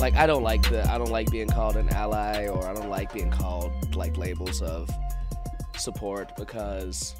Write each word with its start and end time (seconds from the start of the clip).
Like 0.00 0.14
I 0.14 0.26
don't 0.26 0.42
like 0.42 0.62
the 0.70 0.82
I 0.90 0.96
don't 0.96 1.10
like 1.10 1.30
being 1.30 1.48
called 1.48 1.76
an 1.76 1.90
ally 1.90 2.46
or 2.46 2.66
I 2.66 2.72
don't 2.72 2.88
like 2.88 3.12
being 3.12 3.30
called 3.30 3.94
like 3.94 4.16
labels 4.16 4.62
of 4.62 4.88
support 5.76 6.34
because 6.36 7.14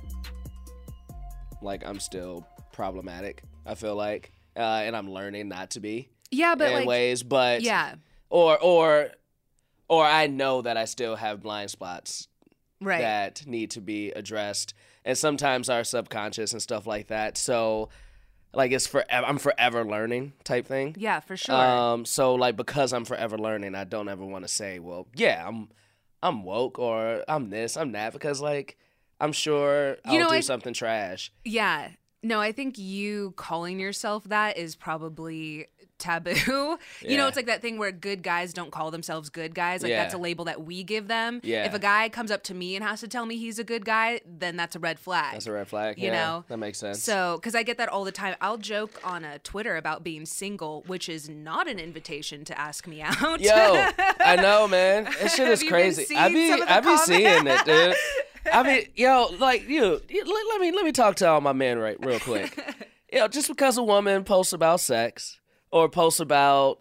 like 1.60 1.86
I'm 1.86 2.00
still 2.00 2.46
problematic. 2.72 3.42
I 3.66 3.74
feel 3.74 3.96
like 3.96 4.32
uh, 4.56 4.60
and 4.60 4.96
I'm 4.96 5.10
learning 5.10 5.48
not 5.48 5.72
to 5.72 5.80
be 5.80 6.08
Yeah, 6.30 6.54
but 6.54 6.68
in 6.68 6.74
like, 6.78 6.88
ways, 6.88 7.22
but 7.22 7.60
yeah, 7.60 7.96
or 8.30 8.58
or 8.58 9.10
or 9.88 10.06
I 10.06 10.26
know 10.26 10.62
that 10.62 10.78
I 10.78 10.86
still 10.86 11.16
have 11.16 11.42
blind 11.42 11.70
spots 11.70 12.28
right. 12.80 13.00
that 13.02 13.46
need 13.46 13.72
to 13.72 13.82
be 13.82 14.10
addressed 14.12 14.72
and 15.04 15.18
sometimes 15.18 15.68
are 15.68 15.84
subconscious 15.84 16.52
and 16.52 16.62
stuff 16.62 16.86
like 16.86 17.08
that. 17.08 17.36
So 17.36 17.90
like 18.52 18.72
it's 18.72 18.86
forever 18.86 19.26
I'm 19.26 19.38
forever 19.38 19.84
learning 19.84 20.32
type 20.44 20.66
thing. 20.66 20.94
yeah, 20.98 21.20
for 21.20 21.36
sure. 21.36 21.54
Um, 21.54 22.04
so 22.04 22.34
like 22.34 22.56
because 22.56 22.92
I'm 22.92 23.04
forever 23.04 23.38
learning, 23.38 23.74
I 23.74 23.84
don't 23.84 24.08
ever 24.08 24.24
want 24.24 24.44
to 24.44 24.48
say, 24.48 24.78
well, 24.78 25.06
yeah, 25.14 25.46
I'm 25.46 25.68
I'm 26.22 26.42
woke 26.44 26.78
or 26.78 27.24
I'm 27.28 27.50
this, 27.50 27.76
I'm 27.76 27.92
that, 27.92 28.12
because 28.12 28.40
like 28.40 28.76
I'm 29.20 29.32
sure 29.32 29.96
I'll 30.04 30.14
You 30.14 30.20
know, 30.20 30.28
do 30.28 30.34
I- 30.36 30.40
something 30.40 30.74
trash. 30.74 31.32
yeah. 31.44 31.90
No, 32.22 32.38
I 32.38 32.52
think 32.52 32.76
you 32.76 33.32
calling 33.36 33.80
yourself 33.80 34.24
that 34.24 34.58
is 34.58 34.76
probably 34.76 35.68
taboo. 36.00 36.32
you 36.46 36.78
Yeah. 37.02 37.16
know, 37.18 37.26
it's 37.28 37.36
like 37.36 37.46
that 37.46 37.62
thing 37.62 37.78
where 37.78 37.92
good 37.92 38.22
guys 38.22 38.52
don't 38.52 38.70
call 38.72 38.90
themselves 38.90 39.28
good 39.30 39.54
guys. 39.54 39.82
Like 39.82 39.90
Yeah. 39.90 40.02
that's 40.02 40.14
a 40.14 40.18
label 40.18 40.44
that 40.46 40.64
we 40.64 40.82
give 40.82 41.06
them. 41.08 41.40
Yeah. 41.44 41.64
If 41.66 41.74
a 41.74 41.78
guy 41.78 42.08
comes 42.08 42.30
up 42.30 42.42
to 42.44 42.54
me 42.54 42.74
and 42.76 42.84
has 42.84 43.00
to 43.00 43.08
tell 43.08 43.26
me 43.26 43.36
he's 43.36 43.58
a 43.58 43.64
good 43.64 43.84
guy, 43.84 44.20
then 44.26 44.56
that's 44.56 44.74
a 44.74 44.78
red 44.78 44.98
flag. 44.98 45.34
That's 45.34 45.46
a 45.46 45.52
red 45.52 45.68
flag. 45.68 45.98
You 45.98 46.06
yeah, 46.08 46.12
know? 46.24 46.44
that 46.48 46.56
makes 46.58 46.78
sense. 46.78 47.02
So, 47.02 47.36
because 47.36 47.54
I 47.54 47.62
get 47.62 47.78
that 47.78 47.88
all 47.88 48.04
the 48.04 48.12
time, 48.12 48.34
I'll 48.40 48.58
joke 48.58 49.00
on 49.04 49.24
a 49.24 49.38
Twitter 49.38 49.76
about 49.76 50.02
being 50.02 50.26
single, 50.26 50.82
which 50.86 51.08
is 51.08 51.28
not 51.28 51.68
an 51.68 51.78
invitation 51.78 52.44
to 52.46 52.58
ask 52.58 52.86
me 52.86 53.02
out. 53.02 53.40
Yo, 53.40 53.50
I 54.20 54.36
know, 54.36 54.66
man. 54.66 55.04
This 55.20 55.34
shit 55.34 55.48
is 55.48 55.62
crazy. 55.62 56.16
I 56.16 56.28
be 56.28 56.48
some 56.48 56.62
of 56.62 56.68
the 56.68 56.74
I 56.74 56.80
be 56.80 56.96
seeing 56.98 57.46
it, 57.46 57.64
dude. 57.64 57.94
I 58.52 58.62
mean, 58.62 58.86
yo, 58.94 59.26
like 59.38 59.68
you, 59.68 60.00
you 60.08 60.24
let, 60.24 60.46
let 60.52 60.60
me 60.60 60.72
let 60.72 60.84
me 60.84 60.92
talk 60.92 61.16
to 61.16 61.28
all 61.28 61.40
my 61.40 61.52
men 61.52 61.78
right 61.78 61.96
real 62.04 62.20
quick. 62.20 62.58
yo, 63.12 63.28
just 63.28 63.48
because 63.48 63.76
a 63.76 63.82
woman 63.82 64.24
posts 64.24 64.52
about 64.52 64.80
sex 64.80 65.39
or 65.70 65.88
post 65.88 66.20
about 66.20 66.80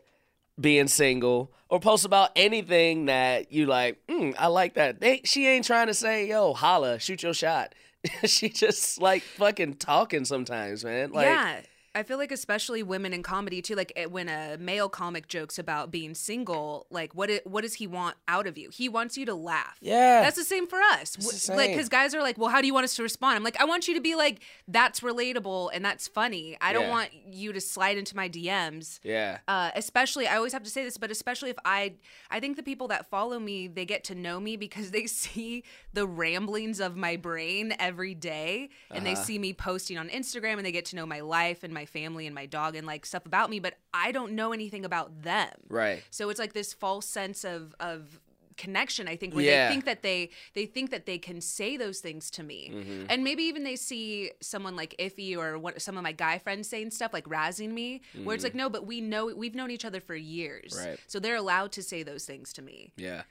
being 0.59 0.87
single 0.87 1.51
or 1.69 1.79
post 1.79 2.05
about 2.05 2.31
anything 2.35 3.05
that 3.05 3.51
you 3.51 3.65
like, 3.65 3.99
mm, 4.07 4.35
I 4.37 4.47
like 4.47 4.73
that. 4.73 4.99
They, 4.99 5.21
she 5.23 5.47
ain't 5.47 5.65
trying 5.65 5.87
to 5.87 5.93
say, 5.93 6.27
yo, 6.27 6.53
holla, 6.53 6.99
shoot 6.99 7.23
your 7.23 7.33
shot. 7.33 7.75
she 8.25 8.49
just 8.49 9.01
like 9.01 9.21
fucking 9.21 9.75
talking 9.75 10.25
sometimes, 10.25 10.83
man. 10.83 11.11
Like, 11.11 11.27
yeah. 11.27 11.61
I 11.95 12.03
feel 12.03 12.17
like 12.17 12.31
especially 12.31 12.83
women 12.83 13.13
in 13.13 13.23
comedy 13.23 13.61
too. 13.61 13.75
Like 13.75 13.91
eh, 13.95 14.05
when 14.05 14.29
a 14.29 14.57
male 14.59 14.89
comic 14.89 15.27
jokes 15.27 15.57
about 15.57 15.89
being 15.91 16.13
single, 16.13 16.85
like 16.91 17.15
what 17.15 17.31
i- 17.31 17.41
what 17.45 17.61
does 17.61 17.75
he 17.75 17.87
want 17.87 18.15
out 18.27 18.45
of 18.47 18.57
you? 18.57 18.69
He 18.71 18.87
wants 18.87 19.17
you 19.17 19.25
to 19.25 19.33
laugh. 19.33 19.77
Yeah. 19.81 20.21
that's 20.21 20.35
the 20.37 20.43
same 20.43 20.67
for 20.67 20.79
us. 20.79 21.17
same. 21.19 21.57
Like 21.57 21.71
because 21.71 21.89
guys 21.89 22.13
are 22.13 22.21
like, 22.21 22.37
well, 22.37 22.49
how 22.49 22.61
do 22.61 22.67
you 22.67 22.73
want 22.73 22.83
us 22.83 22.95
to 22.97 23.03
respond? 23.03 23.37
I'm 23.37 23.43
like, 23.43 23.59
I 23.59 23.65
want 23.65 23.87
you 23.87 23.95
to 23.95 24.01
be 24.01 24.15
like, 24.15 24.41
that's 24.67 24.99
relatable 24.99 25.71
and 25.73 25.83
that's 25.83 26.07
funny. 26.07 26.57
I 26.61 26.73
don't 26.73 26.83
Yeah. 26.83 26.89
want 26.91 27.09
you 27.31 27.53
to 27.53 27.61
slide 27.61 27.97
into 27.97 28.15
my 28.15 28.29
DMs. 28.29 28.99
yeah. 29.03 29.39
Uh, 29.47 29.71
especially, 29.75 30.27
I 30.27 30.35
always 30.37 30.53
have 30.53 30.63
to 30.63 30.69
say 30.69 30.83
this, 30.83 30.97
but 30.97 31.09
especially 31.11 31.49
if 31.49 31.57
I, 31.65 31.93
I 32.29 32.39
think 32.39 32.55
the 32.55 32.63
people 32.63 32.87
that 32.89 33.09
follow 33.09 33.39
me, 33.39 33.67
they 33.67 33.85
get 33.85 34.03
to 34.05 34.15
know 34.15 34.39
me 34.39 34.57
because 34.57 34.91
they 34.97 35.07
see 35.07 35.63
the 35.93 36.05
ramblings 36.05 36.79
of 36.79 36.95
my 36.95 37.15
brain 37.15 37.73
every 37.79 38.13
day, 38.13 38.69
and 38.91 38.99
Uh-huh. 38.99 39.15
they 39.15 39.15
see 39.15 39.39
me 39.39 39.53
posting 39.53 39.97
on 39.97 40.07
Instagram, 40.09 40.57
and 40.57 40.65
they 40.65 40.71
get 40.71 40.85
to 40.85 40.95
know 40.95 41.05
my 41.07 41.21
life 41.21 41.63
and 41.63 41.73
my 41.73 41.78
family 41.85 42.25
and 42.25 42.35
my 42.35 42.45
dog 42.45 42.75
and 42.75 42.85
like 42.87 43.05
stuff 43.05 43.25
about 43.25 43.49
me, 43.49 43.59
but 43.59 43.75
I 43.93 44.11
don't 44.11 44.33
know 44.33 44.51
anything 44.53 44.85
about 44.85 45.21
them. 45.23 45.49
Right. 45.69 46.03
So 46.09 46.29
it's 46.29 46.39
like 46.39 46.53
this 46.53 46.73
false 46.73 47.05
sense 47.07 47.43
of 47.43 47.75
of 47.79 48.19
connection 48.57 49.07
i 49.07 49.15
think 49.15 49.33
where 49.33 49.45
Yeah. 49.45 49.67
they 49.69 49.71
think 49.73 49.85
that 49.85 50.03
they 50.03 50.29
they 50.53 50.65
think 50.65 50.91
that 50.91 51.05
they 51.05 51.17
can 51.17 51.39
say 51.39 51.77
those 51.77 51.99
things 52.01 52.29
to 52.31 52.43
me 52.43 52.69
Mm-hmm. 52.73 53.05
and 53.09 53.23
maybe 53.23 53.43
even 53.43 53.63
they 53.63 53.77
see 53.77 54.31
someone 54.41 54.75
like 54.75 54.93
iffy 54.99 55.37
or 55.37 55.57
what 55.57 55.81
some 55.81 55.95
of 55.95 56.03
my 56.03 56.11
guy 56.11 56.39
friends 56.39 56.67
saying 56.67 56.91
stuff 56.91 57.13
like 57.13 57.23
razzing 57.23 57.69
me 57.71 58.01
where 58.25 58.35
it's 58.35 58.43
like 58.43 58.55
no 58.55 58.69
but 58.69 58.85
we 58.85 58.99
know 58.99 59.27
we've 59.33 59.55
known 59.55 59.71
each 59.71 59.85
other 59.85 60.01
for 60.01 60.13
years 60.13 60.73
Mm-hmm. 60.73 60.89
Right. 60.89 60.99
so 61.07 61.21
they're 61.21 61.37
allowed 61.37 61.71
to 61.71 61.81
say 61.81 62.03
those 62.03 62.25
things 62.25 62.51
to 62.51 62.61
me 62.61 62.91
Yeah, 62.97 63.21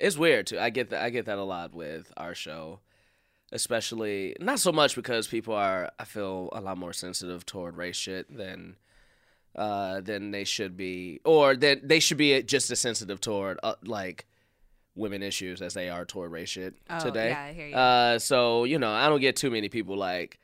it's 0.00 0.16
weird 0.16 0.46
too. 0.46 0.58
I 0.58 0.70
get 0.70 0.88
that. 0.88 1.02
I 1.02 1.10
get 1.10 1.26
that 1.26 1.36
a 1.36 1.44
lot 1.44 1.74
with 1.74 2.10
our 2.16 2.34
show, 2.34 2.80
especially 3.52 4.34
not 4.40 4.58
so 4.58 4.72
much 4.72 4.96
because 4.96 5.26
people 5.28 5.54
are. 5.54 5.90
I 5.98 6.04
feel 6.04 6.48
a 6.52 6.60
lot 6.60 6.78
more 6.78 6.92
sensitive 6.92 7.46
toward 7.46 7.76
race 7.76 7.96
shit 7.96 8.34
than 8.34 8.76
uh 9.54 10.00
than 10.00 10.30
they 10.30 10.44
should 10.44 10.76
be, 10.76 11.20
or 11.24 11.54
that 11.56 11.86
they 11.88 12.00
should 12.00 12.16
be 12.18 12.42
just 12.42 12.70
as 12.70 12.80
sensitive 12.80 13.20
toward 13.20 13.58
uh, 13.62 13.74
like 13.84 14.26
women 14.94 15.22
issues 15.22 15.62
as 15.62 15.74
they 15.74 15.88
are 15.88 16.04
toward 16.04 16.30
race 16.32 16.50
shit 16.50 16.74
Oh, 16.90 16.98
today. 16.98 17.30
yeah, 17.30 17.42
I 17.44 17.52
hear 17.52 17.66
you. 17.68 17.74
Uh, 17.76 18.18
so 18.18 18.64
you 18.64 18.78
know, 18.78 18.90
I 18.92 19.08
don't 19.08 19.20
get 19.20 19.36
too 19.36 19.50
many 19.50 19.68
people 19.68 19.96
like, 19.96 20.38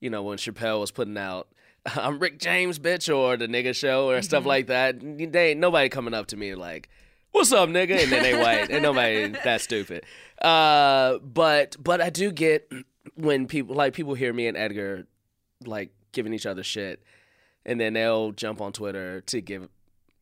you 0.00 0.10
know, 0.10 0.22
when 0.22 0.38
Chappelle 0.38 0.80
was 0.80 0.90
putting 0.90 1.16
out. 1.18 1.48
I'm 1.96 2.18
Rick 2.20 2.38
James, 2.38 2.78
bitch, 2.78 3.12
or 3.14 3.36
the 3.36 3.48
nigga 3.48 3.74
show, 3.74 4.08
or 4.08 4.14
Mm-hmm. 4.16 4.22
stuff 4.22 4.46
like 4.46 4.66
that. 4.68 5.00
They 5.32 5.54
nobody 5.54 5.88
coming 5.88 6.14
up 6.14 6.26
to 6.28 6.36
me 6.36 6.54
like, 6.54 6.88
"What's 7.32 7.52
up, 7.52 7.68
nigga?" 7.68 8.02
And 8.02 8.12
then 8.12 8.22
they 8.22 8.38
white, 8.42 8.70
and 8.70 8.82
nobody 8.82 9.28
that 9.44 9.60
stupid. 9.60 10.04
Uh, 10.40 11.18
but 11.18 11.76
but 11.82 12.00
I 12.00 12.10
do 12.10 12.30
get 12.32 12.70
when 13.14 13.46
people 13.46 13.74
like 13.74 13.92
people 13.94 14.14
hear 14.14 14.32
me 14.32 14.46
and 14.46 14.56
Edgar 14.56 15.06
like 15.64 15.90
giving 16.12 16.32
each 16.34 16.46
other 16.46 16.62
shit, 16.62 17.02
and 17.66 17.80
then 17.80 17.92
they'll 17.94 18.32
jump 18.32 18.60
on 18.60 18.72
Twitter 18.72 19.20
to 19.22 19.40
give 19.40 19.68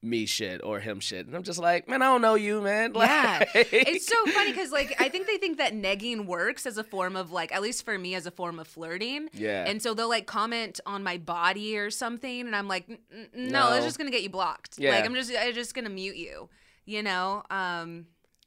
me 0.02 0.24
shit 0.24 0.62
or 0.64 0.80
him 0.80 0.98
shit, 0.98 1.26
and 1.26 1.36
I'm 1.36 1.42
just 1.42 1.58
like, 1.58 1.86
man, 1.86 2.00
I 2.00 2.06
don't 2.06 2.22
know 2.22 2.34
you, 2.34 2.62
man. 2.62 2.92
yeah 2.96 3.44
it's 3.54 4.06
so 4.06 4.16
funny 4.32 4.50
because 4.50 4.72
like 4.72 4.96
i 4.98 5.10
think 5.10 5.26
they 5.26 5.36
think 5.36 5.58
that 5.58 5.74
negging 5.74 6.24
works 6.24 6.64
as 6.64 6.78
a 6.78 6.84
form 6.84 7.16
of 7.16 7.32
like 7.32 7.52
at 7.54 7.60
least 7.60 7.84
for 7.84 7.98
me 7.98 8.14
as 8.14 8.24
a 8.24 8.30
form 8.30 8.58
of 8.58 8.66
flirting 8.66 9.28
Yeah. 9.34 9.64
and 9.68 9.82
so 9.82 9.92
they'll 9.92 10.08
like 10.08 10.26
comment 10.26 10.80
on 10.86 11.02
my 11.02 11.18
body 11.18 11.76
or 11.76 11.90
something 11.90 12.40
and 12.46 12.56
i'm 12.56 12.66
like 12.66 12.88
"N- 12.88 12.98
n- 13.12 13.28
no, 13.34 13.64
No. 13.64 13.70
that's 13.72 13.84
just 13.84 13.98
gonna 13.98 14.10
get 14.10 14.22
you 14.22 14.30
blocked 14.30 14.78
Yeah. 14.78 14.92
like 14.92 15.04
i'm 15.04 15.14
just 15.14 15.30
i'm 15.38 15.52
just 15.52 15.74
gonna 15.74 15.90
mute 15.90 16.16
you 16.16 16.48
you 16.90 17.02
know 17.02 17.42
um 17.50 18.06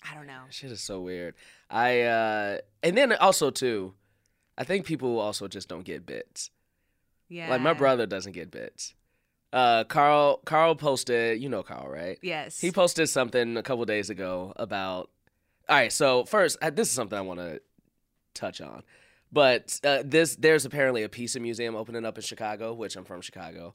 i 0.09 0.13
don't 0.13 0.27
know 0.27 0.43
Shit 0.49 0.71
is 0.71 0.81
so 0.81 0.99
weird. 0.99 1.33
I 1.69 2.01
uh 2.01 2.57
and 2.83 2.97
then 2.97 3.13
also 3.13 3.49
too, 3.51 3.93
I 4.57 4.63
think 4.65 4.85
people 4.85 5.19
also 5.19 5.47
just 5.47 5.67
don't 5.69 5.85
get 5.85 6.05
bits. 6.05 6.51
yeah 7.29 7.49
Like 7.49 7.61
my 7.61 7.73
brother 7.73 8.05
doesn't 8.05 8.33
get 8.33 8.51
bits. 8.51 8.93
Uh 9.51 9.83
Carl 9.85 10.41
Carl 10.45 10.75
posted, 10.75 11.41
you 11.41 11.49
know 11.49 11.63
Carl, 11.63 11.87
right? 11.89 12.17
yes 12.21 12.59
He 12.59 12.71
posted 12.71 13.07
something 13.09 13.55
a 13.57 13.63
couple 13.63 13.85
days 13.85 14.09
ago 14.09 14.51
about 14.57 15.09
All 15.69 15.77
right, 15.77 15.91
so 15.91 16.25
first, 16.25 16.57
uh, 16.61 16.69
this 16.69 16.89
is 16.89 16.93
something 16.93 17.17
I 17.17 17.21
want 17.21 17.39
to 17.39 17.61
touch 18.33 18.59
on. 18.61 18.83
But 19.31 19.79
uh, 19.83 20.03
this 20.05 20.35
there's 20.35 20.65
apparently 20.65 21.03
a 21.03 21.09
pizza 21.09 21.39
museum 21.39 21.75
opening 21.75 22.05
up 22.05 22.17
in 22.17 22.23
Chicago, 22.23 22.73
which 22.73 22.95
I'm 22.97 23.05
from 23.05 23.21
Chicago. 23.21 23.73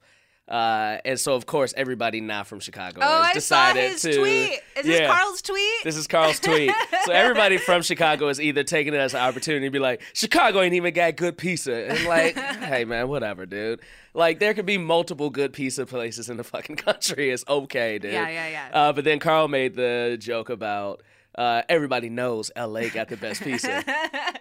Uh, 0.49 0.99
and 1.05 1.21
so 1.21 1.35
of 1.35 1.45
course 1.45 1.75
everybody 1.77 2.21
not 2.23 2.47
from 2.47 2.59
Chicago 2.59 3.01
oh 3.03 3.23
has 3.23 3.25
i 3.25 3.33
saw 3.33 3.35
decided 3.35 3.93
his 3.93 4.03
to 4.03 4.17
tweet 4.17 4.61
is 4.79 4.87
this 4.87 5.07
carl's 5.07 5.43
tweet 5.43 5.85
this 5.85 5.97
is 5.97 6.07
Carl's 6.07 6.41
tweet. 6.41 6.73
so 7.05 7.13
everybody 7.13 7.57
from 7.59 7.83
Chicago 7.83 8.29
is 8.29 8.41
either 8.41 8.65
taking 8.65 8.95
it 8.95 8.99
as 8.99 9.15
an 9.15 9.21
opportunity 9.21 9.67
to 9.67 9.71
be 9.71 9.79
like, 9.79 10.03
Chicago 10.13 10.61
ain't 10.61 10.75
even 10.75 10.93
got 10.93 11.17
good 11.17 11.39
pizza. 11.39 11.91
And 11.91 12.05
like, 12.07 12.37
hey 12.39 12.85
man, 12.85 13.09
whatever, 13.09 13.47
dude. 13.47 13.81
Like 14.15 14.39
there 14.39 14.55
could 14.55 14.67
be 14.67 14.79
multiple 14.79 15.31
good 15.31 15.53
pizza 15.53 15.87
places 15.87 16.29
in 16.29 16.37
the 16.37 16.45
fucking 16.45 16.77
country. 16.77 17.31
It's 17.31 17.45
okay, 17.49 17.99
dude. 17.99 18.13
Yeah, 18.13 18.29
yeah, 18.29 18.49
yeah. 18.49 18.69
Uh, 18.73 18.93
but 18.93 19.05
then 19.05 19.19
Carl 19.19 19.49
made 19.49 19.75
the 19.75 20.17
joke 20.21 20.51
about 20.51 21.03
uh, 21.37 21.63
everybody 21.69 22.09
knows 22.09 22.51
LA 22.57 22.89
got 22.89 23.09
the 23.09 23.17
best 23.17 23.43
pizza. 23.43 23.85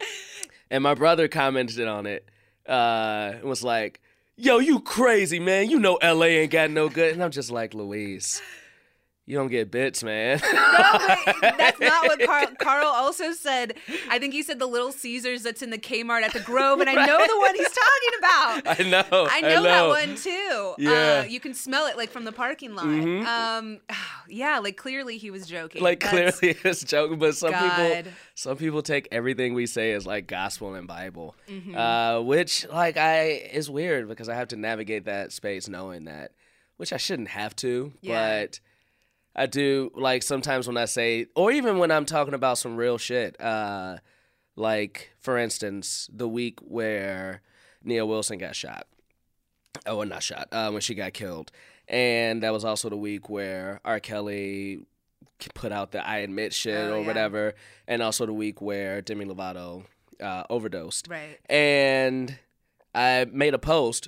and 0.71 0.83
my 0.83 0.95
brother 0.95 1.27
commented 1.27 1.87
on 1.87 2.05
it. 2.05 2.27
Uh, 2.67 3.33
and 3.35 3.43
was 3.43 3.63
like, 3.63 4.01
Yo, 4.39 4.59
you 4.59 4.79
crazy, 4.79 5.39
man. 5.39 5.67
You 5.67 5.79
know 5.79 5.97
LA 5.99 6.25
ain't 6.25 6.51
got 6.51 6.69
no 6.69 6.89
good. 6.89 7.11
And 7.11 7.23
I'm 7.23 7.31
just 7.31 7.49
like, 7.49 7.73
Louise, 7.73 8.39
you 9.27 9.37
don't 9.37 9.49
get 9.49 9.69
bits, 9.69 10.03
man. 10.03 10.39
No, 10.41 11.49
that's 11.57 11.79
not 11.79 12.03
what 12.07 12.19
Carl. 12.25 12.47
Carl 12.59 12.87
also 12.87 13.33
said. 13.33 13.75
I 14.09 14.17
think 14.19 14.33
he 14.33 14.41
said 14.41 14.57
the 14.57 14.65
Little 14.65 14.91
Caesars 14.91 15.43
that's 15.43 15.61
in 15.61 15.69
the 15.69 15.77
Kmart 15.77 16.21
at 16.23 16.33
the 16.33 16.39
Grove, 16.39 16.79
and 16.79 16.89
I 16.89 17.05
know 17.05 17.27
the 17.27 17.37
one 17.37 17.53
he's 17.53 17.67
talking 17.67 18.19
about. 18.19 18.79
I 18.79 18.89
know. 18.89 19.27
I 19.29 19.41
know, 19.41 19.63
that 19.63 19.87
one 19.87 20.15
too. 20.15 20.75
Yeah. 20.79 20.89
Mm-hmm. 20.89 21.21
Uh, 21.27 21.29
you 21.29 21.39
can 21.41 21.53
smell 21.53 21.87
it 21.87 21.97
like 21.97 22.09
from 22.09 22.23
the 22.23 22.31
parking 22.31 22.73
lot. 22.73 22.85
Um, 22.85 23.79
yeah, 24.29 24.59
like 24.59 24.77
clearly 24.77 25.17
he 25.17 25.29
was 25.29 25.45
joking. 25.45 25.81
like 25.83 25.99
That's- 25.99 26.39
clearly 26.39 26.57
it's 26.63 26.83
joking, 26.83 27.19
but 27.19 27.35
some 27.35 27.53
people 27.53 28.11
some 28.35 28.57
people 28.57 28.81
take 28.81 29.07
everything 29.11 29.53
we 29.53 29.65
say 29.65 29.91
as 29.91 30.05
like 30.07 30.27
gospel 30.27 30.73
and 30.73 30.87
Bible, 30.87 31.35
Mm-hmm. 31.49 31.75
uh, 31.77 32.21
which 32.21 32.65
like 32.69 32.95
I 32.97 33.23
is 33.51 33.69
weird 33.69 34.07
because 34.07 34.29
I 34.29 34.35
have 34.35 34.47
to 34.49 34.55
navigate 34.55 35.05
that 35.05 35.31
space 35.33 35.67
knowing 35.67 36.05
that, 36.05 36.31
which 36.77 36.93
I 36.93 36.97
shouldn't 36.97 37.27
have 37.29 37.55
to, 37.57 37.91
Yeah. 38.01 38.43
but 38.45 38.59
I 39.37 39.45
do 39.45 39.91
like 39.95 40.23
sometimes 40.23 40.67
when 40.67 40.77
I 40.77 40.85
say, 40.85 41.27
or 41.35 41.51
even 41.51 41.77
when 41.77 41.91
I'm 41.91 42.05
talking 42.05 42.33
about 42.33 42.57
some 42.57 42.75
real 42.75 42.97
shit, 42.97 43.39
uh, 43.39 43.97
like 44.55 45.11
for 45.19 45.37
instance, 45.37 46.09
the 46.11 46.27
week 46.27 46.59
where 46.61 47.41
Nia 47.83 48.05
Wilson 48.05 48.39
got 48.39 48.55
shot. 48.55 48.87
Oh, 49.85 49.97
well, 49.97 50.07
not 50.07 50.23
shot. 50.23 50.47
Uh, 50.51 50.71
when 50.71 50.81
she 50.81 50.95
got 50.95 51.13
killed, 51.13 51.51
and 51.87 52.41
that 52.41 52.51
was 52.51 52.65
also 52.65 52.89
the 52.89 52.97
week 52.97 53.29
where 53.29 53.79
R. 53.85 53.99
Kelly 53.99 54.79
put 55.53 55.71
out 55.71 55.91
the 55.91 56.05
"I 56.05 56.17
admit" 56.19 56.51
shit 56.51 56.75
Oh, 56.89 56.95
or 56.95 57.01
yeah. 57.01 57.07
whatever, 57.07 57.53
and 57.87 58.01
also 58.01 58.25
the 58.25 58.33
week 58.33 58.59
where 58.59 59.01
Demi 59.03 59.25
Lovato 59.25 59.83
uh, 60.19 60.43
overdosed. 60.49 61.07
Right. 61.07 61.37
And 61.47 62.39
I 62.95 63.27
made 63.31 63.53
a 63.53 63.59
post 63.59 64.07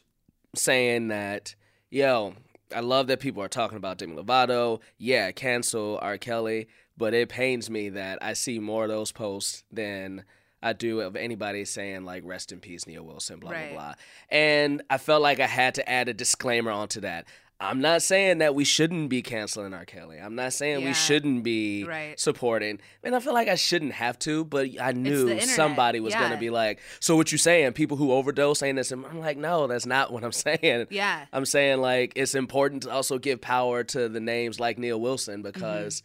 saying 0.55 1.09
that, 1.09 1.53
yo, 1.91 2.33
I 2.75 2.81
love 2.81 3.07
that 3.07 3.19
people 3.19 3.41
are 3.43 3.47
talking 3.49 3.77
about 3.77 3.97
Demi 3.97 4.15
Lovato. 4.15 4.79
Yeah, 4.97 5.31
cancel 5.31 5.97
R. 6.01 6.17
Kelly, 6.17 6.67
but 6.97 7.13
it 7.13 7.29
pains 7.29 7.69
me 7.69 7.89
that 7.89 8.19
I 8.21 8.33
see 8.33 8.59
more 8.59 8.83
of 8.83 8.89
those 8.89 9.11
posts 9.11 9.63
than 9.71 10.23
I 10.61 10.73
do 10.73 10.99
of 11.01 11.15
anybody 11.15 11.63
saying 11.65 12.03
like 12.03 12.23
rest 12.25 12.51
in 12.51 12.59
peace 12.59 12.85
Nia 12.85 13.01
Wilson, 13.01 13.39
blah 13.39 13.51
Right. 13.51 13.71
blah 13.73 13.79
blah. 13.81 13.93
And 14.29 14.81
I 14.89 14.97
felt 14.97 15.21
like 15.21 15.39
I 15.39 15.47
had 15.47 15.75
to 15.75 15.89
add 15.89 16.09
a 16.09 16.13
disclaimer 16.13 16.71
onto 16.71 17.01
that. 17.01 17.27
I'm 17.61 17.81
not 17.81 18.01
saying 18.01 18.37
that 18.37 18.55
we 18.55 18.63
shouldn't 18.63 19.09
be 19.09 19.21
canceling 19.21 19.73
R. 19.73 19.83
Kelly. 19.83 20.17
I'm 20.17 20.33
not 20.35 20.53
saying 20.53 20.79
Yeah. 20.79 20.87
we 20.87 20.93
shouldn't 20.93 21.43
be 21.43 21.83
Right. 21.83 22.17
supporting. 22.17 22.79
And 23.03 23.13
I 23.13 23.19
feel 23.19 23.33
like 23.33 23.49
I 23.49 23.55
shouldn't 23.55 23.91
have 23.93 24.17
to, 24.19 24.45
but 24.45 24.67
I 24.79 24.93
knew 24.93 25.39
somebody 25.41 25.99
was 25.99 26.13
gonna 26.15 26.37
be 26.37 26.49
like, 26.49 26.79
"So 27.01 27.17
what 27.17 27.33
you 27.33 27.37
saying? 27.37 27.73
People 27.73 27.97
who 27.97 28.13
overdose 28.13 28.59
saying 28.59 28.75
this?" 28.75 28.91
And 28.93 29.05
I'm 29.05 29.19
like, 29.19 29.35
"No, 29.37 29.67
that's 29.67 29.85
not 29.85 30.13
what 30.13 30.23
I'm 30.23 30.31
saying." 30.47 30.87
Yeah. 30.89 31.25
I'm 31.33 31.45
saying 31.45 31.81
like 31.81 32.13
it's 32.15 32.33
important 32.33 32.83
to 32.83 32.91
also 32.91 33.17
give 33.17 33.41
power 33.41 33.83
to 33.83 34.07
the 34.07 34.21
names 34.21 34.59
like 34.59 34.77
Nia 34.77 34.97
Wilson 34.97 35.43
Mm-hmm. 35.43 35.51
because 35.51 36.01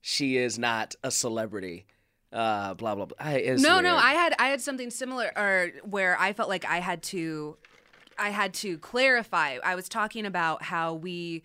she 0.00 0.36
is 0.36 0.58
not 0.58 0.94
a 1.02 1.10
celebrity. 1.10 1.84
Uh, 2.32 2.74
blah 2.74 2.94
blah 2.94 3.04
blah. 3.06 3.16
I, 3.20 3.56
no, 3.58 3.80
no. 3.80 3.94
I 3.96 4.12
had 4.14 4.34
I 4.38 4.48
had 4.48 4.60
something 4.60 4.90
similar, 4.90 5.30
or 5.36 5.70
where 5.82 6.16
I 6.18 6.32
felt 6.32 6.48
like 6.48 6.64
I 6.64 6.78
had 6.78 7.02
to, 7.04 7.58
I 8.18 8.30
had 8.30 8.54
to 8.54 8.78
clarify. 8.78 9.58
I 9.64 9.74
was 9.74 9.88
talking 9.88 10.26
about 10.26 10.62
how 10.64 10.94
we 10.94 11.42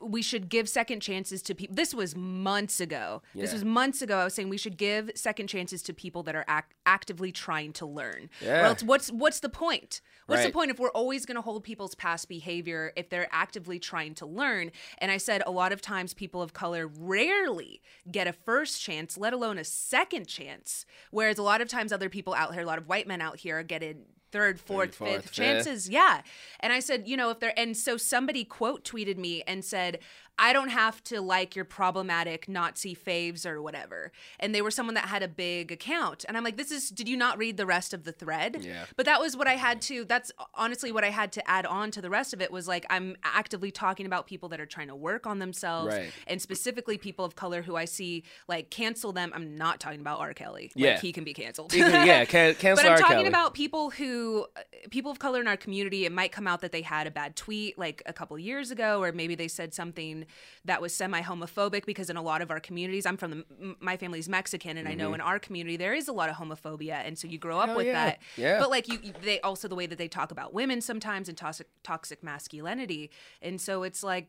we 0.00 0.22
should 0.22 0.48
give 0.48 0.68
second 0.68 1.00
chances 1.00 1.42
to 1.42 1.52
people. 1.52 1.74
This 1.74 1.92
was 1.92 2.14
months 2.14 2.78
ago. 2.80 3.22
This 3.34 3.52
was 3.52 3.64
months 3.64 4.00
ago. 4.00 4.18
I 4.18 4.24
was 4.24 4.34
saying 4.34 4.48
we 4.48 4.56
should 4.56 4.76
give 4.76 5.10
second 5.16 5.48
chances 5.48 5.82
to 5.82 5.92
people 5.92 6.22
that 6.22 6.36
are 6.36 6.44
ac- 6.48 6.66
actively 6.86 7.32
trying 7.32 7.72
to 7.74 7.86
learn. 7.86 8.30
Or 8.40 8.46
Yeah. 8.46 8.68
else 8.68 8.84
what's 8.84 9.10
what's 9.10 9.40
the 9.40 9.48
point? 9.48 10.00
What's 10.26 10.44
the 10.44 10.52
point 10.52 10.70
if 10.70 10.78
we're 10.78 10.92
always 10.92 11.26
going 11.26 11.34
to 11.34 11.40
hold 11.42 11.64
people's 11.64 11.96
past 11.96 12.28
behavior 12.28 12.92
if 12.94 13.10
they're 13.10 13.26
actively 13.32 13.80
trying 13.80 14.14
to 14.14 14.26
learn? 14.26 14.70
And 14.98 15.10
I 15.10 15.16
said 15.16 15.42
a 15.44 15.50
lot 15.50 15.72
of 15.72 15.82
times 15.82 16.14
people 16.14 16.40
of 16.40 16.52
color 16.52 16.86
rarely 16.86 17.82
get 18.08 18.28
a 18.28 18.32
first 18.32 18.80
chance, 18.80 19.18
let 19.18 19.32
alone 19.32 19.58
a 19.58 19.64
second 19.64 20.28
chance. 20.28 20.86
Whereas 21.10 21.36
a 21.36 21.42
lot 21.42 21.60
of 21.60 21.66
times 21.66 21.92
other 21.92 22.08
people 22.08 22.32
out 22.32 22.52
here, 22.54 22.62
a 22.62 22.66
lot 22.66 22.78
of 22.78 22.86
white 22.86 23.08
men 23.08 23.20
out 23.20 23.40
here 23.40 23.58
are 23.58 23.64
getting 23.64 24.04
third, 24.32 24.60
fourth, 24.60 24.94
fourth, 24.94 25.10
fifth 25.10 25.24
fifth. 25.24 25.32
chances. 25.32 25.88
Yeah. 25.88 26.22
And 26.60 26.72
I 26.72 26.80
said, 26.80 27.06
you 27.06 27.16
know, 27.16 27.30
if 27.30 27.40
they're, 27.40 27.58
and 27.58 27.76
so 27.76 27.96
somebody 27.96 28.44
quote 28.44 28.84
tweeted 28.84 29.16
me 29.16 29.42
and 29.46 29.64
said, 29.64 29.98
I 30.42 30.54
don't 30.54 30.70
have 30.70 31.04
to 31.04 31.20
like 31.20 31.54
your 31.54 31.66
problematic 31.66 32.48
Nazi 32.48 32.96
faves 32.96 33.44
or 33.44 33.60
whatever. 33.60 34.10
And 34.38 34.54
they 34.54 34.62
were 34.62 34.70
someone 34.70 34.94
that 34.94 35.04
had 35.04 35.22
a 35.22 35.28
big 35.28 35.70
account. 35.70 36.24
And 36.26 36.36
I'm 36.36 36.42
like, 36.42 36.56
this 36.56 36.70
is, 36.70 36.88
did 36.88 37.10
you 37.10 37.16
not 37.16 37.36
read 37.36 37.58
the 37.58 37.66
rest 37.66 37.92
of 37.92 38.04
the 38.04 38.12
thread? 38.12 38.58
Yeah. 38.62 38.86
But 38.96 39.04
that 39.04 39.20
was 39.20 39.36
what 39.36 39.46
I 39.46 39.56
had 39.56 39.82
to, 39.82 40.06
that's 40.06 40.32
honestly 40.54 40.92
what 40.92 41.04
I 41.04 41.10
had 41.10 41.30
to 41.32 41.50
add 41.50 41.66
on 41.66 41.90
to 41.90 42.00
the 42.00 42.08
rest 42.08 42.32
of 42.32 42.40
it 42.40 42.50
was 42.50 42.66
like, 42.66 42.86
I'm 42.88 43.16
actively 43.22 43.70
talking 43.70 44.06
about 44.06 44.26
people 44.26 44.48
that 44.48 44.60
are 44.60 44.66
trying 44.66 44.88
to 44.88 44.96
work 44.96 45.26
on 45.26 45.40
themselves 45.40 45.94
Right. 45.94 46.10
and 46.26 46.40
specifically 46.40 46.96
people 46.96 47.24
of 47.26 47.36
color 47.36 47.60
who 47.60 47.76
I 47.76 47.84
see 47.84 48.24
like 48.48 48.70
cancel 48.70 49.12
them. 49.12 49.32
I'm 49.34 49.56
not 49.56 49.78
talking 49.78 50.00
about 50.00 50.20
R. 50.20 50.32
Kelly. 50.32 50.72
Yeah. 50.74 50.98
He 50.98 51.12
can 51.12 51.22
be 51.22 51.34
canceled. 51.34 51.70
Can- 51.72 52.06
yeah, 52.06 52.24
can, 52.24 52.54
cancel 52.58 52.82
but 52.82 52.86
I'm 52.86 52.92
R. 52.92 52.98
talking 52.98 53.16
Kelly. 53.18 53.28
about 53.28 53.52
people 53.52 53.90
who, 53.90 54.46
uh, 54.56 54.60
people 54.90 55.10
of 55.10 55.18
color 55.18 55.42
in 55.42 55.48
our 55.48 55.58
community. 55.58 56.06
It 56.06 56.12
might 56.12 56.32
come 56.32 56.46
out 56.46 56.62
that 56.62 56.72
they 56.72 56.80
had 56.82 57.06
a 57.06 57.10
bad 57.10 57.36
tweet 57.36 57.78
like 57.78 58.02
a 58.06 58.14
couple 58.14 58.38
years 58.38 58.70
ago, 58.70 59.02
or 59.02 59.12
maybe 59.12 59.34
they 59.34 59.48
said 59.48 59.74
something 59.74 60.24
that 60.64 60.80
was 60.82 60.94
semi-homophobic. 60.94 61.86
Because 61.86 62.10
in 62.10 62.16
a 62.16 62.22
lot 62.22 62.42
of 62.42 62.50
our 62.50 62.60
communities, 62.60 63.06
I'm 63.06 63.16
from 63.16 63.30
the, 63.30 63.76
my 63.80 63.96
family's 63.96 64.28
Mexican, 64.28 64.76
and 64.76 64.88
I 64.88 64.94
know 64.94 65.14
in 65.14 65.20
our 65.20 65.38
community 65.38 65.76
there 65.76 65.94
is 65.94 66.08
a 66.08 66.12
lot 66.12 66.28
of 66.28 66.36
homophobia, 66.36 67.02
and 67.06 67.18
so 67.18 67.28
you 67.28 67.38
grow 67.38 67.58
up 67.58 67.60
Mm-hmm. 67.60 67.68
Hell 67.70 67.76
with 67.76 67.86
yeah. 67.86 68.04
that. 68.06 68.18
Yeah. 68.36 68.58
But 68.58 68.70
like 68.70 68.88
you, 68.88 68.98
you- 69.02 69.12
they 69.22 69.40
also 69.42 69.68
the 69.68 69.74
way 69.74 69.86
that 69.86 69.98
they 69.98 70.08
talk 70.08 70.30
about 70.30 70.52
women 70.54 70.80
sometimes 70.80 71.28
and 71.28 71.36
toxic 71.36 71.68
toxic 71.82 72.22
masculinity, 72.22 73.10
and 73.42 73.60
so 73.60 73.82
it's 73.82 74.02
like 74.02 74.28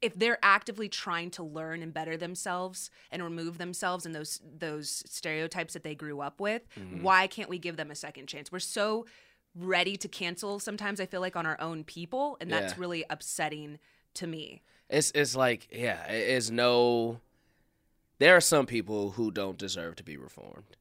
if 0.00 0.14
they're 0.14 0.38
actively 0.44 0.88
trying 0.88 1.28
to 1.28 1.42
learn 1.42 1.82
and 1.82 1.92
better 1.92 2.16
themselves 2.16 2.88
and 3.10 3.20
remove 3.20 3.58
themselves 3.58 4.06
and 4.06 4.14
those 4.14 4.40
those 4.58 5.02
stereotypes 5.06 5.74
that 5.74 5.82
they 5.82 5.94
grew 5.94 6.20
up 6.20 6.40
with, 6.40 6.62
Mm-hmm. 6.78 7.02
why 7.02 7.26
can't 7.26 7.48
we 7.50 7.58
give 7.58 7.76
them 7.76 7.90
a 7.90 7.96
second 7.96 8.28
chance? 8.28 8.52
We're 8.52 8.60
so 8.60 9.06
ready 9.56 9.96
to 9.96 10.06
cancel 10.06 10.60
sometimes 10.60 11.00
I 11.00 11.06
feel 11.06 11.20
like 11.20 11.34
on 11.34 11.46
our 11.46 11.60
own 11.60 11.82
people 11.82 12.36
and 12.40 12.52
that's 12.52 12.74
Yeah. 12.74 12.80
really 12.80 13.04
upsetting 13.10 13.78
to 14.14 14.26
me. 14.28 14.62
It's 14.90 15.10
it's 15.14 15.36
like 15.36 15.68
yeah, 15.70 16.06
it's 16.08 16.50
no. 16.50 17.20
There 18.18 18.34
are 18.36 18.40
some 18.40 18.66
people 18.66 19.10
who 19.10 19.30
don't 19.30 19.58
deserve 19.58 19.96
to 19.96 20.02
be 20.02 20.16
reformed. 20.16 20.76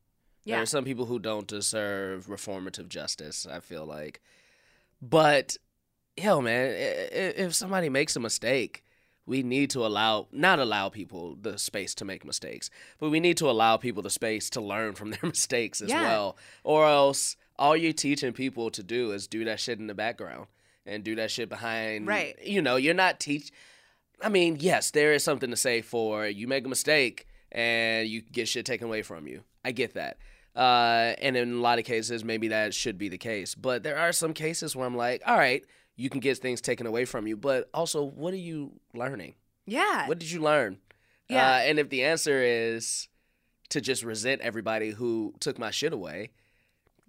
There 0.46 0.62
are 0.62 0.66
some 0.66 0.86
people 0.86 1.06
who 1.08 1.20
don't 1.20 1.46
deserve 1.46 2.28
reformative 2.28 2.88
justice. 2.88 3.46
I 3.46 3.60
feel 3.60 3.86
like, 3.86 4.22
but 5.02 5.58
yo, 6.16 6.40
man, 6.42 6.74
if 6.74 7.54
somebody 7.54 7.90
makes 7.90 8.16
a 8.16 8.20
mistake, 8.22 8.84
we 9.26 9.44
need 9.44 9.70
to 9.72 9.86
allow 9.86 10.28
not 10.32 10.60
allow 10.60 10.88
people 10.88 11.36
the 11.36 11.58
space 11.58 11.94
to 11.96 12.06
make 12.06 12.24
mistakes, 12.26 12.70
but 12.98 13.10
we 13.10 13.20
need 13.20 13.36
to 13.38 13.50
allow 13.50 13.76
people 13.76 14.02
the 14.02 14.10
space 14.10 14.50
to 14.52 14.62
learn 14.62 14.94
from 14.94 15.12
their 15.12 15.20
mistakes 15.24 15.82
as 15.82 15.90
Yeah. 15.90 16.02
well. 16.04 16.38
Or 16.64 16.88
else, 16.88 17.36
all 17.60 17.76
you're 17.76 17.92
teaching 17.92 18.32
people 18.32 18.72
to 18.72 18.82
do 18.82 19.12
is 19.12 19.28
do 19.28 19.44
that 19.46 19.60
shit 19.60 19.80
in 19.80 19.88
the 19.88 19.94
background 19.94 20.48
and 20.86 21.04
do 21.04 21.14
that 21.16 21.30
shit 21.30 21.50
behind. 21.50 22.08
Right. 22.08 22.36
You 22.42 22.62
know, 22.62 22.78
you're 22.78 22.94
not 22.94 23.20
teach. 23.20 23.52
I 24.22 24.30
mean, 24.30 24.58
yes, 24.60 24.92
there 24.92 25.14
is 25.14 25.24
something 25.24 25.50
to 25.52 25.58
say 25.58 25.82
for 25.82 26.26
you 26.28 26.48
make 26.48 26.66
a 26.66 26.70
mistake 26.70 27.28
and 27.52 28.08
you 28.08 28.22
get 28.22 28.48
shit 28.48 28.66
taken 28.66 28.88
away 28.88 29.02
from 29.02 29.28
you. 29.28 29.44
I 29.64 29.72
get 29.72 29.94
that. 29.94 30.18
Uh, 30.56 31.14
and 31.22 31.38
in 31.38 31.54
a 31.54 31.62
lot 31.62 31.78
of 31.78 31.86
cases, 31.86 32.24
maybe 32.24 32.48
that 32.48 32.74
should 32.74 32.98
be 32.98 33.10
the 33.10 33.18
case. 33.18 33.54
But 33.54 33.84
there 33.84 33.98
are 33.98 34.12
some 34.12 34.34
cases 34.34 34.76
where 34.76 34.88
I'm 34.88 34.98
like, 34.98 35.22
all 35.26 35.38
right, 35.38 35.64
you 35.96 36.10
can 36.10 36.20
get 36.20 36.38
things 36.40 36.62
taken 36.62 36.88
away 36.88 37.06
from 37.06 37.28
you, 37.28 37.38
but 37.38 37.70
also, 37.74 38.04
what 38.04 38.34
are 38.34 38.38
you 38.38 38.72
learning? 38.94 39.36
Yeah. 39.66 40.08
What 40.08 40.20
did 40.20 40.32
you 40.32 40.42
learn? 40.42 40.80
Yeah. 41.30 41.48
Uh, 41.48 41.60
and 41.60 41.80
if 41.80 41.90
the 41.90 42.06
answer 42.06 42.42
is 42.42 43.08
to 43.70 43.82
just 43.82 44.04
resent 44.04 44.42
everybody 44.42 44.92
who 44.92 45.34
took 45.40 45.60
my 45.60 45.72
shit 45.72 45.94
away, 45.94 46.32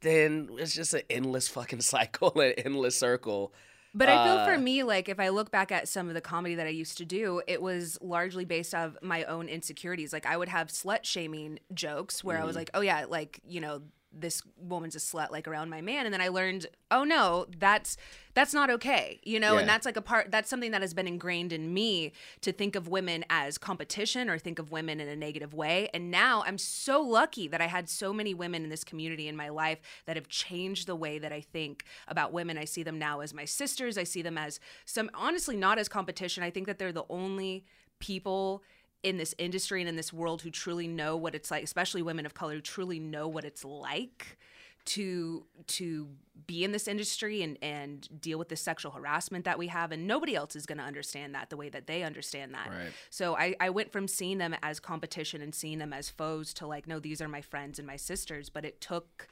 then 0.00 0.48
it's 0.58 0.74
just 0.74 0.94
an 0.94 1.02
endless 1.08 1.48
fucking 1.48 1.80
cycle, 1.82 2.38
an 2.40 2.52
endless 2.58 2.98
circle. 2.98 3.52
But 3.98 4.08
I 4.08 4.24
feel 4.24 4.38
Uh, 4.38 4.44
for 4.44 4.58
me, 4.58 4.84
like 4.84 5.08
if 5.08 5.18
I 5.18 5.28
look 5.30 5.50
back 5.50 5.72
at 5.72 5.88
some 5.88 6.06
of 6.08 6.14
the 6.14 6.20
comedy 6.20 6.54
that 6.54 6.66
I 6.66 6.70
used 6.70 6.96
to 6.98 7.04
do, 7.04 7.42
it 7.48 7.60
was 7.60 7.98
largely 8.00 8.44
based 8.44 8.72
off 8.74 8.92
my 9.02 9.24
own 9.24 9.48
insecurities. 9.48 10.12
Like 10.12 10.24
I 10.24 10.36
would 10.36 10.48
have 10.48 10.68
slut 10.68 11.04
shaming 11.04 11.58
jokes 11.74 12.22
where 12.22 12.38
I 12.38 12.40
Mm-hmm. 12.40 12.46
was 12.46 12.56
like, 12.56 12.70
oh 12.74 12.80
yeah, 12.80 13.06
like, 13.08 13.40
you 13.44 13.60
know, 13.60 13.82
this 14.12 14.42
woman's 14.56 14.96
a 14.96 14.98
slut 14.98 15.30
like 15.30 15.46
around 15.46 15.70
my 15.70 15.80
man. 15.80 16.06
And 16.06 16.12
then 16.12 16.20
i 16.20 16.28
learned 16.28 16.66
oh 16.90 17.04
no 17.04 17.46
that's 17.58 17.96
that's 18.34 18.54
not 18.54 18.70
okay 18.70 19.20
you 19.22 19.38
know? 19.38 19.54
Yeah. 19.54 19.60
and 19.60 19.68
that's 19.68 19.84
like 19.84 19.96
a 19.96 20.02
part 20.02 20.30
that's 20.30 20.48
something 20.48 20.70
that 20.70 20.80
has 20.80 20.94
been 20.94 21.06
ingrained 21.06 21.52
in 21.52 21.72
me 21.74 22.12
to 22.40 22.52
think 22.52 22.76
of 22.76 22.88
women 22.88 23.24
as 23.28 23.58
competition 23.58 24.30
or 24.30 24.38
think 24.38 24.58
of 24.58 24.70
women 24.70 25.00
in 25.00 25.08
a 25.08 25.16
negative 25.16 25.54
way. 25.54 25.88
And 25.92 26.10
now 26.10 26.42
i'm 26.46 26.58
so 26.58 27.00
lucky 27.00 27.48
that 27.48 27.60
i 27.60 27.66
had 27.66 27.88
so 27.88 28.12
many 28.12 28.34
women 28.34 28.64
in 28.64 28.70
this 28.70 28.84
community 28.84 29.28
in 29.28 29.36
my 29.36 29.48
life 29.48 29.80
that 30.06 30.16
have 30.16 30.28
changed 30.28 30.86
the 30.86 30.96
way 30.96 31.18
that 31.18 31.32
i 31.32 31.40
think 31.40 31.84
about 32.06 32.32
women. 32.32 32.58
I 32.58 32.64
see 32.64 32.82
them 32.82 32.98
now 32.98 33.20
as 33.20 33.34
my 33.34 33.44
sisters. 33.44 33.98
I 33.98 34.04
see 34.04 34.22
them 34.22 34.38
as 34.38 34.60
some 34.84 35.10
honestly 35.14 35.56
not 35.56 35.78
as 35.78 35.88
competition. 35.88 36.42
I 36.42 36.50
think 36.50 36.66
that 36.66 36.78
they're 36.78 36.92
the 36.92 37.04
only 37.08 37.64
people 37.98 38.62
in 39.02 39.16
this 39.16 39.34
industry 39.38 39.80
and 39.80 39.88
in 39.88 39.96
this 39.96 40.12
world 40.12 40.42
who 40.42 40.50
truly 40.50 40.88
know 40.88 41.16
what 41.16 41.34
it's 41.34 41.50
like, 41.50 41.62
especially 41.62 42.02
women 42.02 42.26
of 42.26 42.34
color 42.34 42.54
who 42.54 42.60
truly 42.60 42.98
know 42.98 43.28
what 43.28 43.44
it's 43.44 43.64
like 43.64 44.38
to 44.84 45.44
to 45.66 46.08
be 46.46 46.64
in 46.64 46.72
this 46.72 46.88
industry 46.88 47.42
and 47.42 47.58
and 47.60 48.08
deal 48.22 48.38
with 48.38 48.48
the 48.48 48.56
sexual 48.56 48.90
harassment 48.92 49.44
that 49.44 49.58
we 49.58 49.66
have 49.66 49.92
and 49.92 50.06
nobody 50.06 50.34
else 50.34 50.56
is 50.56 50.64
going 50.64 50.78
to 50.78 50.84
understand 50.84 51.34
that 51.34 51.50
the 51.50 51.58
way 51.58 51.68
that 51.68 51.86
they 51.86 52.02
understand 52.02 52.54
that 52.54 52.70
Right. 52.70 52.92
so 53.10 53.36
I, 53.36 53.54
I 53.60 53.68
went 53.68 53.92
from 53.92 54.08
seeing 54.08 54.38
them 54.38 54.56
as 54.62 54.80
competition 54.80 55.42
and 55.42 55.54
seeing 55.54 55.78
them 55.78 55.92
as 55.92 56.08
foes 56.08 56.54
to 56.54 56.66
like 56.66 56.86
no 56.86 57.00
these 57.00 57.20
are 57.20 57.28
my 57.28 57.42
friends 57.42 57.78
and 57.78 57.86
my 57.86 57.96
sisters 57.96 58.48
but 58.48 58.64
it 58.64 58.80
took 58.80 59.28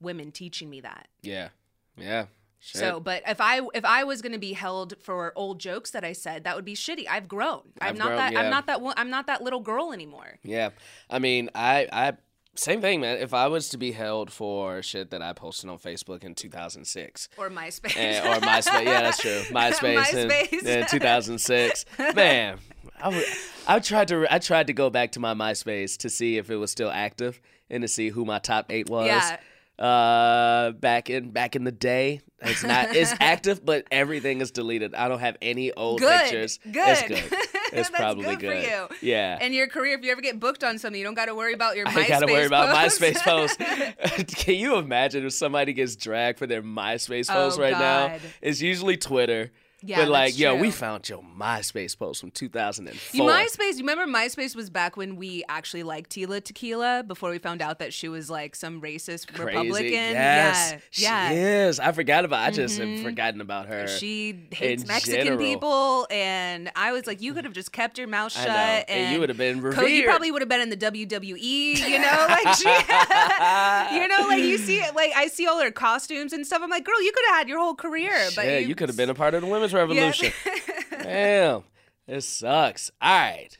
women 0.00 0.30
teaching 0.30 0.70
me 0.70 0.80
that 0.82 1.08
Yeah. 1.22 1.48
Yeah. 1.96 2.26
Shit. 2.64 2.78
so, 2.80 3.00
but 3.00 3.24
if 3.26 3.40
I 3.40 3.60
if 3.74 3.84
I 3.84 4.04
was 4.04 4.22
going 4.22 4.32
to 4.32 4.38
be 4.38 4.52
held 4.52 4.94
for 5.02 5.32
old 5.34 5.58
jokes 5.58 5.90
that 5.90 6.04
I 6.04 6.12
said, 6.12 6.44
that 6.44 6.54
would 6.54 6.64
be 6.64 6.74
shitty. 6.74 7.06
I've 7.10 7.26
grown. 7.26 7.62
I'm 7.80 7.88
I've 7.88 7.96
not 7.98 8.06
grown, 8.06 8.16
that. 8.18 8.32
yeah. 8.34 8.40
I'm 8.40 8.50
not 8.50 8.66
that. 8.66 8.80
one- 8.80 8.94
I'm 8.96 9.10
not 9.10 9.26
that 9.26 9.42
little 9.42 9.58
girl 9.60 9.92
anymore. 9.92 10.38
Yeah. 10.44 10.70
I 11.10 11.18
mean, 11.18 11.50
I 11.56 11.88
I 11.92 12.12
same 12.54 12.80
thing, 12.80 13.00
man. 13.00 13.18
If 13.18 13.34
I 13.34 13.48
was 13.48 13.70
to 13.70 13.78
be 13.78 13.90
held 13.92 14.30
for 14.30 14.80
shit 14.82 15.10
that 15.10 15.22
I 15.22 15.32
posted 15.32 15.70
on 15.70 15.78
Facebook 15.78 16.22
in 16.22 16.34
2006 16.36 17.28
Or 17.38 17.48
MySpace. 17.50 17.96
and, 17.96 18.28
or 18.28 18.46
MySpace, 18.46 18.84
yeah, 18.84 19.00
that's 19.02 19.18
true. 19.18 19.40
MySpace, 19.50 20.14
in- 20.14 20.28
MySpace. 20.28 20.62
in, 20.82 20.86
2006, 20.86 21.84
man. 22.14 22.58
I, 23.02 23.08
would- 23.08 23.24
I 23.66 23.78
tried 23.80 24.06
to 24.08 24.26
I 24.32 24.38
tried 24.38 24.68
to 24.68 24.72
go 24.72 24.88
back 24.90 25.12
to 25.12 25.20
my 25.20 25.34
MySpace 25.34 25.96
to 25.98 26.08
see 26.10 26.36
if 26.38 26.48
it 26.50 26.56
was 26.56 26.70
still 26.70 26.90
active 26.90 27.40
and 27.70 27.82
to 27.82 27.88
see 27.88 28.10
who 28.10 28.24
my 28.24 28.38
top 28.38 28.66
eight 28.70 28.88
was. 28.88 29.06
Yeah. 29.06 29.38
Uh, 29.82 30.70
back 30.72 31.10
in 31.10 31.30
back 31.32 31.56
in 31.56 31.64
the 31.64 31.72
day, 31.72 32.20
it's 32.40 32.62
not 32.62 32.94
it's 32.94 33.12
active, 33.20 33.64
but 33.64 33.84
everything 33.90 34.40
is 34.40 34.52
deleted. 34.52 34.94
I 34.94 35.08
don't 35.08 35.18
have 35.18 35.36
any 35.42 35.72
old 35.72 35.98
Good. 35.98 36.20
pictures. 36.20 36.60
Good. 36.70 36.76
It's 36.88 37.02
good. 37.02 37.38
It's 37.74 37.88
That's 37.88 38.00
probably 38.02 38.36
good, 38.36 38.40
for 38.40 38.54
you. 38.54 38.86
Yeah. 39.00 39.38
And 39.40 39.54
your 39.54 39.66
career, 39.66 39.96
if 39.96 40.04
you 40.04 40.12
ever 40.12 40.20
get 40.20 40.38
booked 40.38 40.62
on 40.62 40.78
something, 40.78 40.98
you 40.98 41.06
don't 41.06 41.14
got 41.14 41.24
to 41.24 41.34
worry 41.34 41.54
about 41.54 41.74
your 41.74 41.88
I 41.88 41.92
MySpace. 41.92 42.08
gotta 42.08 42.26
worry 42.26 42.44
about 42.44 42.76
posts. 42.76 42.98
MySpace 43.00 43.16
posts. 43.22 44.34
Can 44.44 44.56
you 44.56 44.76
imagine 44.76 45.24
if 45.24 45.32
somebody 45.32 45.72
gets 45.72 45.96
dragged 45.96 46.38
for 46.38 46.46
their 46.46 46.62
MySpace 46.62 47.30
Oh, 47.30 47.32
post 47.32 47.58
right 47.58 47.72
now? 47.72 48.18
It's 48.42 48.60
usually 48.60 48.98
Twitter. 48.98 49.52
Yeah, 49.84 49.98
but 49.98 50.08
like, 50.08 50.38
yo, 50.38 50.54
we 50.54 50.70
found 50.70 51.08
your 51.08 51.22
MySpace 51.38 51.98
post 51.98 52.20
from 52.20 52.30
2004. 52.30 53.18
You 53.18 53.30
MySpace. 53.30 53.72
You 53.72 53.86
remember 53.86 54.06
MySpace 54.06 54.54
was 54.56 54.70
back 54.70 54.96
when 54.96 55.16
we 55.16 55.44
actually 55.48 55.82
liked 55.82 56.10
Tila 56.10 56.42
Tequila 56.42 57.04
before 57.06 57.30
we 57.30 57.38
found 57.38 57.60
out 57.60 57.78
that 57.80 57.92
she 57.92 58.08
was 58.08 58.30
like 58.30 58.54
some 58.54 58.80
racist 58.80 59.28
Crazy. 59.28 59.44
Republican. 59.44 59.92
Yes, 59.92 60.72
Yeah, 60.72 60.78
she 60.90 61.02
yeah. 61.02 61.28
Mm-hmm. 61.28 61.68
is. 61.68 61.80
I 61.80 61.92
forgot 61.92 62.24
about. 62.24 62.40
I 62.40 62.50
just 62.50 62.78
have 62.78 63.00
forgotten 63.00 63.40
about 63.40 63.66
her. 63.66 63.88
She 63.88 64.46
hates 64.50 64.86
Mexican 64.86 65.24
general. 65.26 65.38
people, 65.38 66.06
and 66.10 66.70
I 66.76 66.92
was 66.92 67.06
like, 67.06 67.20
you 67.20 67.34
could 67.34 67.44
have 67.44 67.54
just 67.54 67.72
kept 67.72 67.98
your 67.98 68.08
mouth 68.08 68.32
shut, 68.32 68.48
and 68.48 68.88
and 68.88 69.14
you 69.14 69.20
would 69.20 69.28
have 69.28 69.38
been 69.38 69.60
Co- 69.72 69.86
you 69.86 70.04
probably 70.04 70.30
would 70.30 70.42
have 70.42 70.48
been 70.48 70.60
in 70.60 70.70
the 70.70 70.76
WWE, 70.76 71.40
you 71.40 71.98
know, 71.98 72.26
like 72.28 72.54
she, 72.56 72.68
you 73.94 74.08
know, 74.08 74.26
like 74.28 74.42
you 74.42 74.58
see, 74.58 74.80
like 74.94 75.12
I 75.16 75.28
see 75.28 75.46
all 75.46 75.60
her 75.60 75.70
costumes 75.70 76.32
and 76.32 76.46
stuff. 76.46 76.60
I'm 76.62 76.70
like, 76.70 76.84
girl, 76.84 77.00
you 77.02 77.12
could 77.12 77.24
have 77.28 77.36
had 77.38 77.48
your 77.48 77.58
whole 77.58 77.74
career, 77.74 78.12
but 78.34 78.44
yeah, 78.46 78.58
you, 78.58 78.68
you, 78.68 78.74
could 78.74 78.88
have 78.88 78.96
been 78.96 79.10
a 79.10 79.14
part 79.14 79.34
of 79.34 79.42
the 79.42 79.46
women's 79.46 79.71
revolution. 79.72 80.32
Damn, 80.90 81.64
it 82.06 82.22
sucks. 82.22 82.90
All 83.00 83.10
right, 83.10 83.56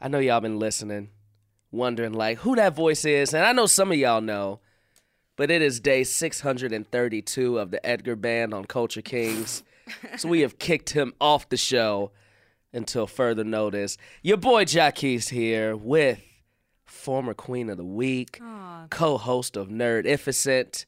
I 0.00 0.08
know 0.08 0.18
y'all 0.18 0.40
been 0.40 0.58
listening, 0.58 1.10
wondering 1.70 2.12
like 2.12 2.38
who 2.38 2.56
that 2.56 2.74
voice 2.74 3.04
is, 3.04 3.34
and 3.34 3.44
I 3.44 3.52
know 3.52 3.66
some 3.66 3.90
of 3.90 3.98
y'all 3.98 4.20
know, 4.20 4.60
but 5.36 5.50
it 5.50 5.62
is 5.62 5.80
day 5.80 6.04
632 6.04 7.58
of 7.58 7.70
the 7.70 7.84
Edgar 7.86 8.16
Band 8.16 8.54
on 8.54 8.64
Culture 8.64 9.02
Kings, 9.02 9.62
so 10.16 10.28
we 10.28 10.40
have 10.40 10.58
kicked 10.58 10.90
him 10.90 11.14
off 11.20 11.48
the 11.48 11.56
show 11.56 12.10
until 12.72 13.06
further 13.06 13.44
notice. 13.44 13.96
Your 14.22 14.36
boy 14.36 14.64
Jackie's 14.64 15.28
here 15.28 15.76
with 15.76 16.20
former 16.84 17.34
Queen 17.34 17.70
of 17.70 17.76
the 17.76 17.84
Week, 17.84 18.40
co-host 18.90 19.56
of 19.56 19.68
Nerdificent. 19.68 20.84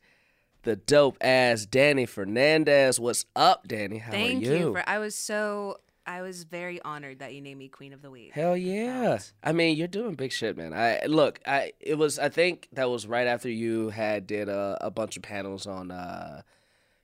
The 0.66 0.74
dope 0.74 1.16
ass 1.20 1.64
Danny 1.64 2.06
Fernandez. 2.06 2.98
What's 2.98 3.24
up, 3.36 3.68
Danny? 3.68 3.98
How 3.98 4.10
Thank 4.10 4.42
are 4.42 4.44
you? 4.44 4.50
Thank 4.50 4.60
you 4.64 4.72
for. 4.72 4.82
I 4.88 4.98
was 4.98 5.14
so. 5.14 5.76
I 6.04 6.22
was 6.22 6.42
very 6.42 6.82
honored 6.82 7.20
that 7.20 7.34
you 7.34 7.40
named 7.40 7.60
me 7.60 7.68
Queen 7.68 7.92
of 7.92 8.02
the 8.02 8.10
Week. 8.10 8.32
Hell 8.32 8.56
yeah! 8.56 9.18
I 9.44 9.52
mean, 9.52 9.76
you're 9.76 9.86
doing 9.86 10.14
big 10.16 10.32
shit, 10.32 10.56
man. 10.56 10.74
I 10.74 11.06
look, 11.06 11.38
I 11.46 11.72
it 11.78 11.96
was 11.98 12.18
I 12.18 12.30
think 12.30 12.66
that 12.72 12.90
was 12.90 13.06
right 13.06 13.28
after 13.28 13.48
you 13.48 13.90
had 13.90 14.26
did 14.26 14.48
a, 14.48 14.76
a 14.80 14.90
bunch 14.90 15.16
of 15.16 15.22
panels 15.22 15.68
on 15.68 15.92
uh, 15.92 16.42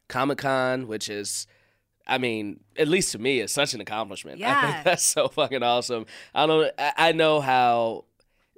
Comic 0.08 0.38
Con, 0.38 0.88
which 0.88 1.08
is, 1.08 1.46
I 2.04 2.18
mean, 2.18 2.58
at 2.76 2.88
least 2.88 3.12
to 3.12 3.20
me, 3.20 3.38
it's 3.38 3.52
such 3.52 3.74
an 3.74 3.80
accomplishment. 3.80 4.38
I 4.38 4.40
Yeah. 4.46 4.72
think 4.72 4.84
that's 4.86 5.04
so 5.04 5.28
fucking 5.28 5.62
awesome. 5.62 6.06
I 6.34 6.46
don't, 6.46 6.72
I, 6.78 6.92
I 6.96 7.12
know 7.12 7.40
how 7.40 8.06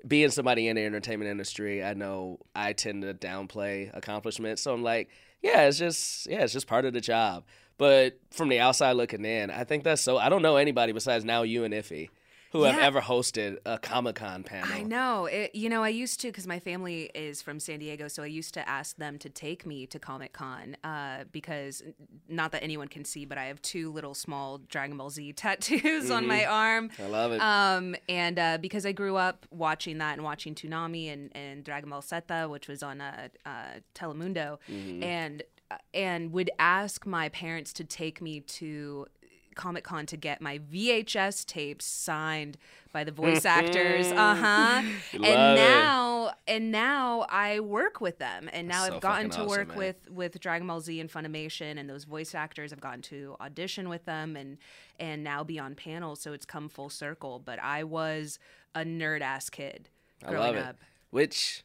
being 0.07 0.31
somebody 0.31 0.69
in 0.69 0.77
the 0.77 0.85
entertainment 0.85 1.31
industry, 1.31 1.83
I 1.83 1.95
know 1.95 2.39
I 2.55 2.73
tend 2.73 3.03
to 3.03 3.15
downplay 3.15 3.91
accomplishments. 3.95 4.63
So 4.63 4.73
I'm 4.73 4.83
like, 4.83 5.09
yeah, 5.43 5.63
it's 5.63 5.79
just 5.79 6.27
yeah, 6.27 6.43
it's 6.43 6.53
just 6.53 6.67
part 6.67 6.85
of 6.85 6.93
the 6.93 7.01
job. 7.01 7.45
But 7.77 8.19
from 8.31 8.49
the 8.49 8.61
outside 8.61 8.93
looking 8.93 9.25
in, 9.25 9.51
I 9.51 9.65
think 9.65 9.85
that's 9.85 10.03
so. 10.03 10.19
I 10.19 10.29
don't 10.29 10.43
know 10.43 10.57
anybody 10.57 10.93
besides 10.93 11.25
now 11.25 11.43
you 11.43 11.65
and 11.65 11.75
Iffy 11.75 12.09
who 12.55 12.63
have 12.63 12.79
ever 12.79 13.01
hosted 13.01 13.59
a 13.67 13.79
Comic 13.79 14.15
Con 14.17 14.45
panel. 14.45 14.69
I 14.73 14.83
know. 14.83 15.27
It, 15.27 15.55
you 15.55 15.69
know, 15.69 15.83
I 15.83 15.89
used 15.89 16.21
to 16.21 16.29
because 16.29 16.47
my 16.47 16.61
family 16.61 17.11
is 17.13 17.43
from 17.43 17.59
San 17.59 17.81
Diego, 17.81 18.07
so 18.07 18.23
I 18.23 18.27
used 18.27 18.55
to 18.55 18.69
ask 18.69 18.97
them 18.97 19.19
to 19.19 19.29
take 19.29 19.67
me 19.67 19.87
to 19.87 19.99
Comic 19.99 20.33
Con 20.33 20.77
uh, 20.85 21.25
because 21.33 21.83
not 22.29 22.53
that 22.53 22.63
anyone 22.63 22.87
can 22.87 23.05
see, 23.05 23.25
but 23.25 23.39
I 23.39 23.47
have 23.47 23.61
two 23.61 23.93
little 23.93 24.15
small 24.15 24.59
Dragon 24.59 24.97
Ball 24.97 25.11
Z 25.11 25.33
tattoos 25.37 26.13
on 26.13 26.29
my 26.29 26.45
arm. 26.45 26.91
I 26.99 27.07
love 27.07 27.33
it. 27.33 27.41
Um, 27.41 27.97
and 28.09 28.39
uh, 28.39 28.59
because 28.59 28.87
I 28.87 28.93
grew 28.93 29.17
up 29.17 29.47
watching 29.51 29.99
that 29.99 30.15
and 30.15 30.23
watching 30.23 30.55
Toonami 30.55 31.13
and, 31.13 31.37
and 31.37 31.65
Dragon 31.65 31.91
Ball 31.91 32.03
Z, 32.03 32.21
which 32.47 32.69
was 32.69 32.85
on 32.85 33.01
uh, 33.01 33.29
uh, 33.45 33.81
Telemundo, 33.97 34.59
and 35.03 35.43
uh, 35.71 35.77
and 35.95 36.33
would 36.33 36.51
ask 36.59 37.07
my 37.07 37.29
parents 37.31 37.73
to 37.73 37.85
take 37.85 38.21
me 38.21 38.41
to 38.41 39.07
Comic 39.55 39.85
Con 39.85 40.07
to 40.07 40.17
get 40.17 40.41
my 40.41 40.59
VHS 40.59 41.45
tapes 41.47 41.85
signed 41.85 42.57
by 42.93 43.05
the 43.05 43.13
voice 43.13 43.45
actors. 43.45 44.07
Uh 44.13 44.35
huh. 44.35 44.83
And 45.15 45.23
Love 45.23 45.57
it. 45.57 45.61
now 45.61 46.33
and 46.47 46.71
now 46.71 47.27
I 47.29 47.61
work 47.61 48.01
with 48.01 48.19
them, 48.19 48.49
and 48.53 48.69
now 48.69 48.83
That's 48.83 48.89
so 48.91 48.95
I've 48.97 49.01
gotten 49.01 49.31
to 49.31 49.39
awesome, 49.41 49.49
work 49.49 49.69
man. 49.69 49.77
with 49.79 50.11
with 50.11 50.41
Dragon 50.41 50.67
Ball 50.67 50.81
Z 50.81 50.99
and 51.01 51.11
Funimation 51.11 51.79
and 51.79 51.89
those 51.89 52.05
voice 52.05 52.35
actors. 52.35 52.73
I've 52.73 52.81
gotten 52.81 53.03
to 53.03 53.37
audition 53.41 53.89
with 53.89 54.05
them 54.05 54.37
and 54.37 54.59
and 55.01 55.25
now 55.25 55.43
be 55.45 55.59
on 55.59 55.75
panels, 55.75 56.21
so 56.21 56.33
it's 56.33 56.47
come 56.47 56.69
full 56.69 56.91
circle. 56.91 57.41
But 57.45 57.59
I 57.63 57.85
was 57.85 58.39
a 58.75 58.81
nerd 58.85 59.21
ass 59.21 59.51
kid 59.51 59.89
I 60.25 60.31
growing 60.31 60.57
up. 60.57 60.77
Which, 61.11 61.63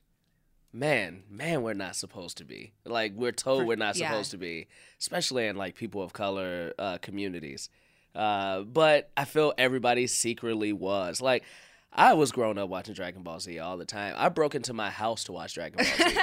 man, 0.73 1.23
man, 1.29 1.63
we're 1.63 1.73
not 1.73 1.95
supposed 1.95 2.37
to 2.37 2.45
be. 2.45 2.73
Like 2.85 3.13
we're 3.15 3.31
told 3.31 3.65
we're 3.65 3.75
not 3.75 3.95
yeah. 3.95 4.09
supposed 4.09 4.31
to 4.31 4.37
be, 4.37 4.67
especially 4.99 5.47
in 5.47 5.55
like 5.55 5.75
people 5.75 6.01
of 6.01 6.13
color 6.13 6.73
uh, 6.77 6.97
communities. 6.99 7.69
Uh, 8.15 8.61
but 8.61 9.11
I 9.15 9.25
feel 9.25 9.53
everybody 9.57 10.07
secretly 10.07 10.73
was. 10.73 11.21
Like 11.21 11.43
I 11.91 12.13
was 12.13 12.31
growing 12.31 12.57
up 12.57 12.69
watching 12.69 12.93
Dragon 12.93 13.23
Ball 13.23 13.39
Z 13.39 13.57
all 13.59 13.77
the 13.77 13.85
time. 13.85 14.13
I 14.17 14.29
broke 14.29 14.55
into 14.55 14.73
my 14.73 14.89
house 14.89 15.23
to 15.25 15.31
watch 15.31 15.55
Dragon 15.55 15.77
Ball 15.77 15.85
Z. 15.85 16.17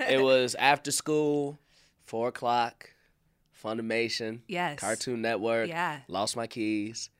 it 0.08 0.22
was 0.22 0.54
after 0.56 0.90
school, 0.90 1.58
four 2.04 2.28
o'clock, 2.28 2.90
Funimation, 3.62 4.40
Yes. 4.46 4.78
Cartoon 4.78 5.22
Network. 5.22 5.68
Yeah. 5.68 6.00
Lost 6.08 6.36
my 6.36 6.46
keys, 6.46 7.10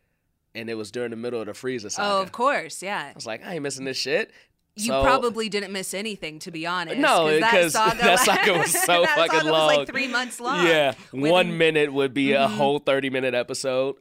and 0.55 0.71
it 0.71 0.75
was 0.75 0.91
during 0.91 1.11
the 1.11 1.17
middle 1.17 1.41
of 1.41 1.47
the 1.47 1.53
Frieza 1.53 1.91
saga. 1.91 2.15
Oh, 2.15 2.23
of 2.23 2.33
course, 2.33 2.83
yeah. 2.83 3.09
I 3.11 3.13
was 3.15 3.27
like, 3.27 3.45
I 3.45 3.55
ain't 3.55 3.63
missing 3.63 3.85
this 3.85 3.97
shit. 3.97 4.33
You 4.79 4.93
So- 4.93 5.03
probably 5.03 5.49
didn't 5.49 5.73
miss 5.73 5.93
anything, 5.93 6.39
to 6.41 6.51
be 6.51 6.67
honest. 6.67 6.99
No, 6.99 7.27
'cause 7.27 7.35
because 7.35 7.73
that 7.73 7.91
saga, 7.91 8.03
that 8.03 8.19
saga 8.21 8.59
was 8.59 8.83
so 8.85 9.05
fucking 9.07 9.49
long. 9.49 9.67
Was 9.69 9.77
like 9.79 9.89
three 9.89 10.09
months 10.09 10.41
long. 10.41 10.67
Yeah, 10.67 10.95
one 11.11 11.59
minute 11.59 11.93
would 11.93 12.15
be 12.15 12.33
a 12.33 12.47
mm-hmm. 12.47 12.55
whole 12.55 12.79
thirty 12.79 13.11
minute 13.11 13.35
episode. 13.35 13.97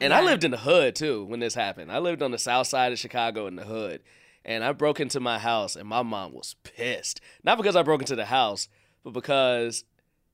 And 0.00 0.12
I 0.12 0.20
lived 0.20 0.44
in 0.44 0.50
the 0.50 0.58
hood 0.58 0.94
too 0.94 1.24
when 1.24 1.40
this 1.40 1.54
happened. 1.54 1.90
I 1.90 1.98
lived 1.98 2.22
on 2.22 2.30
the 2.30 2.38
south 2.38 2.66
side 2.66 2.92
of 2.92 2.98
Chicago 2.98 3.46
in 3.46 3.56
the 3.56 3.64
hood. 3.64 4.02
And 4.44 4.62
I 4.62 4.72
broke 4.72 5.00
into 5.00 5.18
my 5.18 5.38
house 5.38 5.74
and 5.74 5.88
my 5.88 6.02
mom 6.02 6.32
was 6.32 6.54
pissed. 6.62 7.20
Not 7.42 7.56
because 7.56 7.74
I 7.74 7.82
broke 7.82 8.00
into 8.00 8.14
the 8.14 8.26
house, 8.26 8.68
but 9.02 9.12
because 9.12 9.84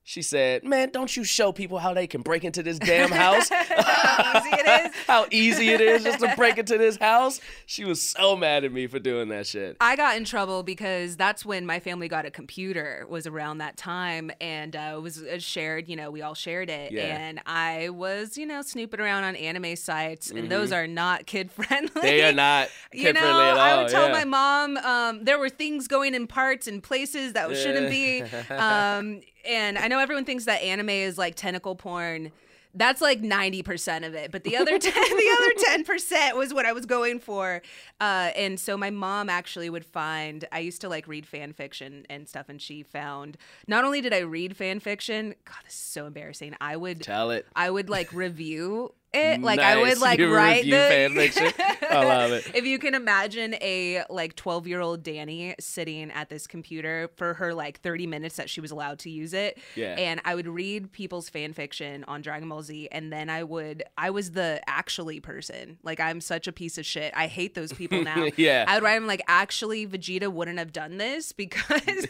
she 0.04 0.20
said, 0.22 0.64
Man, 0.64 0.90
don't 0.90 1.16
you 1.16 1.22
show 1.24 1.52
people 1.52 1.78
how 1.78 1.94
they 1.94 2.06
can 2.06 2.22
break 2.22 2.44
into 2.44 2.62
this 2.62 2.78
damn 2.78 3.10
house? 3.12 3.48
How 3.50 4.38
easy 4.40 4.50
it 4.50 4.86
is. 4.86 4.92
how 5.06 5.26
easy 5.30 5.68
it 5.68 5.80
is 5.80 6.02
just 6.02 6.18
to 6.20 6.34
break 6.36 6.58
into 6.58 6.76
this 6.76 6.96
house. 6.96 7.40
She 7.66 7.84
was 7.84 8.02
so 8.02 8.36
mad 8.36 8.64
at 8.64 8.72
me 8.72 8.86
for 8.88 8.98
doing 8.98 9.28
that 9.28 9.46
shit. 9.46 9.76
I 9.80 9.94
got 9.96 10.16
in 10.16 10.24
trouble 10.24 10.62
because 10.64 11.16
that's 11.16 11.44
when 11.44 11.66
my 11.66 11.78
family 11.78 12.08
got 12.08 12.26
a 12.26 12.30
computer. 12.30 13.06
Was 13.08 13.26
around 13.26 13.58
that 13.58 13.76
time, 13.76 14.30
and 14.40 14.74
uh, 14.74 14.94
it 14.96 15.02
was 15.02 15.22
uh, 15.22 15.38
shared. 15.38 15.88
You 15.88 15.96
know, 15.96 16.10
we 16.10 16.22
all 16.22 16.34
shared 16.34 16.68
it, 16.68 16.92
Yeah. 16.92 17.02
and 17.02 17.40
I 17.46 17.90
was, 17.90 18.36
you 18.36 18.46
know, 18.46 18.62
snooping 18.62 19.00
around 19.00 19.24
on 19.24 19.36
anime 19.36 19.76
sites, 19.76 20.30
and 20.30 20.50
those 20.50 20.72
are 20.72 20.86
not 20.86 21.26
kid 21.26 21.50
friendly. 21.52 21.88
Mm-hmm. 21.90 22.00
They 22.00 22.24
are 22.24 22.32
not 22.32 22.68
You 22.92 23.02
kid 23.04 23.14
know, 23.14 23.20
friendly 23.20 23.44
at 23.44 23.52
all. 23.52 23.60
I 23.60 23.82
would 23.82 23.90
tell 23.90 24.08
yeah. 24.08 24.12
my 24.12 24.24
mom 24.24 24.76
um, 24.78 25.24
there 25.24 25.38
were 25.38 25.48
things 25.48 25.86
going 25.86 26.14
in 26.14 26.26
parts 26.26 26.66
and 26.66 26.82
places 26.82 27.34
that 27.34 27.54
shouldn't 27.56 27.90
be. 27.90 28.22
Um, 28.50 29.20
and 29.44 29.76
I 29.76 29.88
know 29.92 29.98
everyone 30.00 30.24
thinks 30.24 30.44
that 30.46 30.60
anime 30.62 30.88
is 30.90 31.16
like 31.18 31.34
tentacle 31.34 31.76
porn. 31.76 32.32
that's 32.74 33.00
like 33.02 33.20
90% 33.20 34.06
of 34.06 34.14
it 34.14 34.32
but 34.32 34.44
the 34.44 34.56
other 34.56 34.78
10 34.78 34.92
the 34.92 35.36
other 35.68 35.84
10% 35.84 36.36
was 36.36 36.54
what 36.54 36.64
i 36.64 36.72
was 36.72 36.86
going 36.86 37.18
for 37.20 37.60
uh, 38.00 38.30
and 38.34 38.58
so 38.58 38.76
my 38.76 38.88
mom 38.90 39.28
actually 39.28 39.68
would 39.68 39.84
find 39.84 40.46
i 40.52 40.58
used 40.58 40.80
to 40.80 40.88
like 40.88 41.06
read 41.06 41.26
fan 41.26 41.52
fiction 41.52 42.06
and 42.08 42.28
stuff 42.28 42.48
and 42.48 42.62
she 42.62 42.82
found 42.82 43.36
not 43.68 43.84
only 43.84 44.00
did 44.00 44.14
i 44.14 44.20
read 44.20 44.56
fan 44.56 44.80
fiction 44.80 45.34
god 45.44 45.56
this 45.64 45.74
is 45.74 45.78
so 45.78 46.06
embarrassing 46.06 46.56
i 46.60 46.74
would 46.76 47.02
Tell 47.02 47.30
it. 47.30 47.46
i 47.54 47.68
would 47.70 47.90
like 47.90 48.10
review 48.12 48.94
it 49.14 49.40
like 49.42 49.60
i 49.60 49.80
would 49.80 49.98
like 49.98 50.18
You 50.18 50.34
write 50.34 50.64
the 50.64 50.70
fan 50.70 51.14
fiction? 51.14 51.52
I 51.90 52.04
love 52.04 52.32
it. 52.32 52.50
if 52.54 52.64
you 52.64 52.78
can 52.78 52.94
imagine 52.94 53.54
a 53.60 54.04
like 54.08 54.34
12 54.36 54.66
year 54.66 54.80
old 54.80 55.02
danny 55.02 55.54
sitting 55.60 56.10
at 56.10 56.28
this 56.30 56.46
computer 56.46 57.10
for 57.16 57.34
her 57.34 57.52
like 57.52 57.80
30 57.80 58.06
minutes 58.06 58.36
that 58.36 58.48
she 58.48 58.60
was 58.60 58.70
allowed 58.70 58.98
to 59.00 59.10
use 59.10 59.34
it 59.34 59.58
Yeah. 59.74 59.96
and 59.98 60.20
i 60.24 60.34
would 60.34 60.46
read 60.48 60.92
people's 60.92 61.28
fan 61.28 61.52
fiction 61.52 62.04
on 62.08 62.22
dragon 62.22 62.48
ball 62.48 62.62
z 62.62 62.88
and 62.90 63.12
then 63.12 63.28
i 63.28 63.42
would 63.42 63.82
i 63.98 64.10
was 64.10 64.32
the 64.32 64.60
actually 64.66 65.20
person 65.20 65.78
like 65.82 66.00
i'm 66.00 66.20
such 66.20 66.46
a 66.46 66.52
piece 66.52 66.78
of 66.78 66.86
shit 66.86 67.12
i 67.16 67.26
hate 67.26 67.54
those 67.54 67.72
people 67.72 68.02
now 68.04 68.28
Yeah. 68.36 68.64
i 68.68 68.74
would 68.76 68.82
write 68.82 68.94
them 68.94 69.06
like 69.06 69.22
actually 69.28 69.86
vegeta 69.86 70.28
wouldn't 70.32 70.58
have 70.58 70.72
done 70.72 70.96
this 70.96 71.32
because 71.32 71.62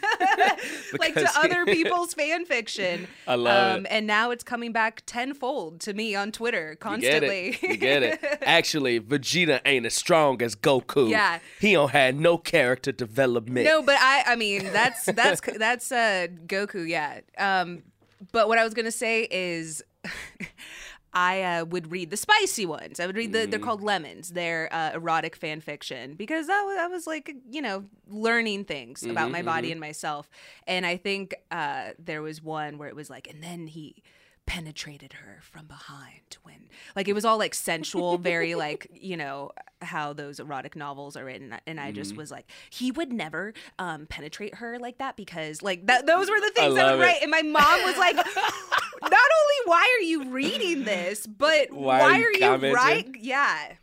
like 0.99 1.13
to 1.15 1.27
other 1.37 1.65
people's 1.65 2.13
fan 2.13 2.45
fiction 2.45 3.07
I 3.27 3.35
love 3.35 3.79
um, 3.79 3.85
it. 3.85 3.89
and 3.91 4.07
now 4.07 4.31
it's 4.31 4.43
coming 4.43 4.71
back 4.71 5.03
tenfold 5.05 5.79
to 5.81 5.93
me 5.93 6.15
on 6.15 6.31
twitter 6.31 6.75
constantly 6.93 7.51
get 7.51 7.63
it. 7.63 7.69
You 7.69 7.77
get 7.77 8.03
it. 8.03 8.37
Actually, 8.41 8.99
Vegeta 8.99 9.61
ain't 9.65 9.85
as 9.85 9.93
strong 9.93 10.41
as 10.41 10.55
Goku. 10.55 11.09
Yeah. 11.09 11.39
He 11.59 11.73
don't 11.73 11.91
have 11.91 12.15
no 12.15 12.37
character 12.37 12.91
development. 12.91 13.65
No, 13.65 13.81
but 13.81 13.97
I 13.99 14.23
I 14.27 14.35
mean 14.35 14.71
that's 14.71 15.05
that's 15.05 15.41
that's 15.57 15.91
uh 15.91 16.27
Goku, 16.47 16.87
yeah. 16.87 17.21
Um 17.37 17.83
but 18.31 18.47
what 18.47 18.57
I 18.57 18.63
was 18.63 18.73
going 18.73 18.85
to 18.85 18.91
say 18.91 19.27
is 19.29 19.83
I 21.13 21.43
uh, 21.43 21.65
would 21.65 21.91
read 21.91 22.09
the 22.09 22.17
spicy 22.17 22.65
ones. 22.65 22.99
I 22.99 23.05
would 23.05 23.15
read 23.15 23.33
the 23.33 23.45
they're 23.45 23.59
called 23.59 23.83
lemons. 23.83 24.29
They're 24.29 24.67
uh, 24.73 24.93
erotic 24.93 25.35
fan 25.35 25.61
fiction 25.61 26.15
because 26.15 26.49
I 26.49 26.61
was, 26.63 26.77
I 26.79 26.87
was 26.87 27.05
like, 27.05 27.35
you 27.51 27.61
know, 27.61 27.85
learning 28.07 28.65
things 28.65 29.03
about 29.03 29.29
my 29.29 29.43
body 29.43 29.71
and 29.71 29.79
myself. 29.79 30.27
And 30.65 30.85
I 30.85 30.97
think 30.97 31.35
uh, 31.51 31.89
there 31.99 32.23
was 32.23 32.41
one 32.41 32.79
where 32.79 32.89
it 32.89 32.95
was 32.95 33.09
like 33.09 33.27
and 33.29 33.43
then 33.43 33.67
he 33.67 34.01
penetrated 34.45 35.13
her 35.13 35.39
from 35.41 35.65
behind 35.67 36.37
when 36.43 36.69
like 36.95 37.07
it 37.07 37.13
was 37.13 37.23
all 37.25 37.37
like 37.37 37.55
sensual 37.55 38.17
very 38.17 38.55
like 38.65 38.87
you 38.93 39.15
know 39.17 39.51
how 39.81 40.13
those 40.13 40.39
erotic 40.39 40.75
novels 40.75 41.15
are 41.15 41.25
written 41.25 41.55
and 41.65 41.79
i 41.79 41.87
Mm-hmm. 41.87 41.95
just 41.95 42.17
was 42.17 42.29
like 42.29 42.45
he 42.69 42.91
would 42.91 43.11
never 43.13 43.53
um 43.79 44.05
penetrate 44.05 44.55
her 44.55 44.77
like 44.79 44.97
that 44.97 45.15
because 45.15 45.61
like 45.61 45.87
that 45.87 46.05
those 46.05 46.29
were 46.29 46.39
the 46.39 46.51
things 46.51 46.77
I 46.77 46.81
love 46.83 46.97
would 46.99 47.03
write 47.05 47.21
and 47.21 47.31
my 47.31 47.41
mom 47.41 47.83
was 47.83 47.97
like 47.97 48.15
not 49.01 49.13
only 49.13 49.59
why 49.65 49.97
are 49.97 50.03
you 50.03 50.29
reading 50.29 50.83
this 50.83 51.25
but 51.25 51.71
Why 51.71 51.99
why, 51.99 52.19
are 52.21 52.59
you 52.67 52.73
right 52.73 53.07
yeah 53.19 53.73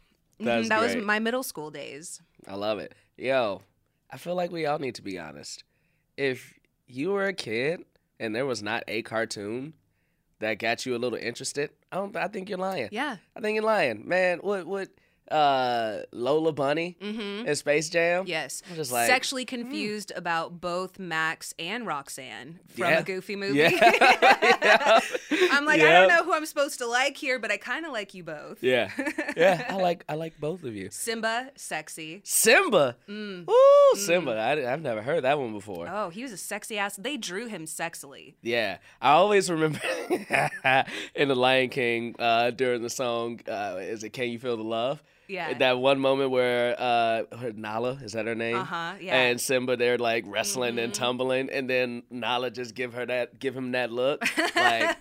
Mhm, 0.41 0.47
That's 0.47 0.69
that 0.71 0.81
was 0.81 0.97
my 0.97 1.19
middle 1.19 1.43
school 1.43 1.71
days 1.71 2.23
I 2.49 2.55
love 2.55 2.79
it. 2.79 2.95
Yo, 3.19 3.61
I 4.11 4.17
feel 4.17 4.35
like 4.35 4.51
we 4.51 4.65
all 4.65 4.79
need 4.79 4.95
to 4.95 5.03
be 5.03 5.19
honest. 5.19 5.65
If 6.17 6.55
you 6.87 7.11
were 7.11 7.27
a 7.27 7.35
kid 7.35 7.85
and 8.19 8.35
there 8.35 8.47
was 8.47 8.63
not 8.63 8.83
a 8.89 9.03
cartoon 9.03 9.75
that 10.41 10.59
got 10.59 10.85
you 10.85 10.97
a 10.97 10.99
little 10.99 11.19
interested, 11.19 11.71
I 11.93 11.97
don't 11.97 12.15
I 12.17 12.29
think 12.29 12.49
you're 12.49 12.59
lying. 12.59 12.89
yeah 12.93 13.17
I 13.37 13.41
think 13.41 13.55
you're 13.55 13.65
lying. 13.65 14.09
Man, 14.09 14.39
what 14.39 14.67
what 14.67 14.89
uh 15.31 16.01
Lola 16.13 16.53
Bunny 16.53 16.97
mm-hmm 17.01 17.47
and 17.47 17.57
Space 17.57 17.89
Jam? 17.89 18.25
Yes. 18.27 18.63
I'm 18.71 18.77
just 18.77 18.93
like, 18.93 19.07
hmm. 19.07 19.13
Sexually 19.13 19.45
confused 19.45 20.13
about 20.17 20.61
both 20.61 20.99
Max 20.99 21.55
and 21.59 21.87
Roxanne 21.87 22.59
from 22.69 22.85
Yeah. 22.91 22.99
a 22.99 23.03
goofy 23.03 23.37
movie. 23.43 23.59
Yeah. 23.59 23.71
Yeah. 24.63 25.01
I'm 25.53 25.65
like, 25.65 25.81
I 25.81 25.93
don't 25.93 26.09
know 26.09 26.25
who 26.25 26.33
I'm 26.35 26.47
supposed 26.47 26.79
to 26.79 26.87
like 26.87 27.17
here, 27.17 27.39
but 27.39 27.51
I 27.51 27.57
kind 27.57 27.87
of 27.87 27.93
like 27.93 28.15
you 28.15 28.25
both. 28.25 28.63
Yeah. 28.63 28.91
Yeah, 29.37 29.65
I 29.71 29.77
like 29.77 30.05
I 30.09 30.15
like 30.15 30.39
both 30.41 30.65
of 30.65 30.75
you. 30.75 30.89
Simba, 30.91 31.51
sexy. 31.55 32.21
Simba. 32.25 32.97
Mm. 33.09 33.49
Ooh, 33.49 33.97
Simba. 33.97 34.33
I, 34.39 34.57
have 34.69 34.83
never 34.83 35.03
heard 35.03 35.23
that 35.25 35.39
one 35.39 35.53
before. 35.53 35.89
Oh, 35.89 36.11
he 36.11 36.23
was 36.23 36.33
a 36.33 36.37
sexy 36.37 36.77
ass. 36.79 36.97
They 36.97 37.17
drew 37.17 37.47
him 37.47 37.65
sexily. 37.65 38.35
Yeah, 38.43 38.79
I 39.01 39.13
always 39.13 39.49
remember 39.51 39.81
in 41.15 41.29
the 41.29 41.37
Lion 41.37 41.69
King 41.71 42.17
uh, 42.19 42.51
during 42.51 42.83
the 42.83 42.91
song, 42.91 43.41
uh, 43.49 43.77
is 43.81 44.03
it 44.05 44.11
"Can 44.11 44.31
You 44.31 44.39
Feel 44.39 44.57
the 44.57 44.65
Love"? 44.65 45.03
Yeah. 45.31 45.55
That 45.59 45.79
one 45.79 46.01
moment 46.01 46.31
where 46.31 46.75
uh, 46.79 47.23
her 47.39 47.53
Nala 47.55 47.99
is 48.03 48.13
that 48.13 48.27
her 48.27 48.35
name? 48.35 48.57
Uh-huh, 48.57 48.95
yeah. 49.01 49.15
And 49.15 49.41
Simba, 49.41 49.77
they're 49.77 49.97
like 49.99 50.25
wrestling 50.27 50.79
and 50.79 50.93
tumbling, 50.93 51.49
and 51.51 51.71
then 51.71 52.03
Nala 52.11 52.51
just 52.51 52.75
give 52.75 52.95
her 52.95 53.07
that, 53.07 53.39
give 53.39 53.57
him 53.57 53.73
that 53.73 53.93
look, 53.93 54.23
like, 54.57 54.97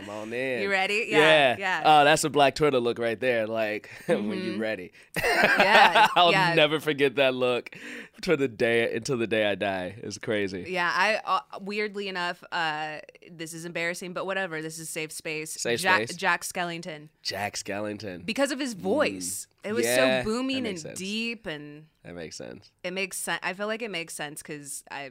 come 0.00 0.10
on 0.10 0.32
in. 0.32 0.62
You 0.62 0.70
ready? 0.70 1.06
Yeah, 1.08 1.18
Yeah, 1.18 1.56
yeah. 1.58 1.82
Oh, 1.84 2.04
that's 2.04 2.24
a 2.24 2.30
Black 2.30 2.54
Twitter 2.54 2.80
look 2.80 2.98
right 2.98 3.18
there. 3.18 3.46
Like 3.46 3.90
when 4.06 4.32
you 4.44 4.56
ready. 4.58 4.92
Yeah, 5.22 6.06
I'll 6.16 6.32
yeah. 6.32 6.54
never 6.54 6.80
forget 6.80 7.16
that 7.16 7.34
look 7.34 7.74
to 8.22 8.36
the 8.36 8.48
day 8.48 8.94
until 8.94 9.16
the 9.16 9.26
day 9.26 9.46
I 9.46 9.54
die. 9.54 9.94
It's 10.02 10.18
crazy. 10.18 10.66
Yeah, 10.68 10.90
I 10.94 11.20
uh, 11.24 11.40
weirdly 11.60 12.08
enough, 12.08 12.42
uh, 12.52 12.98
this 13.30 13.54
is 13.54 13.64
embarrassing, 13.64 14.12
but 14.12 14.26
whatever. 14.26 14.60
This 14.62 14.78
is 14.78 14.88
safe 14.88 15.12
space. 15.12 15.52
Safe 15.52 15.80
Jack, 15.80 16.08
space. 16.08 16.16
Jack 16.16 16.42
Skellington, 16.42 17.08
Jack 17.22 17.54
Skellington. 17.56 18.24
because 18.26 18.50
of 18.52 18.58
his 18.58 18.74
voice, 18.74 19.46
it 19.64 19.72
was 19.72 19.86
Mm. 19.86 19.96
Yeah, 19.96 20.22
so 20.22 20.24
booming 20.30 20.66
and 20.66 20.78
sense. 20.78 20.98
deep, 20.98 21.46
and 21.46 21.86
That 22.04 22.14
makes 22.14 22.36
sense. 22.36 22.70
it 22.84 22.92
makes 22.92 23.16
sense. 23.18 23.40
I 23.42 23.52
feel 23.54 23.66
like 23.66 23.82
it 23.82 23.90
makes 23.90 24.14
sense 24.14 24.42
because 24.42 24.84
I 24.90 25.10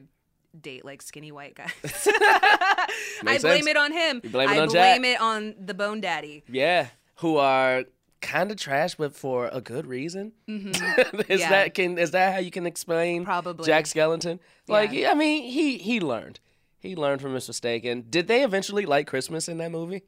date 0.60 0.86
like 0.86 1.02
skinny 1.02 1.32
white 1.32 1.56
guys. 1.56 1.72
I 2.14 2.88
blame 3.22 3.40
sense. 3.40 3.68
it 3.68 3.78
on 3.78 3.92
him. 3.92 4.22
You 4.24 4.30
blame 4.30 4.50
it 4.50 4.54
I 4.58 4.60
on 4.60 4.70
Jack. 4.70 5.00
blame 5.00 5.06
it 5.14 5.22
on 5.22 5.56
the 5.60 5.74
Bone 5.74 6.02
Daddy. 6.02 6.44
Yeah, 6.48 6.88
who 7.18 7.38
are 7.38 7.86
kind 8.22 8.52
of 8.52 8.58
trash, 8.58 8.96
but 8.96 9.16
for 9.16 9.48
a 9.52 9.62
good 9.62 9.86
reason. 9.88 10.34
is 10.48 10.54
Mm-hmm. 10.76 11.32
Yeah. 11.32 11.50
that 11.50 11.74
can 11.74 11.98
is 11.98 12.12
that 12.12 12.34
how 12.34 12.40
you 12.40 12.52
can 12.52 12.66
explain 12.66 13.26
Probably. 13.26 13.66
Jack 13.66 13.86
Skellington? 13.86 14.40
Like, 14.68 14.92
Yeah. 14.92 15.12
I 15.12 15.14
mean, 15.16 15.44
he 15.50 15.78
he 15.78 16.00
learned. 16.00 16.40
He 16.80 16.96
learned 16.96 17.22
from 17.22 17.34
his 17.34 17.48
mistake. 17.48 17.84
And 17.86 18.10
did 18.10 18.28
they 18.28 18.44
eventually 18.44 18.86
like 18.86 19.06
Christmas 19.08 19.50
in 19.50 19.58
that 19.58 19.72
movie? 19.72 20.04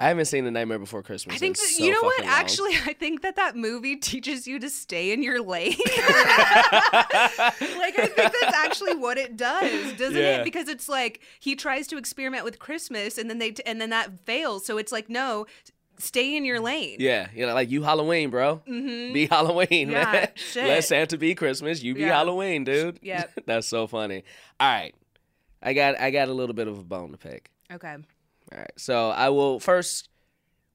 I 0.00 0.08
haven't 0.08 0.24
seen 0.24 0.44
The 0.44 0.50
Nightmare 0.50 0.78
Before 0.78 1.02
Christmas. 1.02 1.36
I 1.36 1.38
think 1.38 1.56
that, 1.58 1.62
so 1.66 1.84
you 1.84 1.92
know 1.92 2.00
what? 2.00 2.20
long. 2.22 2.28
Actually, 2.30 2.72
I 2.86 2.94
think 2.94 3.20
that 3.20 3.36
that 3.36 3.54
movie 3.54 3.96
teaches 3.96 4.48
you 4.48 4.58
to 4.58 4.70
stay 4.70 5.12
in 5.12 5.22
your 5.22 5.42
lane. 5.42 5.76
like 6.80 7.98
I 7.98 8.06
think 8.14 8.32
that's 8.32 8.56
actually 8.56 8.94
what 8.94 9.18
it 9.18 9.36
does, 9.36 9.92
doesn't 9.94 10.16
Yeah. 10.16 10.38
it? 10.38 10.44
Because 10.44 10.68
it's 10.68 10.88
like 10.88 11.20
he 11.38 11.54
tries 11.56 11.86
to 11.88 11.98
experiment 11.98 12.44
with 12.44 12.58
Christmas, 12.58 13.18
and 13.18 13.28
then 13.28 13.38
they 13.38 13.54
and 13.66 13.80
then 13.80 13.90
that 13.90 14.24
fails. 14.24 14.64
So 14.66 14.78
it's 14.78 14.92
like 14.92 15.08
no, 15.08 15.46
stay 15.98 16.36
in 16.36 16.44
your 16.44 16.60
lane. 16.60 16.96
Yeah, 16.98 17.28
you 17.34 17.46
know, 17.46 17.54
like 17.54 17.70
you 17.70 17.82
Halloween, 17.82 18.30
bro. 18.30 18.62
Be 18.66 19.26
Halloween, 19.30 19.88
Mm-hmm. 19.88 19.90
Yeah, 19.92 20.12
man. 20.12 20.28
shit. 20.34 20.64
Let 20.66 20.84
Santa 20.84 21.18
be 21.18 21.34
Christmas. 21.34 21.82
You 21.82 21.94
be 21.94 22.00
Yeah. 22.00 22.08
Halloween, 22.16 22.64
dude. 22.64 22.98
Yeah, 23.02 23.24
That's 23.46 23.66
so 23.66 23.86
funny. 23.86 24.24
All 24.58 24.70
right, 24.72 24.94
I 25.62 25.72
got 25.74 26.00
I 26.00 26.10
got 26.10 26.28
a 26.28 26.32
little 26.32 26.54
bit 26.54 26.68
of 26.68 26.78
a 26.78 26.82
bone 26.84 27.10
to 27.12 27.18
pick. 27.18 27.50
Okay. 27.72 27.96
All 28.52 28.58
right. 28.58 28.72
So 28.76 29.10
I 29.10 29.28
will 29.28 29.60
first 29.60 30.08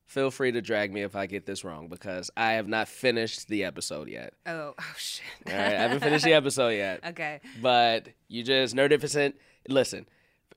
feel 0.05 0.31
free 0.31 0.51
to 0.51 0.61
drag 0.61 0.93
me 0.93 1.01
if 1.01 1.15
I 1.15 1.25
get 1.25 1.45
this 1.45 1.63
wrong 1.63 1.87
because 1.87 2.29
I 2.37 2.53
have 2.53 2.67
not 2.67 2.87
finished 2.87 3.47
the 3.47 3.63
episode 3.63 4.07
yet. 4.07 4.33
Oh, 4.45 4.73
oh 4.79 4.93
shit. 4.97 5.25
All 5.47 5.53
right. 5.53 5.65
I 5.65 5.81
haven't 5.81 6.01
finished 6.01 6.25
the 6.25 6.33
episode 6.33 6.69
yet. 6.69 7.01
okay. 7.07 7.41
But 7.61 8.07
you 8.27 8.43
just 8.43 8.75
nerdificent. 8.75 9.33
Listen, 9.67 10.07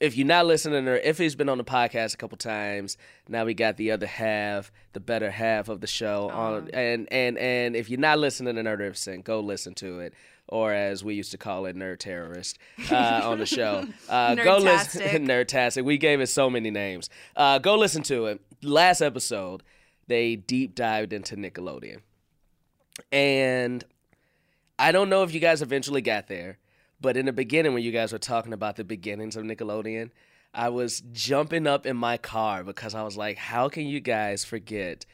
if 0.00 0.16
you're 0.16 0.26
not 0.26 0.46
listening 0.46 0.87
or 0.87 0.96
if 0.96 1.18
he's 1.18 1.35
been 1.35 1.48
on 1.48 1.59
the 1.59 1.64
podcast 1.64 2.14
a 2.14 2.16
couple 2.16 2.38
times, 2.38 2.96
now 3.28 3.44
we 3.44 3.54
got 3.54 3.76
the 3.76 3.90
other 3.90 4.07
half, 4.07 4.70
the 4.92 5.00
better 5.00 5.31
half 5.31 5.68
of 5.68 5.81
the 5.81 5.87
show 5.87 6.31
on 6.31 6.70
and 6.72 7.09
and 7.12 7.37
and 7.38 7.74
if 7.74 7.90
you're 7.90 7.98
not 7.98 8.18
listening 8.18 8.54
to 8.57 8.62
Nerdificent, 8.62 9.24
go 9.24 9.40
listen 9.40 9.74
to 9.76 10.00
it. 10.00 10.14
Or 10.48 10.72
as 10.72 11.04
we 11.04 11.14
used 11.14 11.30
to 11.32 11.38
call 11.38 11.66
it, 11.66 11.76
Nerd 11.76 11.98
Terrorist 11.98 12.58
uh, 12.90 13.20
on 13.24 13.38
the 13.38 13.46
show. 13.46 13.87
Uh, 14.08 14.34
go 14.34 14.56
listen, 14.56 15.02
Nerdtastic. 15.26 15.84
We 15.84 15.98
gave 15.98 16.20
it 16.20 16.28
so 16.28 16.48
many 16.48 16.70
names. 16.70 17.11
Uh, 17.37 17.58
go 17.58 17.76
listen 17.76 18.02
to 18.04 18.26
it. 18.26 18.40
Last 18.62 19.02
episode, 19.02 19.62
they 20.06 20.37
deep 20.37 20.74
dived 20.74 21.12
into 21.12 21.37
Nickelodeon, 21.37 22.00
and 23.12 23.84
I 24.78 24.92
don't 24.92 25.11
know 25.11 25.22
if 25.24 25.34
you 25.34 25.40
guys 25.40 25.61
eventually 25.61 26.00
got 26.00 26.28
there, 26.28 26.58
but 27.00 27.16
in 27.16 27.26
the 27.26 27.32
beginning, 27.32 27.74
when 27.74 27.82
you 27.82 27.92
guys 27.92 28.12
were 28.12 28.18
talking 28.18 28.52
about 28.52 28.76
the 28.76 28.84
beginnings 28.84 29.37
of 29.37 29.44
Nickelodeon, 29.44 30.11
I 30.54 30.70
was 30.70 31.02
jumping 31.12 31.66
up 31.66 31.84
in 31.84 31.96
my 31.96 32.16
car 32.16 32.64
because 32.64 32.94
I 32.94 33.02
was 33.02 33.16
like, 33.16 33.37
how 33.37 33.68
can 33.68 33.87
you 33.87 34.00
guys 34.00 34.44
forget 34.44 35.04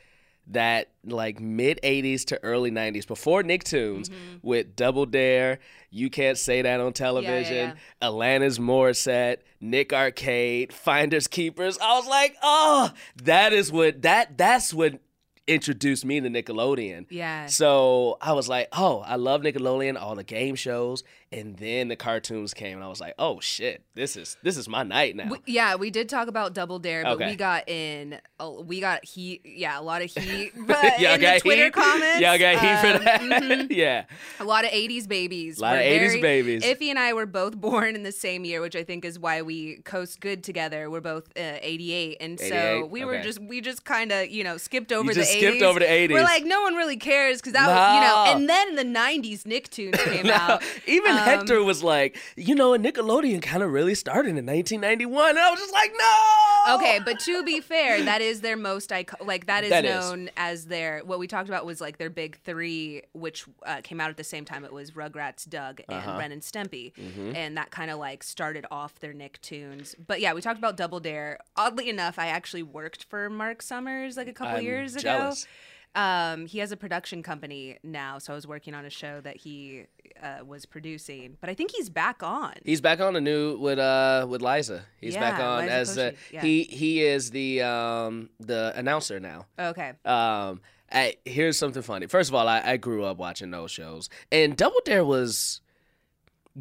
that 0.49 0.91
like 1.05 1.41
mid 1.41 1.81
80s 1.83 2.25
to 2.27 2.43
early 2.43 2.71
90s 2.71 3.07
before 3.07 3.43
Nicktoons 3.43 4.09
mm-hmm. 4.09 4.37
with 4.43 4.77
Double 4.77 5.07
Dare, 5.07 5.59
You 5.91 6.11
Can't 6.11 6.39
Say 6.39 6.63
That 6.63 6.81
on 6.81 6.93
Television, 6.93 7.75
Alanis 8.03 8.59
Morissette, 8.59 9.39
Nick 9.61 9.93
Arcade, 9.93 10.73
Finders 10.73 11.27
Keepers. 11.27 11.79
I 11.79 11.95
was 11.95 12.07
like, 12.07 12.37
oh, 12.43 12.93
that 13.23 13.53
is 13.53 13.73
what 13.73 14.03
that 14.03 14.37
that's 14.37 14.75
what 14.75 15.01
introduced 15.47 16.05
me 16.05 16.21
to 16.21 16.29
Nickelodeon. 16.29 17.07
Yeah. 17.11 17.47
So 17.47 18.19
I 18.21 18.33
was 18.33 18.49
like, 18.49 18.69
oh, 18.73 19.01
I 19.01 19.17
love 19.17 19.43
Nickelodeon, 19.43 20.01
all 20.01 20.15
the 20.15 20.25
game 20.25 20.55
shows, 20.55 21.05
and 21.35 21.57
then 21.57 21.89
the 21.89 21.97
cartoons 21.97 22.55
came, 22.55 22.77
and 22.77 22.85
I 22.85 22.89
was 22.89 23.01
like, 23.01 23.15
oh 23.19 23.41
shit, 23.41 23.83
this 23.95 24.17
is 24.17 24.37
this 24.43 24.57
is 24.57 24.69
my 24.69 24.83
night 24.83 25.17
now. 25.17 25.29
We, 25.31 25.39
yeah, 25.47 25.75
we 25.77 25.91
did 25.91 26.09
talk 26.09 26.29
about 26.29 26.55
Double 26.55 26.79
Dare, 26.79 27.03
but 27.05 27.13
Okay. 27.15 27.31
we 27.31 27.37
got 27.37 27.69
in, 27.69 28.19
uh, 28.41 28.51
we 28.65 28.81
got 28.81 29.05
heat. 29.05 29.43
Yeah, 29.45 29.79
a 29.79 29.83
lot 29.83 30.03
of 30.03 30.11
heat. 30.11 30.53
But 30.67 30.99
Y'all 31.01 31.15
in 31.15 31.21
got 31.21 31.35
the 31.35 31.41
Twitter 31.41 31.65
heat? 31.65 31.73
comments, 31.73 32.21
Y'all 32.21 32.39
got 32.39 32.55
heat 32.59 32.79
for 32.81 32.97
um, 32.99 33.05
that? 33.05 33.21
mhm. 33.43 33.67
yeah. 33.71 34.05
A 34.41 34.45
lot 34.45 34.65
of 34.65 34.71
80s 34.71 35.07
babies. 35.09 35.59
a 35.59 35.63
Lot 35.63 35.77
of 35.77 35.81
We're 35.83 35.99
80s 36.01 36.09
very- 36.09 36.21
babies. 36.23 36.65
Iffy 36.65 36.89
and 36.91 36.99
I 36.99 37.13
were 37.13 37.27
both 37.27 37.57
born 37.61 37.95
in 37.97 38.03
the 38.03 38.13
same 38.13 38.45
year, 38.45 38.61
which 38.61 38.77
I 38.77 38.85
think 38.85 39.05
is 39.05 39.19
why 39.19 39.43
we 39.43 39.77
coast 39.83 40.21
good 40.21 40.43
together. 40.45 40.91
We're 40.91 41.01
both 41.01 41.25
uh, 41.37 41.59
88. 41.61 42.17
And 42.21 42.39
so 42.39 42.47
88? 42.47 42.91
we 42.91 43.05
were 43.05 43.21
just, 43.23 43.41
we 43.41 43.61
just 43.61 43.85
kind 43.85 44.13
of, 44.13 44.29
you 44.31 44.45
know, 44.45 44.57
skipped 44.57 44.93
over 44.93 45.09
the 45.13 45.21
just 45.21 45.33
80s. 45.35 45.39
skipped 45.39 45.63
over 45.63 45.79
the 45.81 45.87
80s. 45.87 46.13
We're 46.13 46.23
like, 46.23 46.45
no 46.45 46.63
one 46.63 46.75
really 46.75 46.97
cares 46.97 47.39
because 47.39 47.53
that 47.55 47.67
was, 47.67 47.95
you 47.95 48.01
know, 48.01 48.37
and 48.37 48.49
then 48.49 48.69
in 48.79 48.93
the 48.93 48.99
90s, 48.99 49.43
Nicktoons 49.43 49.99
came 50.05 50.27
No, 50.27 50.33
out. 50.35 50.63
even 50.87 51.13
Um, 51.13 51.24
Hector 51.25 51.63
was 51.63 51.83
like, 51.83 52.17
you 52.37 52.55
know, 52.55 52.71
Nickelodeon 52.79 53.43
kind 53.43 53.63
of 53.63 53.73
really 53.73 53.95
started 53.95 54.31
in 54.31 54.47
1991. 54.47 55.31
And 55.31 55.39
I 55.39 55.51
was 55.51 55.61
just 55.61 55.73
like, 55.73 55.93
no. 55.99 56.75
Okay, 56.77 56.99
but 57.05 57.21
to 57.21 57.43
be 57.45 57.61
fair, 57.61 58.03
that 58.05 58.23
is 58.23 58.41
their 58.41 58.57
most. 58.57 58.91
Like 58.91 59.47
that 59.47 59.65
is 59.65 59.71
That 59.71 59.85
is. 59.85 59.91
known 59.93 60.31
as 60.37 60.67
their. 60.67 61.01
What 61.05 61.19
we 61.19 61.27
talked 61.27 61.49
about 61.49 61.67
was 61.67 61.81
like 61.81 61.99
their 61.99 62.09
big 62.11 62.39
three, 62.45 63.03
which 63.13 63.45
uh, 63.67 63.81
came 63.83 64.01
out 64.01 64.09
at 64.11 64.17
the 64.17 64.25
same 64.25 64.45
time. 64.45 64.65
It 64.65 64.73
was 64.73 64.93
Rugrats, 64.93 65.49
Doug, 65.49 65.81
and 65.89 65.99
Uh-huh. 65.99 66.17
Ren 66.19 66.33
and 66.33 66.43
Stimpy, 66.43 66.93
Mm-hmm. 66.95 67.37
and 67.37 67.57
that 67.59 67.71
kind 67.71 67.91
of 67.91 67.99
like 67.99 68.23
started 68.23 68.65
off 68.71 68.99
their 69.01 69.13
Nicktoons. 69.13 69.95
But 70.07 70.21
yeah, 70.21 70.33
we 70.33 70.41
talked 70.41 70.59
about 70.59 70.77
Double 70.77 71.01
Dare. 71.01 71.39
Oddly 71.57 71.89
enough, 71.91 72.19
I 72.19 72.29
actually 72.29 72.63
worked 72.63 73.05
for 73.05 73.29
Mark 73.29 73.61
Summers 73.63 74.17
like 74.17 74.29
a 74.29 74.33
couple 74.33 74.57
I'm 74.57 74.63
years 74.65 74.95
jealous. 74.95 75.43
ago. 75.45 75.51
Um, 75.95 76.47
he 76.47 76.59
has 76.59 76.73
a 76.73 76.77
production 76.77 77.23
company 77.23 77.79
now, 77.83 78.19
so 78.19 78.33
I 78.33 78.37
was 78.37 78.47
working 78.47 78.75
on 78.75 78.85
a 78.85 78.91
show 78.91 79.21
that 79.21 79.37
he 79.37 79.87
uh, 80.21 80.45
was 80.45 80.67
producing. 80.67 81.37
But 81.41 81.51
I 81.51 81.55
think 81.55 81.71
he's 81.71 81.89
back 81.89 82.23
on. 82.23 82.55
He's 82.65 82.81
back 82.81 83.01
on 83.01 83.15
the 83.15 83.21
new 83.21 83.57
with 83.59 83.79
uh 83.79 84.27
with 84.29 84.43
Liza. 84.43 84.85
He's 85.01 85.15
back 85.15 85.39
on 85.41 85.63
Liza 85.63 85.73
as 85.73 85.97
Koshy, 85.97 86.17
yeah. 86.33 86.43
he 86.43 86.63
he 86.65 87.03
is 87.03 87.31
the 87.31 87.63
um 87.63 88.31
the 88.41 88.73
announcer 88.75 89.21
now. 89.21 89.47
Okay. 89.59 89.93
Um, 90.05 90.61
I, 90.91 91.15
here's 91.25 91.59
something 91.59 91.83
funny. 91.83 92.07
First 92.07 92.31
of 92.31 92.35
all, 92.35 92.47
I, 92.47 92.61
I 92.61 92.77
grew 92.77 93.05
up 93.05 93.17
watching 93.17 93.51
those 93.51 93.71
shows, 93.71 94.09
and 94.31 94.57
Double 94.57 94.81
Dare 94.85 95.05
was 95.05 95.61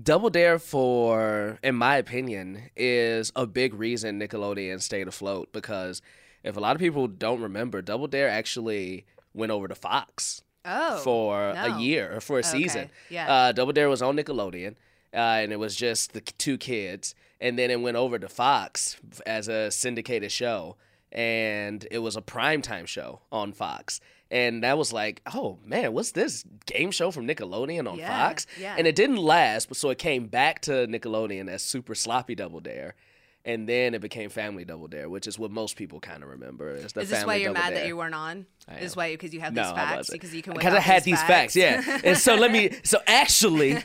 Double 0.02 0.30
Dare 0.32 0.58
for, 0.58 1.60
in 1.64 1.76
my 1.76 1.98
opinion, 1.98 2.70
is 2.76 3.32
a 3.36 3.46
big 3.46 3.74
reason 3.76 4.20
Nickelodeon 4.20 4.82
stayed 4.82 5.08
afloat 5.08 5.50
because 5.52 6.02
if 6.44 6.58
a 6.58 6.60
lot 6.60 6.76
of 6.76 6.80
people 6.80 7.08
don't 7.08 7.42
remember, 7.42 7.82
Double 7.82 8.08
Dare 8.08 8.28
actually 8.30 9.06
went 9.34 9.52
over 9.52 9.68
to 9.68 9.76
Fox 9.76 10.42
Oh. 10.66 10.98
for 11.00 11.54
no. 11.54 11.76
a 11.76 11.80
year 11.80 12.16
or 12.16 12.22
for 12.22 12.38
a 12.38 12.40
Okay, 12.40 12.48
season. 12.50 12.90
yeah. 13.10 13.32
Uh, 13.32 13.52
Double 13.52 13.74
Dare 13.74 13.90
was 13.90 14.02
on 14.02 14.16
Nickelodeon, 14.16 14.76
uh, 15.14 15.18
and 15.18 15.52
it 15.52 15.58
was 15.60 15.76
just 15.76 16.14
the 16.14 16.22
two 16.22 16.58
kids, 16.58 17.14
and 17.42 17.60
then 17.60 17.70
it 17.70 17.82
went 17.82 17.98
over 17.98 18.18
to 18.18 18.30
Fox 18.30 18.98
as 19.26 19.48
a 19.50 19.70
syndicated 19.72 20.32
show, 20.32 20.78
and 21.12 21.86
it 21.92 22.00
was 22.00 22.16
a 22.16 22.22
primetime 22.22 22.88
show 22.88 23.22
on 23.32 23.52
Fox. 23.54 24.00
And 24.32 24.64
that 24.64 24.78
was 24.80 24.92
like, 24.92 25.22
oh 25.34 25.60
man, 25.64 25.94
what's 25.94 26.12
this 26.12 26.44
game 26.66 26.90
show 26.92 27.12
from 27.12 27.28
Nickelodeon 27.28 27.88
on 27.92 28.00
Yeah, 28.00 28.28
Fox? 28.28 28.48
yeah. 28.60 28.76
And 28.78 28.88
it 28.88 28.96
didn't 28.96 29.18
last, 29.18 29.68
but 29.68 29.78
so 29.78 29.90
it 29.92 30.00
came 30.00 30.26
back 30.28 30.62
to 30.62 30.88
Nickelodeon 30.88 31.50
as 31.50 31.62
Super 31.62 31.94
Sloppy 31.94 32.34
Double 32.36 32.60
Dare. 32.60 32.96
And 33.46 33.68
then 33.68 33.94
it 33.94 34.00
became 34.00 34.30
Family 34.30 34.64
Double 34.64 34.88
Dare, 34.88 35.10
which 35.10 35.28
is 35.28 35.38
what 35.38 35.52
most 35.52 35.76
people 35.76 36.00
kind 36.00 36.24
of 36.24 36.30
remember. 36.30 36.70
Is, 36.72 36.94
the 36.94 37.02
Is 37.02 37.10
this 37.10 37.26
why 37.26 37.36
you're 37.36 37.54
Double 37.54 37.62
mad 37.62 37.76
that 37.76 37.88
you 37.88 37.98
weren't 37.98 38.16
on? 38.16 38.46
I 38.70 38.78
Is 38.78 38.94
am. 38.94 38.96
why 38.98 39.12
because 39.12 39.34
you 39.34 39.42
have 39.42 39.54
No, 39.54 39.64
these 39.64 39.72
I 39.74 39.76
facts 39.76 40.10
because 40.10 40.34
you 40.34 40.42
can. 40.42 40.54
Because 40.54 40.74
I 40.74 40.80
had 40.80 41.04
these 41.04 41.22
facts, 41.24 41.54
yeah. 41.54 42.00
and 42.06 42.18
so 42.18 42.36
let 42.36 42.52
me. 42.52 42.70
So 42.86 43.00
actually, 43.06 43.78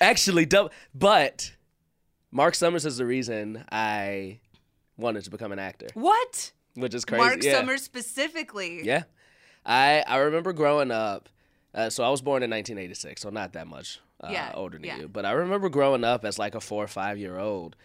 actually, 0.00 0.46
dou- 0.46 0.70
but 0.94 1.52
Mark 2.30 2.54
Summers 2.54 2.86
is 2.86 2.96
the 2.96 3.06
reason 3.06 3.64
I 3.70 4.40
wanted 4.96 5.24
to 5.24 5.30
become 5.30 5.52
an 5.52 5.58
actor, 5.58 5.88
what? 5.94 6.52
which 6.74 6.94
is 6.94 7.04
crazy. 7.04 7.24
Mark 7.24 7.42
yeah. 7.42 7.52
Summers 7.58 7.82
specifically. 7.82 8.84
Yeah, 8.84 9.04
I 9.64 10.02
I 10.06 10.16
remember 10.18 10.52
growing 10.52 10.90
up. 10.90 11.28
Uh, 11.74 11.90
so 11.90 12.02
I 12.02 12.08
was 12.08 12.22
born 12.22 12.42
in 12.42 12.48
1986, 12.50 13.20
so 13.20 13.28
not 13.28 13.52
that 13.52 13.66
much 13.66 14.00
uh, 14.22 14.28
Yeah, 14.30 14.50
older 14.54 14.78
than 14.78 14.86
yeah. 14.86 14.96
you. 14.96 15.08
But 15.08 15.26
I 15.26 15.32
remember 15.32 15.68
growing 15.68 16.04
up 16.04 16.24
as 16.24 16.38
like 16.38 16.54
a 16.54 16.60
four 16.60 16.82
or 16.82 16.88
five 16.88 17.18
year 17.18 17.38
old, 17.38 17.76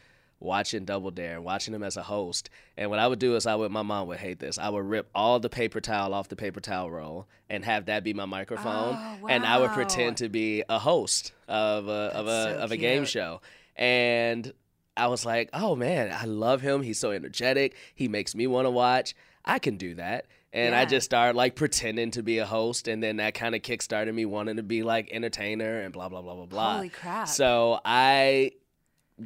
watching 0.41 0.85
Double 0.85 1.11
Dare, 1.11 1.39
watching 1.39 1.73
him 1.73 1.83
as 1.83 1.95
a 1.97 2.03
host. 2.03 2.49
And 2.75 2.89
what 2.89 2.99
I 2.99 3.07
would 3.07 3.19
do 3.19 3.35
is 3.35 3.45
I 3.45 3.55
would, 3.55 3.71
my 3.71 3.83
mom 3.83 4.07
would 4.07 4.17
hate 4.17 4.39
this. 4.39 4.57
I 4.57 4.69
would 4.69 4.85
rip 4.85 5.09
all 5.15 5.39
the 5.39 5.49
paper 5.49 5.79
towel 5.79 6.13
off 6.13 6.27
the 6.29 6.35
paper 6.35 6.59
towel 6.59 6.89
roll 6.89 7.27
and 7.49 7.63
have 7.63 7.85
that 7.85 8.03
be 8.03 8.13
my 8.13 8.25
microphone, 8.25 8.95
Oh, 8.97 9.27
and 9.27 9.45
I 9.45 9.59
would 9.59 9.71
pretend 9.71 10.17
to 10.17 10.29
be 10.29 10.63
a 10.67 10.79
host 10.79 11.31
of 11.47 11.87
a 11.87 11.91
of 11.91 12.27
a 12.27 12.43
so 12.55 12.59
of 12.59 12.71
a 12.71 12.77
game 12.77 13.05
show. 13.05 13.41
And 13.75 14.51
I 14.97 15.07
was 15.07 15.25
like, 15.25 15.49
oh 15.53 15.75
man, 15.75 16.11
I 16.11 16.25
love 16.25 16.61
him. 16.61 16.81
He's 16.81 16.99
so 16.99 17.11
energetic. 17.11 17.75
He 17.95 18.07
makes 18.07 18.35
me 18.35 18.47
want 18.47 18.65
to 18.65 18.71
watch. 18.71 19.15
I 19.45 19.59
can 19.59 19.77
do 19.77 19.95
that. 19.95 20.25
And 20.53 20.75
I 20.75 20.83
just 20.83 21.05
started 21.05 21.37
like 21.37 21.55
pretending 21.55 22.11
to 22.11 22.23
be 22.23 22.39
a 22.39 22.45
host, 22.45 22.89
and 22.89 23.01
then 23.01 23.17
that 23.17 23.33
kind 23.33 23.55
of 23.55 23.61
kickstarted 23.61 24.13
me 24.13 24.25
wanting 24.25 24.57
to 24.57 24.63
be 24.63 24.83
like 24.83 25.09
entertainer 25.09 25.79
and 25.79 25.93
blah 25.93 26.09
blah 26.09 26.21
blah 26.21 26.35
blah 26.35 26.45
blah. 26.45 26.75
Holy 26.75 26.89
crap. 26.89 27.29
So 27.29 27.79
I 27.85 28.51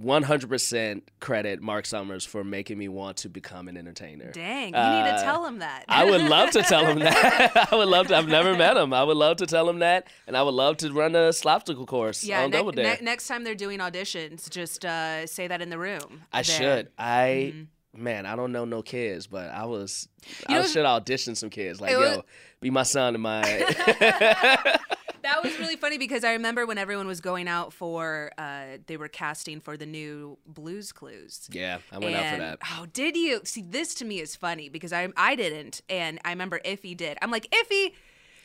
100% 0.04 1.02
credit 1.20 1.62
Mark 1.62 1.86
Summers 1.86 2.26
for 2.26 2.44
making 2.44 2.78
me 2.78 2.88
want 2.88 3.18
to 3.18 3.30
become 3.30 3.68
an 3.68 3.78
entertainer. 3.78 4.32
Dang, 4.32 4.68
you 4.68 4.72
need 4.72 4.76
Uh, 5.10 5.18
to 5.18 5.24
tell 5.24 5.46
him 5.46 5.60
that. 5.60 5.86
I 5.88 6.04
would 6.06 6.22
love 6.22 6.52
to 6.52 6.62
tell 6.64 6.86
him 6.86 7.00
that. 7.00 7.68
I 7.72 7.76
would 7.76 7.88
love 7.88 8.08
to. 8.08 8.16
I've 8.18 8.28
never 8.28 8.56
met 8.56 8.78
him. 8.78 8.94
I 8.94 9.04
would 9.04 9.18
love 9.18 9.38
to 9.38 9.46
tell 9.46 9.70
him 9.70 9.80
that, 9.80 10.08
and 10.28 10.36
I 10.36 10.44
would 10.44 10.54
love 10.54 10.78
to 10.78 10.92
run 10.92 11.16
a 11.16 11.30
slopsicle 11.30 11.88
course 11.88 12.24
yeah, 12.24 12.44
on 12.44 12.52
ne- 12.52 12.58
Double 12.58 12.72
Dare. 12.72 12.98
ne- 12.98 13.04
next 13.06 13.28
time 13.28 13.44
they're 13.44 13.56
doing 13.56 13.80
auditions, 13.80 14.50
just 14.50 14.86
uh, 14.86 15.26
say 15.28 15.48
that 15.48 15.62
in 15.62 15.70
the 15.70 15.78
room. 15.80 16.22
I 16.34 16.42
there. 16.42 16.58
should. 16.58 16.90
I 16.98 17.54
man, 17.96 18.26
I 18.26 18.36
don't 18.36 18.52
know 18.52 18.66
no 18.66 18.82
kids, 18.82 19.28
but 19.28 19.50
I 19.50 19.66
was. 19.66 20.08
Mm-hmm. 20.22 20.52
You 20.52 20.58
I 20.58 20.62
know- 20.62 20.68
should 20.68 20.86
audition 20.86 21.36
some 21.36 21.50
kids. 21.50 21.80
Like, 21.80 21.98
was- 21.98 22.16
yo, 22.18 22.26
be 22.62 22.70
my 22.70 22.84
son 22.84 23.14
and 23.16 23.24
my. 23.24 23.42
That 25.26 25.44
was 25.44 25.58
really 25.60 25.76
funny 25.76 25.98
because 25.98 26.24
I 26.24 26.34
remember 26.34 26.66
when 26.68 26.78
everyone 26.78 27.08
was 27.08 27.20
going 27.20 27.48
out 27.48 27.74
for, 27.74 28.32
uh, 28.38 28.78
they 28.86 28.96
were 28.96 29.08
casting 29.08 29.60
for 29.60 29.76
the 29.76 29.86
new 29.86 30.38
Blues 30.46 30.92
Clues. 30.92 31.50
yeah, 31.52 31.80
I 31.92 31.98
went 31.98 32.16
out 32.16 32.34
for 32.34 32.40
that. 32.40 32.60
Oh, 32.78 32.86
did 32.86 33.18
you 33.18 33.42
see? 33.44 33.64
This 33.64 33.96
to 33.96 34.06
me 34.06 34.20
is 34.20 34.36
funny 34.36 34.70
because 34.70 34.94
I 34.94 35.08
I 35.18 35.36
didn't, 35.36 35.82
and 35.90 36.20
I 36.24 36.30
remember 36.30 36.60
Iffy 36.64 36.96
did. 36.96 37.18
I'm 37.22 37.32
like 37.32 37.50
Iffy. 37.50 37.94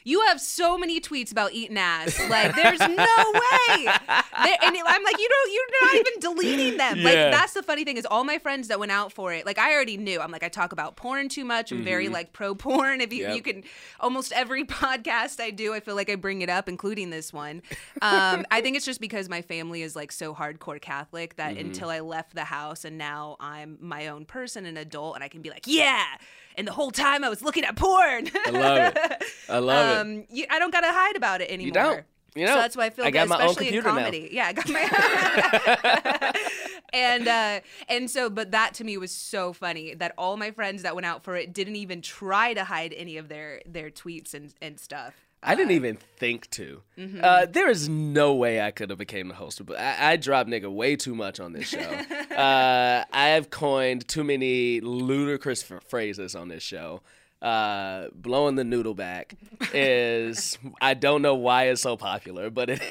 You 0.04 0.22
have 0.26 0.40
so 0.40 0.78
many 0.78 1.00
tweets 1.00 1.30
about 1.30 1.52
eating 1.52 1.76
ass. 1.78 2.18
Like, 2.28 2.54
there's 2.56 2.78
no 2.80 2.86
way. 2.96 3.84
There- 3.84 4.56
and 4.62 4.76
I'm 4.86 5.04
like, 5.04 5.18
you 5.18 5.28
don't, 5.28 5.52
you're 5.52 5.82
not 5.82 5.94
even 5.96 6.20
deleting 6.20 6.78
them. 6.78 7.02
Like, 7.02 7.14
that's 7.14 7.52
the 7.52 7.62
funny 7.62 7.84
thing 7.84 7.96
is 7.96 8.06
all 8.06 8.24
my 8.24 8.38
friends 8.38 8.68
that 8.68 8.78
went 8.78 8.92
out 8.92 9.12
for 9.12 9.32
it. 9.32 9.44
Like, 9.46 9.58
I 9.58 9.72
already 9.74 9.96
knew. 9.96 10.20
I'm 10.20 10.30
like, 10.30 10.42
I 10.42 10.48
talk 10.48 10.72
about 10.72 10.96
porn 10.96 11.28
too 11.28 11.44
much. 11.44 11.70
I'm 11.72 11.84
very 11.84 12.08
like 12.08 12.32
pro 12.32 12.54
porn. 12.54 13.00
If 13.00 13.12
you, 13.12 13.20
Mm-hmm. 13.20 13.28
Yep. 13.34 13.36
you 13.36 13.42
can, 13.52 13.64
almost 14.00 14.32
every 14.32 14.64
podcast 14.80 15.40
I 15.40 15.50
do, 15.50 15.74
I 15.74 15.80
feel 15.80 15.94
like 15.94 16.08
I 16.08 16.14
bring 16.14 16.40
it 16.42 16.48
up, 16.48 16.68
including 16.68 17.10
this 17.10 17.32
one. 17.32 17.60
Um, 18.00 18.46
I 18.50 18.62
think 18.62 18.76
it's 18.76 18.86
just 18.86 19.00
because 19.00 19.28
my 19.28 19.42
family 19.42 19.82
is 19.82 19.94
like 19.94 20.10
so 20.12 20.34
hardcore 20.34 20.80
Catholic 20.80 21.36
that 21.36 21.50
Mm-hmm. 21.56 21.66
until 21.66 21.90
I 21.90 22.00
left 22.00 22.34
the 22.34 22.44
house 22.44 22.84
and 22.84 22.96
now 22.96 23.36
I'm 23.40 23.76
my 23.80 24.08
own 24.08 24.24
person, 24.24 24.64
an 24.66 24.76
adult, 24.76 25.16
and 25.16 25.24
I 25.24 25.28
can 25.28 25.42
be 25.42 25.50
like, 25.50 25.64
yeah. 25.66 26.04
And 26.56 26.66
the 26.66 26.72
whole 26.72 26.90
time 26.90 27.24
I 27.24 27.28
was 27.28 27.42
looking 27.42 27.64
at 27.64 27.76
porn. 27.76 28.28
I 28.46 28.50
love 28.50 28.94
it. 28.96 29.24
I 29.48 29.58
love 29.60 29.96
it. 29.96 30.00
um, 30.00 30.24
you, 30.30 30.46
I 30.50 30.58
don't 30.58 30.72
gotta 30.72 30.92
hide 30.92 31.16
about 31.16 31.40
it 31.40 31.50
anymore. 31.50 31.66
You 31.66 31.72
don't. 31.72 32.04
You 32.34 32.46
know, 32.46 32.54
so 32.54 32.60
that's 32.60 32.76
why 32.76 32.86
I 32.86 32.90
feel 32.90 33.04
I 33.04 33.10
good, 33.10 33.28
got 33.28 33.28
my 33.28 33.42
own 33.42 33.50
especially 33.50 33.68
in 33.68 33.82
computer 33.82 33.88
now. 33.88 34.04
comedy. 34.04 34.28
Yeah, 34.32 34.46
I 34.46 34.52
got 34.52 34.68
my. 34.68 36.32
and 36.92 37.28
uh, 37.28 37.60
and 37.88 38.08
so, 38.10 38.30
but 38.30 38.52
that 38.52 38.74
to 38.74 38.84
me 38.84 38.96
was 38.98 39.10
so 39.10 39.52
funny 39.52 39.94
that 39.94 40.14
all 40.16 40.36
my 40.36 40.52
friends 40.52 40.82
that 40.82 40.94
went 40.94 41.06
out 41.06 41.24
for 41.24 41.34
it 41.36 41.52
didn't 41.52 41.76
even 41.76 42.02
try 42.02 42.54
to 42.54 42.64
hide 42.64 42.92
any 42.96 43.16
of 43.16 43.28
their 43.28 43.62
their 43.66 43.90
tweets 43.90 44.32
and 44.32 44.54
and 44.62 44.78
stuff. 44.78 45.14
I 45.42 45.54
didn't 45.54 45.72
even 45.72 45.96
think 46.18 46.50
to. 46.50 46.82
mm-hmm. 46.98 47.20
Uh, 47.22 47.46
there 47.46 47.70
is 47.70 47.88
no 47.88 48.34
way 48.34 48.60
I 48.60 48.70
could 48.70 48.90
have 48.90 48.98
became 48.98 49.28
the 49.28 49.34
host, 49.34 49.64
but 49.64 49.78
I, 49.78 50.12
I 50.12 50.16
drop 50.16 50.46
nigga 50.46 50.70
way 50.70 50.96
too 50.96 51.14
much 51.14 51.40
on 51.40 51.52
this 51.52 51.68
show. 51.68 51.78
uh, 52.36 53.04
I 53.10 53.28
have 53.28 53.48
coined 53.48 54.06
too 54.06 54.22
many 54.22 54.80
ludicrous 54.80 55.62
phrases 55.88 56.34
on 56.34 56.48
this 56.48 56.62
show. 56.62 57.00
Uh, 57.42 58.08
blowing 58.14 58.54
the 58.56 58.64
noodle 58.64 58.92
back 58.94 59.34
is 59.72 60.58
I 60.80 60.92
don't 60.94 61.22
know 61.22 61.34
why 61.36 61.68
it's 61.68 61.80
so 61.80 61.96
popular, 61.96 62.50
but 62.50 62.68
it 62.70 62.82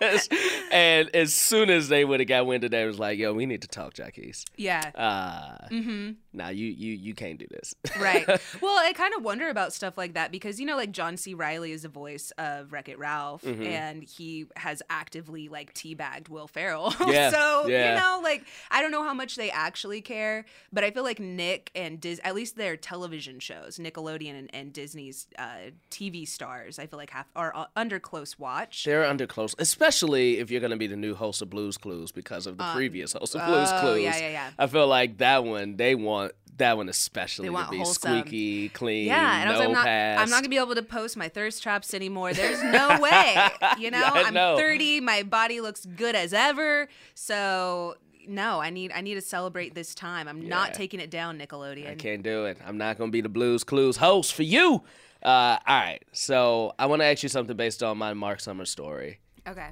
is. 0.00 0.28
and 0.70 1.10
as 1.14 1.34
soon 1.34 1.68
as 1.70 1.88
they 1.88 2.04
would 2.04 2.20
have 2.20 2.28
got 2.28 2.46
wind 2.46 2.64
of 2.64 2.70
that, 2.70 2.82
it 2.82 2.86
was 2.86 2.98
like, 2.98 3.18
yo, 3.18 3.32
we 3.32 3.44
need 3.46 3.62
to 3.62 3.68
talk, 3.68 3.94
Jackies. 3.94 4.44
Yeah. 4.56 4.90
Uh, 4.94 5.66
Mhm. 5.70 6.16
Nah, 6.32 6.48
you 6.48 6.66
you 6.68 6.94
you 6.94 7.14
can't 7.14 7.38
do 7.38 7.46
this. 7.50 7.74
right. 7.98 8.26
Well, 8.62 8.78
I 8.78 8.92
kind 8.92 9.12
of 9.16 9.22
wonder 9.24 9.48
about 9.48 9.72
stuff 9.72 9.98
like 9.98 10.14
that 10.14 10.30
because 10.30 10.60
you 10.60 10.66
know, 10.66 10.76
like 10.76 10.92
John 10.92 11.16
C. 11.16 11.34
Reilly 11.34 11.72
is 11.72 11.82
the 11.82 11.88
voice 11.88 12.30
of 12.38 12.72
Wreck 12.72 12.88
It 12.88 12.98
Ralph, 12.98 13.42
Mm-hmm. 13.42 13.62
and 13.64 14.02
he 14.04 14.46
has 14.56 14.82
actively 14.88 15.48
like 15.48 15.74
teabagged 15.74 16.28
Will 16.28 16.46
Ferrell. 16.46 16.94
Yeah, 17.12 17.30
so 17.30 17.66
yeah. 17.66 17.94
you 17.94 18.00
know, 18.00 18.20
like 18.22 18.44
I 18.70 18.80
don't 18.80 18.90
know 18.92 19.02
how 19.04 19.12
much 19.14 19.34
they 19.36 19.50
actually 19.50 20.00
care, 20.00 20.44
but 20.72 20.84
I 20.84 20.90
feel 20.92 21.02
like 21.02 21.18
Nick 21.20 21.70
and 21.74 22.00
Dis, 22.00 22.20
at 22.24 22.34
least 22.34 22.56
their 22.56 22.76
television 22.76 23.38
shows, 23.40 23.71
shows. 23.76 23.92
Nickelodeon 23.92 24.38
and, 24.38 24.54
and 24.54 24.72
Disney's 24.72 25.26
uh, 25.38 25.70
TV 25.90 26.26
stars, 26.26 26.78
I 26.78 26.86
feel 26.86 26.98
like 26.98 27.10
have 27.10 27.26
are 27.34 27.54
uh, 27.54 27.66
under 27.76 27.98
close 27.98 28.38
watch. 28.38 28.84
They're 28.84 29.04
under 29.04 29.26
close, 29.26 29.54
especially 29.58 30.38
if 30.38 30.50
you're 30.50 30.60
going 30.60 30.70
to 30.70 30.76
be 30.76 30.86
the 30.86 30.96
new 30.96 31.14
host 31.14 31.42
of 31.42 31.50
Blues 31.50 31.76
Clues 31.76 32.12
because 32.12 32.46
of 32.46 32.58
the 32.58 32.72
previous 32.74 33.12
host 33.12 33.34
of 33.34 33.44
Blues 33.46 33.68
oh, 33.72 33.80
Clues. 33.80 34.02
yeah, 34.02 34.16
yeah, 34.18 34.28
yeah. 34.30 34.50
I 34.58 34.66
feel 34.66 34.86
like 34.86 35.18
that 35.18 35.44
one 35.44 35.76
they 35.76 35.94
want 35.94 36.32
that 36.58 36.76
one 36.76 36.88
especially 36.88 37.48
to 37.48 37.66
be 37.70 37.78
wholesome. 37.78 38.20
squeaky, 38.20 38.68
clean, 38.68 39.06
Yeah, 39.06 39.40
and 39.40 39.48
I 39.48 39.52
no 39.52 39.58
was 39.58 39.68
like, 39.68 39.68
I'm 39.68 39.84
not. 39.84 40.22
I'm 40.22 40.30
not 40.30 40.36
gonna 40.42 40.48
be 40.48 40.58
able 40.58 40.74
to 40.74 40.82
post 40.82 41.16
my 41.16 41.28
thirst 41.28 41.62
traps 41.62 41.94
anymore. 41.94 42.32
There's 42.32 42.62
no 42.62 43.00
way. 43.00 43.36
You 43.78 43.90
know, 43.90 44.02
I 44.02 44.24
I'm 44.26 44.34
know. 44.34 44.56
30. 44.56 45.00
My 45.00 45.22
body 45.22 45.60
looks 45.60 45.86
good 45.86 46.14
as 46.14 46.32
ever. 46.32 46.88
So 47.14 47.96
no, 48.28 48.60
I 48.60 48.70
need 48.70 48.92
I 48.92 49.00
need 49.00 49.14
to 49.14 49.20
celebrate 49.20 49.74
this 49.74 49.94
time. 49.94 50.28
I'm 50.28 50.42
Yeah. 50.42 50.48
not 50.48 50.74
taking 50.74 51.00
it 51.00 51.10
down, 51.10 51.38
Nickelodeon. 51.38 51.90
I 51.90 51.94
can't 51.94 52.22
do 52.22 52.44
it. 52.46 52.58
I'm 52.66 52.78
not 52.78 52.98
going 52.98 53.08
to 53.10 53.12
be 53.12 53.20
the 53.20 53.28
Blues 53.28 53.64
Clues 53.64 53.96
host 53.96 54.34
for 54.34 54.42
you. 54.42 54.82
Uh, 55.22 55.58
all 55.66 55.78
right, 55.78 56.00
so 56.12 56.72
I 56.78 56.86
want 56.86 57.00
to 57.00 57.06
ask 57.06 57.22
you 57.22 57.28
something 57.28 57.56
based 57.56 57.82
on 57.82 57.96
my 57.96 58.12
Mark 58.12 58.40
Summer 58.40 58.64
story, 58.64 59.20
Okay. 59.48 59.68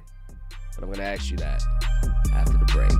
but 0.75 0.77
I'm 0.83 0.85
going 0.85 0.99
to 0.99 1.03
ask 1.03 1.29
you 1.29 1.35
that 1.37 1.61
after 2.33 2.53
the 2.57 2.65
break. 2.65 2.91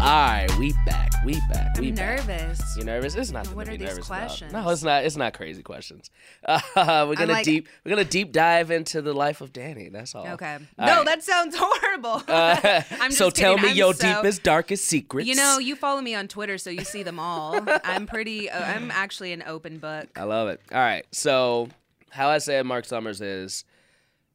All 0.00 0.06
right, 0.06 0.48
we 0.58 0.72
back. 0.86 1.12
We 1.26 1.34
back. 1.52 1.78
We 1.78 1.88
I'm 1.88 1.94
back. 1.94 2.26
nervous. 2.26 2.74
You 2.76 2.84
nervous? 2.84 3.14
It's 3.14 3.30
not. 3.32 3.46
What 3.48 3.64
to 3.66 3.70
are 3.70 3.74
be 3.74 3.78
these 3.84 3.88
nervous 3.90 4.06
about. 4.06 4.18
questions? 4.26 4.52
No, 4.54 4.66
it's 4.70 4.82
not. 4.82 5.04
It's 5.04 5.16
not 5.16 5.34
crazy 5.34 5.62
questions. 5.62 6.10
Uh, 6.42 6.58
we're 7.06 7.16
gonna 7.16 7.32
like- 7.34 7.44
deep. 7.44 7.68
We're 7.84 7.90
gonna 7.90 8.04
deep 8.04 8.32
dive 8.32 8.70
into 8.70 9.02
the 9.02 9.12
life 9.12 9.42
of 9.42 9.52
Danny. 9.52 9.90
That's 9.90 10.14
all. 10.14 10.26
Okay. 10.26 10.54
All 10.78 10.86
no, 10.86 10.96
right. 10.98 11.04
that 11.04 11.22
sounds 11.22 11.54
horrible. 11.58 12.22
Uh, 12.28 12.82
I'm 13.00 13.10
so 13.12 13.26
just 13.26 13.36
tell 13.36 13.58
me 13.58 13.70
I'm 13.70 13.76
your 13.76 13.92
so- 13.92 14.14
deepest, 14.14 14.42
darkest 14.42 14.86
secrets. 14.86 15.28
You 15.28 15.34
know, 15.34 15.58
you 15.58 15.76
follow 15.76 16.00
me 16.00 16.14
on 16.14 16.28
Twitter, 16.28 16.56
so 16.56 16.70
you 16.70 16.84
see 16.84 17.02
them 17.02 17.18
all. 17.18 17.60
I'm 17.84 18.06
pretty. 18.06 18.48
Uh, 18.48 18.58
I'm 18.64 18.90
actually 18.90 19.32
an 19.32 19.42
open 19.46 19.76
book. 19.78 20.08
I 20.16 20.24
love 20.24 20.48
it. 20.48 20.60
All 20.72 20.78
right. 20.78 21.04
So, 21.12 21.68
how 22.08 22.30
I 22.30 22.38
said 22.38 22.64
Mark 22.64 22.86
Summers 22.86 23.20
is 23.20 23.64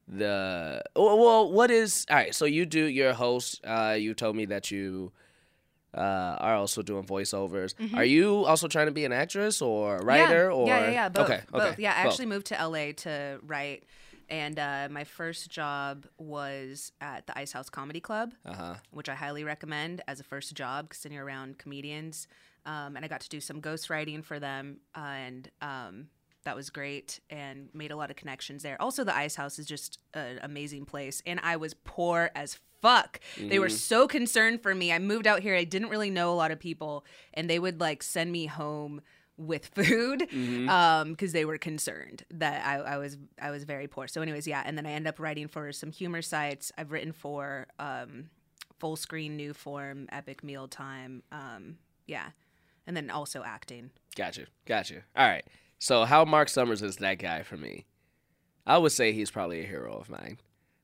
the 0.07 0.83
well, 0.95 1.17
well, 1.17 1.51
what 1.51 1.71
is 1.71 2.05
all 2.11 2.17
right? 2.17 2.35
So 2.35 2.45
you 2.45 2.67
do 2.67 2.85
your 2.85 3.13
host. 3.13 3.61
Uh, 3.65 3.95
you 3.97 4.13
told 4.13 4.35
me 4.35 4.45
that 4.45 4.69
you 4.69 5.11
uh, 5.95 6.35
are 6.39 6.55
also 6.55 6.81
doing 6.81 7.03
voiceovers. 7.05 7.73
Are 7.95 8.03
you 8.03 8.43
also 8.45 8.67
trying 8.67 8.87
to 8.87 8.91
be 8.91 9.05
an 9.05 9.13
actress 9.13 9.61
or 9.61 9.97
writer? 9.99 10.49
Mm-hmm. 10.49 10.67
yeah. 10.67 10.75
or 10.77 10.81
yeah, 10.81 10.85
yeah, 10.87 10.91
yeah, 10.91 11.09
both, 11.09 11.29
okay, 11.29 11.41
both. 11.51 11.61
okay, 11.63 11.81
Yeah, 11.81 11.93
I 11.97 12.03
both. 12.03 12.11
actually 12.13 12.25
moved 12.27 12.47
to 12.47 12.67
LA 12.67 12.91
to 12.97 13.39
write, 13.43 13.83
and 14.29 14.57
uh, 14.59 14.87
my 14.91 15.03
first 15.03 15.49
job 15.49 16.05
was 16.17 16.91
at 16.99 17.27
the 17.27 17.37
Ice 17.37 17.51
House 17.53 17.69
Comedy 17.69 17.99
Club, 17.99 18.33
Uh-huh. 18.45 18.75
which 18.91 19.07
I 19.09 19.15
highly 19.15 19.43
recommend 19.43 20.01
as 20.07 20.19
a 20.19 20.23
first 20.23 20.53
job 20.53 20.89
because 20.89 21.03
then 21.03 21.11
you're 21.11 21.25
around 21.25 21.57
comedians, 21.59 22.27
um, 22.65 22.95
and 22.95 23.05
I 23.05 23.07
got 23.07 23.21
to 23.21 23.29
do 23.29 23.39
some 23.39 23.61
ghostwriting 23.61 24.23
for 24.23 24.39
them, 24.39 24.77
and 24.95 25.49
um, 25.61 26.07
that 26.45 26.55
was 26.55 26.69
great 26.69 27.19
and 27.29 27.69
made 27.73 27.91
a 27.91 27.95
lot 27.95 28.09
of 28.09 28.15
connections 28.15 28.63
there. 28.63 28.81
Also, 28.81 29.03
the 29.03 29.15
Ice 29.15 29.35
House 29.35 29.59
is 29.59 29.65
just 29.65 29.99
an 30.13 30.39
amazing 30.41 30.85
place, 30.85 31.21
and 31.25 31.39
I 31.43 31.57
was 31.57 31.73
poor 31.73 32.31
as 32.35 32.57
fuck. 32.81 33.19
They 33.37 33.59
were 33.59 33.69
so 33.69 34.07
concerned 34.07 34.61
for 34.61 34.73
me. 34.73 34.91
I 34.93 34.99
moved 34.99 35.27
out 35.27 35.41
here. 35.41 35.55
I 35.55 35.63
didn't 35.63 35.89
really 35.89 36.09
know 36.09 36.31
a 36.31 36.35
lot 36.35 36.51
of 36.51 36.59
people, 36.59 37.03
and 37.33 37.49
they 37.49 37.59
would 37.59 37.79
like 37.81 38.01
send 38.03 38.31
me 38.31 38.45
home 38.45 39.01
with 39.37 39.65
food 39.75 40.29
um 40.69 41.09
because 41.11 41.33
they 41.33 41.43
were 41.43 41.57
concerned 41.57 42.23
that 42.31 42.65
I, 42.65 42.75
I 42.93 42.97
was 42.97 43.17
I 43.41 43.51
was 43.51 43.65
very 43.65 43.87
poor. 43.87 44.07
So 44.07 44.21
anyways, 44.21 44.47
yeah, 44.47 44.63
and 44.65 44.77
then 44.77 44.85
I 44.85 44.91
end 44.91 45.07
up 45.07 45.19
writing 45.19 45.47
for 45.49 45.71
some 45.73 45.91
humor 45.91 46.21
sites. 46.21 46.71
I've 46.77 46.91
written 46.91 47.11
for 47.11 47.67
um 47.79 48.29
full 48.79 48.95
screen 48.95 49.35
new 49.35 49.53
form, 49.53 50.07
epic 50.11 50.43
mealtime, 50.43 51.23
um 51.31 51.77
yeah. 52.07 52.29
And 52.87 52.95
then 52.95 53.09
also 53.09 53.43
acting. 53.43 53.89
Gotcha. 54.15 54.45
Gotcha. 54.67 55.01
All 55.15 55.27
right. 55.27 55.43
So 55.85 56.03
how 56.03 56.25
Mark 56.25 56.49
Summers 56.49 56.81
is 56.81 56.95
that 56.95 57.19
guy 57.19 57.43
for 57.43 57.57
me? 57.57 57.85
I 58.65 58.79
would 58.79 58.91
say 58.91 59.11
he's 59.11 59.29
probably 59.29 59.59
a 59.59 59.67
hero 59.67 59.93
of 59.95 60.09
mine. 60.09 60.39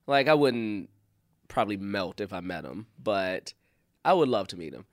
Like 0.05 0.27
I 0.27 0.35
wouldn't 0.35 0.91
probably 1.47 1.75
melt 1.75 2.21
if 2.21 2.31
I 2.31 2.39
met 2.39 2.65
him, 2.65 2.85
but 3.01 3.55
I 4.05 4.13
would 4.13 4.29
love 4.29 4.47
to 4.49 4.57
meet 4.57 4.75
him. 4.75 4.85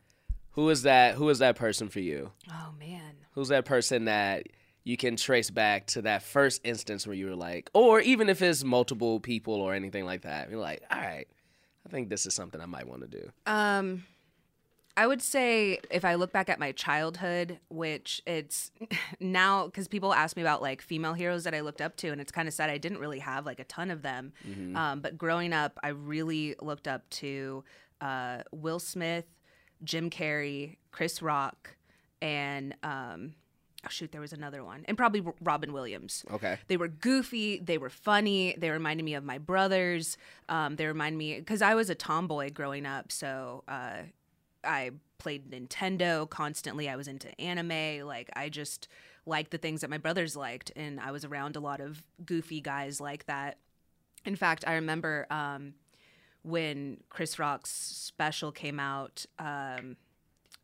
Who 0.52 0.70
is 0.70 0.84
that? 0.84 1.16
Who 1.16 1.28
is 1.28 1.40
that 1.40 1.56
person 1.56 1.90
for 1.90 2.00
you? 2.00 2.32
Oh 2.50 2.72
man. 2.80 3.16
Who's 3.32 3.48
that 3.48 3.66
person 3.66 4.06
that 4.06 4.46
you 4.82 4.96
can 4.96 5.16
trace 5.16 5.50
back 5.50 5.86
to 5.88 6.00
that 6.00 6.22
first 6.22 6.62
instance 6.64 7.06
where 7.06 7.14
you 7.14 7.26
were 7.26 7.36
like, 7.36 7.68
or 7.74 8.00
even 8.00 8.30
if 8.30 8.40
it's 8.40 8.64
multiple 8.64 9.20
people 9.20 9.56
or 9.56 9.74
anything 9.74 10.06
like 10.06 10.22
that, 10.22 10.48
you're 10.48 10.58
like, 10.58 10.82
all 10.90 10.98
right, 10.98 11.28
I 11.86 11.90
think 11.90 12.08
this 12.08 12.24
is 12.24 12.32
something 12.32 12.62
I 12.62 12.66
might 12.66 12.88
want 12.88 13.02
to 13.02 13.08
do. 13.08 13.30
Um, 13.44 14.04
I 14.98 15.06
would 15.06 15.22
say 15.22 15.78
if 15.92 16.04
I 16.04 16.16
look 16.16 16.32
back 16.32 16.48
at 16.48 16.58
my 16.58 16.72
childhood, 16.72 17.60
which 17.68 18.20
it's 18.26 18.72
now 19.20 19.66
because 19.66 19.86
people 19.86 20.12
ask 20.12 20.36
me 20.36 20.42
about 20.42 20.60
like 20.60 20.82
female 20.82 21.14
heroes 21.14 21.44
that 21.44 21.54
I 21.54 21.60
looked 21.60 21.80
up 21.80 21.96
to, 21.98 22.08
and 22.08 22.20
it's 22.20 22.32
kind 22.32 22.48
of 22.48 22.52
sad 22.52 22.68
I 22.68 22.78
didn't 22.78 22.98
really 22.98 23.20
have 23.20 23.46
like 23.46 23.60
a 23.60 23.64
ton 23.64 23.92
of 23.92 24.02
them. 24.02 24.32
Um, 24.76 25.00
but 25.00 25.16
growing 25.16 25.52
up, 25.52 25.78
I 25.84 25.90
really 25.90 26.56
looked 26.60 26.88
up 26.88 27.08
to 27.10 27.62
uh, 28.00 28.42
Will 28.50 28.80
Smith, 28.80 29.26
Jim 29.84 30.10
Carrey, 30.10 30.78
Chris 30.90 31.22
Rock, 31.22 31.76
and 32.20 32.74
um, 32.82 33.34
oh 33.86 33.88
shoot, 33.90 34.10
there 34.10 34.20
was 34.20 34.32
another 34.32 34.64
one, 34.64 34.84
and 34.88 34.96
probably 34.96 35.22
Robin 35.40 35.72
Williams. 35.72 36.24
Okay. 36.32 36.58
They 36.66 36.76
were 36.76 36.88
goofy. 36.88 37.60
They 37.60 37.78
were 37.78 37.90
funny. 37.90 38.56
They 38.58 38.70
reminded 38.70 39.04
me 39.04 39.14
of 39.14 39.22
my 39.22 39.38
brothers. 39.38 40.16
Um, 40.48 40.74
they 40.74 40.86
remind 40.86 41.16
me 41.16 41.38
because 41.38 41.62
I 41.62 41.76
was 41.76 41.88
a 41.88 41.94
tomboy 41.94 42.50
growing 42.50 42.84
up, 42.84 43.12
so 43.12 43.62
uh, 43.68 43.98
I 44.64 44.90
played 45.18 45.50
Nintendo 45.50 46.28
constantly. 46.28 46.88
I 46.88 46.96
was 46.96 47.08
into 47.08 47.38
anime. 47.40 48.06
Like 48.06 48.30
I 48.34 48.48
just 48.48 48.88
liked 49.26 49.50
the 49.50 49.58
things 49.58 49.80
that 49.82 49.90
my 49.90 49.98
brothers 49.98 50.36
liked, 50.36 50.72
and 50.76 50.98
I 51.00 51.10
was 51.10 51.24
around 51.24 51.56
a 51.56 51.60
lot 51.60 51.80
of 51.80 52.02
goofy 52.24 52.60
guys 52.60 53.00
like 53.00 53.26
that. 53.26 53.58
In 54.24 54.36
fact, 54.36 54.64
I 54.66 54.74
remember 54.74 55.26
um, 55.30 55.74
when 56.42 56.98
Chris 57.08 57.38
Rock's 57.38 57.70
special 57.70 58.52
came 58.52 58.80
out. 58.80 59.26
Um, 59.38 59.96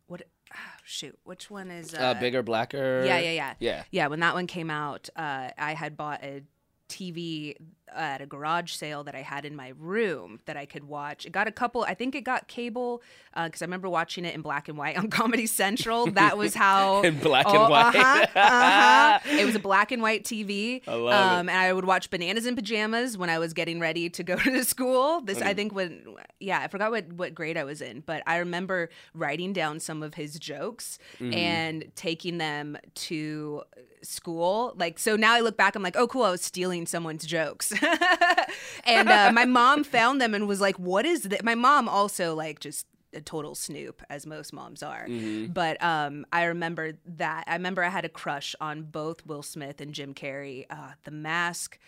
what? 0.07 0.23
ah, 0.53 0.57
shoot, 0.83 1.17
which 1.23 1.49
one 1.49 1.71
is 1.71 1.93
Uh, 1.93 2.13
bigger, 2.15 2.43
blacker. 2.43 3.03
yeah, 3.05 3.17
yeah, 3.19 3.31
yeah. 3.31 3.53
Yeah. 3.59 3.83
Yeah, 3.91 4.07
when 4.07 4.19
that 4.19 4.33
one 4.33 4.47
came 4.47 4.69
out, 4.69 5.09
uh, 5.15 5.49
I 5.57 5.73
had 5.73 5.97
bought 5.97 6.23
a 6.23 6.43
TV 6.89 7.55
at 7.93 8.21
a 8.21 8.25
garage 8.25 8.71
sale 8.73 9.03
that 9.03 9.15
I 9.15 9.21
had 9.21 9.45
in 9.45 9.55
my 9.55 9.73
room 9.79 10.39
that 10.45 10.57
I 10.57 10.65
could 10.65 10.83
watch. 10.85 11.25
It 11.25 11.31
got 11.31 11.47
a 11.47 11.51
couple, 11.51 11.83
I 11.83 11.93
think 11.93 12.15
it 12.15 12.21
got 12.21 12.47
cable 12.47 13.01
because 13.35 13.61
I 13.61 13.65
remember 13.65 13.89
watching 13.89 14.25
it 14.25 14.33
in 14.35 14.41
black 14.41 14.67
and 14.67 14.77
white 14.77 14.97
on 14.97 15.09
Comedy 15.09 15.45
Central. 15.45 16.07
That 16.07 16.37
was 16.37 16.53
how. 16.55 17.01
In 17.03 17.19
black 17.19 17.45
and 17.47 17.55
Oh, 17.57 17.69
white. 17.69 17.95
Uh-huh, 17.95 18.25
uh-huh. 18.35 19.19
It 19.39 19.45
was 19.45 19.55
a 19.55 19.59
black 19.59 19.91
and 19.91 20.01
white 20.01 20.23
TV. 20.23 20.81
I 20.87 20.93
love 20.93 21.13
it. 21.13 21.39
um, 21.39 21.49
And 21.49 21.57
I 21.57 21.71
would 21.73 21.85
watch 21.85 22.09
Bananas 22.09 22.45
in 22.45 22.55
Pajamas 22.55 23.17
when 23.17 23.29
I 23.29 23.39
was 23.39 23.53
getting 23.53 23.79
ready 23.79 24.09
to 24.09 24.23
go 24.23 24.35
to 24.43 24.63
school. 24.63 25.21
This, 25.21 25.41
I 25.41 25.53
think, 25.53 25.73
when, 25.73 26.05
yeah, 26.39 26.59
I 26.61 26.67
forgot 26.67 26.91
what, 26.91 27.11
what 27.13 27.35
grade 27.35 27.57
I 27.57 27.63
was 27.65 27.81
in, 27.81 28.01
but 28.01 28.23
I 28.25 28.37
remember 28.37 28.89
writing 29.13 29.53
down 29.53 29.79
some 29.79 30.01
of 30.03 30.13
his 30.15 30.39
jokes 30.39 30.97
Mm-hmm. 31.19 31.33
and 31.33 31.91
taking 31.95 32.37
them 32.39 32.77
to 32.95 33.63
school. 34.01 34.73
Like, 34.77 34.99
so 34.99 35.15
now 35.15 35.33
I 35.33 35.39
look 35.41 35.57
back, 35.57 35.75
I'm 35.75 35.83
like, 35.83 35.95
oh, 35.97 36.07
cool, 36.07 36.23
I 36.23 36.31
was 36.31 36.41
stealing 36.41 36.85
someone's 36.85 37.25
jokes. 37.25 37.73
and 38.85 39.09
uh, 39.09 39.31
my 39.33 39.45
mom 39.45 39.83
found 39.83 40.21
them 40.21 40.33
and 40.33 40.47
was 40.47 40.61
like, 40.61 40.77
what 40.77 41.05
is 41.05 41.23
that? 41.23 41.43
My 41.43 41.55
mom 41.55 41.87
also, 41.89 42.35
like, 42.35 42.59
just 42.59 42.85
a 43.13 43.21
total 43.21 43.55
snoop 43.55 44.01
as 44.09 44.25
most 44.25 44.51
moms 44.51 44.83
are 44.83 45.05
but 45.53 45.81
um 45.81 46.25
i 46.33 46.43
remember 46.43 46.91
that 47.05 47.45
i 47.47 47.53
remember 47.53 47.81
i 47.81 47.87
had 47.87 48.03
a 48.03 48.09
crush 48.09 48.55
on 48.59 48.83
both 48.83 49.25
will 49.25 49.41
smith 49.41 49.79
and 49.79 49.93
jim 49.93 50.13
carrey 50.13 50.65
uh 50.69 50.91
the 51.05 51.11
mask 51.11 51.79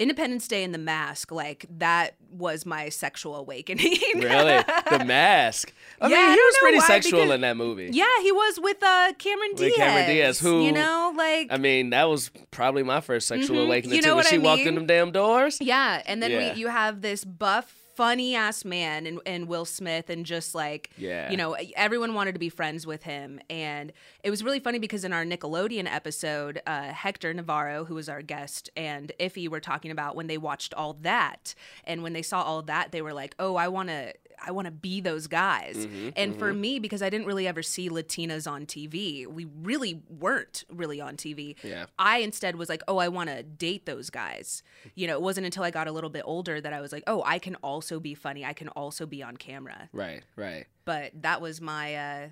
independence 0.00 0.48
day 0.48 0.64
and 0.64 0.72
the 0.74 0.78
mask 0.78 1.30
like 1.30 1.66
that 1.78 2.14
was 2.32 2.64
my 2.66 2.88
sexual 2.88 3.36
awakening 3.36 3.96
Really? 4.16 4.62
The 4.90 5.04
mask. 5.04 5.72
I 6.00 6.08
Yeah, 6.08 6.16
mean, 6.16 6.30
he 6.30 6.36
don't 6.36 6.46
was 6.48 6.56
pretty 6.60 6.78
why, 6.78 6.86
sexual 6.86 7.20
because- 7.20 7.34
in 7.34 7.40
that 7.42 7.56
movie. 7.56 7.90
yeah 7.92 8.06
he 8.22 8.32
was 8.32 8.58
with 8.60 8.82
uh 8.82 9.12
cameron 9.18 9.50
diaz 9.56 9.70
With 9.70 9.76
Cameron 9.76 10.06
Diaz, 10.08 10.38
who- 10.40 10.64
you 10.64 10.72
know 10.72 11.12
like 11.16 11.48
I 11.50 11.58
mean, 11.58 11.90
that 11.90 12.04
was 12.08 12.30
probably 12.50 12.82
my 12.82 13.00
first 13.00 13.28
sexual 13.28 13.56
Mhm. 13.58 13.66
awakening 13.66 13.96
You 13.96 14.02
too. 14.02 14.08
know 14.08 14.14
When 14.16 14.24
what 14.24 14.30
she 14.30 14.36
I 14.36 14.38
walked 14.38 14.62
in 14.62 14.74
them 14.74 14.86
damn 14.86 15.10
doors. 15.12 15.58
Yeah, 15.60 16.02
and 16.06 16.22
then 16.22 16.30
Yeah. 16.30 16.54
we, 16.54 16.60
you 16.60 16.68
have 16.68 17.02
this 17.02 17.24
buff, 17.24 17.74
funny 18.00 18.34
ass 18.34 18.64
man 18.64 19.06
and, 19.06 19.20
and 19.26 19.46
Will 19.46 19.66
Smith, 19.66 20.08
and 20.08 20.24
just 20.24 20.54
like, 20.54 20.88
Yeah. 20.96 21.30
you 21.30 21.36
know, 21.36 21.54
everyone 21.76 22.14
wanted 22.14 22.32
to 22.32 22.38
be 22.38 22.48
friends 22.48 22.86
with 22.86 23.02
him. 23.02 23.40
And 23.50 23.92
it 24.24 24.30
was 24.30 24.42
really 24.42 24.58
funny 24.58 24.78
because 24.78 25.04
in 25.04 25.12
our 25.12 25.22
Nickelodeon 25.22 25.86
episode, 25.86 26.62
uh, 26.66 26.84
Hector 26.84 27.34
Navarro, 27.34 27.84
who 27.84 27.94
was 27.96 28.08
our 28.08 28.22
guest, 28.22 28.70
and 28.74 29.12
Iffy 29.20 29.48
were 29.50 29.60
talking 29.60 29.90
about 29.90 30.16
when 30.16 30.28
they 30.28 30.38
watched 30.38 30.72
all 30.72 30.94
that. 31.02 31.54
And 31.84 32.02
when 32.02 32.14
they 32.14 32.22
saw 32.22 32.42
all 32.42 32.62
that, 32.62 32.90
they 32.90 33.02
were 33.02 33.12
like, 33.12 33.34
oh, 33.38 33.56
I 33.56 33.68
want 33.68 33.90
to. 33.90 34.14
I 34.46 34.50
want 34.52 34.66
to 34.66 34.70
be 34.70 35.00
those 35.00 35.26
guys. 35.26 35.76
Mm-hmm, 35.76 36.08
and 36.16 36.36
for 36.38 36.52
me, 36.52 36.78
because 36.78 37.02
I 37.02 37.10
didn't 37.10 37.26
really 37.26 37.46
ever 37.46 37.62
see 37.62 37.88
Latinas 37.88 38.50
on 38.50 38.66
TV, 38.66 39.26
we 39.26 39.46
really 39.62 40.02
weren't 40.08 40.64
really 40.72 41.00
on 41.00 41.16
TV. 41.16 41.56
Yeah. 41.62 41.86
I 41.98 42.18
instead 42.18 42.56
was 42.56 42.68
like, 42.68 42.82
oh, 42.88 42.98
I 42.98 43.08
want 43.08 43.28
to 43.30 43.42
date 43.42 43.86
those 43.86 44.08
guys. 44.10 44.62
You 44.94 45.06
know, 45.06 45.14
it 45.14 45.22
wasn't 45.22 45.44
until 45.46 45.62
I 45.62 45.70
got 45.70 45.88
a 45.88 45.92
little 45.92 46.10
bit 46.10 46.22
older 46.24 46.60
that 46.60 46.72
I 46.72 46.80
was 46.80 46.92
like, 46.92 47.04
oh, 47.06 47.22
I 47.26 47.38
can 47.38 47.54
also 47.56 48.00
be 48.00 48.14
funny. 48.14 48.44
I 48.44 48.52
can 48.52 48.68
also 48.68 49.06
be 49.06 49.22
on 49.22 49.36
camera. 49.36 49.88
Right, 49.92 50.22
right. 50.36 50.66
But 50.84 51.12
that 51.22 51.40
was 51.40 51.60
my, 51.60 51.94
uh, 51.94 52.28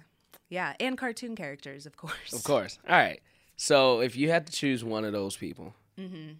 yeah, 0.48 0.74
and 0.80 0.96
cartoon 0.96 1.36
characters, 1.36 1.84
of 1.86 1.96
course. 1.96 2.32
Of 2.32 2.42
course. 2.44 2.78
All 2.88 2.96
right. 2.96 3.20
So 3.56 4.00
if 4.00 4.16
you 4.16 4.30
had 4.30 4.46
to 4.46 4.52
choose 4.52 4.82
one 4.84 5.04
of 5.04 5.12
those 5.12 5.36
people, 5.36 5.74
Mm-hmm. 5.98 6.34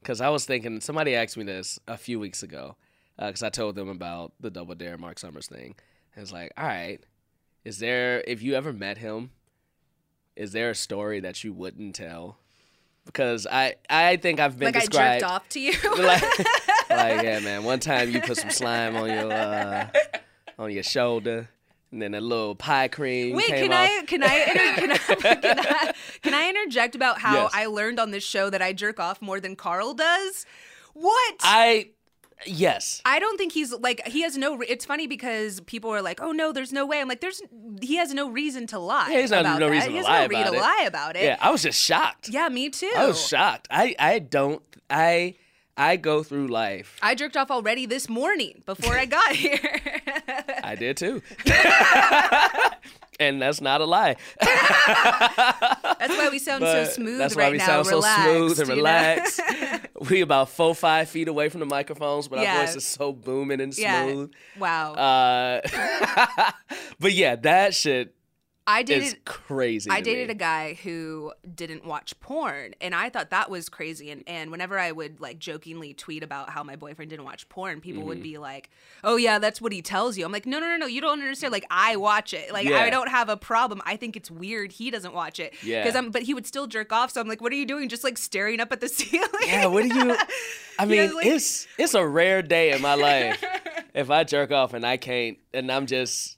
because 0.00 0.20
I 0.20 0.30
was 0.30 0.44
thinking, 0.46 0.80
somebody 0.80 1.14
asked 1.14 1.36
me 1.36 1.44
this 1.44 1.78
a 1.86 1.96
few 1.96 2.18
weeks 2.18 2.42
ago, 2.42 2.76
because 3.18 3.42
I 3.42 3.48
told 3.50 3.74
them 3.76 3.88
about 3.88 4.32
the 4.40 4.50
Double 4.50 4.74
Dare 4.74 4.96
Mark 4.98 5.18
Summers 5.18 5.46
thing. 5.46 5.74
And 6.14 6.22
it's 6.22 6.32
like, 6.32 6.52
all 6.56 6.66
right, 6.66 6.98
is 7.64 7.78
there, 7.78 8.22
if 8.26 8.42
you 8.42 8.54
ever 8.54 8.72
met 8.72 8.98
him, 8.98 9.30
is 10.36 10.52
there 10.52 10.70
a 10.70 10.74
story 10.74 11.20
that 11.20 11.44
you 11.44 11.52
wouldn't 11.52 11.94
tell? 11.94 12.38
Because 13.06 13.46
I, 13.50 13.74
I 13.90 14.16
think 14.16 14.40
I've 14.40 14.58
been 14.58 14.66
Like 14.66 14.76
I 14.76 14.80
described. 14.80 15.20
jerked 15.20 15.32
off 15.32 15.48
to 15.50 15.60
you. 15.60 15.72
like, 15.98 16.22
like, 16.90 17.22
yeah, 17.22 17.40
man. 17.40 17.62
One 17.64 17.78
time 17.80 18.10
you 18.10 18.20
put 18.20 18.38
some 18.38 18.50
slime 18.50 18.96
on 18.96 19.08
your 19.10 19.30
uh, 19.32 19.88
on 20.58 20.70
your 20.72 20.82
shoulder, 20.82 21.48
and 21.92 22.00
then 22.00 22.14
a 22.14 22.20
little 22.22 22.54
pie 22.54 22.88
cream. 22.88 23.36
Wait, 23.36 23.46
can. 23.48 23.72
I 23.72 24.02
can 24.06 24.22
I, 24.22 24.36
inter- 24.38 24.96
can 25.06 25.30
I 25.30 25.34
can 25.34 25.58
I 25.58 25.92
can 26.22 26.34
I 26.34 26.48
interject 26.48 26.94
about 26.94 27.18
how 27.18 27.42
Yes. 27.42 27.50
I 27.52 27.66
learned 27.66 28.00
on 28.00 28.10
this 28.10 28.24
show 28.24 28.48
that 28.48 28.62
I 28.62 28.72
jerk 28.72 28.98
off 28.98 29.20
more 29.20 29.38
than 29.38 29.54
Carl 29.54 29.92
does? 29.92 30.46
What? 30.94 31.34
I 31.42 31.90
yes. 32.46 33.00
I 33.04 33.18
don't 33.18 33.36
think 33.38 33.52
he's 33.52 33.72
like 33.72 34.06
he 34.06 34.22
has 34.22 34.36
no. 34.36 34.56
Re- 34.56 34.66
it's 34.68 34.84
funny 34.84 35.06
because 35.06 35.60
people 35.62 35.90
are 35.90 36.02
like, 36.02 36.20
"Oh 36.22 36.32
no, 36.32 36.52
there's 36.52 36.72
no 36.72 36.86
way." 36.86 37.00
I'm 37.00 37.08
like, 37.08 37.20
"There's." 37.20 37.40
He 37.80 37.96
has 37.96 38.12
no 38.14 38.28
reason 38.30 38.66
to 38.68 38.78
lie. 38.78 39.08
Yeah, 39.10 39.20
he's 39.20 39.30
not- 39.30 39.40
about 39.40 39.60
no 39.60 39.66
that. 39.66 39.72
reason 39.72 39.90
he 39.90 39.94
to 39.94 39.98
has 39.98 40.06
lie 40.06 40.22
no 40.22 40.28
reason 40.28 40.42
about 40.48 40.52
to 40.54 40.60
lie 40.60 40.84
about 40.86 41.16
it. 41.16 41.24
Yeah, 41.24 41.36
I 41.40 41.50
was 41.50 41.62
just 41.62 41.80
shocked. 41.80 42.28
Yeah, 42.28 42.48
me 42.48 42.70
too. 42.70 42.92
I 42.96 43.06
was 43.06 43.24
shocked. 43.26 43.68
I 43.70 43.94
I 43.98 44.18
don't 44.18 44.62
I 44.88 45.34
I 45.76 45.96
go 45.96 46.22
through 46.22 46.46
life. 46.48 46.98
I 47.02 47.14
jerked 47.14 47.36
off 47.36 47.50
already 47.50 47.86
this 47.86 48.08
morning 48.08 48.62
before 48.66 48.96
I 48.96 49.06
got 49.06 49.34
here. 49.44 49.80
I 50.62 50.76
did 50.76 50.96
too. 50.96 51.20
and 53.28 53.42
that's 53.42 53.60
not 53.60 53.80
a 53.80 53.84
lie. 53.84 54.16
That's 54.40 56.16
why 56.18 56.28
we 56.30 56.38
sound 56.38 56.62
so 56.62 56.84
smooth 56.84 57.18
That's 57.18 57.34
right 57.36 57.46
why 57.46 57.52
we 57.52 57.58
now. 57.58 57.66
sound 57.82 57.86
relaxed, 57.86 58.24
so 58.24 58.38
smooth 58.38 58.60
and 58.60 58.68
you 58.68 58.74
know? 58.74 58.76
relaxed. 58.76 59.40
we 60.10 60.20
about 60.20 60.48
four 60.50 60.74
five 60.74 61.08
feet 61.08 61.28
away 61.28 61.48
from 61.48 61.60
the 61.60 61.66
microphones, 61.66 62.28
but 62.28 62.40
Yeah. 62.40 62.58
our 62.58 62.66
voice 62.66 62.76
is 62.76 62.86
so 62.86 63.12
booming 63.12 63.60
and 63.60 63.76
yeah. 63.76 64.04
smooth. 64.04 64.32
Wow. 64.58 64.92
Uh, 64.94 65.60
but 67.00 67.12
yeah, 67.12 67.36
that 67.36 67.74
shit 67.74 68.14
I 68.66 68.82
dated. 68.82 69.24
crazy. 69.26 69.90
I 69.90 70.00
dated 70.00 70.28
me. 70.28 70.32
a 70.32 70.36
guy 70.36 70.74
who 70.82 71.32
didn't 71.54 71.84
watch 71.84 72.18
porn, 72.20 72.74
and 72.80 72.94
I 72.94 73.10
thought 73.10 73.28
that 73.30 73.50
was 73.50 73.68
crazy. 73.68 74.10
And, 74.10 74.24
and 74.26 74.50
whenever 74.50 74.78
I 74.78 74.90
would 74.90 75.20
like 75.20 75.38
jokingly 75.38 75.92
tweet 75.92 76.22
about 76.22 76.48
how 76.48 76.62
my 76.62 76.74
boyfriend 76.74 77.10
didn't 77.10 77.26
watch 77.26 77.46
porn, 77.50 77.80
people 77.82 78.00
Mm-hmm. 78.00 78.08
would 78.08 78.22
be 78.22 78.38
like, 78.38 78.70
"Oh 79.02 79.16
yeah, 79.16 79.38
that's 79.38 79.60
what 79.60 79.72
he 79.72 79.82
tells 79.82 80.16
you." 80.16 80.24
I'm 80.24 80.32
like, 80.32 80.46
"No, 80.46 80.60
no, 80.60 80.66
no, 80.68 80.76
no, 80.78 80.86
you 80.86 81.02
don't 81.02 81.20
understand. 81.20 81.52
Like 81.52 81.66
I 81.70 81.96
watch 81.96 82.32
it. 82.32 82.52
Like 82.52 82.66
Yeah. 82.66 82.78
I 82.78 82.88
don't 82.90 83.10
have 83.10 83.28
a 83.28 83.36
problem. 83.36 83.82
I 83.84 83.96
think 83.96 84.16
it's 84.16 84.30
weird 84.30 84.72
he 84.72 84.90
doesn't 84.90 85.12
watch 85.12 85.38
it. 85.40 85.52
Yeah. 85.62 85.82
Because 85.82 85.94
I'm. 85.94 86.10
But 86.10 86.22
he 86.22 86.32
would 86.32 86.46
still 86.46 86.66
jerk 86.66 86.90
off. 86.90 87.10
So 87.10 87.20
I'm 87.20 87.28
like, 87.28 87.42
"What 87.42 87.52
are 87.52 87.56
you 87.56 87.66
doing? 87.66 87.90
Just 87.90 88.02
like 88.04 88.16
staring 88.16 88.60
up 88.60 88.72
at 88.72 88.80
the 88.80 88.88
ceiling?" 88.88 89.28
Yeah, 89.46 89.66
what 89.66 89.82
do 89.82 89.94
you? 89.94 90.16
I 90.78 90.86
mean, 90.86 91.10
know, 91.10 91.16
like- 91.16 91.26
it's 91.26 91.66
it's 91.76 91.92
a 91.94 92.06
rare 92.06 92.40
day 92.40 92.72
in 92.72 92.80
my 92.80 92.94
life 92.94 93.44
if 93.94 94.08
I 94.10 94.24
jerk 94.24 94.50
off 94.52 94.72
and 94.74 94.86
I 94.86 94.96
can't, 94.96 95.36
and 95.52 95.70
I'm 95.70 95.86
just, 95.86 96.33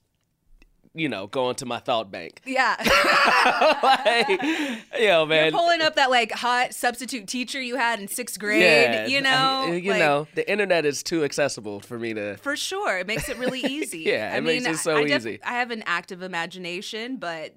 you 0.97 1.09
know, 1.09 1.27
going 1.27 1.55
to 1.57 1.67
my 1.67 1.79
thought 1.79 2.11
bank. 2.11 2.41
yeah. 2.45 2.77
like, 3.83 4.81
yo, 4.99 5.27
man. 5.27 5.53
Pulling 5.53 5.83
up 5.83 5.97
that 5.97 6.11
like 6.11 6.33
hot 6.33 6.75
substitute 6.75 7.27
teacher 7.27 7.61
you 7.61 7.77
had 7.77 8.01
in 8.01 8.09
sixth 8.09 8.39
grade. 8.39 8.63
yeah, 8.63 9.07
You 9.07 9.19
I- 9.19 9.21
know. 9.21 9.73
Uh, 9.73 9.73
you 9.77 9.91
like, 9.93 9.99
know, 10.01 10.27
the 10.35 10.49
internet 10.51 10.85
is 10.85 11.03
too 11.03 11.25
accessible 11.25 11.81
for 11.81 11.99
me 11.99 12.15
to. 12.15 12.37
For 12.39 12.57
sure. 12.57 12.99
It 12.99 13.07
makes 13.07 13.29
it 13.29 13.37
really 13.39 13.61
easy. 13.61 13.97
Yeah, 14.07 14.31
I 14.33 14.37
it 14.39 14.41
makes 14.43 14.65
mean, 14.65 14.75
it 14.75 14.79
so 14.79 14.97
I, 14.97 15.01
I 15.01 15.05
def- 15.07 15.23
easy. 15.23 15.41
I 15.43 15.53
have 15.55 15.71
an 15.73 15.83
active 15.87 16.23
imagination, 16.23 17.17
but 17.17 17.55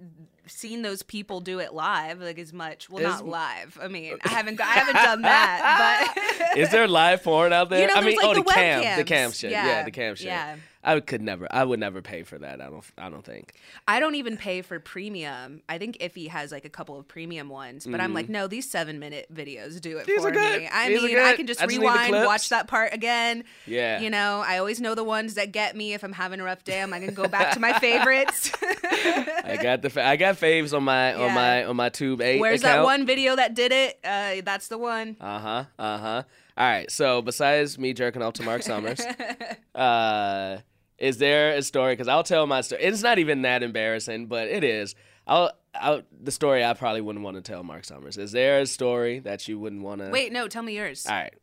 seeing 0.48 0.82
those 0.82 1.04
people 1.04 1.42
do 1.42 1.60
it 1.60 1.74
live, 1.74 2.20
like 2.22 2.40
as 2.40 2.52
much, 2.54 2.90
well, 2.90 3.04
not 3.04 3.28
live. 3.28 3.78
I 3.80 3.88
mean, 3.88 4.16
I 4.26 4.30
haven't, 4.30 4.60
I 4.60 4.64
haven't 4.66 4.96
done 4.96 5.22
that, 5.22 6.14
but 6.48 6.58
Is 6.58 6.70
there 6.72 6.88
live 6.88 7.24
porn 7.24 7.54
out 7.54 7.70
there? 7.70 7.82
You 7.82 7.88
know, 7.88 7.94
I 7.96 8.02
mean, 8.02 8.16
like, 8.18 8.26
oh, 8.26 8.34
the 8.34 8.42
the 8.42 8.52
cam, 8.52 8.98
the 8.98 9.04
cam 9.04 9.32
shit. 9.32 9.52
Yeah, 9.52 9.66
Yeah, 9.68 9.84
the 9.84 9.92
cam 9.92 10.16
shit. 10.16 10.28
yeah. 10.28 10.56
I 10.82 11.00
could 11.02 11.22
never. 11.22 11.46
I 11.52 11.66
would 11.66 11.80
never 11.80 12.02
pay 12.02 12.24
for 12.24 12.38
that. 12.40 12.62
I 12.62 12.70
don't. 12.70 12.84
I 12.98 13.10
don't 13.10 13.24
think. 13.26 13.54
I 13.88 14.00
don't 14.00 14.16
even 14.16 14.38
pay 14.38 14.62
for 14.62 14.80
premium. 14.80 15.62
I 15.68 15.78
think 15.78 15.98
Iffy 15.98 16.30
has 16.30 16.54
like 16.54 16.64
a 16.64 16.70
couple 16.70 16.98
of 16.98 17.06
premium 17.08 17.50
ones, 17.50 17.86
but 17.86 18.00
I'm 18.00 18.14
like, 18.14 18.30
no, 18.30 18.48
these 18.48 18.70
seven 18.70 18.98
minute 18.98 19.28
videos 19.34 19.82
do 19.82 19.98
it 19.98 20.08
Mm-hmm. 20.08 20.12
These 20.12 20.22
for 20.22 20.28
are 20.30 20.32
good. 20.32 20.62
me. 20.62 20.70
I 20.72 20.88
These 20.88 21.04
mean, 21.04 21.18
I 21.20 21.36
can 21.36 21.48
just 21.48 21.62
I 21.62 21.66
just 21.66 21.78
rewind, 21.78 22.14
watch 22.14 22.48
that 22.50 22.68
part 22.68 22.94
again. 22.94 23.44
Yeah. 23.66 24.00
You 24.00 24.10
know, 24.10 24.42
I 24.46 24.58
always 24.58 24.80
know 24.80 24.96
the 24.96 25.04
ones 25.04 25.34
that 25.34 25.52
get 25.52 25.76
me. 25.76 25.94
If 25.94 26.04
I'm 26.04 26.14
having 26.14 26.40
a 26.40 26.44
rough 26.46 26.64
day, 26.64 26.82
I'm 26.82 26.92
gonna 26.92 27.12
go 27.12 27.28
back 27.28 27.54
to 27.56 27.60
my 27.60 27.74
favorites. 27.80 28.52
I 28.64 29.60
got 29.62 29.82
the. 29.82 29.90
fa- 29.90 30.06
I 30.06 30.16
got 30.16 30.36
faves 30.38 30.74
on 30.76 30.84
my 30.84 31.14
on 31.14 31.34
my 31.34 31.66
on 31.66 31.76
my 31.76 31.90
Tube 31.90 32.22
Eight. 32.22 32.40
Where's 32.40 32.62
account. 32.62 32.78
that 32.80 32.84
one 32.86 33.06
video 33.06 33.36
that 33.36 33.54
did 33.54 33.72
it? 33.74 34.00
Uh, 34.04 34.36
that's 34.46 34.68
the 34.70 34.78
one. 34.78 35.18
Uh 35.20 35.40
huh. 35.40 35.64
Uh 35.78 35.98
huh. 35.98 36.24
All 36.60 36.68
right. 36.68 36.92
So 36.92 37.22
besides 37.22 37.80
me 37.80 37.94
jerking 37.94 38.22
off 38.22 38.34
to 38.34 38.44
Mark 38.44 38.64
Summers, 38.64 39.00
uh, 39.76 40.58
is 40.98 41.18
there 41.18 41.56
a 41.56 41.64
story? 41.64 41.94
Because 41.94 42.10
I'll 42.10 42.24
tell 42.24 42.46
my 42.46 42.60
story. 42.62 42.84
It's 42.84 43.02
not 43.02 43.18
even 43.18 43.44
that 43.44 43.64
embarrassing, 43.64 44.28
but 44.28 44.50
it 44.50 44.64
is. 44.64 44.94
I'll. 45.26 45.52
I'll 45.76 46.02
the 46.20 46.32
story 46.32 46.66
I 46.66 46.74
probably 46.74 47.00
wouldn't 47.00 47.24
want 47.24 47.38
to 47.38 47.42
tell 47.42 47.64
Mark 47.64 47.86
Summers. 47.86 48.18
Is 48.18 48.32
there 48.32 48.60
a 48.60 48.66
story 48.66 49.20
that 49.20 49.48
you 49.48 49.60
wouldn't 49.60 49.84
want 49.84 50.02
to? 50.02 50.10
Wait, 50.10 50.34
no, 50.34 50.48
tell 50.48 50.64
me 50.64 50.76
yours. 50.76 51.06
All 51.06 51.14
right. 51.14 51.34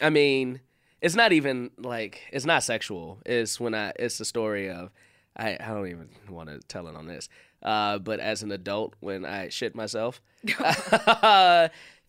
I 0.00 0.08
mean, 0.08 0.60
it's 1.02 1.16
not 1.16 1.32
even 1.32 1.70
like 1.76 2.22
it's 2.32 2.46
not 2.46 2.62
sexual. 2.62 3.20
It's 3.26 3.60
when 3.60 3.74
I. 3.74 3.92
It's 3.96 4.18
the 4.18 4.24
story 4.24 4.70
of. 4.70 4.90
I. 5.36 5.58
I 5.60 5.74
don't 5.74 5.88
even 5.88 6.08
want 6.30 6.48
to 6.48 6.60
tell 6.60 6.86
it 6.86 6.94
on 6.94 7.06
this. 7.06 7.28
Uh, 7.62 7.98
but 7.98 8.20
as 8.20 8.42
an 8.42 8.52
adult, 8.52 8.94
when 9.00 9.26
I 9.26 9.48
shit 9.48 9.74
myself, 9.74 10.22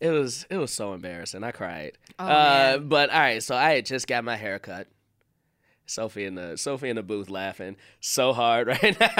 it 0.02 0.10
was 0.10 0.44
it 0.50 0.56
was 0.58 0.72
so 0.72 0.92
embarrassing. 0.92 1.42
I 1.44 1.52
cried. 1.52 1.96
Oh, 2.18 2.26
uh, 2.26 2.78
but 2.78 3.08
all 3.10 3.20
right, 3.20 3.42
so 3.42 3.54
I 3.56 3.70
had 3.74 3.86
just 3.86 4.06
got 4.06 4.24
my 4.24 4.36
hair 4.36 4.58
cut. 4.58 4.88
Sophie 5.86 6.24
in 6.24 6.34
the 6.36 6.56
Sophie 6.56 6.88
in 6.90 6.96
the 6.96 7.02
booth 7.02 7.28
laughing 7.30 7.76
so 8.00 8.32
hard 8.32 8.66
right 8.74 8.98
now. 8.98 9.10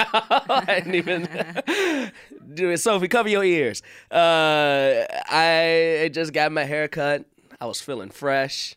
I 0.49 0.81
didn't 0.83 0.95
even 0.95 1.23
do 2.55 2.69
it. 2.69 2.77
Sophie, 2.79 3.07
cover 3.07 3.29
your 3.29 3.43
ears. 3.43 3.81
Uh, 4.11 5.03
I 5.29 6.09
just 6.13 6.33
got 6.33 6.51
my 6.51 6.63
hair 6.63 6.87
cut. 6.87 7.25
I 7.61 7.65
was 7.65 7.79
feeling 7.81 8.09
fresh. 8.09 8.75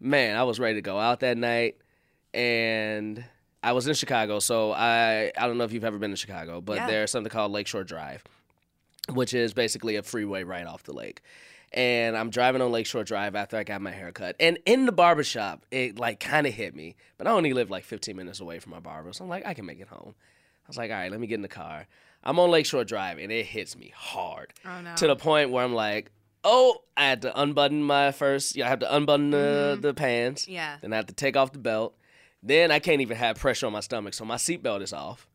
Man, 0.00 0.36
I 0.36 0.42
was 0.42 0.58
ready 0.58 0.74
to 0.74 0.82
go 0.82 0.98
out 0.98 1.20
that 1.20 1.36
night, 1.38 1.76
and 2.34 3.24
I 3.62 3.72
was 3.72 3.86
in 3.86 3.94
Chicago. 3.94 4.40
So 4.40 4.72
I 4.72 5.30
I 5.36 5.46
don't 5.46 5.58
know 5.58 5.64
if 5.64 5.72
you've 5.72 5.84
ever 5.84 5.98
been 5.98 6.10
to 6.10 6.16
Chicago, 6.16 6.60
but 6.60 6.76
Yeah. 6.78 6.86
there's 6.86 7.10
something 7.10 7.30
called 7.30 7.52
Lakeshore 7.52 7.84
Drive, 7.84 8.24
which 9.08 9.34
is 9.34 9.52
basically 9.52 9.96
a 9.96 10.02
freeway 10.02 10.44
right 10.44 10.66
off 10.66 10.82
the 10.84 10.92
lake 10.92 11.22
and 11.72 12.16
I'm 12.16 12.30
driving 12.30 12.60
on 12.60 12.70
Lakeshore 12.70 13.04
Drive 13.04 13.34
after 13.34 13.56
I 13.56 13.64
got 13.64 13.80
my 13.80 13.90
haircut. 13.90 14.36
And 14.38 14.58
in 14.66 14.86
the 14.86 14.92
barbershop, 14.92 15.64
it 15.70 15.98
like 15.98 16.20
kind 16.20 16.46
of 16.46 16.52
hit 16.52 16.74
me. 16.74 16.96
But 17.16 17.26
I 17.26 17.30
only 17.30 17.52
live 17.52 17.70
like 17.70 17.84
15 17.84 18.14
minutes 18.14 18.40
away 18.40 18.58
from 18.58 18.72
my 18.72 18.80
barber. 18.80 19.12
So 19.12 19.24
I'm 19.24 19.30
like, 19.30 19.46
I 19.46 19.54
can 19.54 19.64
make 19.64 19.80
it 19.80 19.88
home. 19.88 20.14
I 20.14 20.68
was 20.68 20.76
like, 20.76 20.90
all 20.90 20.96
right, 20.96 21.10
let 21.10 21.20
me 21.20 21.26
get 21.26 21.36
in 21.36 21.42
the 21.42 21.48
car. 21.48 21.86
I'm 22.22 22.38
on 22.38 22.50
Lakeshore 22.50 22.84
Drive 22.84 23.18
and 23.18 23.32
it 23.32 23.46
hits 23.46 23.76
me 23.76 23.92
hard. 23.96 24.52
Oh, 24.64 24.80
no. 24.82 24.94
To 24.96 25.06
the 25.06 25.16
point 25.16 25.50
where 25.50 25.64
I'm 25.64 25.74
like, 25.74 26.12
oh, 26.44 26.82
I 26.96 27.04
had 27.06 27.22
to 27.22 27.40
unbutton 27.40 27.82
my 27.82 28.12
first, 28.12 28.54
yeah, 28.54 28.66
I 28.66 28.68
have 28.68 28.80
to 28.80 28.94
unbutton 28.94 29.30
the, 29.30 29.78
the 29.80 29.94
pants. 29.94 30.42
Mm-hmm. 30.42 30.52
Yeah. 30.52 30.76
Then 30.80 30.92
I 30.92 30.96
have 30.96 31.06
to 31.06 31.14
take 31.14 31.36
off 31.36 31.52
the 31.52 31.58
belt. 31.58 31.96
Then 32.42 32.70
I 32.70 32.80
can't 32.80 33.00
even 33.00 33.16
have 33.16 33.38
pressure 33.38 33.66
on 33.66 33.72
my 33.72 33.80
stomach. 33.80 34.14
So 34.14 34.24
my 34.24 34.36
seatbelt 34.36 34.82
is 34.82 34.92
off. 34.92 35.26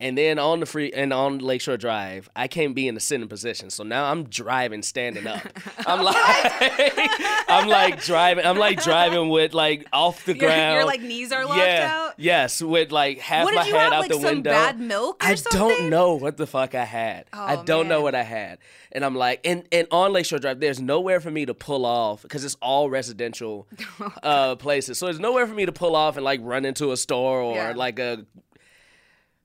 And 0.00 0.16
then 0.16 0.38
on 0.38 0.60
the 0.60 0.66
free 0.66 0.90
and 0.92 1.12
on 1.12 1.38
Lakeshore 1.40 1.76
Drive, 1.76 2.30
I 2.34 2.48
can't 2.48 2.74
be 2.74 2.88
in 2.88 2.94
the 2.94 3.00
sitting 3.00 3.28
position. 3.28 3.68
So 3.68 3.84
now 3.84 4.10
I'm 4.10 4.24
driving 4.24 4.82
standing 4.82 5.26
up. 5.26 5.42
I'm 5.86 6.02
like 6.02 6.16
I'm 7.48 7.68
like 7.68 8.02
driving 8.02 8.46
I'm 8.46 8.56
like 8.56 8.82
driving 8.82 9.28
with 9.28 9.52
like 9.52 9.86
off 9.92 10.24
the 10.24 10.34
ground. 10.34 10.74
your, 10.76 10.84
like, 10.86 11.02
knees 11.02 11.32
are 11.32 11.44
locked 11.44 11.58
yeah, 11.58 11.90
out? 11.92 12.14
Yes, 12.16 12.62
with 12.62 12.90
like 12.92 13.18
half 13.18 13.44
What 13.44 13.54
my 13.54 13.64
head 13.64 13.74
have? 13.74 13.92
out 13.92 14.00
Like 14.00 14.08
the 14.10 14.14
some 14.14 14.24
window. 14.24 14.50
bad 14.50 14.80
milk 14.80 15.22
or 15.22 15.26
I 15.28 15.34
something? 15.34 15.58
don't 15.60 15.90
know 15.90 16.14
what 16.14 16.36
the 16.36 16.46
fuck 16.46 16.74
I 16.74 16.84
had. 16.84 17.26
Oh, 17.32 17.38
I 17.44 17.56
don't 17.62 17.86
know 17.88 18.00
what 18.00 18.14
I 18.14 18.22
had. 18.22 18.58
And 18.92 19.04
I'm 19.04 19.14
like, 19.14 19.40
and, 19.44 19.64
and 19.70 19.86
on 19.92 20.12
Lakeshore 20.12 20.38
Drive, 20.40 20.58
there's 20.60 20.80
nowhere 20.80 21.20
for 21.20 21.30
me 21.30 21.46
to 21.46 21.54
pull 21.54 21.86
off 21.86 22.22
because 22.22 22.44
it's 22.44 22.56
all 22.62 22.90
residential 22.90 23.68
Oh, 24.00 24.12
uh, 24.22 24.56
places. 24.56 24.98
So 24.98 25.06
there's 25.06 25.20
nowhere 25.20 25.46
for 25.46 25.54
me 25.54 25.66
to 25.66 25.72
pull 25.72 25.94
off 25.94 26.16
and 26.16 26.24
like 26.24 26.40
run 26.42 26.64
into 26.64 26.90
a 26.92 26.96
store 26.96 27.40
or 27.40 27.54
Yeah. 27.54 27.72
like 27.76 27.98
a. 27.98 28.24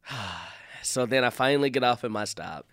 so 0.84 1.06
then 1.06 1.24
I 1.24 1.30
finally 1.30 1.70
get 1.70 1.84
off 1.84 2.04
at 2.04 2.12
my 2.12 2.26
stop. 2.26 2.68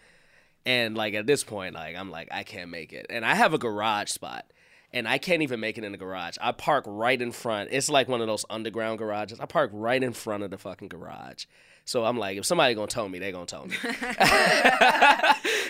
And 0.64 0.96
like 0.96 1.14
at 1.14 1.26
this 1.26 1.42
point, 1.44 1.74
like 1.74 1.96
I'm 1.96 2.10
like, 2.10 2.28
I 2.30 2.42
can't 2.44 2.70
make 2.70 2.92
it. 2.92 3.06
And 3.10 3.24
I 3.24 3.34
have 3.34 3.52
a 3.54 3.58
garage 3.58 4.10
spot. 4.10 4.46
and 4.94 5.08
I 5.08 5.16
can't 5.18 5.42
even 5.42 5.58
make 5.58 5.78
it 5.78 5.84
in 5.84 5.92
the 5.92 5.98
garage. 5.98 6.36
I 6.40 6.52
park 6.52 6.84
right 6.86 7.20
in 7.20 7.32
front. 7.32 7.70
It's 7.72 7.88
like 7.88 8.08
one 8.08 8.20
of 8.20 8.26
those 8.26 8.44
underground 8.50 8.98
garages. 8.98 9.40
I 9.40 9.46
park 9.46 9.70
right 9.72 10.02
in 10.02 10.12
front 10.12 10.42
of 10.44 10.50
the 10.50 10.58
fucking 10.58 10.88
garage. 10.88 11.46
So 11.84 12.04
I'm 12.04 12.16
like, 12.18 12.36
if 12.38 12.44
somebody 12.44 12.74
gonna 12.74 12.86
tell 12.86 13.08
me, 13.08 13.18
they 13.18 13.32
gonna 13.32 13.46
tell 13.46 13.66
me. 13.66 13.74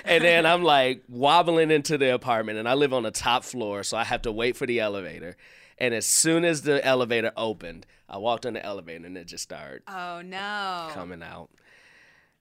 and 0.05 0.23
then 0.25 0.45
I'm 0.47 0.63
like 0.63 1.03
wobbling 1.09 1.71
into 1.71 1.97
the 1.99 2.13
apartment, 2.15 2.59
and 2.59 2.69
I 2.69 2.75
live 2.75 2.93
on 2.93 3.03
the 3.03 3.11
top 3.11 3.45
floor, 3.45 3.83
so 3.83 3.97
I 3.97 4.05
have 4.05 4.23
to 4.23 4.33
wait 4.33 4.57
for 4.57 4.67
the 4.67 4.81
elevator. 4.81 5.37
And 5.79 5.95
as 5.95 6.07
soon 6.07 6.45
as 6.45 6.63
the 6.63 6.85
elevator 6.85 7.33
opened, 7.37 7.87
I 8.09 8.19
walked 8.19 8.45
on 8.45 8.53
the 8.53 8.65
elevator, 8.65 9.07
and 9.07 9.17
it 9.17 9.27
just 9.27 9.45
started 9.45 9.83
Oh 9.89 10.21
no. 10.23 10.91
coming 10.93 11.23
out. 11.23 11.49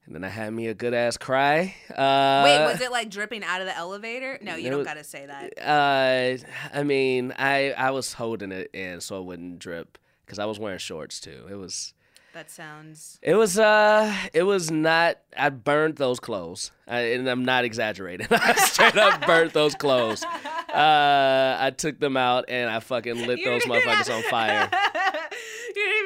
And 0.06 0.16
then 0.16 0.24
I 0.24 0.30
had 0.30 0.52
me 0.52 0.68
a 0.68 0.74
good 0.74 0.94
ass 0.94 1.16
cry. 1.18 1.76
Uh, 1.90 2.42
Wait, 2.44 2.66
was 2.66 2.82
it 2.82 2.92
like 2.92 3.10
dripping 3.10 3.44
out 3.44 3.62
of 3.62 3.68
the 3.68 3.76
elevator? 3.78 4.40
No, 4.42 4.56
you 4.56 4.70
don't 4.70 4.80
was- 4.80 4.88
gotta 4.88 5.04
say 5.04 5.26
that. 5.28 5.54
Uh, 5.62 6.38
I 6.78 6.84
mean, 6.84 7.34
I 7.38 7.72
I 7.72 7.92
was 7.92 8.14
holding 8.14 8.52
it 8.52 8.70
in 8.74 9.00
so 9.02 9.20
it 9.20 9.26
wouldn't 9.26 9.60
drip 9.60 9.98
because 10.26 10.40
I 10.40 10.46
was 10.46 10.60
wearing 10.60 10.80
shorts 10.80 11.20
too. 11.20 11.46
It 11.50 11.56
was 11.56 11.94
That 12.34 12.50
sounds. 12.50 13.20
it 13.22 13.36
was 13.36 13.60
uh 13.60 14.14
it 14.34 14.44
was 14.44 14.72
not. 14.72 15.20
I 15.38 15.50
burned 15.50 15.96
those 15.98 16.20
clothes, 16.20 16.72
I, 16.88 17.00
and 17.14 17.30
I'm 17.30 17.46
not 17.46 17.64
exaggerating. 17.64 18.28
I 18.32 18.54
straight 18.56 18.98
up 18.98 19.26
burnt 19.26 19.54
those 19.54 19.76
clothes. 19.76 20.24
Uh, 20.24 21.58
I 21.60 21.72
took 21.78 22.00
them 22.00 22.16
out 22.18 22.46
and 22.48 22.70
I 22.70 22.80
fucking 22.80 23.28
lit 23.28 23.40
those 23.46 23.64
motherfuckers 23.64 24.14
on 24.16 24.24
fire. 24.24 24.70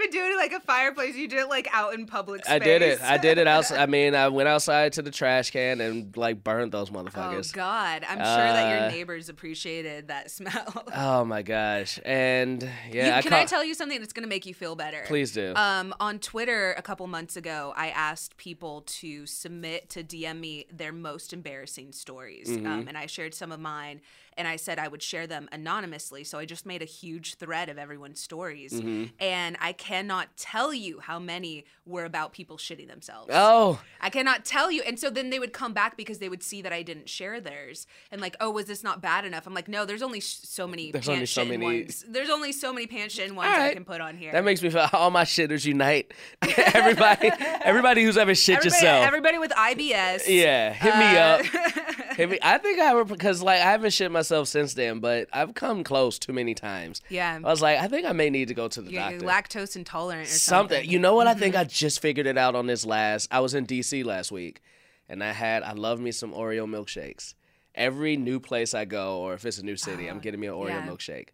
even 0.06 0.12
do 0.20 0.26
it 0.26 0.32
in 0.32 0.38
like 0.38 0.52
a 0.54 0.60
fireplace. 0.60 1.16
You 1.16 1.28
did 1.28 1.40
it 1.40 1.50
like 1.50 1.68
out 1.72 1.94
in 1.94 2.06
public 2.06 2.44
space. 2.46 2.54
I 2.56 2.60
did 2.60 2.82
it. 2.82 3.02
I 3.02 3.18
did 3.18 3.38
it 3.38 3.48
outside. 3.48 3.80
I 3.80 3.86
mean, 3.86 4.16
I 4.16 4.28
went 4.30 4.48
outside 4.50 4.94
to 4.94 5.02
the 5.02 5.12
trash 5.12 5.52
can 5.52 5.82
and 5.82 6.16
like 6.18 6.44
burned 6.44 6.72
those 6.72 6.90
motherfuckers. 6.90 7.52
Oh. 7.54 7.56
God! 7.56 8.04
I'm 8.08 8.18
sure 8.18 8.24
that 8.26 8.70
your 8.70 8.80
Uh, 8.88 8.92
neighbors 8.92 9.30
appreciated 9.30 10.08
that 10.10 10.32
smell. 10.32 10.84
Oh 10.96 11.26
my 11.26 11.42
gosh! 11.42 12.00
And 12.06 12.62
yeah, 12.92 13.08
You- 13.08 13.12
I 13.14 13.22
can 13.22 13.32
ca- 13.32 13.40
I 13.42 13.46
tell 13.46 13.64
you 13.64 13.74
something 13.74 14.00
that's 14.00 14.14
gonna 14.14 14.28
make 14.28 14.46
you 14.46 14.54
feel 14.54 14.76
better? 14.76 15.04
Please 15.08 15.32
do. 15.32 15.54
Um, 15.56 15.94
on 16.00 16.20
Twitter 16.20 16.74
a 16.78 16.82
couple 16.82 17.06
months 17.08 17.36
ago, 17.36 17.74
I 17.76 17.90
asked 17.90 18.38
people 18.38 18.82
to 18.88 19.26
submit 19.26 19.90
to 19.92 20.04
DM 20.04 20.40
me 20.40 20.66
their 20.72 20.92
most 20.94 21.34
embarrassing 21.34 21.92
stories, 21.92 22.48
Mm-hmm. 22.50 22.68
um, 22.68 22.88
and 22.88 22.98
I 22.98 23.06
shared 23.08 23.34
some 23.34 23.52
of 23.52 23.60
mine. 23.60 24.02
And 24.38 24.48
I 24.48 24.58
said 24.58 24.80
I 24.80 24.88
would 24.90 25.02
share 25.02 25.28
them 25.28 25.48
anonymously, 25.52 26.24
so 26.26 26.38
I 26.38 26.46
just 26.46 26.66
made 26.66 26.82
a 26.82 26.86
huge 26.86 27.36
thread 27.36 27.70
of 27.70 27.78
everyone's 27.78 28.20
stories. 28.20 28.74
Mm-hmm. 28.74 29.06
And 29.20 29.56
I 29.62 29.72
cannot 29.72 30.36
tell 30.36 30.74
you 30.74 31.00
how 31.00 31.20
many 31.20 31.66
were 31.86 32.04
about 32.04 32.34
people 32.34 32.58
shitting 32.58 32.88
themselves. 32.88 33.30
oh, 33.34 33.80
I 34.02 34.10
cannot 34.10 34.44
tell 34.44 34.72
you. 34.72 34.82
And 34.82 35.00
so 35.00 35.10
then 35.10 35.30
they 35.30 35.40
would 35.40 35.54
come 35.54 35.72
back 35.74 35.96
because 35.96 36.18
they 36.20 36.28
would 36.30 36.44
see 36.44 36.62
that 36.64 36.74
I 36.74 36.82
didn't 36.82 37.08
share 37.10 37.40
theirs 37.40 37.88
and 38.12 38.20
like, 38.20 38.36
oh, 38.42 38.50
was 38.52 38.66
this 38.66 38.84
not 38.84 39.02
bad 39.02 39.24
enough? 39.24 39.48
I'm 39.48 39.54
like, 39.54 39.68
no, 39.68 39.86
there's 39.86 40.02
only 40.02 40.20
so 40.20 40.68
many 40.68 40.92
There's 40.92 41.06
pants 41.06 41.16
only 41.16 41.26
so 41.28 41.46
many- 41.46 41.66
ones. 41.84 42.04
There's 42.08 42.30
only 42.30 42.52
so 42.52 42.74
many 42.74 42.88
pants 42.88 43.18
ones 43.18 43.32
All 43.38 43.44
I 43.44 43.74
can 43.74 43.86
put 43.86 44.02
on 44.02 44.18
here. 44.18 44.32
that 44.34 44.44
makes 44.44 44.62
me 44.62 44.70
feel 44.70 44.90
all 44.94 45.12
my 45.12 45.24
shitters 45.24 45.66
unite. 45.66 46.14
everybody, 46.58 47.32
everybody 47.64 48.04
who's 48.04 48.18
ever 48.18 48.36
shit 48.36 48.58
everybody, 48.58 48.76
yourself. 48.76 49.06
everybody 49.06 49.38
with 49.38 49.52
IBS. 49.52 50.24
yeah, 50.28 50.74
hit 50.74 50.96
me 50.98 51.18
Uh, 51.18 51.22
up. 51.22 51.46
Hit 52.16 52.30
me. 52.30 52.40
I 52.42 52.58
think 52.60 52.80
I 52.80 52.94
were 52.94 53.04
because 53.04 53.42
like 53.42 53.60
I 53.60 53.66
haven't 53.72 53.92
shit 53.92 54.10
myself 54.10 54.25
since 54.46 54.74
then, 54.74 55.00
but 55.00 55.28
I've 55.34 55.54
come 55.54 55.84
close 55.84 56.18
too 56.20 56.34
many 56.34 56.54
times. 56.54 57.02
Yeah. 57.10 57.40
I 57.44 57.48
was 57.50 57.62
like, 57.62 57.80
I 57.80 57.88
think 57.88 58.06
I 58.06 58.12
may 58.12 58.30
need 58.30 58.48
to 58.50 58.54
go 58.54 58.68
to 58.68 58.82
the 58.82 58.92
You're 58.92 59.02
doctor. 59.20 59.26
lactose 59.26 59.76
intolerant 59.76 60.28
or 60.28 60.32
something. 60.32 60.38
something. 60.70 60.84
Mm-hmm. 60.84 60.92
You 60.92 61.00
know 61.00 61.16
what? 61.16 61.28
I 61.28 61.34
think 61.34 61.56
I 61.56 61.64
just 61.64 62.02
figured 62.02 62.28
it 62.28 62.38
out 62.38 62.56
on 62.56 62.68
this 62.68 62.86
last. 62.86 63.28
I 63.32 63.40
was 63.40 63.54
in 63.54 63.66
DC 63.66 64.04
last 64.06 64.32
week, 64.32 64.62
and 65.10 65.24
I 65.24 65.32
had 65.32 65.64
I 65.64 65.74
love 65.74 66.00
me 66.00 66.12
some 66.12 66.32
Oreo 66.34 66.68
milkshakes. 66.68 67.34
Every 67.76 68.16
new 68.16 68.40
place 68.40 68.74
I 68.74 68.86
go, 68.86 69.18
or 69.20 69.34
if 69.34 69.46
it's 69.46 69.58
a 69.58 69.64
new 69.66 69.76
city, 69.76 70.08
I'm 70.08 70.20
getting 70.20 70.40
me 70.40 70.48
an 70.48 70.54
Oreo 70.54 70.70
yeah. 70.70 70.88
milkshake. 70.88 71.30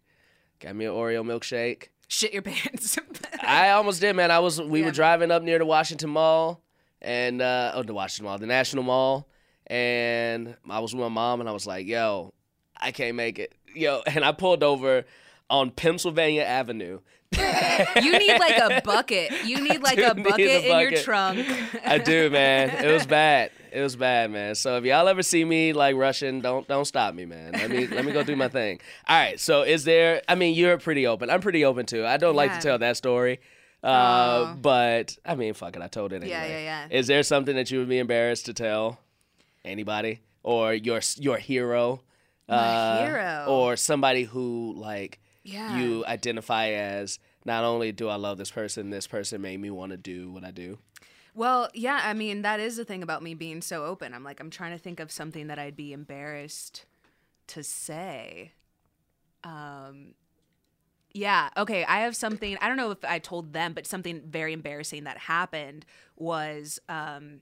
Got 0.60 0.74
me 0.76 0.86
an 0.86 0.92
Oreo 0.92 1.24
milkshake. 1.24 1.88
Shit 2.08 2.32
your 2.32 2.42
pants. 2.42 2.98
I 3.42 3.70
almost 3.70 4.00
did, 4.00 4.14
man. 4.16 4.30
I 4.30 4.40
was 4.40 4.60
we 4.60 4.80
Yeah. 4.80 4.86
were 4.86 4.92
driving 4.92 5.30
up 5.30 5.42
near 5.42 5.58
the 5.58 5.64
Washington 5.66 6.10
Mall 6.10 6.60
and 7.00 7.40
uh 7.40 7.72
oh 7.74 7.82
the 7.82 7.94
Washington 7.94 8.26
Mall, 8.26 8.38
the 8.38 8.46
National 8.46 8.82
Mall, 8.82 9.26
and 9.66 10.56
I 10.68 10.80
was 10.80 10.94
with 10.94 11.00
my 11.02 11.08
mom 11.08 11.40
and 11.40 11.48
I 11.48 11.52
was 11.52 11.66
like, 11.66 11.86
"Yo, 11.86 12.34
I 12.82 12.90
can't 12.92 13.16
make 13.16 13.38
it." 13.38 13.54
Yo, 13.74 14.02
and 14.06 14.24
I 14.24 14.32
pulled 14.32 14.62
over 14.62 15.04
on 15.48 15.70
Pennsylvania 15.70 16.42
Avenue. 16.42 17.00
you 18.02 18.18
need 18.18 18.38
like 18.38 18.58
a 18.58 18.82
bucket. 18.84 19.46
You 19.46 19.62
need 19.66 19.82
like 19.82 19.98
a 19.98 20.14
bucket, 20.14 20.40
a 20.40 20.70
in 20.70 20.90
your 20.90 21.00
trunk. 21.00 21.46
I 21.84 21.96
do, 21.96 22.28
man. 22.28 22.84
It 22.84 22.92
was 22.92 23.06
bad. 23.20 23.50
It 23.72 23.80
was 23.80 23.96
bad, 23.96 24.30
man. 24.30 24.54
So 24.54 24.76
if 24.76 24.84
y'all 24.84 25.08
ever 25.08 25.22
see 25.22 25.42
me 25.44 25.72
like 25.72 25.96
rushing, 25.96 26.42
don't 26.42 26.68
don't 26.68 26.84
stop 26.84 27.14
me, 27.14 27.24
man. 27.24 27.52
Let 27.52 27.70
me 27.70 27.86
let 27.86 28.04
me 28.04 28.12
go 28.12 28.22
do 28.22 28.36
my 28.36 28.48
thing. 28.60 28.80
All 29.08 29.18
right. 29.18 29.40
So 29.40 29.62
is 29.62 29.84
there? 29.84 30.20
I 30.28 30.34
mean, 30.34 30.54
you're 30.54 30.76
pretty 30.76 31.06
open. 31.06 31.30
I'm 31.30 31.40
pretty 31.40 31.64
open 31.64 31.86
too. 31.86 32.04
I 32.04 32.18
don't 32.18 32.36
like 32.36 32.52
to 32.52 32.60
tell 32.60 32.78
that 32.78 32.98
story. 32.98 33.40
Uh, 33.82 33.86
Aw. 33.88 34.54
but 34.60 35.16
I 35.24 35.34
mean, 35.34 35.54
fuck 35.54 35.74
it. 35.74 35.82
I 35.82 35.88
told 35.88 36.12
it 36.12 36.16
anyway. 36.16 36.30
Yeah, 36.30 36.46
yeah, 36.46 36.58
yeah. 36.60 36.86
Is 36.90 37.06
there 37.06 37.22
something 37.22 37.56
that 37.56 37.70
you 37.70 37.78
would 37.78 37.88
be 37.88 37.98
embarrassed 37.98 38.46
to 38.46 38.52
tell 38.54 39.00
anybody 39.64 40.20
or 40.42 40.74
your 40.74 41.00
your 41.16 41.38
hero? 41.38 42.02
Uh, 42.48 42.94
hero. 42.96 43.46
or 43.48 43.76
somebody 43.76 44.24
who 44.24 44.74
like 44.76 45.20
Yeah. 45.42 45.74
you 45.76 46.04
identify 46.06 46.68
as 46.68 47.18
not 47.44 47.64
only 47.64 47.92
do 47.92 48.08
I 48.08 48.16
love 48.16 48.38
this 48.38 48.50
person, 48.50 48.90
this 48.90 49.06
person 49.06 49.40
made 49.42 49.58
me 49.60 49.70
want 49.70 49.90
to 49.92 49.96
do 49.96 50.30
what 50.30 50.44
I 50.44 50.50
do. 50.50 50.78
Well, 51.34 51.70
yeah, 51.72 52.00
I 52.04 52.12
mean, 52.12 52.42
that 52.42 52.60
is 52.60 52.76
the 52.76 52.84
thing 52.84 53.02
about 53.02 53.22
me 53.22 53.34
being 53.34 53.62
so 53.62 53.84
open. 53.86 54.12
I'm 54.12 54.22
like, 54.22 54.38
I'm 54.38 54.50
trying 54.50 54.72
to 54.72 54.78
think 54.78 55.00
of 55.00 55.10
something 55.10 55.46
that 55.46 55.58
I'd 55.58 55.76
be 55.76 55.92
embarrassed 55.92 56.84
to 57.48 57.62
say. 57.64 58.52
Um, 59.42 60.14
yeah, 61.14 61.48
okay, 61.56 61.84
I 61.84 62.00
have 62.00 62.14
something, 62.16 62.56
I 62.60 62.68
don't 62.68 62.76
know 62.76 62.90
if 62.90 63.04
I 63.04 63.18
told 63.18 63.52
them, 63.52 63.72
but 63.72 63.86
something 63.86 64.22
very 64.26 64.52
embarrassing 64.52 65.04
that 65.04 65.18
happened 65.18 65.84
was 66.16 66.78
um 66.88 67.40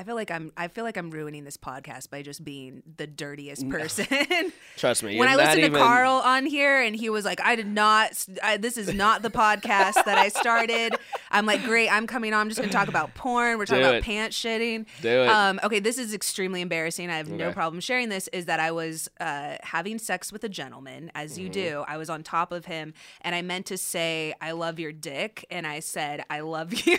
I 0.00 0.02
feel 0.02 0.14
like 0.14 0.30
I'm 0.30 0.50
I 0.56 0.68
feel 0.68 0.84
like 0.84 0.96
I'm 0.96 1.10
ruining 1.10 1.44
this 1.44 1.58
podcast 1.58 2.08
by 2.08 2.22
just 2.22 2.42
being 2.42 2.82
the 2.96 3.06
dirtiest 3.06 3.68
person. 3.68 4.06
Trust 4.78 5.02
me. 5.02 5.18
when 5.18 5.28
I 5.28 5.36
listened 5.36 5.62
to 5.74 5.78
Carl 5.78 6.14
on 6.24 6.46
here 6.46 6.80
and 6.80 6.96
he 6.96 7.10
was 7.10 7.26
like, 7.26 7.38
I 7.42 7.54
did 7.54 7.66
not, 7.66 8.12
I, 8.42 8.56
this 8.56 8.78
is 8.78 8.94
not 8.94 9.20
the 9.20 9.28
podcast 9.28 10.02
that 10.06 10.16
I 10.16 10.28
started. 10.30 10.94
I'm 11.30 11.44
like, 11.44 11.62
great, 11.64 11.92
I'm 11.92 12.06
coming 12.06 12.32
on. 12.32 12.40
I'm 12.40 12.48
just 12.48 12.58
going 12.58 12.70
to 12.70 12.74
talk 12.76 12.88
about 12.88 13.14
porn. 13.14 13.58
We're 13.58 13.66
talking 13.66 13.84
about 13.84 14.02
pants 14.02 14.42
shitting. 14.42 14.86
Do 15.02 15.08
it. 15.24 15.28
Um, 15.28 15.60
okay, 15.62 15.80
this 15.80 15.98
is 15.98 16.14
extremely 16.14 16.62
embarrassing. 16.62 17.10
I 17.10 17.18
have 17.18 17.28
no 17.28 17.52
problem 17.52 17.80
sharing 17.80 18.08
this. 18.08 18.26
Is 18.28 18.46
that 18.46 18.58
I 18.58 18.70
was 18.70 19.10
uh, 19.20 19.56
having 19.62 19.98
sex 19.98 20.32
with 20.32 20.42
a 20.44 20.48
gentleman, 20.48 21.10
as 21.14 21.38
you 21.38 21.50
Mm-hmm. 21.50 21.52
do. 21.52 21.84
I 21.88 21.96
was 21.98 22.08
on 22.08 22.22
top 22.22 22.52
of 22.52 22.64
him 22.66 22.94
and 23.22 23.34
I 23.34 23.42
meant 23.42 23.66
to 23.66 23.76
say, 23.76 24.32
I 24.40 24.52
love 24.52 24.78
your 24.78 24.92
dick. 24.92 25.44
And 25.50 25.66
I 25.66 25.80
said, 25.80 26.24
I 26.30 26.40
love 26.40 26.72
you. 26.86 26.98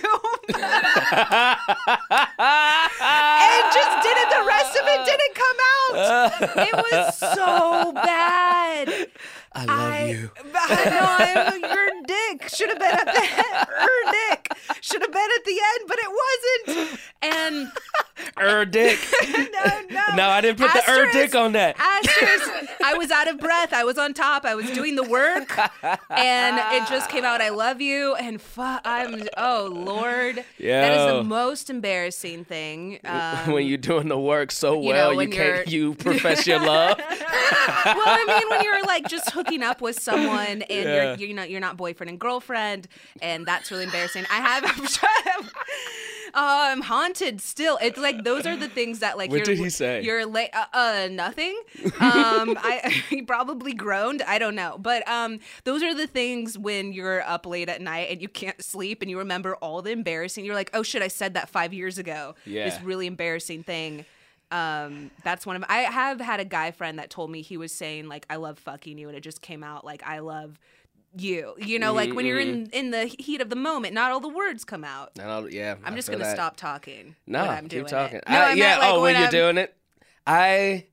and 3.00 3.64
just 3.74 4.04
didn't, 4.04 4.30
the 4.30 4.44
rest 4.46 4.76
of 4.76 4.86
it 4.88 5.06
didn't 5.06 5.36
come 5.36 5.58
out. 5.58 5.72
It 6.68 6.76
was 6.76 7.18
so 7.18 7.92
bad. 7.94 9.08
I 9.54 9.66
love 9.66 9.80
I, 9.94 10.06
you. 10.12 10.32
I 10.56 10.86
know 10.86 11.00
I, 11.02 11.54
am. 11.54 11.62
your 11.62 11.90
dick 12.08 12.50
should 12.50 12.70
have 12.70 12.80
been 12.80 12.92
at 12.92 13.06
the 13.06 13.22
her 13.76 14.12
dick 14.30 14.54
should 14.82 15.02
have 15.02 15.12
been 15.12 15.30
at 15.38 15.46
the 15.46 15.52
end, 15.52 15.88
but 15.88 15.98
it 16.00 16.78
wasn't. 16.78 17.00
And 17.22 17.72
Er 18.40 18.66
dick. 18.66 19.00
no, 19.28 19.82
no, 19.90 20.16
No, 20.16 20.30
I 20.30 20.42
didn't 20.42 20.60
put 20.60 20.72
the 20.74 20.84
er 20.90 21.12
dick 21.12 21.36
on 21.36 21.52
that. 21.54 21.76
Asterisk. 21.80 22.50
I 22.84 22.94
was 22.94 23.12
out 23.12 23.28
of 23.28 23.40
breath. 23.40 23.74
I 23.74 23.84
was 23.84 23.98
on 23.98 24.14
top. 24.14 24.46
I 24.46 24.56
was 24.56 24.70
doing 24.72 24.96
the 24.96 25.04
work, 25.04 25.58
and 26.10 26.58
it 26.76 26.88
just 26.88 27.10
came 27.10 27.26
out. 27.26 27.42
I 27.42 27.50
love 27.50 27.82
you, 27.82 28.16
and 28.16 28.42
fu- 28.42 28.62
I'm. 28.62 29.24
Oh 29.38 29.70
Lord, 29.72 30.44
Yeah. 30.60 30.82
that 30.82 30.94
is 30.94 31.14
the 31.18 31.24
most 31.24 31.70
embarrassing 31.70 32.46
thing. 32.46 33.00
Um, 33.04 33.52
when 33.52 33.66
you're 33.68 33.78
doing 33.78 34.08
the 34.08 34.20
work 34.20 34.52
so 34.52 34.82
you 34.82 34.94
know, 34.94 35.10
well, 35.16 35.24
you, 35.24 35.30
can't 35.30 35.68
you 35.68 35.96
profess 35.96 36.46
your 36.48 36.60
love. 36.60 36.98
well, 37.00 37.08
I 37.86 38.26
mean, 38.40 38.50
when 38.50 38.64
you're 38.64 38.84
like 38.84 39.08
just 39.08 39.32
hooking 39.44 39.64
up 39.64 39.82
with 39.82 40.00
someone 40.00 40.62
and 40.62 40.70
Yeah. 40.70 40.84
you're, 40.94 41.16
you're 41.16 41.28
you 41.30 41.34
know 41.34 41.44
you're 41.44 41.60
not 41.60 41.78
boyfriend 41.78 42.10
and 42.10 42.20
girlfriend, 42.20 42.88
and 43.22 43.46
that's 43.46 43.72
really 43.72 43.84
embarrassing. 43.86 44.26
I 44.30 44.36
have. 44.42 44.64
I'm 44.68 44.86
trying 44.88 45.50
I'm 46.34 46.82
haunted 46.82 47.42
still. 47.42 47.78
It's 47.82 47.98
like 47.98 48.24
those 48.24 48.46
are 48.46 48.56
the 48.56 48.70
things 48.70 49.00
that 49.00 49.18
like. 49.18 49.30
What 49.30 49.38
you're, 49.38 49.46
did 49.46 49.58
he 49.58 49.70
say? 49.70 50.02
You're 50.02 50.26
late. 50.26 50.50
Uh, 50.54 50.66
uh, 50.74 51.08
nothing. 51.12 51.60
Um, 52.00 52.58
I 52.62 53.04
he 53.10 53.22
probably 53.22 53.74
groaned. 53.74 54.22
I 54.22 54.40
don't 54.40 54.56
know, 54.56 54.78
but 54.80 55.08
um, 55.08 55.40
those 55.66 55.84
are 55.84 55.94
the 55.94 56.08
things 56.08 56.58
when 56.58 56.94
you're 56.94 57.22
up 57.24 57.46
late 57.46 57.70
at 57.70 57.82
night 57.82 58.08
and 58.12 58.22
you 58.22 58.30
can't 58.30 58.64
sleep 58.64 59.02
and 59.02 59.12
you 59.12 59.18
remember 59.18 59.56
all 59.58 59.82
the 59.82 59.92
embarrassing. 59.92 60.46
You're 60.46 60.56
like, 60.56 60.70
oh 60.74 60.84
shit, 60.84 61.02
I 61.02 61.10
said 61.10 61.34
that 61.34 61.50
five 61.50 61.74
years 61.74 61.98
ago. 61.98 62.36
Yeah. 62.46 62.70
This 62.70 62.82
really 62.82 63.08
embarrassing 63.08 63.64
thing. 63.64 64.06
Um, 64.52 65.12
that's 65.24 65.46
one 65.46 65.56
of 65.56 65.64
I 65.70 65.80
have 65.80 66.20
had 66.20 66.40
a 66.40 66.46
guy 66.46 66.72
friend 66.72 67.00
that 67.00 67.10
told 67.10 67.32
me 67.32 67.42
he 67.42 67.56
was 67.58 67.72
saying 67.72 68.08
like 68.10 68.26
I 68.30 68.36
love 68.36 68.60
fucking 68.60 68.98
you 68.98 69.08
and 69.08 69.18
it 69.18 69.22
just 69.22 69.42
came 69.42 69.64
out 69.64 69.86
like 69.86 70.04
I 70.06 70.20
love 70.20 70.60
you. 71.18 71.54
You 71.58 71.80
know, 71.80 71.94
like 71.94 72.14
when 72.14 72.26
you're 72.26 72.40
in 72.40 72.66
Mm-hmm. 72.68 72.74
in 72.74 72.92
the 72.92 73.06
heat 73.06 73.42
of 73.42 73.50
the 73.50 73.56
moment, 73.56 73.94
not 73.94 74.12
all 74.12 74.20
the 74.20 74.28
words 74.30 74.64
come 74.66 74.84
out. 74.84 75.12
And 75.20 75.30
I'll- 75.30 75.50
yeah, 75.50 75.76
I'm 75.84 75.94
I 75.94 75.96
just 75.96 76.10
gonna 76.12 76.24
that. 76.26 76.36
stop 76.36 76.58
talking. 76.58 77.16
No, 77.28 77.40
I'm 77.42 77.64
keep 77.64 77.70
doing 77.72 77.86
talking. 77.86 78.18
It. 78.18 78.24
No, 78.30 78.36
I- 78.40 78.50
I 78.50 78.54
yeah. 78.54 78.70
meant, 78.70 78.82
like, 78.82 78.94
oh, 78.94 79.02
when, 79.02 79.20
you're 79.20 79.30
doing 79.30 79.58
it, 79.58 79.74
I. 80.28 80.86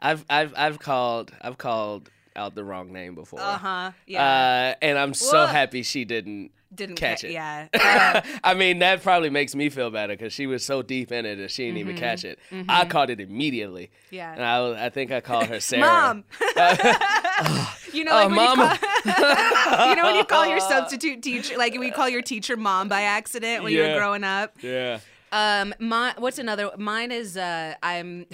I've 0.00 0.24
I've 0.30 0.54
I've 0.56 0.78
called 0.78 1.32
I've 1.40 1.58
called 1.58 2.10
out 2.34 2.54
the 2.54 2.64
wrong 2.64 2.92
name 2.92 3.14
before. 3.14 3.40
Uh 3.40 3.58
huh. 3.58 3.90
Yeah. 4.06 4.24
Uh, 4.24 4.74
and 4.82 4.98
I'm 4.98 5.14
so 5.14 5.32
Well- 5.32 5.46
happy 5.48 5.82
she 5.82 6.04
didn't 6.04 6.52
Didn't 6.72 6.96
catch 6.96 7.22
ca- 7.22 7.26
it. 7.28 7.32
Yeah. 7.32 7.66
Uh, 7.74 8.20
I 8.44 8.54
mean, 8.54 8.78
that 8.78 9.02
probably 9.02 9.28
makes 9.30 9.54
me 9.56 9.68
feel 9.70 9.90
better 9.90 10.14
because 10.14 10.32
she 10.32 10.46
was 10.46 10.64
so 10.64 10.82
deep 10.82 11.10
in 11.10 11.26
it 11.26 11.36
that 11.36 11.50
she 11.50 11.64
didn't 11.66 11.78
even 11.78 11.96
catch 11.96 12.24
it. 12.24 12.38
I 12.68 12.84
caught 12.84 13.10
it 13.10 13.20
immediately. 13.20 13.86
Mm-hmm. 14.06 14.14
Yeah. 14.14 14.32
And 14.34 14.44
I, 14.44 14.86
I 14.86 14.90
think 14.90 15.10
I 15.10 15.20
called 15.20 15.46
her 15.46 15.58
Sarah. 15.60 15.80
Mom. 15.82 16.24
you 17.92 18.04
know, 18.04 18.12
like 18.12 18.26
Oh, 18.26 18.28
when 18.28 18.34
mama. 18.36 18.78
you 19.04 19.12
call, 19.12 19.88
you 19.88 19.96
know 19.96 20.02
when 20.04 20.14
you 20.16 20.24
call 20.24 20.46
your 20.46 20.60
substitute 20.60 21.22
teacher, 21.22 21.56
like 21.58 21.74
we 21.78 21.90
call 21.90 22.08
your 22.08 22.22
teacher 22.22 22.56
mom 22.56 22.88
by 22.88 23.02
accident 23.02 23.62
when 23.64 23.72
you 23.72 23.80
Yeah. 23.82 23.92
were 23.94 23.98
growing 23.98 24.24
up. 24.24 24.54
Yeah. 24.62 25.00
Um, 25.32 25.74
my 25.78 26.14
what's 26.18 26.38
another? 26.38 26.70
Mine 26.76 27.12
is 27.12 27.36
uh, 27.36 27.74
I'm 27.82 28.26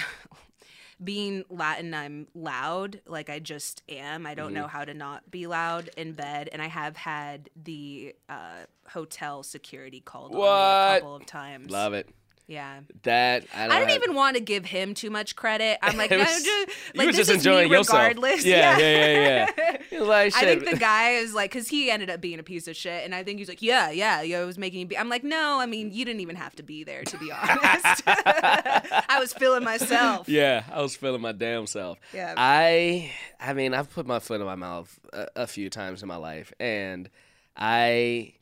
being 1.03 1.45
Latin. 1.51 1.95
I'm 1.95 2.27
loud, 2.35 3.01
like 3.07 3.29
I 3.31 3.39
just 3.39 3.83
am. 3.89 4.27
I 4.27 4.35
don't 4.35 4.47
Mm-hmm. 4.47 4.55
know 4.55 4.67
how 4.67 4.85
to 4.85 4.95
not 4.95 5.31
be 5.31 5.47
loud 5.47 5.91
in 5.97 6.13
bed, 6.13 6.49
and 6.53 6.63
I 6.63 6.67
have 6.69 6.97
had 6.97 7.51
the 7.63 8.15
uh, 8.29 8.65
hotel 8.89 9.43
security 9.43 10.01
called 10.01 10.35
on 10.35 10.39
me 10.39 10.45
a 10.45 10.99
couple 11.01 11.15
of 11.17 11.27
times. 11.27 11.71
Love 11.71 11.93
it. 11.95 12.09
Yeah. 12.49 12.79
That 13.03 13.45
I 13.53 13.67
don't, 13.67 13.73
I 13.77 13.81
don't 13.81 13.91
even 13.91 14.15
want 14.15 14.37
to 14.37 14.41
give 14.41 14.65
him 14.65 14.95
too 14.95 15.11
much 15.11 15.35
credit. 15.35 15.79
I'm 15.83 15.97
like, 15.99 16.13
It 16.13 16.19
no, 16.19 16.23
was- 16.25 16.45
just, 16.45 16.69
like 16.95 17.07
this 17.09 17.17
just 17.17 17.31
is 17.31 17.37
enjoying 17.39 17.69
me 17.69 17.77
yourself. 17.77 17.99
regardless. 17.99 18.45
Yeah, 18.45 18.79
yeah, 18.79 19.07
yeah, 19.07 19.51
yeah. 19.59 19.77
You're 19.91 20.05
like, 20.07 20.37
I 20.37 20.43
think 20.43 20.65
the 20.71 20.77
guy 20.77 21.11
is 21.15 21.35
like, 21.35 21.51
because 21.51 21.67
he 21.69 21.91
ended 21.91 22.09
up 22.09 22.21
being 22.21 22.39
a 22.39 22.45
piece 22.45 22.69
of 22.69 22.77
shit, 22.77 23.05
and 23.05 23.15
I 23.17 23.25
think 23.25 23.41
he's 23.41 23.49
like, 23.49 23.63
yeah, 23.63 23.91
yeah, 23.91 24.23
yeah, 24.23 24.41
it 24.41 24.47
was 24.47 24.59
making 24.59 24.79
you 24.79 24.87
be. 24.87 24.97
I'm 24.97 25.09
like, 25.09 25.25
no, 25.25 25.59
I 25.59 25.67
mean, 25.67 25.91
you 25.93 26.05
didn't 26.05 26.21
even 26.21 26.37
have 26.37 26.55
to 26.57 26.63
be 26.63 26.85
there, 26.85 27.03
to 27.03 27.19
be 27.19 27.33
honest. 27.33 28.03
I 28.07 29.17
was 29.19 29.33
feeling 29.33 29.65
myself. 29.65 30.29
Yeah, 30.29 30.63
I 30.73 30.83
was 30.83 30.95
feeling 30.95 31.21
my 31.21 31.33
damn 31.33 31.67
self. 31.67 31.99
Yeah. 32.15 32.33
I 32.37 33.11
I 33.41 33.55
mean, 33.55 33.75
I've 33.75 33.91
put 33.91 34.07
my 34.07 34.21
foot 34.21 34.41
in 34.41 34.47
my 34.47 34.55
mouth 34.55 34.97
a, 35.13 35.27
a 35.35 35.47
few 35.49 35.69
times 35.69 36.01
in 36.03 36.07
my 36.09 36.17
life 36.17 36.53
and 36.61 37.11
I 37.57 38.35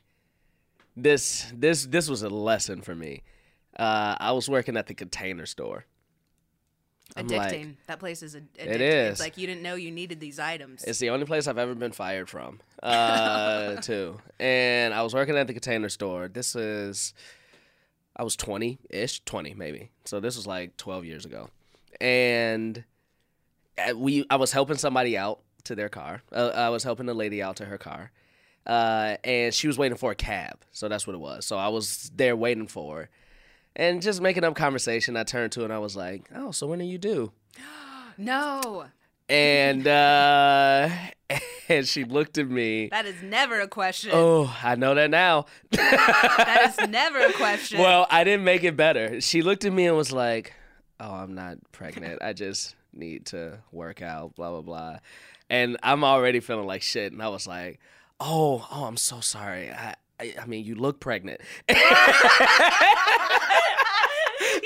this 0.96 1.50
this 1.56 1.86
this 1.86 2.08
was 2.08 2.22
a 2.22 2.28
lesson 2.28 2.80
for 2.82 2.94
me. 2.94 3.22
Uh, 3.76 4.16
I 4.18 4.32
was 4.32 4.48
working 4.48 4.76
at 4.76 4.86
the 4.86 4.94
container 4.94 5.46
store. 5.46 5.86
I'm 7.16 7.28
Addicting. 7.28 7.66
like- 7.66 7.86
that 7.86 8.00
place 8.00 8.22
is 8.22 8.34
addicting. 8.34 8.66
It 8.66 8.80
It's 8.80 9.20
like 9.20 9.36
you 9.36 9.46
didn't 9.46 9.62
know 9.62 9.74
you 9.74 9.90
needed 9.90 10.20
these 10.20 10.38
items. 10.38 10.84
It's 10.84 10.98
the 10.98 11.10
only 11.10 11.26
place 11.26 11.46
I've 11.46 11.58
ever 11.58 11.74
been 11.74 11.92
fired 11.92 12.28
from, 12.28 12.60
uh, 12.82 13.76
too. 13.76 14.20
And 14.40 14.92
I 14.94 15.02
was 15.02 15.14
working 15.14 15.36
at 15.36 15.46
the 15.46 15.52
container 15.52 15.88
store. 15.88 16.28
This 16.28 16.56
is, 16.56 17.14
I 18.16 18.24
was 18.24 18.36
20 18.36 18.78
ish, 18.90 19.24
20 19.24 19.54
maybe. 19.54 19.90
So 20.04 20.18
this 20.18 20.36
was 20.36 20.46
like 20.46 20.76
12 20.76 21.04
years 21.04 21.24
ago. 21.24 21.50
And 22.00 22.84
uh, 23.78 23.96
we, 23.96 24.24
I 24.30 24.36
was 24.36 24.50
helping 24.50 24.76
somebody 24.76 25.16
out 25.16 25.40
to 25.64 25.74
their 25.74 25.88
car. 25.88 26.22
Uh, 26.32 26.52
I 26.54 26.70
was 26.70 26.82
helping 26.82 27.08
a 27.08 27.14
lady 27.14 27.42
out 27.42 27.56
to 27.56 27.64
her 27.64 27.78
car. 27.78 28.10
Uh, 28.66 29.18
and 29.22 29.52
she 29.52 29.66
was 29.66 29.76
waiting 29.76 29.98
for 29.98 30.10
a 30.10 30.14
cab. 30.14 30.64
So 30.72 30.88
that's 30.88 31.06
what 31.06 31.14
it 31.14 31.20
was. 31.20 31.44
So 31.44 31.58
I 31.58 31.68
was 31.68 32.10
there 32.14 32.34
waiting 32.34 32.66
for 32.66 32.96
her. 33.02 33.10
And 33.76 34.00
just 34.02 34.20
making 34.20 34.44
up 34.44 34.54
conversation, 34.54 35.16
I 35.16 35.24
turned 35.24 35.52
to 35.52 35.64
and 35.64 35.72
I 35.72 35.78
was 35.78 35.96
like, 35.96 36.28
"Oh, 36.34 36.52
so 36.52 36.66
when 36.68 36.80
are 36.80 36.84
you 36.84 36.98
due?" 36.98 37.32
no, 38.18 38.86
and 39.28 39.86
uh 39.86 40.88
and 41.68 41.86
she 41.88 42.04
looked 42.04 42.36
at 42.36 42.48
me 42.48 42.88
that 42.88 43.06
is 43.06 43.22
never 43.22 43.60
a 43.60 43.66
question. 43.68 44.10
oh 44.12 44.54
i 44.62 44.74
know 44.74 44.94
that 44.94 45.08
now 45.08 45.46
That 45.70 46.74
is 46.78 46.88
never 46.90 47.20
a 47.20 47.32
question. 47.32 47.78
well 47.78 48.06
i 48.10 48.22
didn't 48.22 48.44
make 48.44 48.64
it 48.64 48.76
better 48.76 49.22
she 49.22 49.40
looked 49.40 49.64
at 49.64 49.72
me 49.72 49.86
and 49.86 49.96
was 49.96 50.12
like 50.12 50.52
oh 51.00 51.10
i'm 51.14 51.34
not 51.34 51.56
pregnant 51.72 52.20
i 52.22 52.34
just 52.34 52.76
need 52.92 53.24
to 53.26 53.60
work 53.72 54.02
out 54.02 54.34
blah 54.36 54.50
blah 54.50 54.60
blah 54.60 54.98
and 55.48 55.78
i'm 55.82 56.04
already 56.04 56.40
feeling 56.40 56.66
like 56.66 56.82
shit 56.82 57.10
and 57.10 57.22
i 57.22 57.28
was 57.28 57.46
like 57.46 57.80
oh 58.20 58.66
oh 58.70 58.84
i'm 58.84 58.98
so 58.98 59.20
sorry 59.20 59.70
i 59.72 59.94
I, 60.20 60.32
I 60.42 60.46
mean, 60.46 60.64
you 60.64 60.76
look 60.76 61.00
pregnant. 61.00 61.40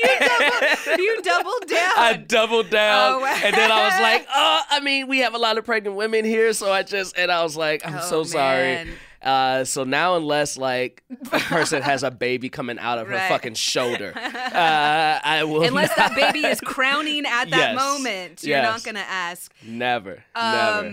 you, 0.02 0.18
double, 0.28 1.02
you 1.02 1.22
doubled 1.22 1.66
down. 1.68 1.92
I 1.96 2.12
doubled 2.26 2.70
down, 2.70 3.22
Oh, 3.22 3.24
and 3.26 3.54
then 3.54 3.70
I 3.70 3.84
was 3.84 4.00
like, 4.00 4.26
"Oh, 4.34 4.60
I 4.70 4.80
mean, 4.80 5.08
we 5.08 5.18
have 5.20 5.34
a 5.34 5.38
lot 5.38 5.58
of 5.58 5.64
pregnant 5.64 5.96
women 5.96 6.24
here, 6.24 6.52
so 6.52 6.72
I 6.72 6.82
just," 6.82 7.16
and 7.18 7.30
I 7.30 7.42
was 7.42 7.56
like, 7.56 7.86
"I'm 7.86 7.96
Oh, 7.96 8.00
so 8.00 8.24
sorry." 8.24 8.88
Uh, 9.20 9.64
so 9.64 9.82
now, 9.82 10.14
unless 10.16 10.56
like 10.56 11.02
a 11.32 11.40
person 11.40 11.82
has 11.82 12.04
a 12.04 12.10
baby 12.10 12.48
coming 12.48 12.78
out 12.78 12.98
of 12.98 13.08
her 13.08 13.18
fucking 13.28 13.54
shoulder, 13.54 14.12
uh, 14.16 15.18
I 15.24 15.42
will 15.44 15.64
Unless 15.64 15.96
not- 15.98 16.14
that 16.14 16.32
baby 16.32 16.46
is 16.46 16.60
crowning 16.60 17.26
at 17.26 17.50
that 17.50 17.74
Yes. 17.74 17.76
moment, 17.76 18.44
you're 18.44 18.58
Yes. 18.58 18.64
not 18.64 18.84
gonna 18.84 19.04
ask. 19.08 19.52
never, 19.64 20.22
Um, 20.36 20.44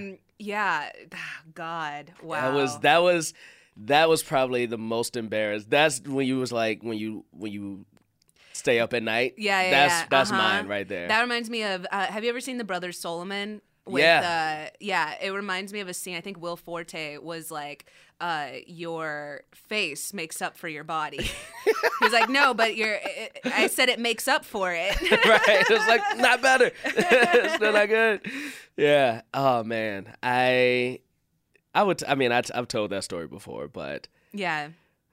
never. 0.08 0.18
yeah. 0.40 0.90
God. 1.54 2.12
Wow. 2.24 2.42
That 2.42 2.54
was 2.56 2.80
that 2.80 2.98
was 3.04 3.34
that 3.78 4.10
was 4.10 4.24
probably 4.24 4.66
the 4.66 4.78
most 4.78 5.16
embarrassed. 5.18 5.70
That's 5.70 6.02
when 6.02 6.26
you 6.26 6.38
was 6.38 6.52
like 6.52 6.82
when 6.82 6.98
you 6.98 7.26
when 7.32 7.52
you 7.52 7.86
stay 8.56 8.80
up 8.80 8.94
at 8.94 9.04
night. 9.04 9.36
Yeah, 9.38 9.62
yeah, 9.62 9.70
That's 9.72 9.94
yeah. 9.94 10.08
that's 10.10 10.32
Uh-huh. 10.32 10.42
mine 10.42 10.68
right 10.68 10.88
there. 10.88 11.08
That 11.08 11.22
reminds 11.22 11.50
me 11.50 11.64
of. 11.64 11.86
Uh, 11.92 12.06
have 12.08 12.24
you 12.24 12.30
ever 12.30 12.42
seen 12.42 12.58
the 12.58 12.64
Brothers 12.64 13.00
Solomon? 13.00 13.62
With, 13.86 14.02
Yeah. 14.04 14.66
Uh, 14.68 14.76
yeah. 14.80 15.14
It 15.22 15.30
reminds 15.32 15.72
me 15.72 15.80
of 15.80 15.88
a 15.88 15.94
scene. 15.94 16.16
I 16.16 16.22
think 16.22 16.42
Will 16.42 16.58
Forte 16.58 17.18
was 17.20 17.52
like, 17.52 17.86
uh, 18.20 18.48
"Your 18.66 19.42
face 19.54 20.12
makes 20.14 20.42
up 20.42 20.58
for 20.58 20.68
your 20.68 20.84
body." 20.84 21.30
He's 22.02 22.12
like, 22.12 22.28
"No, 22.30 22.56
but 22.56 22.76
your." 22.76 22.98
I 23.46 23.68
said 23.68 23.90
it 23.90 24.00
makes 24.00 24.28
up 24.28 24.44
for 24.44 24.74
it. 24.74 25.00
right? 25.12 25.42
It's 25.48 25.88
like 25.88 26.18
not 26.18 26.42
better. 26.42 26.72
Still 27.56 27.74
not 27.74 27.88
good. 27.90 28.22
Yeah. 28.76 29.22
Oh 29.36 29.64
man, 29.64 30.16
I, 30.24 31.00
I 31.76 31.84
would. 31.84 32.04
I 32.06 32.16
mean, 32.16 32.32
I, 32.32 32.42
I've 32.56 32.68
told 32.68 32.90
that 32.90 33.04
story 33.04 33.28
before, 33.28 33.68
but 33.68 34.08
yeah. 34.34 34.70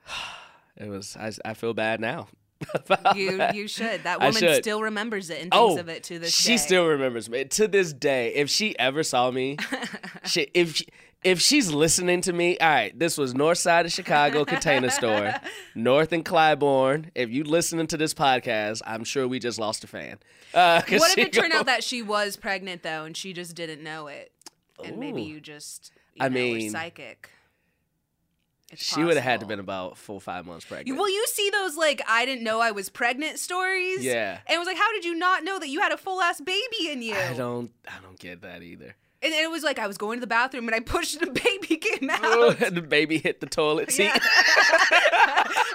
it 0.78 0.88
was. 0.88 1.14
I, 1.16 1.30
I 1.44 1.52
feel 1.54 1.74
bad 1.74 2.00
now. 2.00 2.28
You 3.16 3.36
that. 3.38 3.54
you 3.54 3.68
should. 3.68 4.04
That 4.04 4.20
woman 4.20 4.34
should. 4.34 4.62
still 4.62 4.82
remembers 4.82 5.30
it 5.30 5.42
and 5.42 5.50
thinks 5.50 5.56
Oh, 5.56 5.78
of 5.78 5.88
it 5.88 6.02
to 6.04 6.18
this 6.18 6.32
she 6.34 6.48
day. 6.48 6.52
She 6.54 6.58
still 6.58 6.86
remembers 6.86 7.28
me 7.28 7.44
to 7.44 7.68
this 7.68 7.92
day. 7.92 8.34
If 8.34 8.48
she 8.50 8.78
ever 8.78 9.02
saw 9.02 9.30
me, 9.30 9.56
she, 10.26 10.48
if 10.54 10.76
she, 10.76 10.86
if 11.24 11.40
she's 11.40 11.70
listening 11.70 12.20
to 12.22 12.32
me, 12.32 12.58
all 12.58 12.68
right, 12.68 12.98
this 12.98 13.16
was 13.16 13.34
North 13.34 13.58
Side 13.58 13.86
of 13.86 13.92
Chicago 13.92 14.44
Container 14.44 14.90
Store, 14.90 15.34
North 15.74 16.12
and 16.12 16.24
Clybourn. 16.24 17.10
If 17.14 17.30
you 17.30 17.44
listening 17.44 17.86
to 17.88 17.96
this 17.96 18.12
podcast, 18.14 18.82
I'm 18.84 19.04
sure 19.04 19.28
we 19.28 19.38
just 19.38 19.58
lost 19.60 19.84
a 19.84 19.86
fan. 19.86 20.18
Uh, 20.52 20.82
What 20.88 21.12
if 21.12 21.18
it 21.18 21.32
turned 21.32 21.52
out 21.52 21.66
that 21.66 21.84
she 21.84 22.02
was 22.02 22.36
pregnant 22.36 22.82
though, 22.82 23.04
and 23.04 23.16
she 23.16 23.32
just 23.32 23.54
didn't 23.54 23.82
know 23.82 24.08
it, 24.08 24.32
and 24.84 24.98
maybe 24.98 25.22
you 25.22 25.40
just 25.40 25.92
you 26.14 26.24
I 26.24 26.28
know, 26.28 26.40
were 26.40 26.54
mean, 26.56 26.70
psychic. 26.70 27.30
She 28.76 29.02
would 29.04 29.14
have 29.14 29.24
had 29.24 29.40
to 29.40 29.46
been 29.46 29.60
about 29.60 29.96
four 29.98 30.20
five 30.20 30.46
months 30.46 30.64
pregnant? 30.64 30.98
Well, 30.98 31.10
you 31.10 31.26
see 31.28 31.50
those 31.50 31.76
like 31.76 32.00
I 32.08 32.24
didn't 32.24 32.44
know 32.44 32.60
I 32.60 32.70
was 32.70 32.88
pregnant 32.88 33.38
stories. 33.38 34.04
Yeah. 34.04 34.38
And 34.46 34.54
it 34.56 34.58
was 34.58 34.66
like, 34.66 34.78
how 34.78 34.92
did 34.92 35.04
you 35.04 35.14
not 35.14 35.44
know 35.44 35.58
that 35.58 35.68
you 35.68 35.80
had 35.80 35.92
a 35.92 35.96
full 35.96 36.20
ass 36.20 36.40
baby 36.40 36.88
in 36.90 37.02
you? 37.02 37.14
I 37.14 37.34
don't. 37.34 37.70
I 37.86 38.00
don't 38.02 38.18
get 38.18 38.42
that 38.42 38.62
either. 38.62 38.94
And 39.24 39.32
it 39.32 39.48
was 39.48 39.62
like 39.62 39.78
I 39.78 39.86
was 39.86 39.96
going 39.98 40.16
to 40.18 40.20
the 40.20 40.26
bathroom 40.26 40.66
and 40.66 40.74
I 40.74 40.80
pushed 40.80 41.20
the 41.20 41.26
baby 41.44 41.76
came 41.76 42.10
out. 42.12 42.60
and 42.60 42.76
the 42.76 42.82
baby 42.82 43.18
hit 43.18 43.40
the 43.40 43.46
toilet 43.46 43.92
seat. 43.92 44.04
Yeah. 44.06 44.16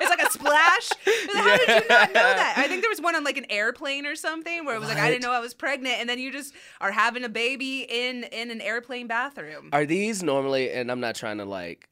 it's 0.02 0.10
like 0.10 0.22
a 0.22 0.32
splash. 0.32 0.90
How 1.34 1.58
did 1.58 1.68
you 1.68 1.88
not 1.90 2.08
know 2.10 2.14
that? 2.14 2.56
I 2.58 2.68
think 2.68 2.82
there 2.82 2.90
was 2.90 3.00
one 3.02 3.16
on 3.16 3.24
like 3.24 3.38
an 3.38 3.46
airplane 3.50 4.06
or 4.06 4.16
something 4.16 4.66
where 4.66 4.76
it 4.76 4.80
was 4.80 4.90
like 4.90 4.98
I 4.98 5.10
didn't 5.10 5.24
know 5.24 5.32
I 5.32 5.40
was 5.40 5.54
pregnant, 5.54 5.96
and 6.00 6.10
then 6.10 6.20
you 6.20 6.32
just 6.32 6.54
are 6.82 6.92
having 6.92 7.24
a 7.24 7.30
baby 7.30 7.86
in 7.90 8.26
in 8.26 8.52
an 8.52 8.60
airplane 8.60 9.08
bathroom. 9.08 9.70
Are 9.72 9.86
these 9.86 10.24
normally? 10.24 10.72
And 10.72 10.92
I'm 10.92 11.00
not 11.00 11.16
trying 11.16 11.38
to 11.38 11.46
like, 11.46 11.88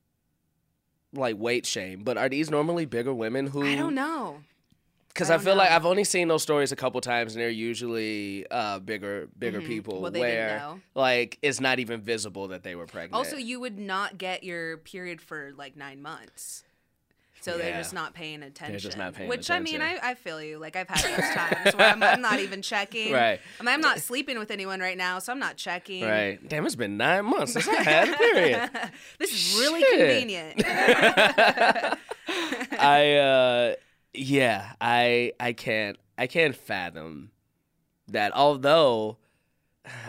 like 1.16 1.38
weight 1.38 1.66
shame, 1.66 2.04
but 2.04 2.18
are 2.18 2.30
these 2.30 2.50
normally 2.50 2.86
bigger 2.86 3.14
women 3.14 3.48
who? 3.48 3.66
I 3.66 3.76
don't 3.76 3.96
know. 3.96 4.42
Because 5.10 5.30
I 5.30 5.36
I, 5.36 5.38
feel 5.38 5.56
like. 5.56 5.72
I've 5.72 5.86
only 5.86 6.04
seen 6.04 6.28
those 6.28 6.44
stories 6.44 6.74
a 6.74 6.76
couple 6.76 7.00
times, 7.00 7.36
and 7.36 7.42
they're 7.42 7.50
usually 7.50 8.46
uh, 8.52 8.80
bigger, 8.80 9.30
bigger 9.40 9.62
people 9.62 9.94
Mm-hmm. 9.94 10.02
Well, 10.04 10.12
they 10.12 10.22
didn't 10.22 10.36
where 10.36 10.60
know. 10.60 10.80
like 10.94 11.38
it's 11.42 11.62
not 11.62 11.80
even 11.80 12.02
visible 12.02 12.50
that 12.50 12.64
they 12.64 12.76
were 12.76 12.86
pregnant. 12.86 13.14
Also, 13.14 13.38
you 13.38 13.62
would 13.62 13.80
not 13.80 14.18
get 14.18 14.44
your 14.44 14.78
period 14.78 15.22
for 15.22 15.54
like 15.58 15.78
nine 15.78 16.02
months. 16.02 16.64
So 17.46 17.58
they're 17.58 17.78
just 17.78 17.94
not 17.94 18.14
paying 18.14 18.42
attention. 18.44 18.72
They're 18.74 18.80
just 18.80 18.98
not 18.98 19.14
paying 19.14 19.30
Which 19.30 19.52
I 19.52 19.60
mean, 19.60 19.82
I. 19.82 20.00
I 20.02 20.14
feel 20.16 20.42
you. 20.42 20.58
Like 20.58 20.76
I've 20.76 20.90
had 20.90 21.04
those 21.04 21.30
times 21.36 21.76
where 21.76 21.90
I'm, 21.92 22.02
I'm 22.02 22.22
not 22.22 22.40
even 22.46 22.62
checking. 22.62 23.14
Right. 23.14 23.40
I 23.60 23.64
mean, 23.64 23.74
I'm 23.74 23.82
not 23.82 24.00
sleeping 24.00 24.40
with 24.40 24.50
anyone 24.52 24.80
right 24.80 24.98
now, 24.98 25.20
so 25.20 25.32
I'm 25.32 25.40
not 25.40 25.56
checking. 25.56 26.04
right? 26.04 26.40
Damn, 26.50 26.66
it's 26.66 26.76
been 26.76 26.98
nine 26.98 27.26
months 27.26 27.54
since 27.54 27.68
I 27.68 27.84
had 27.84 28.10
a 28.10 28.18
period. 28.18 28.70
this 29.20 29.32
is 29.32 29.60
really 29.60 29.82
Shit. 29.82 30.00
convenient. 30.00 30.64
I 32.28 33.16
uh 33.16 33.76
yeah, 34.14 34.74
I 34.82 35.34
I 35.40 35.54
can't 35.54 35.98
I 36.18 36.28
can't 36.28 36.56
fathom 36.56 37.32
that 38.08 38.32
although 38.36 39.18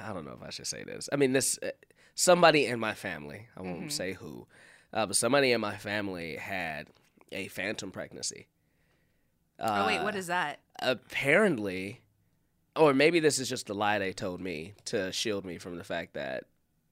I 0.05 0.13
don't 0.13 0.25
know 0.25 0.37
if 0.41 0.43
I 0.47 0.51
should 0.51 0.67
say 0.67 0.85
this. 0.85 1.09
I 1.13 1.17
mean 1.17 1.33
this 1.33 1.59
uh, 1.63 1.71
somebody 2.15 2.67
in 2.67 2.81
my 2.81 2.95
family, 2.95 3.49
I 3.57 3.63
won't 3.63 3.77
Mm-hmm. 3.81 3.89
say 3.91 4.13
who. 4.15 4.47
Uh, 4.93 5.05
but 5.07 5.17
somebody 5.17 5.53
in 5.53 5.61
my 5.61 5.77
family 5.77 6.37
had 6.37 6.89
a 7.33 7.49
phantom 7.49 7.91
pregnancy. 7.91 8.47
oh 9.61 9.87
wait, 9.87 9.99
Uh, 9.99 10.05
what 10.05 10.15
is 10.17 10.27
that? 10.29 10.61
apparently 10.83 12.03
or 12.77 12.93
maybe 12.93 13.21
this 13.21 13.39
is 13.39 13.49
just 13.49 13.67
the 13.67 13.75
lie 13.75 13.99
they 13.99 14.13
told 14.13 14.41
me 14.41 14.75
to 14.85 15.11
shield 15.11 15.45
me 15.47 15.57
from 15.57 15.79
the 15.79 15.85
fact 15.85 16.13
that 16.15 16.45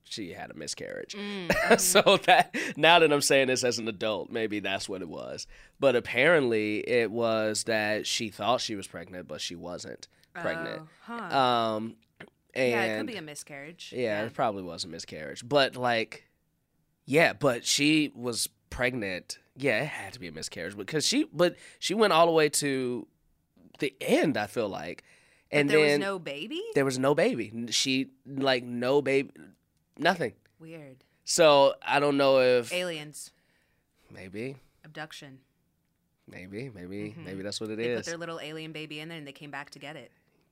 she 0.04 0.32
had 0.32 0.50
a 0.50 0.54
miscarriage. 0.54 1.16
so 1.78 2.18
that 2.26 2.54
now 2.76 2.98
that 2.98 3.12
I'm 3.12 3.20
saying 3.20 3.48
this 3.48 3.64
as 3.64 3.78
an 3.78 3.86
adult, 3.88 4.30
maybe 4.30 4.60
that's 4.60 4.88
what 4.88 5.02
it 5.02 5.08
was. 5.08 5.46
But 5.80 5.96
apparently, 5.96 6.78
it 6.88 7.10
was 7.10 7.64
that 7.64 8.06
she 8.06 8.28
thought 8.30 8.60
she 8.60 8.74
was 8.76 8.86
pregnant, 8.86 9.28
but 9.28 9.40
she 9.40 9.54
wasn't 9.54 10.08
pregnant. 10.34 10.82
Oh, 10.82 10.88
huh. 11.02 11.38
Um, 11.38 11.96
and 12.54 12.70
yeah, 12.70 12.84
it 12.84 12.98
could 12.98 13.06
be 13.06 13.16
a 13.16 13.22
miscarriage. 13.22 13.92
yeah, 13.94 14.22
it 14.22 14.32
probably 14.34 14.62
was 14.62 14.84
a 14.84 14.88
miscarriage. 14.88 15.46
But 15.46 15.76
like, 15.76 16.24
yeah, 17.04 17.32
but 17.32 17.64
she 17.66 18.10
was 18.14 18.48
pregnant. 18.70 19.38
Yeah, 19.56 19.82
it 19.82 19.86
had 19.88 20.12
to 20.14 20.20
be 20.20 20.28
a 20.28 20.32
miscarriage 20.32 20.76
because 20.76 21.06
she, 21.06 21.24
but 21.32 21.56
she 21.78 21.94
went 21.94 22.12
all 22.12 22.26
the 22.26 22.32
way 22.32 22.48
to 22.48 23.06
the 23.78 23.94
end. 24.00 24.36
I 24.36 24.46
feel 24.46 24.68
like, 24.68 25.04
But 25.50 25.58
and 25.58 25.70
there 25.70 25.78
then 25.80 26.00
was 26.00 26.06
no 26.06 26.18
baby. 26.18 26.62
there 26.74 26.84
was 26.84 26.98
no 26.98 27.14
baby. 27.14 27.66
She 27.70 28.10
like 28.26 28.64
no 28.64 29.00
baby, 29.02 29.30
nothing. 29.98 30.32
Weird. 30.58 31.04
So 31.24 31.74
I 31.86 32.00
don't 32.00 32.16
know 32.16 32.40
if 32.40 32.72
Aliens 32.72 33.30
maybe, 34.10 34.56
abduction. 34.84 35.38
maybe, 36.28 36.70
maybe, 36.74 37.14
maybe 37.24 37.42
that's 37.42 37.60
what 37.60 37.70
it 37.70 37.78
Mm-hmm. 37.78 37.88
They 37.90 37.96
put 37.96 38.04
their 38.06 38.16
little 38.18 38.40
alien 38.40 38.72
baby 38.72 39.00
in 39.00 39.08
there 39.08 39.18
and 39.18 39.26
they 39.26 39.32
came 39.32 39.50
back 39.50 39.70
to 39.70 39.78
get 39.78 39.96
it. 39.96 40.10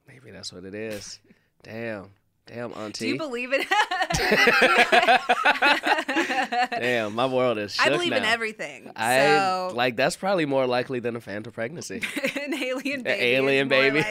Maybe 0.08 0.30
that's 0.30 0.52
what 0.52 0.64
it 0.64 0.74
is. 0.74 1.18
Damn, 1.62 2.10
damn, 2.46 2.72
auntie. 2.72 3.06
Do 3.06 3.12
you 3.12 3.18
believe 3.18 3.50
it? 3.52 3.66
damn, 6.70 7.14
my 7.14 7.26
world 7.26 7.58
is. 7.58 7.74
Shook 7.74 7.86
I 7.86 7.90
believe 7.90 8.12
in 8.12 8.22
now. 8.22 8.30
everything. 8.30 8.90
I 8.96 9.26
so 9.26 9.72
like 9.74 9.96
that's 9.96 10.16
probably 10.16 10.46
more 10.46 10.66
likely 10.66 11.00
than 11.00 11.16
a 11.16 11.20
phantom 11.20 11.52
pregnancy. 11.52 12.02
an 12.40 12.54
alien 12.54 13.02
baby. 13.02 13.08
is 13.08 13.20
alien 13.20 13.68
baby. 13.68 14.04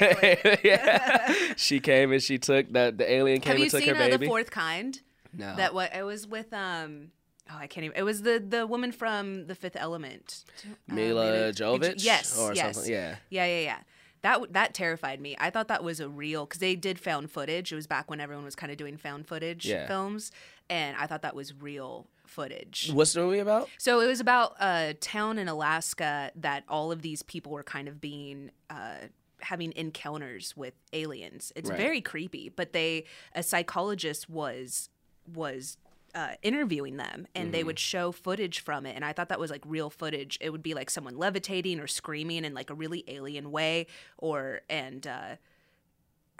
yeah. 0.63 1.33
She 1.57 1.79
came 1.79 2.11
and 2.11 2.21
she 2.21 2.37
took 2.37 2.71
that 2.73 2.97
the 2.97 3.11
alien 3.11 3.41
came 3.41 3.51
Have 3.51 3.59
you 3.59 3.65
and 3.65 3.71
took 3.71 3.79
seen 3.81 3.89
her 3.89 3.95
uh, 3.95 4.07
baby. 4.07 4.25
the 4.25 4.27
fourth 4.27 4.51
kind? 4.51 4.99
no. 5.33 5.55
That 5.55 5.73
what 5.73 5.95
it 5.95 6.03
was 6.03 6.27
with 6.27 6.51
um. 6.53 7.11
Oh, 7.53 7.57
I 7.57 7.67
can't 7.67 7.83
even. 7.83 7.97
It 7.97 8.03
was 8.03 8.21
the 8.21 8.41
the 8.45 8.65
woman 8.65 8.91
from 8.93 9.47
The 9.47 9.55
Fifth 9.55 9.75
Element. 9.75 10.45
Milla 10.87 11.25
Milla- 11.31 11.51
Jovovich? 11.51 12.03
Yes. 12.03 12.37
Or 12.39 12.53
yes. 12.53 12.75
something, 12.75 12.91
yeah. 12.91 13.15
Yeah. 13.29 13.45
Yeah. 13.45 13.59
Yeah. 13.61 13.77
That 14.23 14.53
that 14.53 14.73
terrified 14.73 15.19
me. 15.19 15.35
I 15.39 15.49
thought 15.49 15.67
that 15.69 15.83
was 15.83 15.99
a 15.99 16.07
real 16.07 16.45
because 16.45 16.59
they 16.59 16.75
did 16.75 16.99
found 16.99 17.31
footage. 17.31 17.71
It 17.71 17.75
was 17.75 17.87
back 17.87 18.09
when 18.09 18.19
everyone 18.19 18.45
was 18.45 18.55
kind 18.55 18.71
of 18.71 18.77
doing 18.77 18.97
found 18.97 19.27
footage 19.27 19.65
Yeah. 19.65 19.87
films, 19.87 20.31
and 20.69 20.95
I 20.97 21.07
thought 21.07 21.23
that 21.23 21.35
was 21.35 21.53
real 21.59 22.07
footage. 22.25 22.91
What's 22.93 23.13
the 23.13 23.21
movie 23.21 23.39
about? 23.39 23.67
So 23.77 23.99
it 23.99 24.07
was 24.07 24.19
about 24.19 24.55
a 24.61 24.93
town 24.99 25.37
in 25.39 25.47
Alaska 25.47 26.31
that 26.35 26.63
all 26.69 26.91
of 26.91 27.01
these 27.01 27.23
people 27.23 27.51
were 27.51 27.63
kind 27.63 27.87
of 27.87 27.99
being 27.99 28.51
uh, 28.69 29.07
having 29.41 29.73
encounters 29.75 30.55
with 30.55 30.75
aliens. 30.93 31.51
It's 31.55 31.69
Right. 31.69 31.77
very 31.79 31.99
creepy, 32.01 32.49
but 32.49 32.73
they 32.73 33.05
a 33.33 33.41
psychologist 33.43 34.29
was 34.29 34.89
was 35.33 35.77
uh, 36.13 36.33
interviewing 36.41 36.97
them, 36.97 37.27
and 37.35 37.53
they 37.53 37.63
would 37.63 37.79
show 37.79 38.11
footage 38.11 38.59
from 38.59 38.85
it, 38.85 38.95
and 38.95 39.03
I 39.05 39.13
thought 39.13 39.29
that 39.29 39.39
was 39.39 39.51
like 39.51 39.63
real 39.65 39.89
footage. 39.89 40.37
It 40.41 40.49
would 40.51 40.63
be 40.63 40.73
like 40.73 40.89
someone 40.89 41.17
levitating 41.17 41.79
or 41.79 41.87
screaming 41.87 42.45
in 42.45 42.53
like 42.53 42.69
a 42.69 42.73
really 42.73 43.03
alien 43.07 43.51
way, 43.51 43.87
or 44.17 44.61
and 44.69 45.05
uh, 45.07 45.35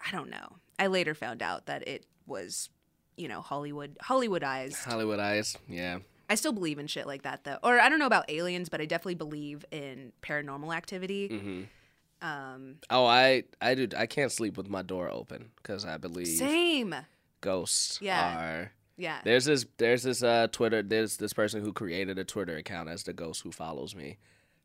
I 0.06 0.12
don't 0.12 0.30
know. 0.30 0.58
I 0.80 0.88
later 0.88 1.14
found 1.14 1.42
out 1.42 1.66
that 1.68 1.88
it 1.88 2.06
was. 2.26 2.70
You 3.18 3.28
know, 3.28 3.42
Hollywood, 3.42 3.98
hollywood 4.02 4.42
eyes 4.44 4.84
Hollywood 4.84 5.20
Eyes. 5.20 5.56
Yeah. 5.68 6.00
I 6.30 6.36
still 6.36 6.54
believe 6.54 6.80
in 6.80 6.88
shit 6.88 7.06
like 7.06 7.22
that 7.24 7.44
though. 7.44 7.58
Or 7.62 7.78
I 7.80 7.88
don't 7.90 8.00
know 8.00 8.08
about 8.08 8.32
aliens, 8.32 8.68
but 8.70 8.82
I 8.82 8.86
definitely 8.86 9.16
believe 9.16 9.64
in 9.70 10.12
paranormal 10.24 10.74
activity. 10.76 11.30
Mm-hmm. 11.30 12.26
Um 12.28 12.78
Oh, 12.90 13.06
I 13.06 13.44
I 13.62 13.76
do. 13.76 13.90
I 13.96 14.06
can't 14.08 14.32
sleep 14.32 14.58
with 14.58 14.70
my 14.70 14.82
door 14.82 15.10
open 15.10 15.52
because 15.58 15.86
I 15.86 15.98
believe 15.98 16.28
same. 16.30 16.96
ghosts 17.42 18.00
Yeah. 18.02 18.38
are. 18.40 18.72
Yeah. 19.02 19.20
There's 19.24 19.46
this. 19.46 19.66
There's 19.78 20.04
this. 20.04 20.22
Uh, 20.22 20.48
Twitter. 20.52 20.84
There's 20.84 21.18
this 21.18 21.34
person 21.34 21.62
who 21.62 21.74
created 21.74 22.20
a 22.20 22.24
Twitter 22.24 22.56
account 22.56 22.88
as 22.88 23.04
the 23.04 23.14
ghost 23.14 23.42
who 23.42 23.52
follows 23.52 23.96
me. 23.96 24.18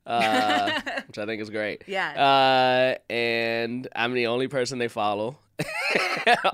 Uh, 0.05 0.81
which 1.09 1.19
I 1.19 1.27
think 1.27 1.41
is 1.43 1.51
great. 1.51 1.83
Yeah. 1.87 2.11
Uh, 3.09 3.13
and 3.13 3.89
I'm 3.97 4.13
the 4.13 4.27
only 4.29 4.47
person 4.49 4.79
they 4.79 4.89
follow. 4.89 5.39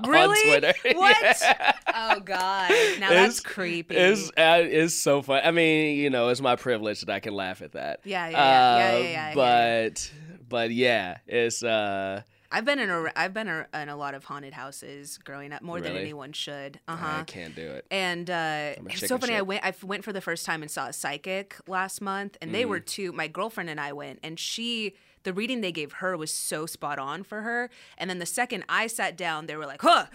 Really? 0.05 0.53
On 0.53 0.59
Twitter. 0.61 0.73
What? 0.97 1.17
Yeah. 1.41 1.71
Oh 1.95 2.19
god. 2.19 2.71
Now 2.99 3.09
that's 3.09 3.39
creepy. 3.39 3.95
It's 3.95 4.29
uh, 4.29 4.61
it's 4.61 4.93
so 4.93 5.21
fun. 5.23 5.41
I 5.43 5.51
mean, 5.51 5.97
you 5.97 6.09
know, 6.09 6.29
it's 6.29 6.41
my 6.41 6.55
privilege 6.55 7.01
that 7.01 7.09
I 7.09 7.19
can 7.19 7.33
laugh 7.33 7.61
at 7.63 7.71
that. 7.73 8.01
Yeah, 8.03 8.29
yeah, 8.29 8.37
yeah. 8.37 8.77
Yeah, 8.77 8.77
yeah, 8.77 8.95
Uh, 8.95 8.99
yeah, 8.99 9.23
I 9.23 9.25
hear 9.27 9.35
But 9.35 10.11
but 10.47 10.71
yeah, 10.71 11.17
it's 11.27 11.63
uh 11.63 12.21
I've 12.53 12.63
been 12.65 12.79
in 12.79 12.89
a 12.89 13.11
I've 13.15 13.33
been 13.33 13.47
a, 13.49 13.67
in 13.73 13.89
a 13.89 13.95
lot 13.95 14.13
of 14.13 14.23
haunted 14.25 14.53
houses 14.53 15.17
growing 15.17 15.51
up 15.51 15.61
more 15.61 15.81
than 15.81 15.97
anyone 15.97 16.31
should. 16.33 16.79
Uh 16.87 16.95
huh. 16.95 17.19
I 17.21 17.23
can't 17.23 17.55
do 17.55 17.67
it. 17.67 17.85
And 17.91 18.29
uh, 18.29 18.73
it's 18.89 19.07
so 19.07 19.17
funny. 19.17 19.33
I 19.35 19.41
went. 19.41 19.65
I 19.65 19.73
went 19.83 20.03
for 20.03 20.13
the 20.13 20.21
first 20.21 20.45
time 20.45 20.61
and 20.61 20.69
saw 20.71 20.87
a 20.87 20.93
psychic 20.93 21.55
last 21.67 21.99
month, 22.01 22.37
and 22.41 22.53
they 22.53 22.63
were 22.65 22.79
Mm. 22.79 22.85
two. 22.85 23.11
My 23.11 23.27
girlfriend 23.27 23.69
and 23.69 23.79
I 23.81 23.91
went, 23.93 24.19
and 24.23 24.39
she, 24.39 24.93
the 25.23 25.33
reading 25.33 25.61
they 25.61 25.71
gave 25.71 25.93
her 25.93 26.15
was 26.15 26.31
so 26.31 26.65
spot 26.65 26.99
on 26.99 27.23
for 27.23 27.41
her. 27.41 27.69
And 27.97 28.09
then 28.09 28.19
the 28.19 28.25
second 28.25 28.63
I 28.69 28.87
sat 28.87 29.17
down, 29.17 29.47
they 29.47 29.55
were 29.55 29.65
like, 29.65 29.81
"Huh." 29.81 30.05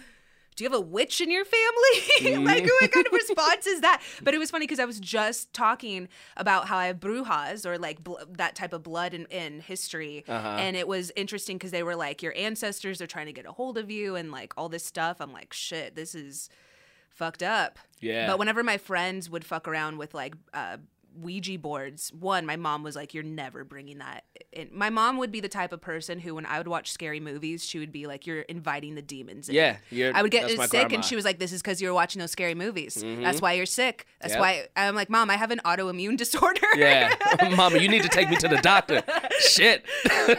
Do 0.55 0.63
you 0.63 0.69
have 0.69 0.77
a 0.77 0.81
witch 0.81 1.21
in 1.21 1.31
your 1.31 1.45
family? 1.45 2.43
like, 2.45 2.63
what 2.63 2.91
kind 2.91 3.07
of 3.07 3.13
response 3.13 3.65
is 3.65 3.81
that? 3.81 4.01
But 4.21 4.33
it 4.33 4.39
was 4.39 4.51
funny 4.51 4.65
because 4.65 4.79
I 4.79 4.85
was 4.85 4.99
just 4.99 5.53
talking 5.53 6.09
about 6.35 6.67
how 6.67 6.77
I 6.77 6.87
have 6.87 6.99
brujas 6.99 7.65
or 7.65 7.77
like 7.77 8.03
bl- 8.03 8.17
that 8.31 8.55
type 8.55 8.73
of 8.73 8.83
blood 8.83 9.13
in, 9.13 9.25
in 9.27 9.61
history. 9.61 10.25
Uh-huh. 10.27 10.57
And 10.59 10.75
it 10.75 10.87
was 10.87 11.11
interesting 11.15 11.57
because 11.57 11.71
they 11.71 11.83
were 11.83 11.95
like, 11.95 12.21
your 12.21 12.33
ancestors 12.35 13.01
are 13.01 13.07
trying 13.07 13.27
to 13.27 13.33
get 13.33 13.45
a 13.45 13.51
hold 13.51 13.77
of 13.77 13.89
you 13.89 14.15
and 14.15 14.31
like 14.31 14.53
all 14.57 14.67
this 14.67 14.85
stuff. 14.85 15.17
I'm 15.21 15.31
like, 15.31 15.53
shit, 15.53 15.95
this 15.95 16.13
is 16.13 16.49
fucked 17.09 17.43
up. 17.43 17.79
Yeah. 18.01 18.27
But 18.27 18.39
whenever 18.39 18.63
my 18.63 18.77
friends 18.77 19.29
would 19.29 19.45
fuck 19.45 19.67
around 19.67 19.97
with 19.97 20.13
like 20.13 20.35
uh, 20.53 20.77
Ouija 21.21 21.57
boards, 21.59 22.11
one, 22.13 22.45
my 22.45 22.55
mom 22.55 22.83
was 22.83 22.95
like, 22.95 23.13
"You're 23.13 23.23
never 23.23 23.63
bringing 23.63 23.97
that." 23.99 24.23
in. 24.51 24.69
My 24.71 24.89
mom 24.89 25.17
would 25.17 25.31
be 25.31 25.39
the 25.41 25.49
type 25.49 25.71
of 25.73 25.81
person 25.81 26.19
who, 26.19 26.33
when 26.35 26.45
I 26.45 26.57
would 26.57 26.67
watch 26.67 26.91
scary 26.91 27.19
movies, 27.19 27.63
she 27.65 27.77
would 27.79 27.91
be 27.91 28.07
like, 28.07 28.25
"You're 28.25 28.41
inviting 28.41 28.95
the 28.95 29.01
demons." 29.01 29.49
In. 29.49 29.55
Yeah, 29.55 30.11
I 30.15 30.21
would 30.21 30.31
get 30.31 30.47
sick, 30.49 30.57
grandma. 30.57 30.85
Mm-hmm. 30.85 30.93
and 30.95 31.05
she 31.05 31.15
was 31.15 31.25
like, 31.25 31.39
"This 31.39 31.51
is 31.51 31.61
because 31.61 31.81
you 31.81 31.87
were 31.87 31.93
watching 31.93 32.19
those 32.19 32.31
scary 32.31 32.55
movies. 32.55 32.95
That's 33.05 33.41
why 33.41 33.53
you're 33.53 33.65
sick. 33.65 34.05
That's 34.21 34.33
Yep. 34.33 34.39
why." 34.41 34.67
I'm 34.75 34.95
like, 34.95 35.09
"Mom, 35.09 35.29
I 35.29 35.35
have 35.37 35.51
an 35.51 35.61
autoimmune 35.65 36.17
disorder." 36.23 36.59
Yeah, 36.75 37.15
Mama, 37.55 37.77
you 37.79 37.87
need 37.89 38.03
to 38.03 38.09
take 38.09 38.29
me 38.29 38.35
to 38.37 38.47
the 38.47 38.57
doctor. 38.57 39.03
Shit. 39.39 39.85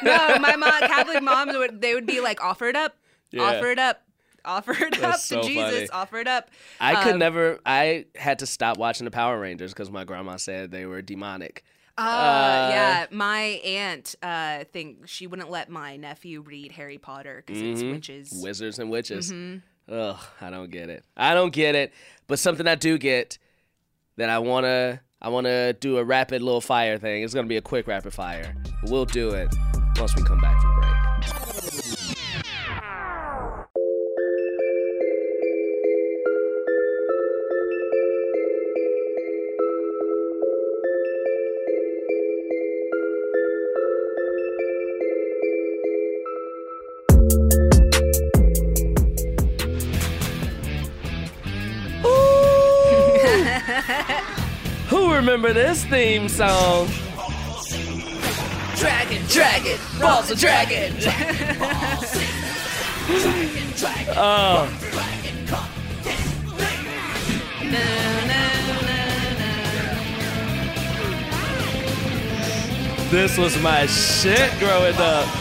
no, 0.02 0.38
my 0.38 0.56
mom, 0.56 0.80
Catholic 0.80 1.22
moms 1.22 1.56
would 1.56 1.80
they 1.80 1.94
would 1.94 2.06
be 2.06 2.20
like, 2.20 2.42
"Offer 2.42 2.68
it 2.68 2.76
up, 2.76 2.96
Yeah. 3.32 3.42
offer 3.42 3.70
it 3.70 3.78
up, 3.78 4.02
offer 4.44 4.72
it 4.72 4.94
up 4.94 5.00
That's 5.00 5.28
to 5.28 5.42
Jesus, 5.42 5.72
funny. 5.74 5.88
offer 5.90 6.18
it 6.18 6.28
up." 6.28 6.50
I 6.80 7.02
could 7.04 7.14
Um, 7.14 7.18
never. 7.18 7.58
I 7.66 8.06
had 8.16 8.38
to 8.40 8.46
stop 8.46 8.78
watching 8.78 9.04
the 9.04 9.10
Power 9.10 9.38
Rangers 9.38 9.72
because 9.72 9.90
my 9.90 10.04
grandma 10.04 10.36
said 10.36 10.70
they 10.70 10.86
were 10.86 11.02
demonic. 11.02 11.64
Uh, 11.98 12.68
yeah, 12.72 13.06
my 13.10 13.40
aunt 13.64 14.14
uh 14.22 14.64
think 14.72 15.06
she 15.06 15.26
wouldn't 15.26 15.50
let 15.50 15.68
my 15.68 15.96
nephew 15.96 16.40
read 16.40 16.72
Harry 16.72 16.96
Potter 16.98 17.42
because 17.44 17.60
it's 17.60 17.82
Mhm. 17.82 17.92
witches. 17.92 18.30
Wizards 18.42 18.78
and 18.78 18.90
witches. 18.90 19.30
Mm-hmm. 19.30 19.92
Ugh, 19.92 20.18
I 20.40 20.50
don't 20.50 20.70
get 20.70 20.88
it. 20.88 21.04
I 21.16 21.34
don't 21.34 21.52
get 21.52 21.74
it. 21.74 21.92
But 22.26 22.38
something 22.38 22.66
I 22.66 22.76
do 22.76 22.96
get 22.96 23.38
that 24.16 24.30
I 24.30 24.38
wanna 24.38 25.00
I 25.20 25.28
wanna 25.28 25.74
do 25.74 25.98
a 25.98 26.04
rapid 26.04 26.40
little 26.40 26.62
fire 26.62 26.96
thing. 26.96 27.22
It's 27.22 27.34
gonna 27.34 27.48
be 27.48 27.58
a 27.58 27.62
quick 27.62 27.86
rapid 27.86 28.14
fire. 28.14 28.54
But 28.80 28.90
we'll 28.90 29.04
do 29.04 29.30
it 29.30 29.48
once 29.98 30.16
we 30.16 30.22
come 30.22 30.40
back 30.40 30.58
from 30.62 30.74
break. 30.80 30.99
This 55.52 55.84
theme 55.84 56.28
song? 56.28 56.86
Dragon, 58.76 59.20
dragon, 59.26 59.78
balls 60.00 60.30
of 60.30 60.38
dragon. 60.38 60.94
Oh, 64.12 64.68
this 73.10 73.36
was 73.36 73.60
my 73.60 73.86
shit 73.86 74.56
growing 74.60 74.94
up. 74.96 75.39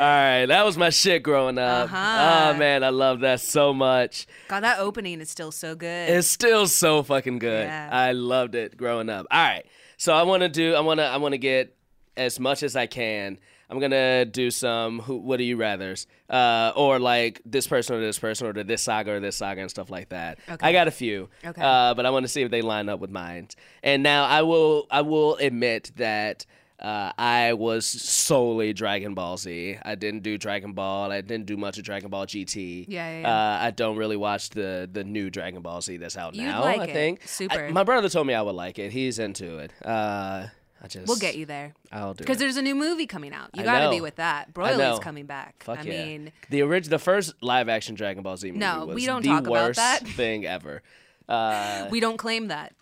All 0.00 0.06
right, 0.06 0.46
that 0.46 0.64
was 0.64 0.78
my 0.78 0.88
shit 0.90 1.22
growing 1.22 1.58
up. 1.58 1.84
Uh-huh. 1.92 2.52
Oh 2.54 2.58
man, 2.58 2.82
I 2.82 2.88
love 2.88 3.20
that 3.20 3.40
so 3.40 3.74
much. 3.74 4.26
God, 4.48 4.60
that 4.60 4.78
opening 4.78 5.20
is 5.20 5.28
still 5.28 5.52
so 5.52 5.74
good. 5.74 6.08
It's 6.08 6.26
still 6.26 6.66
so 6.66 7.02
fucking 7.02 7.38
good. 7.38 7.66
Yeah. 7.66 7.90
I 7.92 8.12
loved 8.12 8.54
it 8.54 8.76
growing 8.78 9.10
up. 9.10 9.26
All 9.30 9.42
right. 9.42 9.66
So 9.98 10.14
I 10.14 10.22
want 10.22 10.42
to 10.42 10.48
do 10.48 10.74
I 10.74 10.80
want 10.80 11.00
to 11.00 11.04
I 11.04 11.18
want 11.18 11.32
to 11.32 11.38
get 11.38 11.76
as 12.16 12.40
much 12.40 12.62
as 12.62 12.76
I 12.76 12.86
can. 12.86 13.38
I'm 13.68 13.78
gonna 13.78 14.24
do 14.24 14.50
some 14.50 14.98
who 15.00 15.18
what 15.18 15.36
do 15.36 15.44
you 15.44 15.56
rather's 15.56 16.06
uh, 16.30 16.72
or 16.74 16.98
like 16.98 17.40
this 17.44 17.66
person 17.68 17.94
or 17.96 18.00
this 18.00 18.18
person 18.18 18.46
or 18.46 18.52
this 18.64 18.82
saga 18.82 19.12
or 19.12 19.20
this 19.20 19.36
saga 19.36 19.60
and 19.60 19.70
stuff 19.70 19.90
like 19.90 20.08
that. 20.08 20.38
Okay. 20.48 20.66
I 20.66 20.72
got 20.72 20.88
a 20.88 20.90
few, 20.90 21.28
Okay. 21.44 21.60
uh, 21.62 21.92
but 21.94 22.04
I 22.06 22.10
want 22.10 22.24
to 22.24 22.28
see 22.28 22.42
if 22.42 22.50
they 22.50 22.62
line 22.62 22.88
up 22.88 22.98
with 23.00 23.10
mine. 23.10 23.48
And 23.82 24.02
now 24.02 24.24
I 24.24 24.42
will 24.42 24.86
I 24.90 25.02
will 25.02 25.36
admit 25.36 25.92
that. 25.96 26.46
Uh, 26.80 27.12
I 27.18 27.52
was 27.52 27.84
solely 27.86 28.72
Dragon 28.72 29.12
Ball 29.14 29.36
Z. 29.36 29.76
I 29.82 29.94
didn't 29.96 30.22
do 30.22 30.38
Dragon 30.38 30.72
Ball. 30.72 31.12
I 31.12 31.20
didn't 31.20 31.46
do 31.46 31.56
much 31.56 31.76
of 31.78 31.84
Dragon 31.84 32.08
Ball 32.08 32.26
GT. 32.26 32.86
Yeah, 32.88 33.10
yeah, 33.10 33.20
yeah. 33.20 33.28
Uh, 33.28 33.58
I 33.66 33.70
don't 33.70 33.96
really 33.96 34.16
watch 34.16 34.50
the 34.50 34.88
the 34.90 35.04
new 35.04 35.28
Dragon 35.30 35.60
Ball 35.62 35.80
Z 35.82 35.98
that's 35.98 36.16
out 36.16 36.34
You'd 36.34 36.44
now. 36.44 36.62
like 36.62 36.80
I 36.80 36.84
it. 36.84 36.92
think 36.92 37.28
Super. 37.28 37.66
I- 37.66 37.70
my 37.70 37.84
brother 37.84 38.08
told 38.08 38.26
me 38.26 38.34
I 38.34 38.42
would 38.42 38.54
like 38.54 38.78
it. 38.78 38.92
He's 38.92 39.18
into 39.18 39.58
it. 39.58 39.72
Uh, 39.84 40.46
I 40.82 40.88
just 40.88 41.06
We'll 41.06 41.18
get 41.18 41.36
you 41.36 41.44
there. 41.44 41.74
I'll 41.92 42.14
do 42.14 42.22
it. 42.22 42.24
Because 42.24 42.38
there's 42.38 42.56
a 42.56 42.62
new 42.62 42.74
movie 42.74 43.06
coming 43.06 43.34
out. 43.34 43.50
You 43.54 43.60
I 43.62 43.64
got 43.66 43.80
to 43.84 43.90
be 43.90 44.00
with 44.00 44.16
that. 44.16 44.54
Broly's 44.54 44.98
coming 45.00 45.26
back. 45.26 45.62
Fuck 45.62 45.80
I 45.80 45.82
yeah. 45.82 46.04
mean, 46.06 46.32
the 46.48 46.62
original, 46.62 46.96
the 46.96 47.04
first 47.04 47.34
live 47.42 47.68
action 47.68 47.94
Dragon 47.94 48.22
Ball 48.22 48.38
Z 48.38 48.48
movie 48.48 48.58
No, 48.60 48.86
was 48.86 48.94
we 48.94 49.04
don't 49.04 49.20
the 49.22 49.28
talk 49.28 49.40
about 49.42 49.50
worst 49.52 49.76
that. 49.76 50.06
thing 50.08 50.46
ever. 50.46 50.82
Uh, 51.28 51.86
we 51.92 52.00
don't 52.00 52.16
claim 52.16 52.48
that. 52.48 52.72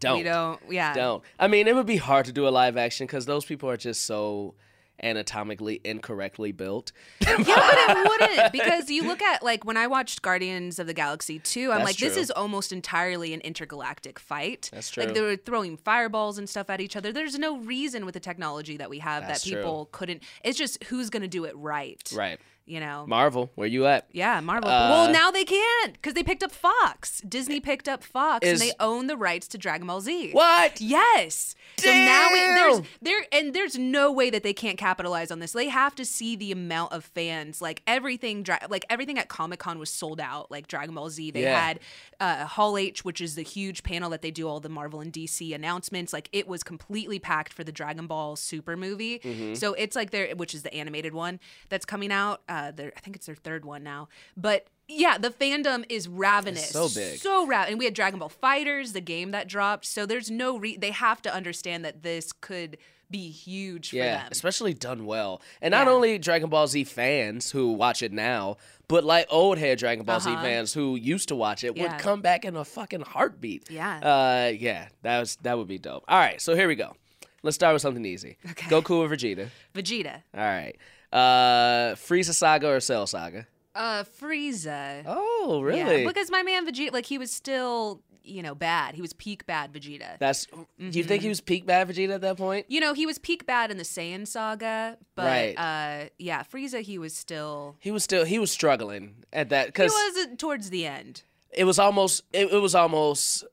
Don't 0.00 0.18
We 0.18 0.22
don't. 0.24 0.60
Yeah. 0.70 0.94
don't. 0.94 1.22
I 1.38 1.48
mean, 1.48 1.68
it 1.68 1.74
would 1.74 1.86
be 1.86 1.96
hard 1.96 2.26
to 2.26 2.32
do 2.32 2.46
a 2.46 2.50
live 2.50 2.76
action 2.76 3.06
because 3.06 3.26
those 3.26 3.44
people 3.44 3.68
are 3.70 3.76
just 3.76 4.04
so 4.04 4.54
anatomically 5.02 5.80
incorrectly 5.84 6.52
built. 6.52 6.92
Yeah, 7.28 7.36
but 7.36 7.46
it 7.46 8.08
wouldn't 8.08 8.52
because 8.52 8.90
you 8.90 9.06
look 9.06 9.22
at 9.22 9.42
like 9.42 9.64
when 9.64 9.76
I 9.76 9.86
watched 9.86 10.22
Guardians 10.22 10.78
of 10.78 10.86
the 10.86 10.94
Galaxy 10.94 11.38
2, 11.38 11.70
I'm 11.70 11.78
That's 11.78 11.90
like, 11.90 11.96
this 11.98 12.16
is 12.16 12.30
almost 12.30 12.72
entirely 12.72 13.32
an 13.32 13.40
intergalactic 13.42 14.18
fight. 14.18 14.70
That's 14.72 14.90
true. 14.90 15.04
Like 15.04 15.14
they 15.14 15.20
were 15.20 15.36
throwing 15.36 15.76
fireballs 15.76 16.36
and 16.38 16.48
stuff 16.48 16.68
at 16.68 16.80
each 16.80 16.96
other. 16.96 17.12
There's 17.12 17.38
no 17.38 17.58
reason 17.58 18.04
with 18.04 18.14
the 18.14 18.20
technology 18.20 18.76
that 18.78 18.90
we 18.90 18.98
have 18.98 19.26
That's 19.26 19.44
that 19.44 19.50
true. 19.50 19.60
people 19.60 19.88
couldn't. 19.92 20.22
It's 20.42 20.58
just 20.58 20.82
who's 20.84 21.10
going 21.10 21.22
to 21.22 21.28
do 21.28 21.44
it 21.44 21.56
right. 21.56 22.02
right. 22.14 22.40
You 22.68 22.80
know. 22.80 23.04
Marvel, 23.06 23.50
where 23.54 23.66
you 23.66 23.86
at? 23.86 24.06
yeah, 24.12 24.40
Marvel. 24.40 24.70
Uh, 24.70 24.90
well, 24.90 25.12
now 25.12 25.30
they 25.30 25.44
can't 25.44 25.94
because 25.94 26.14
they 26.14 26.22
picked 26.22 26.42
up 26.42 26.52
Fox. 26.52 27.20
Disney 27.22 27.60
picked 27.60 27.88
up 27.88 28.04
Fox 28.04 28.46
Is- 28.46 28.60
and 28.60 28.68
they 28.70 28.74
own 28.78 29.06
the 29.06 29.16
rights 29.16 29.48
to 29.48 29.58
Dragon 29.58 29.86
Ball 29.86 30.00
Z. 30.00 30.32
What? 30.32 30.80
Yes. 30.80 31.54
So 31.78 31.90
now 31.92 32.28
it, 32.30 32.54
there's 32.54 32.80
there 33.00 33.20
and 33.32 33.54
there's 33.54 33.78
no 33.78 34.12
way 34.12 34.30
that 34.30 34.42
they 34.42 34.52
can't 34.52 34.76
capitalize 34.78 35.30
on 35.30 35.38
this. 35.38 35.52
They 35.52 35.68
have 35.68 35.94
to 35.96 36.04
see 36.04 36.36
the 36.36 36.52
amount 36.52 36.92
of 36.92 37.04
fans. 37.04 37.62
Like 37.62 37.82
everything, 37.86 38.44
like 38.68 38.84
everything 38.90 39.18
at 39.18 39.28
Comic 39.28 39.60
Con 39.60 39.78
was 39.78 39.90
sold 39.90 40.20
out. 40.20 40.50
Like 40.50 40.66
Dragon 40.68 40.94
Ball 40.94 41.08
Z, 41.10 41.30
they 41.30 41.42
Yeah. 41.42 41.58
had 41.60 41.80
uh, 42.20 42.46
Hall 42.46 42.76
H, 42.76 43.04
which 43.04 43.20
is 43.20 43.34
the 43.34 43.42
huge 43.42 43.82
panel 43.82 44.10
that 44.10 44.22
they 44.22 44.30
do 44.30 44.48
all 44.48 44.60
the 44.60 44.68
Marvel 44.68 45.00
and 45.00 45.12
DC 45.12 45.54
announcements. 45.54 46.12
Like 46.12 46.28
it 46.32 46.48
was 46.48 46.62
completely 46.62 47.18
packed 47.18 47.52
for 47.52 47.64
the 47.64 47.72
Dragon 47.72 48.06
Ball 48.06 48.36
Super 48.36 48.76
movie. 48.76 49.20
Mm-hmm. 49.20 49.54
So 49.54 49.72
it's 49.74 49.94
like 49.96 50.10
there 50.10 50.34
which 50.36 50.54
is 50.54 50.62
the 50.62 50.74
animated 50.74 51.14
one 51.14 51.38
that's 51.68 51.84
coming 51.86 52.10
out. 52.12 52.42
Uh, 52.58 52.70
their, 52.72 52.92
I 52.96 53.00
think 53.00 53.16
it's 53.16 53.26
their 53.26 53.34
third 53.36 53.64
one 53.64 53.82
now, 53.82 54.08
but. 54.36 54.66
Yeah, 54.90 55.18
the 55.18 55.28
fandom 55.28 55.84
is 55.90 56.08
ravenous. 56.08 56.70
so 56.70 56.88
big. 56.88 57.18
So 57.20 57.46
ravenous. 57.46 57.72
And 57.72 57.78
we 57.78 57.84
had 57.84 57.92
Dragon 57.92 58.18
Ball 58.20 58.32
FighterZ, 58.42 58.94
the 58.94 59.02
game 59.02 59.32
that 59.32 59.46
dropped. 59.46 59.84
So 59.84 60.06
there's 60.06 60.30
no 60.30 60.58
re 60.58 60.78
they 60.78 60.92
have 60.92 61.20
to 61.22 61.34
understand 61.34 61.84
that 61.84 62.02
this 62.02 62.32
could 62.32 62.78
be 63.10 63.28
huge 63.30 63.90
for 63.90 63.96
Yeah, 63.96 64.22
them. 64.22 64.28
especially 64.30 64.72
done 64.72 65.04
well. 65.04 65.42
And 65.60 65.72
not 65.72 65.88
Yeah. 65.88 65.92
only 65.92 66.16
Dragon 66.18 66.48
Ball 66.48 66.66
Z 66.68 66.84
fans 66.84 67.50
who 67.50 67.72
watch 67.72 68.02
it 68.02 68.12
now, 68.12 68.56
but 68.88 69.04
like 69.04 69.26
old 69.28 69.58
head 69.58 69.76
Dragon 69.76 70.06
Ball 70.06 70.20
Z 70.20 70.30
Uh-huh. 70.30 70.42
fans 70.42 70.72
who 70.72 70.96
used 70.96 71.28
to 71.28 71.34
watch 71.36 71.64
it 71.64 71.76
Yeah. 71.76 71.82
would 71.92 72.00
come 72.00 72.22
back 72.22 72.46
in 72.46 72.56
a 72.56 72.64
fucking 72.64 73.02
heartbeat. 73.02 73.70
Yeah. 73.70 73.98
Uh 73.98 74.52
yeah, 74.58 74.88
that 75.02 75.20
was 75.20 75.36
that 75.42 75.58
would 75.58 75.68
be 75.68 75.78
dope. 75.78 76.04
All 76.08 76.18
right, 76.18 76.40
so 76.40 76.54
here 76.54 76.66
we 76.66 76.76
go. 76.76 76.96
Let's 77.42 77.56
start 77.56 77.74
with 77.74 77.82
something 77.82 78.06
easy. 78.06 78.38
Okay. 78.52 78.68
Goku 78.70 79.00
or 79.00 79.08
Vegeta. 79.10 79.50
Vegeta. 79.74 80.22
All 80.34 80.40
right. 80.40 80.76
Uh 81.12 81.94
Frieza 81.96 82.34
Saga 82.34 82.68
or 82.68 82.80
Cell 82.80 83.06
Saga? 83.06 83.46
Uh 83.74 84.04
Frieza. 84.20 85.02
Oh, 85.06 85.60
really? 85.62 86.02
Yeah, 86.02 86.08
because 86.08 86.30
my 86.30 86.42
man 86.42 86.66
Vegeta 86.66 86.92
like 86.92 87.06
he 87.06 87.16
was 87.18 87.30
still, 87.30 88.02
you 88.24 88.42
know, 88.42 88.54
bad. 88.54 88.94
He 88.94 89.00
was 89.00 89.12
peak 89.14 89.46
bad 89.46 89.72
Vegeta. 89.72 90.18
That's 90.18 90.46
do 90.46 90.56
you 90.58 90.66
Mm-hmm. 90.90 91.08
think 91.08 91.22
he 91.22 91.28
was 91.28 91.40
peak 91.40 91.64
bad 91.64 91.88
Vegeta 91.88 92.14
at 92.14 92.20
that 92.22 92.36
point? 92.36 92.66
you 92.68 92.80
know, 92.80 92.92
he 92.92 93.06
was 93.06 93.18
peak 93.18 93.46
bad 93.46 93.70
in 93.70 93.76
the 93.78 93.84
Saiyan 93.84 94.26
saga, 94.26 94.98
but 95.14 95.24
Right. 95.24 95.54
uh 95.56 96.08
yeah, 96.18 96.42
Frieza 96.42 96.80
he 96.82 96.98
was 96.98 97.14
still 97.14 97.76
He 97.80 97.90
was 97.90 98.04
still 98.04 98.24
he 98.24 98.38
was 98.38 98.50
struggling 98.50 99.24
at 99.32 99.48
that 99.50 99.66
he 99.68 99.72
cuz 99.72 99.92
was 99.92 100.26
uh, 100.26 100.34
towards 100.36 100.70
the 100.70 100.84
end. 100.86 101.22
it 101.52 101.64
was 101.64 101.78
almost 101.78 102.24
it, 102.32 102.52
it 102.52 102.58
was 102.60 102.74
almost 102.74 103.44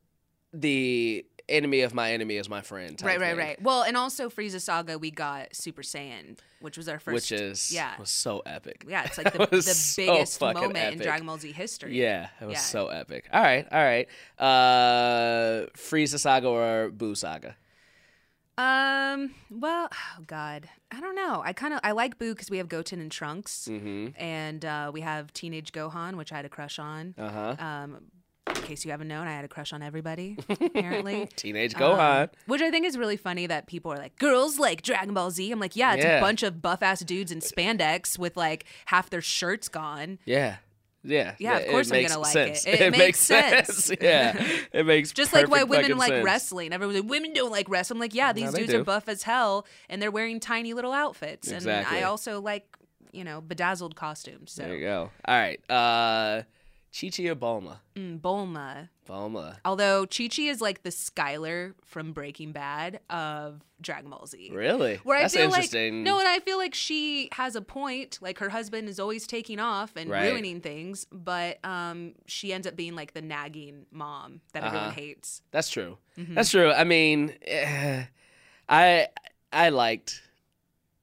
the 0.53 1.26
enemy 1.50 1.82
of 1.82 1.93
my 1.93 2.12
enemy 2.14 2.38
is 2.38 2.50
my 2.50 2.62
friend. 2.62 3.00
Right, 3.04 3.20
right, 3.20 3.30
thing, 3.30 3.38
right. 3.38 3.62
Well, 3.62 3.84
and 3.84 3.96
also 3.98 4.30
Frieza 4.30 4.60
saga 4.62 4.98
we 4.98 5.12
got 5.12 5.56
Super 5.56 5.82
Saiyan, 5.82 6.38
which 6.62 6.78
was 6.78 6.88
our 6.89 7.00
first 7.00 7.14
Which 7.14 7.32
is 7.32 7.72
yeah. 7.72 7.98
was 8.00 8.10
so 8.10 8.39
epic. 8.46 8.86
Yeah, 8.88 9.04
it's 9.06 9.18
like 9.18 9.32
the, 9.38 9.46
the 9.48 9.62
so 9.62 10.06
biggest 10.06 10.41
moment 10.41 10.78
in. 10.78 11.00
Dragon 11.00 11.26
Ball 11.28 11.38
Z 11.38 11.52
history. 11.52 11.98
Yeah, 12.00 12.30
it 12.41 12.46
was 12.46 12.54
Yeah. 12.56 12.60
so 12.60 12.88
epic. 12.88 13.28
All 13.32 13.41
right, 13.41 13.68
all 13.72 13.84
right. 13.84 14.08
Uh 14.39 15.68
Frieza 15.78 16.20
Saga 16.20 16.48
or 16.48 16.89
Boo 16.91 17.16
Saga? 17.16 17.56
Um. 18.58 19.32
Well, 19.52 19.89
oh 19.91 20.24
God, 20.26 20.70
I 20.89 21.02
don't 21.02 21.16
know. 21.16 21.41
I 21.43 21.52
kind 21.52 21.74
of 21.74 21.82
I 21.84 21.91
like 21.91 22.18
Boo 22.18 22.34
because 22.34 22.50
we 22.50 22.58
have 22.58 22.70
Goten 22.70 23.02
and 23.02 23.12
Trunks, 23.12 23.68
Mm-hmm. 23.70 24.08
and 24.22 24.64
uh, 24.64 24.91
we 24.93 25.02
have 25.02 25.34
Teenage 25.34 25.74
Gohan, 25.74 26.16
which 26.16 26.32
I 26.32 26.38
had 26.38 26.46
a 26.46 26.50
crush 26.50 26.80
on. 26.80 27.16
Uh-huh. 27.18 27.56
Um, 27.60 27.96
in 27.96 28.02
case 28.66 28.84
you 28.86 28.91
haven't 28.91 29.07
known, 29.07 29.28
I 29.28 29.32
had 29.32 29.45
a 29.45 29.47
crush 29.47 29.72
on 29.74 29.82
everybody. 29.82 30.38
Apparently. 30.49 31.28
Teenage 31.36 31.76
Um, 31.76 31.82
Gohan. 31.82 32.30
which 32.47 32.61
I 32.61 32.70
think 32.72 32.86
is 32.86 32.97
really 32.97 33.18
funny 33.18 33.47
that 33.47 33.68
people 33.68 33.91
are 33.93 33.97
like, 33.97 34.18
girls 34.18 34.59
like 34.59 34.82
Dragon 34.82 35.13
Ball 35.13 35.32
Z. 35.32 35.51
I'm 35.51 35.59
like, 35.59 35.76
yeah, 35.76 35.93
it's 35.95 36.03
Yeah. 36.03 36.18
a 36.18 36.22
bunch 36.22 36.43
of 36.43 36.61
buff 36.61 36.82
ass 36.84 37.01
dudes 37.01 37.32
in 37.32 37.39
spandex 37.39 38.18
with 38.20 38.36
like 38.38 38.66
half 38.86 39.09
their 39.09 39.22
shirts 39.22 39.70
gone. 39.70 40.20
yeah. 40.26 40.57
Yeah. 41.07 41.36
Yeah, 41.38 41.57
of 41.59 41.68
course 41.70 41.91
I'm 41.91 42.01
gonna 42.01 42.20
like 42.20 42.34
sense. 42.34 42.66
it. 42.66 42.82
It 42.82 42.91
makes 42.97 43.20
sense. 43.20 43.91
yeah. 44.01 44.43
It 44.74 44.88
makes 44.88 45.11
Just 45.11 45.34
like 45.34 45.47
why 45.47 45.61
women 45.63 45.97
like 45.99 46.09
sense. 46.09 46.26
wrestling. 46.26 46.74
Everyone's 46.74 46.99
like, 46.99 47.07
women 47.07 47.32
don't 47.32 47.51
like 47.51 47.70
wrestling. 47.70 47.97
I'm 47.97 48.01
like, 48.01 48.16
yeah, 48.16 48.34
these 48.34 48.51
they 48.51 48.61
dudes 48.61 48.72
do. 48.72 48.82
are 48.82 48.84
buff 48.84 49.07
as 49.07 49.22
hell 49.22 49.68
and 49.88 50.01
they're 50.01 50.09
wearing 50.09 50.39
tiny 50.39 50.74
little 50.74 50.91
outfits. 50.91 51.51
Exactly. 51.51 51.95
And 51.95 52.03
I 52.05 52.07
also 52.09 52.41
like, 52.41 52.66
you 53.11 53.24
know, 53.24 53.39
bedazzled 53.39 53.95
costumes. 53.95 54.51
So 54.53 54.63
There 54.63 54.74
you 54.76 54.82
go. 54.82 55.11
All 55.26 55.36
right. 55.38 55.59
Uh 55.70 56.41
Chi 56.98 57.10
Chi 57.10 57.24
or 57.24 57.36
Bulma? 57.36 57.80
mm, 57.96 58.20
Bulma. 58.22 58.89
Bulma. 59.08 59.58
Although 59.66 60.06
Chi 60.08 60.28
Chi 60.28 60.43
is 60.43 60.62
like 60.62 60.84
the 60.84 60.89
Skyler 60.89 61.74
from 61.84 62.14
Breaking 62.14 62.52
Bad 62.54 63.02
of 63.10 63.62
Dragon 63.82 64.10
Ball 64.10 64.26
Z. 64.28 64.50
Really? 64.54 64.96
Where 65.04 65.20
That's 65.22 65.36
I 65.36 65.39
feel 65.39 65.46
interesting. 65.48 65.96
like 65.98 66.04
no, 66.06 66.20
and 66.20 66.28
I 66.28 66.39
feel 66.39 66.58
like 66.58 66.74
she 66.74 67.30
has 67.34 67.56
a 67.56 67.62
point. 67.62 68.20
Like 68.22 68.39
her 68.39 68.50
husband 68.50 68.88
is 68.88 69.00
always 69.00 69.28
taking 69.28 69.60
off 69.60 69.96
and 69.96 70.10
Right. 70.10 70.30
ruining 70.32 70.62
things, 70.62 71.06
but 71.12 71.64
um, 71.66 72.14
she 72.28 72.54
ends 72.54 72.66
up 72.66 72.76
being 72.76 72.96
like 72.96 73.14
the 73.14 73.22
nagging 73.22 73.86
mom 73.91 74.41
that 74.54 74.64
everyone 74.64 74.88
Uh-huh. 74.89 74.96
hates. 74.96 75.41
That's 75.52 75.70
true. 75.70 75.98
Mm-hmm. 76.18 76.34
That's 76.36 76.50
true. 76.50 76.72
I 76.72 76.84
mean, 76.86 77.36
eh, 77.41 78.06
I 78.70 79.10
I 79.52 79.70
liked 79.70 80.22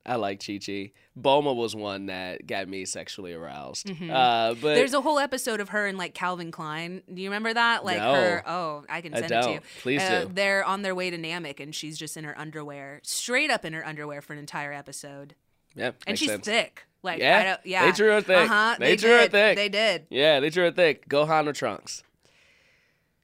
I 0.05 0.17
like 0.17 0.45
Chi 0.45 0.59
Chi. 0.65 0.91
Bulma 1.17 1.55
was 1.55 1.77
one 1.77 2.07
that 2.07 2.45
got 2.47 2.69
me 2.69 2.85
sexually 2.87 3.33
aroused. 3.33 3.89
Uh, 3.89 3.95
but 3.95 4.57
Mm-hmm. 4.57 4.61
There's 4.75 4.95
a 4.95 5.01
whole 5.01 5.19
episode 5.21 5.61
of 5.61 5.69
her 5.69 5.87
and 5.87 5.97
like 5.97 6.13
Calvin 6.13 6.51
Klein. 6.51 7.03
Do 7.13 7.23
you 7.23 7.29
remember 7.29 7.55
that? 7.55 7.85
Like 7.85 7.99
No. 7.99 8.13
her. 8.15 8.43
Oh, 8.47 8.85
I 8.89 9.01
can 9.01 9.15
I 9.15 9.21
send 9.21 9.31
it 9.33 9.43
to 9.43 9.51
you. 9.53 9.61
Please 9.81 10.03
Uh, 10.03 10.25
do. 10.25 10.31
They're 10.35 10.65
on 10.65 10.83
their 10.83 10.95
way 10.97 11.11
to 11.11 11.17
Namek, 11.19 11.61
and 11.61 11.73
she's 11.73 11.97
just 11.97 12.17
in 12.17 12.25
her 12.25 12.37
underwear, 12.37 13.01
straight 13.05 13.51
up 13.51 13.65
in 13.65 13.73
her 13.75 13.87
underwear 13.87 14.21
for 14.23 14.33
an 14.33 14.41
entire 14.41 14.73
episode, 14.73 15.37
yeah, 15.77 15.93
and 16.07 16.19
she's 16.19 16.29
sense. 16.31 16.45
thick. 16.47 16.85
Like 17.05 17.21
Yeah? 17.21 17.39
I 17.39 17.45
don't, 17.45 17.61
yeah, 17.67 17.87
They 17.87 17.93
drew 17.93 18.11
her 18.11 18.21
thick. 18.23 18.51
Uh-huh. 18.51 18.77
They 18.81 18.97
drew 18.97 19.11
her 19.11 19.23
did. 19.23 19.31
thick. 19.33 19.57
They 19.57 19.69
did. 19.69 20.07
Yeah, 20.11 20.41
they 20.41 20.51
drew 20.51 20.65
her 20.65 20.71
thick. 20.73 21.09
Gohan 21.09 21.47
or 21.49 21.53
Trunks? 21.53 22.03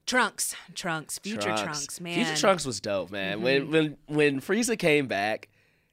Trunks, 0.07 0.55
Trunks, 0.75 1.19
future 1.19 1.55
Trunks, 1.57 2.01
man. 2.01 2.15
Mm-hmm. 2.17 2.25
Future 2.25 2.41
Trunks 2.41 2.65
was 2.65 2.81
dope, 2.81 3.11
man. 3.11 3.43
When 3.43 3.71
when 3.71 3.97
when 4.07 4.41
Frieza 4.41 4.79
came 4.79 5.07
back 5.07 5.49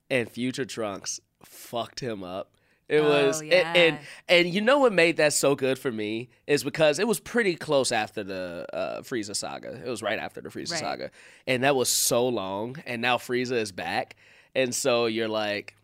and 0.09 0.29
Future 0.29 0.65
Trunks 0.65 1.19
fucked 1.43 1.99
him 1.99 2.23
up. 2.23 2.51
It 2.87 2.99
Oh, 2.99 3.09
was 3.09 3.41
and, 3.41 3.51
and 3.51 3.99
and 4.29 4.53
you 4.53 4.61
know 4.61 4.77
what 4.79 4.93
made 4.93 5.17
that 5.17 5.33
so 5.33 5.55
good 5.55 5.79
for 5.79 5.91
me 5.91 6.29
is 6.45 6.63
because 6.63 6.99
it 6.99 7.07
was 7.07 7.19
pretty 7.19 7.55
close 7.55 7.91
after 7.91 8.23
the 8.23 8.67
uh, 8.71 9.01
Frieza 9.01 9.35
saga. 9.35 9.81
It 9.83 9.89
was 9.89 10.03
right 10.03 10.19
after 10.19 10.39
the 10.39 10.49
Frieza 10.49 10.71
Right. 10.73 10.79
saga, 10.79 11.11
and 11.47 11.63
that 11.63 11.75
was 11.75 11.89
so 11.89 12.27
long. 12.27 12.75
And 12.85 13.01
now 13.01 13.17
Frieza 13.17 13.53
is 13.53 13.71
back, 13.71 14.15
and 14.53 14.73
so 14.75 15.07
you're 15.07 15.27
like, 15.27 15.75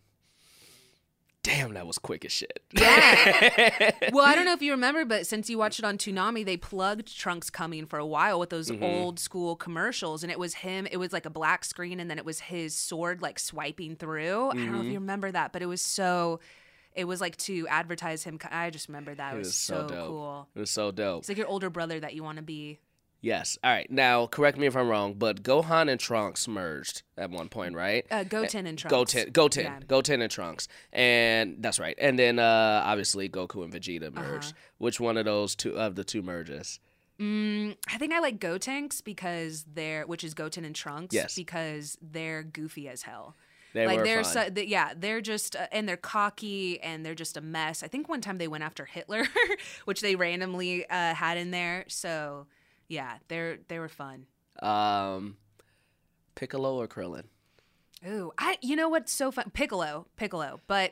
damn, 1.44 1.74
that 1.74 1.88
was 1.88 1.98
quick 1.98 2.24
as 2.26 2.32
shit. 2.32 2.62
Yeah. 2.74 3.92
well, 4.14 4.26
I 4.26 4.36
don't 4.36 4.46
know 4.46 4.54
if 4.54 4.62
you 4.62 4.72
remember, 4.72 5.06
but 5.06 5.26
since 5.26 5.50
you 5.50 5.58
watched 5.58 5.80
it 5.80 5.86
on 5.86 5.98
Toonami, 5.98 6.46
they 6.46 6.58
plugged 6.58 7.18
Trunks 7.18 7.50
coming 7.50 7.86
for 7.86 7.98
a 8.00 8.06
while 8.06 8.39
with 8.39 8.50
those 8.50 8.70
Mm-hmm. 8.70 8.84
old 8.84 9.20
school 9.20 9.56
commercials, 9.56 10.24
and 10.24 10.32
it 10.32 10.38
was 10.39 10.54
him. 10.56 10.88
It 10.92 10.98
was 10.98 11.12
like 11.14 11.26
a 11.26 11.30
black 11.32 11.66
screen, 11.66 12.00
and 12.00 12.10
then 12.10 12.18
it 12.18 12.26
was 12.26 12.39
his 12.42 12.76
sword 12.78 13.22
like 13.22 13.39
swiping 13.39 13.96
through. 13.96 14.50
I 14.50 14.54
don't 14.54 14.66
know 14.72 14.78
if 14.78 14.82
Mm-hmm. 14.84 14.92
you 14.92 15.00
remember 15.00 15.32
that, 15.32 15.52
but 15.54 15.62
it 15.62 15.68
was 15.68 15.82
so. 15.82 16.39
It 16.94 17.06
was 17.06 17.22
like 17.22 17.38
to 17.38 17.68
advertise 17.70 18.24
him. 18.26 18.38
I 18.52 18.70
just 18.70 18.89
remember 18.89 19.16
that. 19.16 19.32
It, 19.34 19.36
It 19.36 19.39
was, 19.39 19.48
was 19.48 19.56
so, 19.56 19.88
so 19.88 19.96
dope. 19.96 20.08
cool. 20.08 20.48
It 20.56 20.60
was 20.60 20.72
so 20.72 20.92
dope. 20.92 21.20
It's 21.20 21.30
like 21.30 21.38
your 21.38 21.48
older 21.48 21.70
brother 21.70 22.00
that 22.02 22.14
you 22.14 22.22
want 22.24 22.36
to 22.38 22.44
be. 22.44 22.80
Yes. 23.22 23.57
All 23.63 23.72
right. 23.72 23.89
Now, 23.91 24.26
correct 24.26 24.57
me 24.57 24.65
if 24.65 24.76
I'm 24.76 24.88
wrong, 24.89 25.13
but 25.13 25.43
Gohan 25.43 25.89
and 25.91 25.99
Trunks 25.99 26.47
merged 26.47 27.03
at 27.17 27.30
one 27.30 27.49
point, 27.49 27.76
right? 27.76 28.05
Uh, 28.09 28.24
Goten 28.24 28.65
and 28.65 28.78
Trunks. 28.80 28.91
Goten, 29.13 29.32
Goten, 29.32 29.63
Yeah. 29.65 29.80
Goten 29.88 30.22
and 30.24 30.32
Trunks, 30.32 30.67
and 30.91 31.57
that's 31.59 31.80
right. 31.80 31.95
And 31.99 32.17
then 32.17 32.39
uh, 32.39 32.82
obviously 32.84 33.30
Goku 33.30 33.63
and 33.63 33.72
Vegeta 33.72 34.07
Uh-huh. 34.15 34.22
merged. 34.28 34.53
Which 34.80 34.99
one 34.99 35.17
of 35.17 35.26
those 35.26 35.55
two 35.55 35.78
of 35.78 35.95
the 35.95 36.03
two 36.03 36.24
merges? 36.24 36.80
Mm, 37.19 37.78
I 37.88 37.99
think 37.99 38.11
I 38.13 38.19
like 38.19 38.39
Gotenks 38.39 39.03
because 39.03 39.65
they're, 39.72 40.07
which 40.07 40.24
is 40.24 40.34
Goten 40.34 40.65
and 40.65 40.76
Trunks. 40.76 41.13
Yes. 41.13 41.36
Because 41.36 41.99
they're 42.01 42.41
goofy 42.41 42.88
as 42.89 43.03
hell. 43.03 43.36
They 43.74 43.86
like 43.86 43.99
were 43.99 44.03
they're 44.03 44.24
fun. 44.24 44.34
so, 44.34 44.49
th- 44.49 44.67
yeah 44.67 44.91
they're 44.97 45.22
just 45.22 45.55
uh, 45.55 45.67
and 45.72 45.88
they're 45.88 45.95
cocky 45.95 46.82
and 46.82 47.05
they're 47.05 47.15
just 47.15 47.38
a 47.38 47.41
mess. 47.41 47.84
I 47.84 47.88
think 47.88 48.09
one 48.09 48.19
time 48.19 48.38
they 48.39 48.47
went 48.49 48.63
after 48.63 48.84
Hitler, 48.86 49.26
which 49.86 50.01
they 50.01 50.15
randomly 50.15 50.89
uh, 50.89 51.13
had 51.13 51.38
in 51.38 51.51
there. 51.51 51.86
So 51.88 52.47
yeah, 52.92 53.18
they're 53.30 53.58
they 53.70 53.80
were 53.80 53.89
fun. 53.89 54.26
um, 54.62 55.38
Piccolo 56.36 56.76
or 56.76 56.88
Krillin? 56.88 57.24
Ooh, 58.08 58.32
I 58.38 58.58
you 58.62 58.76
know 58.76 58.89
what's 58.89 59.12
so 59.14 59.32
fun? 59.32 59.52
Piccolo, 59.54 60.08
Piccolo, 60.18 60.60
but 60.68 60.92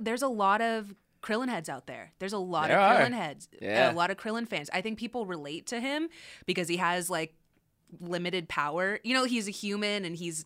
there's 0.00 0.22
a 0.22 0.28
lot 0.28 0.60
of 0.60 0.94
Krillin 1.22 1.48
heads 1.48 1.68
out 1.68 1.86
there. 1.86 2.12
There's 2.18 2.32
a 2.32 2.38
lot 2.38 2.68
There 2.68 2.78
of 2.80 2.90
are. 2.90 3.00
Krillin 3.02 3.12
heads. 3.12 3.48
Yeah. 3.60 3.92
A 3.92 3.94
lot 3.94 4.10
of 4.10 4.16
Krillin 4.16 4.48
fans. 4.48 4.70
I 4.72 4.80
think 4.80 4.98
people 4.98 5.26
relate 5.26 5.66
to 5.68 5.80
him 5.80 6.08
because 6.46 6.68
he 6.68 6.76
has 6.78 7.10
like 7.10 7.34
limited 8.00 8.48
power. 8.48 8.98
You 9.04 9.14
know, 9.14 9.24
he's 9.24 9.48
a 9.48 9.50
human 9.50 10.04
and 10.04 10.14
he's 10.16 10.44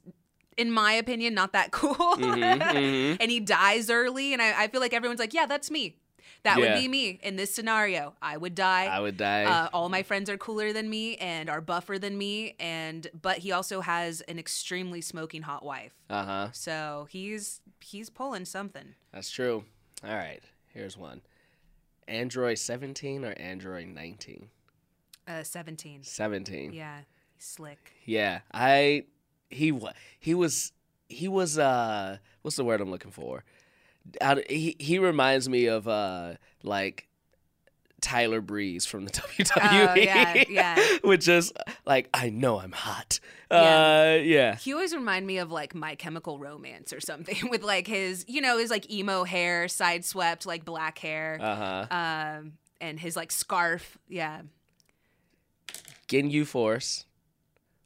in 0.58 0.70
my 0.70 0.92
opinion 0.92 1.34
not 1.34 1.52
that 1.52 1.70
cool. 1.80 1.94
mhm. 1.94 3.16
and 3.20 3.30
he 3.30 3.38
dies 3.40 3.88
early 3.90 4.32
and 4.32 4.42
I, 4.42 4.64
I 4.64 4.68
feel 4.68 4.80
like 4.80 4.92
everyone's 4.94 5.20
like, 5.20 5.34
Yeah, 5.34 5.46
that's 5.46 5.70
me. 5.70 5.98
That 6.44 6.58
Yeah. 6.58 6.74
would 6.74 6.80
be 6.80 6.88
me 6.88 7.20
in 7.22 7.36
this 7.36 7.54
scenario. 7.54 8.14
I 8.20 8.36
would 8.36 8.54
die. 8.56 8.86
I 8.86 8.98
would 8.98 9.16
die. 9.16 9.44
Uh, 9.44 9.68
all 9.72 9.88
my 9.88 10.02
friends 10.02 10.28
are 10.28 10.36
cooler 10.36 10.72
than 10.72 10.90
me 10.90 11.16
and 11.18 11.48
are 11.48 11.60
buffer 11.60 11.98
than 12.00 12.18
me, 12.18 12.56
and 12.58 13.06
but 13.20 13.38
he 13.38 13.52
also 13.52 13.80
has 13.80 14.22
an 14.22 14.38
extremely 14.40 15.00
smoking 15.00 15.42
hot 15.42 15.64
wife. 15.64 15.92
Uh 16.10 16.24
huh. 16.24 16.48
So 16.52 17.06
he's 17.10 17.60
he's 17.80 18.10
pulling 18.10 18.44
something. 18.44 18.94
That's 19.12 19.30
true. 19.30 19.64
All 20.04 20.14
right. 20.16 20.42
Here's 20.74 20.96
one. 20.96 21.20
Android 22.08 22.58
17 22.58 23.24
or 23.24 23.32
Android 23.38 23.86
19? 23.88 24.48
Uh, 25.28 25.44
seventeen. 25.44 26.02
17. 26.02 26.72
Yeah, 26.72 27.02
slick. 27.38 27.92
Yeah, 28.04 28.40
I 28.52 29.04
he 29.50 29.78
he 30.18 30.34
was 30.34 30.72
he 31.08 31.28
was 31.28 31.58
uh 31.58 32.18
what's 32.42 32.56
the 32.56 32.64
word 32.64 32.80
I'm 32.80 32.90
looking 32.90 33.12
for? 33.12 33.44
Out 34.20 34.50
he 34.50 34.76
he 34.78 34.98
reminds 34.98 35.48
me 35.48 35.66
of 35.66 35.86
uh 35.88 36.34
like 36.62 37.08
Tyler 38.00 38.40
Breeze 38.40 38.84
from 38.84 39.04
the 39.04 39.10
WWE. 39.12 39.88
Oh, 39.90 39.94
yeah, 39.94 40.44
yeah. 40.48 40.86
Which 41.04 41.28
is 41.28 41.52
like 41.86 42.08
I 42.12 42.30
know 42.30 42.58
I'm 42.58 42.72
hot. 42.72 43.20
Yeah. 43.50 43.58
Uh 44.18 44.22
yeah. 44.22 44.54
He 44.56 44.72
always 44.72 44.94
remind 44.94 45.26
me 45.26 45.38
of 45.38 45.52
like 45.52 45.74
My 45.74 45.94
Chemical 45.94 46.38
Romance 46.38 46.92
or 46.92 47.00
something 47.00 47.36
with 47.50 47.62
like 47.62 47.86
his 47.86 48.24
you 48.28 48.40
know 48.40 48.58
his 48.58 48.70
like 48.70 48.90
emo 48.90 49.24
hair, 49.24 49.68
side 49.68 50.04
swept 50.04 50.46
like 50.46 50.64
black 50.64 50.98
hair, 50.98 51.38
Uh-huh. 51.40 51.86
um, 51.90 52.52
and 52.80 52.98
his 52.98 53.14
like 53.16 53.30
scarf. 53.30 53.96
Yeah. 54.08 54.42
Ginyu 56.08 56.46
Force 56.46 57.06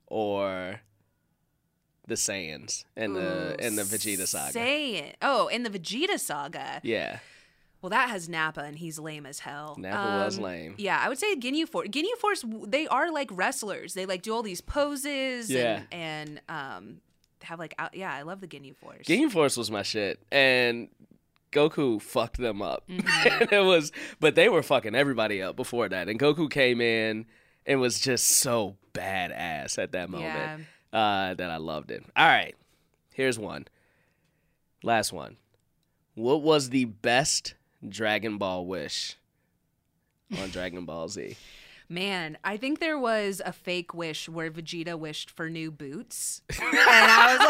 or 0.07 0.81
the 2.07 2.15
Saiyans 2.15 2.85
and 2.97 3.17
the 3.17 3.57
and 3.59 3.77
the 3.77 3.83
Vegeta 3.83 4.27
saga. 4.27 4.53
Say 4.53 4.95
it. 4.97 5.17
Oh, 5.23 5.49
in 5.49 5.63
the 5.63 5.71
Vegeta 5.71 6.19
saga. 6.19 6.81
yeah. 6.83 7.19
Well, 7.83 7.91
that 7.91 8.09
has 8.09 8.29
Nappa, 8.29 8.63
and 8.63 8.77
he's 8.77 8.99
lame 8.99 9.27
as 9.27 9.39
hell. 9.39 9.75
Um, 9.77 9.83
Nappa 9.83 10.25
was 10.25 10.41
lame. 10.41 10.75
Yeah, 10.79 10.99
I 11.01 11.09
would 11.09 11.19
say 11.19 11.37
Ginyu 11.37 11.69
Force. 11.69 11.89
Ginyu 11.89 12.17
Force, 12.19 12.45
they 12.67 12.89
are 12.89 13.13
like 13.13 13.29
wrestlers. 13.31 13.95
They 13.95 14.07
like 14.07 14.23
do 14.23 14.35
all 14.35 14.43
these 14.43 14.61
poses. 14.61 15.51
Yeah. 15.51 15.83
And, 15.93 16.41
and 16.49 16.81
um, 16.81 17.01
have 17.43 17.59
like 17.59 17.75
out. 17.79 17.95
Yeah, 17.95 18.13
I 18.13 18.23
love 18.23 18.41
the 18.41 18.49
Ginyu 18.49 18.75
Force. 18.75 19.07
Ginyu 19.07 19.31
Force 19.31 19.57
was 19.57 19.71
my 19.71 19.83
shit, 19.83 20.19
and 20.33 20.89
Goku 21.53 22.01
fucked 22.01 22.39
them 22.39 22.61
up. 22.61 22.89
Mm-hmm. 22.89 23.45
it 23.55 23.65
was, 23.65 23.93
but 24.21 24.35
they 24.35 24.49
were 24.49 24.63
fucking 24.63 24.95
everybody 24.95 25.41
up 25.41 25.55
before 25.55 25.89
that, 25.89 26.09
and 26.09 26.19
Goku 26.19 26.51
came 26.51 26.81
in 26.81 27.27
and 27.67 27.81
was 27.81 28.01
just 28.01 28.27
so 28.27 28.77
badass 28.95 29.79
at 29.79 29.93
that 29.93 30.09
moment 30.11 30.67
uh, 30.97 31.35
that 31.35 31.51
I 31.51 31.59
loved 31.59 31.91
it. 31.91 32.03
All 32.17 32.27
right, 32.27 32.55
here's 33.13 33.39
one, 33.39 33.67
last 34.83 35.13
one. 35.13 35.37
What 36.15 36.41
was 36.41 36.71
the 36.71 36.87
best 36.87 37.55
Dragon 37.87 38.39
Ball 38.39 38.65
wish 38.65 39.17
on 40.41 40.49
Dragon 40.49 40.87
Ball 40.87 41.09
Z? 41.09 41.37
Man, 41.89 42.39
I 42.43 42.57
think 42.57 42.81
there 42.81 42.99
was 42.99 43.43
a 43.45 43.53
fake 43.53 43.93
wish 43.93 44.27
where 44.27 44.51
Vegeta 44.51 44.99
wished 44.99 45.31
for 45.31 45.51
new 45.51 45.71
boots. 45.71 46.41
and 46.51 46.59
I 46.63 47.37
was 47.37 47.41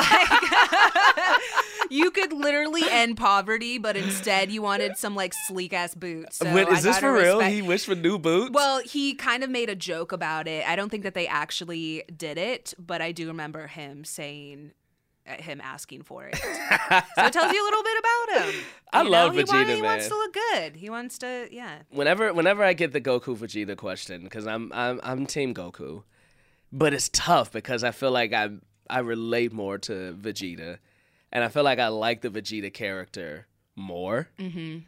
like, 1.23 1.65
you 1.91 2.11
could 2.11 2.33
literally 2.33 2.83
end 2.91 3.17
poverty, 3.17 3.79
but 3.79 3.97
instead 3.97 4.51
you 4.51 4.63
wanted 4.63 4.97
some 4.97 5.15
like 5.15 5.35
sleek 5.47 5.73
ass 5.73 5.95
boots. 5.95 6.37
So 6.39 6.53
Wait, 6.55 6.69
I 6.69 6.73
is 6.73 6.83
this 6.83 6.99
for 6.99 7.13
real? 7.13 7.39
respect- 7.39 7.55
He 7.55 7.63
wished 7.63 7.87
for 7.87 7.95
new 7.95 8.19
boots. 8.19 8.51
Well, 8.53 8.81
he 8.81 9.15
kind 9.15 9.43
of 9.45 9.51
made 9.51 9.69
a 9.71 9.77
joke 9.77 10.13
about 10.13 10.47
it. 10.49 10.67
I 10.69 10.77
don't 10.77 10.89
think 10.91 11.03
that 11.05 11.15
they 11.15 11.27
actually 11.27 12.03
did 12.17 12.39
it, 12.39 12.75
but 12.79 13.01
I 13.03 13.13
do 13.13 13.27
remember 13.29 13.67
him 13.67 14.05
saying, 14.05 14.73
uh, 15.29 15.43
him 15.43 15.61
asking 15.61 16.03
for 16.03 16.25
it. 16.27 16.37
so 16.37 16.47
it 17.27 17.33
tells 17.33 17.53
you 17.53 17.63
a 17.63 17.67
little 17.67 17.83
bit 17.83 17.99
about 17.99 18.45
him. 18.45 18.55
I 18.93 19.03
You 19.03 19.11
love 19.11 19.33
know, 19.35 19.39
he, 19.39 19.45
wa- 19.45 19.53
Vegeta, 19.55 19.75
he 19.77 19.83
wants 19.83 20.05
man. 20.05 20.11
to 20.11 20.17
look 20.17 20.33
good. 20.35 20.77
He 20.77 20.91
wants 20.91 21.19
to, 21.19 21.49
yeah. 21.51 21.79
whenever 21.91 22.33
whenever 22.33 22.63
I 22.63 22.73
get 22.75 22.93
the 22.93 23.01
Goku 23.01 23.37
Vegeta 23.37 23.77
question, 23.77 24.23
because 24.25 24.47
I'm 24.47 24.71
I'm 24.73 25.01
I'm 25.03 25.27
Team 25.27 25.53
Goku, 25.55 26.05
but 26.73 26.95
it's 26.95 27.09
tough 27.13 27.51
because 27.53 27.83
I 27.85 27.91
feel 27.91 28.11
like 28.13 28.33
I 28.33 28.51
I 28.89 29.01
relate 29.01 29.53
more 29.53 29.79
to 29.79 30.17
Vegeta, 30.19 30.79
and 31.37 31.45
I 31.45 31.49
feel 31.49 31.65
like 31.65 31.79
I 31.79 31.89
like 31.89 32.23
the 32.23 32.31
Vegeta 32.31 32.73
character 32.73 33.47
more. 33.77 34.29
Mm-hmm. 34.39 34.79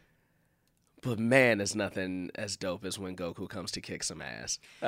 But 1.03 1.19
man, 1.19 1.59
there's 1.59 1.77
nothing 1.77 2.31
as 2.37 2.57
dope 2.57 2.87
as 2.87 2.99
when 2.99 3.15
Goku 3.17 3.47
comes 3.51 3.71
to 3.73 3.83
kick 3.83 4.03
some 4.03 4.23
ass. 4.23 4.59
Uh, 4.83 4.87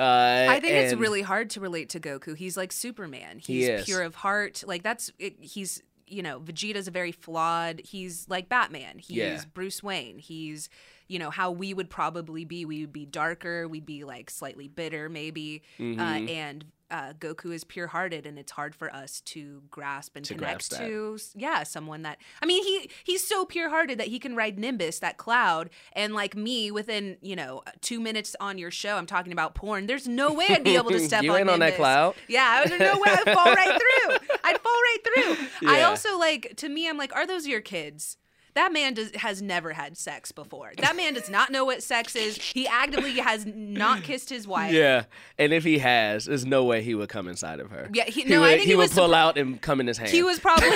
I 0.49 0.59
think 0.59 0.73
it's 0.73 0.95
really 0.95 1.21
hard 1.21 1.51
to 1.51 1.59
relate 1.59 1.89
to 1.89 1.99
Goku. 1.99 2.35
He's 2.35 2.57
like 2.57 2.71
Superman. 2.71 3.37
He 3.37 3.59
He's 3.59 3.69
is. 3.69 3.85
pure 3.85 4.01
of 4.01 4.15
heart. 4.15 4.63
Like 4.65 4.81
that's 4.81 5.11
it, 5.19 5.35
he's 5.39 5.83
you 6.07 6.23
know 6.23 6.39
Vegeta's 6.39 6.87
a 6.87 6.91
very 6.91 7.11
flawed. 7.11 7.79
He's 7.85 8.27
like 8.27 8.49
Batman. 8.49 8.97
He's 8.97 9.17
Yeah. 9.17 9.41
Bruce 9.53 9.83
Wayne. 9.83 10.17
He's 10.17 10.67
you 11.07 11.19
know 11.19 11.29
how 11.29 11.51
we 11.51 11.75
would 11.75 11.91
probably 11.91 12.43
be. 12.43 12.65
We 12.65 12.81
would 12.81 12.93
be 12.93 13.05
darker. 13.05 13.67
We'd 13.67 13.85
be 13.85 14.03
like 14.03 14.31
slightly 14.31 14.67
bitter 14.67 15.09
maybe. 15.09 15.61
Mm-hmm. 15.79 15.99
Uh, 16.01 16.31
and 16.31 16.65
uh, 16.91 17.13
Goku 17.13 17.53
is 17.53 17.63
pure 17.63 17.87
hearted, 17.87 18.25
and 18.25 18.37
it's 18.37 18.51
hard 18.51 18.75
for 18.75 18.93
us 18.93 19.21
to 19.21 19.63
grasp 19.71 20.15
and 20.15 20.25
To 20.25 20.35
connect 20.35 20.69
grasp 20.69 20.83
to. 20.83 21.17
Yeah, 21.35 21.63
someone 21.63 22.01
that 22.03 22.17
I 22.41 22.45
mean 22.45 22.63
he 22.63 22.89
he's 23.03 23.25
so 23.25 23.45
pure 23.45 23.69
hearted 23.69 23.97
that 23.99 24.07
he 24.07 24.19
can 24.19 24.35
ride 24.35 24.59
Nimbus 24.59 24.99
that 24.99 25.17
cloud 25.17 25.69
and 25.93 26.13
like 26.13 26.35
me 26.35 26.69
within 26.69 27.17
you 27.21 27.35
know 27.35 27.63
two 27.79 27.99
minutes 27.99 28.35
on 28.39 28.57
your 28.57 28.71
show 28.71 28.97
I'm 28.97 29.05
talking 29.05 29.31
about 29.31 29.55
porn. 29.55 29.87
There's 29.87 30.07
no 30.07 30.33
way 30.33 30.47
I'd 30.49 30.63
be 30.63 30.75
able 30.75 30.91
to 30.91 30.99
step 31.07 31.23
You 31.23 31.33
on 31.33 31.49
on 31.49 31.59
that 31.59 31.77
cloud? 31.77 32.15
Yeah, 32.27 32.63
there's 32.65 32.79
no 32.79 32.99
way 32.99 33.09
I'd 33.09 33.33
fall 33.33 33.53
right 33.53 33.79
through. 33.81 34.37
I'd 34.43 34.59
fall 34.59 34.73
right 34.73 34.97
through. 35.03 35.47
I 35.69 35.83
also 35.83 36.17
like 36.19 36.53
to 36.57 36.69
me 36.69 36.89
I'm 36.89 36.97
like, 36.97 37.15
are 37.15 37.25
those 37.25 37.47
your 37.47 37.61
kids? 37.61 38.17
That 38.53 38.73
man 38.73 38.93
does, 38.93 39.11
has 39.15 39.41
never 39.41 39.71
had 39.73 39.97
sex 39.97 40.31
before. 40.31 40.73
That 40.77 40.95
man 40.95 41.13
does 41.13 41.29
not 41.29 41.51
know 41.51 41.63
what 41.63 41.81
sex 41.81 42.15
is. 42.15 42.37
He 42.37 42.67
actively 42.67 43.13
has 43.19 43.45
not 43.45 44.03
kissed 44.03 44.29
his 44.29 44.47
wife. 44.47 44.73
Yeah, 44.73 45.03
and 45.37 45.53
if 45.53 45.63
he 45.63 45.79
has, 45.79 46.25
there's 46.25 46.45
no 46.45 46.65
way 46.65 46.81
he 46.81 46.93
would 46.95 47.09
come 47.09 47.27
inside 47.27 47.59
of 47.59 47.69
her. 47.71 47.89
Yeah, 47.93 48.05
he- 48.05 48.21
he 48.23 48.29
no, 48.29 48.41
would, 48.41 48.49
I 48.49 48.57
think 48.57 48.67
he 48.67 48.75
would 48.75 48.83
was 48.83 48.93
pull 48.93 49.13
out 49.15 49.37
and 49.37 49.61
come 49.61 49.79
in 49.79 49.87
his 49.87 49.97
hand. 49.97 50.11
He 50.11 50.21
was 50.23 50.39
probably. 50.39 50.67
yeah, 50.69 50.75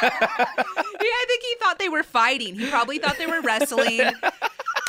I 0.00 1.24
think 1.28 1.42
he 1.42 1.54
thought 1.60 1.78
they 1.78 1.88
were 1.88 2.02
fighting. 2.02 2.54
He 2.58 2.68
probably 2.68 2.98
thought 2.98 3.18
they 3.18 3.26
were 3.26 3.40
wrestling. 3.40 4.00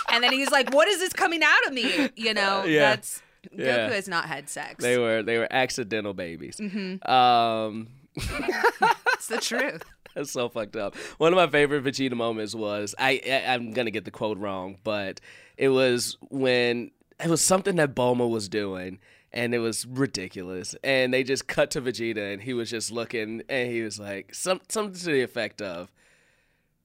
And 0.10 0.24
then 0.24 0.32
he's 0.34 0.50
like, 0.52 0.74
"What 0.74 0.88
is 0.88 1.00
this 1.00 1.14
coming 1.14 1.44
out 1.44 1.68
of 1.68 1.74
me?" 1.74 2.10
You 2.16 2.34
know, 2.34 2.64
Yeah. 2.66 2.80
that's 2.96 3.22
Yeah. 3.52 3.90
Goku 3.90 3.92
has 3.94 4.08
not 4.08 4.26
had 4.26 4.50
sex. 4.50 4.82
They 4.84 4.98
were 4.98 5.22
they 5.22 5.38
were 5.38 5.48
accidental 5.52 6.14
babies. 6.14 6.58
Mm-hmm. 6.58 7.10
Um, 7.12 7.88
it's 8.16 9.28
the 9.28 9.38
truth. 9.40 9.84
That's 10.18 10.32
so 10.32 10.50
fucked 10.50 10.76
up. 10.76 10.96
One 11.18 11.32
of 11.32 11.38
my 11.38 11.48
favorite 11.48 11.84
Vegeta 11.84 12.14
moments 12.14 12.56
was 12.56 12.96
I, 12.98 13.22
I 13.26 13.54
I'm 13.54 13.72
gonna 13.72 13.92
get 13.92 14.06
the 14.06 14.12
quote 14.12 14.38
wrong, 14.38 14.78
but 14.84 15.22
it 15.58 15.70
was 15.70 16.18
when 16.30 16.92
it 17.24 17.30
was 17.30 17.42
something 17.42 17.76
that 17.78 17.96
Bulma 17.96 18.30
was 18.30 18.50
doing. 18.50 19.00
And 19.34 19.54
it 19.54 19.60
was 19.60 19.86
ridiculous. 19.86 20.74
And 20.86 21.14
they 21.14 21.22
just 21.22 21.48
cut 21.48 21.70
to 21.72 21.82
Vegeta, 21.82 22.34
and 22.34 22.42
he 22.42 22.54
was 22.54 22.70
just 22.70 22.92
looking, 22.92 23.44
and 23.50 23.70
he 23.70 23.82
was 23.82 24.00
like, 24.00 24.34
some, 24.34 24.62
something 24.70 24.98
to 24.98 25.06
the 25.06 25.22
effect 25.22 25.62
of, 25.62 25.92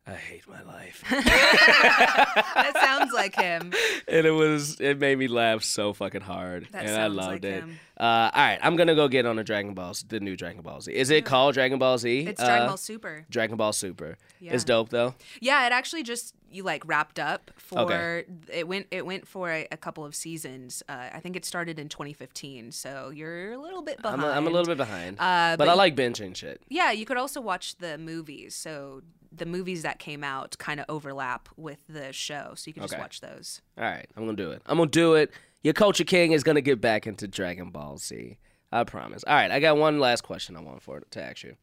I 0.05 0.15
hate 0.15 0.49
my 0.49 0.63
life. 0.63 1.05
that 1.11 2.73
sounds 2.81 3.13
like 3.13 3.37
him. 3.37 3.73
and 4.09 4.27
it 4.27 4.31
was 4.33 4.81
it 4.81 4.99
made 4.99 5.17
me 5.19 5.29
laugh 5.29 5.63
so 5.63 5.93
fucking 5.93 6.23
hard, 6.23 6.67
That 6.73 6.87
and 6.87 6.97
I 7.01 7.07
loved 7.07 7.45
like 7.45 7.45
it. 7.45 7.61
him. 7.63 7.79
Uh, 7.97 8.03
all 8.03 8.43
right, 8.43 8.59
I'm 8.63 8.75
gonna 8.75 8.97
go 8.97 9.07
get 9.07 9.27
on 9.27 9.37
the 9.37 9.45
Dragon 9.45 9.75
Balls, 9.75 10.05
the 10.09 10.19
new 10.19 10.37
Dragon 10.37 10.63
Ball 10.63 10.81
Z. 10.81 10.93
Is 10.93 11.11
it 11.11 11.25
called 11.25 11.55
Dragon 11.55 11.79
Ball 11.79 11.99
Z? 11.99 12.27
It's 12.27 12.43
Dragon 12.43 12.65
Uh, 12.65 12.69
Ball 12.71 12.77
Super. 12.77 13.27
Dragon 13.31 13.57
Ball 13.57 13.73
Super. 13.73 14.17
Yeah. 14.41 14.55
It's 14.55 14.65
dope 14.65 14.89
though. 14.89 15.15
Yeah, 15.41 15.67
it 15.67 15.73
actually 15.73 16.03
just 16.03 16.35
you 16.51 16.65
like 16.65 16.83
wrapped 16.87 17.21
up 17.21 17.53
for 17.57 17.79
Okay. 17.81 18.25
it 18.53 18.67
went 18.67 18.89
it 18.91 19.07
went 19.07 19.29
for 19.29 19.51
a, 19.51 19.69
a 19.71 19.77
couple 19.77 20.05
of 20.05 20.17
seasons. 20.17 20.83
Uh, 20.89 21.11
I 21.13 21.21
think 21.21 21.37
it 21.37 21.45
started 21.45 21.79
in 21.79 21.89
2015, 21.89 22.73
so 22.73 23.11
you're 23.11 23.53
a 23.53 23.59
little 23.59 23.83
bit 23.83 24.01
I'm 24.03 24.17
behind. 24.17 24.23
a, 24.25 24.37
I'm 24.37 24.47
a 24.49 24.51
little 24.51 24.67
bit 24.67 24.79
behind, 24.79 25.17
Uh, 25.21 25.55
but, 25.57 25.59
but 25.67 25.69
I 25.69 25.75
like 25.75 25.95
binging 25.95 26.35
shit. 26.35 26.61
Yeah, 26.69 26.91
you 26.91 27.05
could 27.07 27.17
also 27.19 27.41
watch 27.41 27.77
the 27.77 27.99
movies. 27.99 28.57
So 28.57 29.03
the 29.35 29.47
movies 29.47 29.83
that 29.83 29.99
came 29.99 30.23
out 30.23 30.57
kind 30.59 30.79
of 30.79 30.87
overlap 30.89 31.49
with 31.57 31.87
the 31.89 32.13
show, 32.13 32.53
so 32.55 32.69
you 32.69 32.75
can 32.75 32.83
just 32.83 32.95
Okay. 32.95 33.01
watch 33.03 33.21
those. 33.21 33.63
All 33.79 33.85
right, 33.85 34.09
I'm 34.17 34.25
gonna 34.27 34.37
do 34.37 34.51
it. 34.51 34.63
I'm 34.67 34.77
gonna 34.79 34.91
do 34.91 35.15
it. 35.15 35.31
Your 35.63 35.75
culture 35.75 36.05
king 36.05 36.33
is 36.33 36.43
gonna 36.43 36.61
get 36.61 36.81
back 36.81 37.07
into 37.07 37.27
Dragon 37.27 37.71
Ball 37.71 37.97
Z. 37.99 38.37
I 38.71 38.85
promise. 38.85 39.23
All 39.27 39.35
right, 39.35 39.51
I 39.51 39.61
got 39.61 39.77
one 39.77 39.99
last 40.01 40.23
question 40.23 40.57
I 40.57 40.61
want 40.61 40.83
for 40.83 41.01
to 41.01 41.23
ask 41.23 41.43
you, 41.45 41.57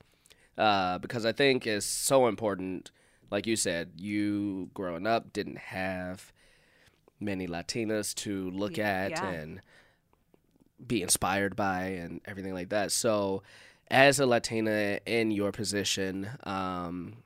uh, 0.57 0.97
because 0.99 1.25
I 1.25 1.31
think 1.31 1.65
it's 1.67 1.85
so 1.85 2.27
important. 2.27 2.91
Like 3.31 3.45
you 3.45 3.55
said, 3.55 3.91
you 3.97 4.69
growing 4.73 5.05
up 5.05 5.31
didn't 5.33 5.57
have 5.57 6.31
many 7.19 7.47
Latinas 7.47 8.15
to 8.15 8.49
look 8.51 8.79
at 8.79 9.11
yeah. 9.11 9.29
and 9.29 9.61
be 10.85 11.01
inspired 11.01 11.55
by 11.55 11.83
and 11.83 12.21
everything 12.25 12.53
like 12.53 12.69
that. 12.69 12.91
So, 12.91 13.43
as 13.91 14.19
a 14.19 14.25
Latina 14.25 14.99
in 15.05 15.31
your 15.31 15.51
position, 15.51 16.29
um, 16.43 17.17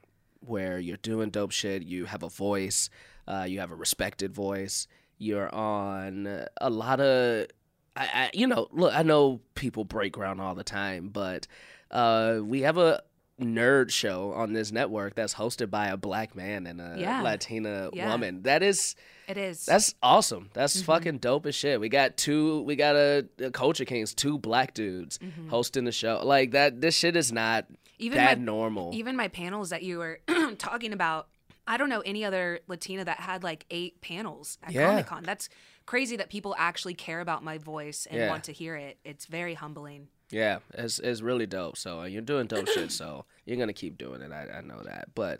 where 0.45 0.79
you're 0.79 0.97
doing 0.97 1.29
dope 1.29 1.51
shit, 1.51 1.83
you 1.83 2.05
have 2.05 2.23
a 2.23 2.29
voice, 2.29 2.89
uh, 3.27 3.45
you 3.47 3.59
have 3.59 3.71
a 3.71 3.75
respected 3.75 4.33
voice, 4.33 4.87
you're 5.17 5.53
on 5.53 6.45
a 6.59 6.69
lot 6.69 6.99
of, 6.99 7.47
I, 7.95 8.03
I, 8.13 8.29
you 8.33 8.47
know, 8.47 8.67
look, 8.71 8.93
I 8.93 9.03
know 9.03 9.41
people 9.55 9.83
break 9.85 10.13
ground 10.13 10.41
all 10.41 10.55
the 10.55 10.63
time, 10.63 11.09
but 11.09 11.47
uh, 11.91 12.39
we 12.43 12.61
have 12.61 12.77
a 12.77 13.01
nerd 13.41 13.89
show 13.89 14.31
on 14.33 14.53
this 14.53 14.71
network 14.71 15.15
that's 15.15 15.33
hosted 15.33 15.69
by 15.69 15.87
a 15.87 15.97
black 15.97 16.35
man 16.35 16.67
and 16.67 16.79
a 16.79 16.95
Yeah. 16.97 17.21
Latina 17.21 17.89
Yeah. 17.93 18.07
woman. 18.11 18.43
That 18.43 18.61
is 18.61 18.95
It 19.27 19.37
is. 19.37 19.65
that's 19.65 19.95
awesome. 20.03 20.49
That's 20.53 20.77
Mm-hmm. 20.77 20.85
fucking 20.85 21.17
dope 21.17 21.45
as 21.47 21.55
shit. 21.55 21.79
We 21.79 21.89
got 21.89 22.15
two. 22.15 22.61
We 22.61 22.75
got 22.75 22.95
a, 22.95 23.25
a 23.39 23.49
Culture 23.51 23.85
Kings, 23.85 24.13
two 24.13 24.37
black 24.37 24.73
dudes 24.75 25.17
Mm-hmm. 25.17 25.49
hosting 25.49 25.85
the 25.85 25.91
show. 25.91 26.21
Like 26.23 26.51
that. 26.51 26.79
This 26.81 26.95
shit 26.95 27.15
is 27.15 27.31
not 27.31 27.65
Even 28.03 28.17
that 28.17 28.37
my- 28.39 28.43
normal. 28.43 28.91
Even 28.93 29.15
my 29.15 29.27
panels 29.27 29.69
that 29.71 29.83
you 29.83 29.97
were 29.99 30.19
talking 30.57 30.93
about, 30.93 31.27
I 31.67 31.77
don't 31.77 31.89
know 31.89 32.01
any 32.01 32.25
other 32.25 32.59
Latina 32.67 33.05
that 33.05 33.19
had 33.21 33.43
like 33.43 33.65
eight 33.71 34.01
panels 34.01 34.57
at 34.63 34.73
Yeah. 34.73 34.89
Comic 34.89 35.05
Con. 35.07 35.23
That's 35.23 35.49
crazy 35.85 36.15
that 36.17 36.29
people 36.29 36.55
actually 36.57 36.93
care 36.93 37.19
about 37.21 37.43
my 37.43 37.57
voice 37.57 38.05
and 38.09 38.19
Yeah. 38.19 38.29
want 38.29 38.43
to 38.45 38.51
hear 38.53 38.75
it. 38.75 38.97
It's 39.03 39.25
very 39.25 39.53
humbling. 39.53 40.07
yeah, 40.31 40.59
it's 40.73 40.97
it's 40.99 41.21
really 41.21 41.45
dope. 41.45 41.77
So 41.77 42.01
uh, 42.01 42.05
you're 42.05 42.21
doing 42.21 42.47
dope 42.47 42.67
shit. 42.67 42.91
So 42.91 43.25
you're 43.45 43.57
gonna 43.57 43.71
keep 43.73 43.97
doing 43.97 44.21
it. 44.21 44.31
I, 44.31 44.57
I 44.57 44.61
know 44.61 44.81
that. 44.83 45.09
But 45.15 45.39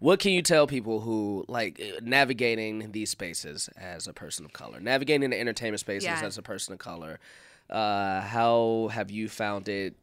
what 0.00 0.18
can 0.18 0.32
you 0.32 0.42
tell 0.42 0.66
people 0.66 1.00
who 1.00 1.44
like 1.48 1.80
uh, 1.80 2.00
navigating 2.02 2.90
these 2.92 3.10
spaces 3.10 3.68
as 3.76 4.08
a 4.08 4.12
person 4.12 4.44
of 4.44 4.52
color, 4.52 4.80
navigating 4.80 5.30
the 5.30 5.38
entertainment 5.40 5.78
spaces 5.80 6.06
Yeah. 6.06 6.20
as 6.26 6.36
a 6.38 6.42
person 6.42 6.72
of 6.72 6.78
color? 6.80 7.20
Uh, 7.70 8.20
how 8.20 8.90
have 8.92 9.10
you 9.10 9.28
found 9.28 9.68
it? 9.68 9.94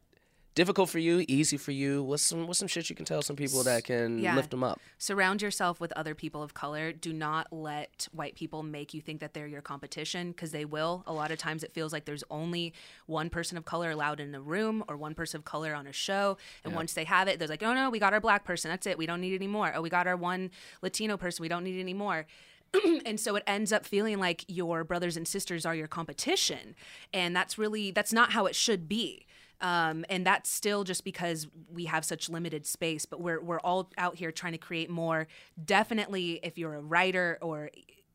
Difficult 0.56 0.90
for 0.90 0.98
you, 0.98 1.24
easy 1.28 1.56
for 1.56 1.70
you. 1.70 2.02
What's 2.02 2.24
some 2.24 2.46
what's 2.48 2.58
some 2.58 2.66
shit 2.66 2.90
you 2.90 2.96
can 2.96 3.04
tell 3.04 3.22
some 3.22 3.36
people 3.36 3.62
that 3.62 3.84
can 3.84 4.18
Yeah. 4.18 4.34
lift 4.34 4.50
them 4.50 4.64
up? 4.64 4.80
Surround 4.98 5.40
yourself 5.42 5.80
with 5.80 5.92
other 5.92 6.12
people 6.12 6.42
of 6.42 6.54
color. 6.54 6.92
Do 6.92 7.12
not 7.12 7.52
let 7.52 8.08
white 8.10 8.34
people 8.34 8.64
make 8.64 8.92
you 8.92 9.00
think 9.00 9.20
that 9.20 9.32
they're 9.32 9.46
your 9.46 9.62
competition 9.62 10.32
because 10.32 10.50
they 10.50 10.64
will. 10.64 11.04
A 11.06 11.12
lot 11.12 11.30
of 11.30 11.38
times 11.38 11.62
it 11.62 11.72
feels 11.72 11.92
like 11.92 12.04
there's 12.04 12.24
only 12.32 12.72
one 13.06 13.30
person 13.30 13.56
of 13.56 13.64
color 13.64 13.90
allowed 13.90 14.18
in 14.18 14.34
a 14.34 14.40
room 14.40 14.82
or 14.88 14.96
one 14.96 15.14
person 15.14 15.38
of 15.38 15.44
color 15.44 15.72
on 15.72 15.86
a 15.86 15.92
show. 15.92 16.36
And 16.64 16.74
once 16.74 16.94
they 16.94 17.04
have 17.04 17.28
it, 17.28 17.38
they're 17.38 17.46
like, 17.46 17.62
oh 17.62 17.72
no, 17.72 17.88
we 17.88 18.00
got 18.00 18.12
our 18.12 18.20
black 18.20 18.44
person. 18.44 18.70
That's 18.72 18.88
it. 18.88 18.98
We 18.98 19.06
don't 19.06 19.20
need 19.20 19.34
any 19.34 19.46
more. 19.46 19.72
Oh, 19.72 19.82
we 19.82 19.88
got 19.88 20.08
our 20.08 20.16
one 20.16 20.50
Latino 20.82 21.16
person. 21.16 21.42
We 21.44 21.48
don't 21.48 21.62
need 21.64 21.78
any 21.78 21.94
more. 21.94 22.26
and 23.06 23.18
so 23.20 23.36
it 23.36 23.42
ends 23.46 23.72
up 23.72 23.86
feeling 23.86 24.18
like 24.18 24.44
your 24.48 24.82
brothers 24.84 25.16
and 25.16 25.26
sisters 25.26 25.66
are 25.66 25.74
your 25.74 25.88
competition 25.88 26.76
and 27.12 27.34
that's 27.34 27.58
really 27.58 27.90
that's 27.90 28.12
not 28.12 28.30
how 28.30 28.46
it 28.46 28.54
should 28.54 28.88
be 28.88 29.26
um, 29.60 30.04
and 30.08 30.26
that's 30.26 30.50
still 30.50 30.84
just 30.84 31.04
because 31.04 31.46
we 31.72 31.84
have 31.84 32.04
such 32.04 32.28
limited 32.28 32.66
space 32.66 33.04
but 33.06 33.20
we're, 33.20 33.40
we're 33.40 33.60
all 33.60 33.90
out 33.98 34.16
here 34.16 34.32
trying 34.32 34.52
to 34.52 34.58
create 34.58 34.90
more. 34.90 35.26
Definitely 35.62 36.40
if 36.42 36.58
you're 36.58 36.74
a 36.74 36.80
writer 36.80 37.38
or 37.40 37.70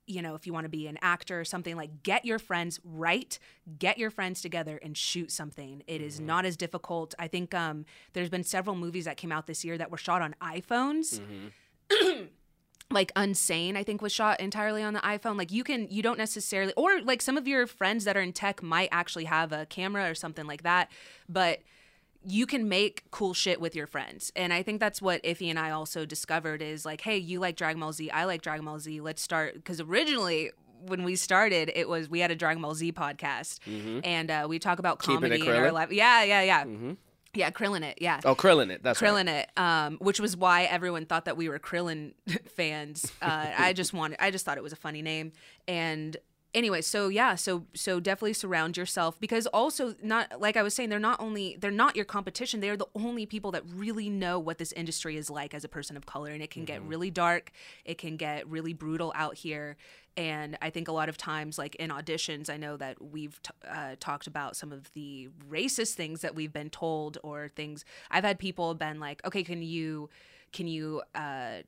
you 0.07 0.21
know 0.21 0.35
if 0.35 0.45
you 0.45 0.53
want 0.53 0.65
to 0.65 0.69
be 0.69 0.87
an 0.87 0.99
actor 1.01 1.39
or 1.39 1.43
something 1.45 1.75
like 1.75 2.03
get 2.03 2.25
your 2.25 2.37
friends 2.37 2.79
write 2.83 3.39
get 3.79 3.97
your 3.97 4.11
friends 4.11 4.41
together 4.41 4.79
and 4.83 4.95
shoot 4.95 5.31
something. 5.31 5.81
It 5.87 6.01
is 6.01 6.19
not 6.19 6.45
as 6.45 6.55
difficult. 6.57 7.15
I 7.17 7.27
think 7.27 7.53
um, 7.55 7.85
there's 8.13 8.29
been 8.29 8.43
several 8.43 8.75
movies 8.75 9.05
that 9.05 9.17
came 9.17 9.31
out 9.31 9.47
this 9.47 9.65
year 9.65 9.77
that 9.77 9.89
were 9.91 9.97
shot 9.97 10.21
on 10.21 10.35
iphones 10.41 11.19
like 12.91 13.11
unsane 13.15 13.75
i 13.75 13.83
think 13.83 14.01
was 14.01 14.11
shot 14.11 14.39
entirely 14.39 14.83
on 14.83 14.93
the 14.93 14.99
iphone. 15.01 15.37
Like 15.37 15.51
you 15.51 15.63
can 15.63 15.87
you 15.89 16.03
don't 16.03 16.17
necessarily 16.17 16.71
or 16.77 17.01
like 17.01 17.21
some 17.21 17.35
of 17.37 17.47
your 17.47 17.65
friends 17.67 18.03
that 18.03 18.15
are 18.15 18.21
in 18.21 18.31
tech 18.31 18.61
might 18.61 18.89
actually 18.91 19.25
have 19.25 19.51
a 19.51 19.65
camera 19.65 20.09
or 20.09 20.15
something 20.15 20.45
like 20.45 20.63
that 20.63 20.91
but 21.27 21.59
you 22.27 22.47
can 22.47 22.67
make 22.67 23.03
cool 23.11 23.33
shit 23.35 23.61
with 23.61 23.75
your 23.75 23.87
friends. 23.87 24.31
And 24.35 24.53
i 24.53 24.61
think 24.63 24.79
that's 24.79 25.01
what 25.01 25.21
iffy 25.23 25.49
and 25.49 25.57
i 25.59 25.71
also 25.71 26.05
discovered 26.05 26.61
is 26.61 26.85
like 26.85 27.01
hey 27.01 27.17
you 27.17 27.39
like 27.39 27.55
dragon 27.55 27.79
ball 27.79 27.91
z 27.93 28.09
i 28.11 28.25
like 28.25 28.41
dragon 28.41 28.65
ball 28.65 28.79
z 28.79 29.01
let's 29.01 29.21
start 29.21 29.55
because 29.55 29.81
originally 29.81 30.51
when 30.87 31.03
we 31.03 31.15
started 31.15 31.71
it 31.73 31.89
was 31.89 32.07
we 32.07 32.19
had 32.19 32.29
a 32.29 32.35
dragon 32.35 32.61
ball 32.61 32.75
z 32.75 32.91
podcast. 32.91 33.59
And 34.03 34.29
uh, 34.29 34.45
we 34.47 34.59
talk 34.59 34.77
about 34.77 34.99
comedy 34.99 35.41
in 35.41 35.47
our 35.55 35.71
life 35.71 35.91
yeah 35.91 36.23
yeah 36.23 36.41
yeah 36.43 36.63
yeah 37.35 37.51
krillin 37.51 37.83
it 37.83 37.97
yeah 38.01 38.19
Oh, 38.25 38.35
Krillin 38.35 38.71
it. 38.71 38.81
That's 38.81 39.01
right. 39.01 39.11
Krillin 39.11 39.27
it, 39.27 39.49
um, 39.57 39.97
which 39.99 40.19
was 40.19 40.35
why 40.35 40.63
everyone 40.63 41.05
thought 41.05 41.25
that 41.25 41.37
we 41.37 41.47
were 41.49 41.59
Krillin 41.59 42.13
fans. 42.55 43.11
Uh, 43.21 43.47
I 43.57 43.73
just 43.73 43.93
wanted, 43.93 44.17
I 44.21 44.31
just 44.31 44.45
thought 44.45 44.57
it 44.57 44.63
was 44.63 44.73
a 44.73 44.77
funny 44.77 45.01
name. 45.01 45.31
And 45.67 46.15
anyway, 46.55 46.81
so 46.81 47.09
yeah, 47.09 47.35
so 47.35 47.65
so 47.75 47.99
definitely 47.99 48.33
surround 48.33 48.77
yourself 48.77 49.19
because 49.19 49.45
also 49.47 49.93
not 50.01 50.41
like 50.41 50.57
I 50.57 50.63
was 50.63 50.73
saying, 50.73 50.89
they're 50.89 50.99
not 50.99 51.21
only 51.21 51.57
they're 51.59 51.69
not 51.69 51.95
your 51.95 52.05
competition. 52.05 52.61
They 52.61 52.69
are 52.69 52.77
the 52.77 52.87
only 52.95 53.27
people 53.27 53.51
that 53.51 53.63
really 53.67 54.09
know 54.09 54.39
what 54.39 54.57
this 54.57 54.71
industry 54.71 55.17
is 55.17 55.29
like 55.29 55.53
as 55.53 55.63
a 55.63 55.67
person 55.67 55.95
of 55.95 56.05
color, 56.07 56.31
and 56.31 56.41
it 56.41 56.49
can 56.49 56.65
get 56.65 56.81
really 56.81 57.11
dark. 57.11 57.51
It 57.83 57.97
can 57.99 58.17
get 58.17 58.47
really 58.47 58.73
brutal 58.73 59.11
out 59.15 59.35
here. 59.35 59.77
And 60.17 60.57
I 60.61 60.69
think 60.69 60.87
a 60.87 60.93
lot 60.93 61.09
of 61.09 61.17
times, 61.17 61.57
like 61.57 61.75
in 61.75 61.89
auditions, 61.89 62.49
I 62.49 62.55
know 62.55 62.77
that 62.77 63.01
we've 63.01 63.39
t- 63.43 63.51
uh, 63.69 63.95
talked 63.99 64.27
about 64.27 64.55
some 64.55 64.71
of 64.71 64.89
the 64.93 65.27
racist 65.49 65.95
things 65.95 66.21
that 66.21 66.33
we've 66.33 66.53
been 66.53 66.69
told, 66.69 67.17
or 67.21 67.49
things 67.49 67.83
I've 68.09 68.23
had 68.23 68.39
people 68.39 68.73
been 68.75 68.99
like, 69.01 69.25
"Okay, 69.27 69.43
can 69.43 69.61
you, 69.61 70.09
can 70.53 70.67
you 70.67 71.01
uh, 71.13 71.63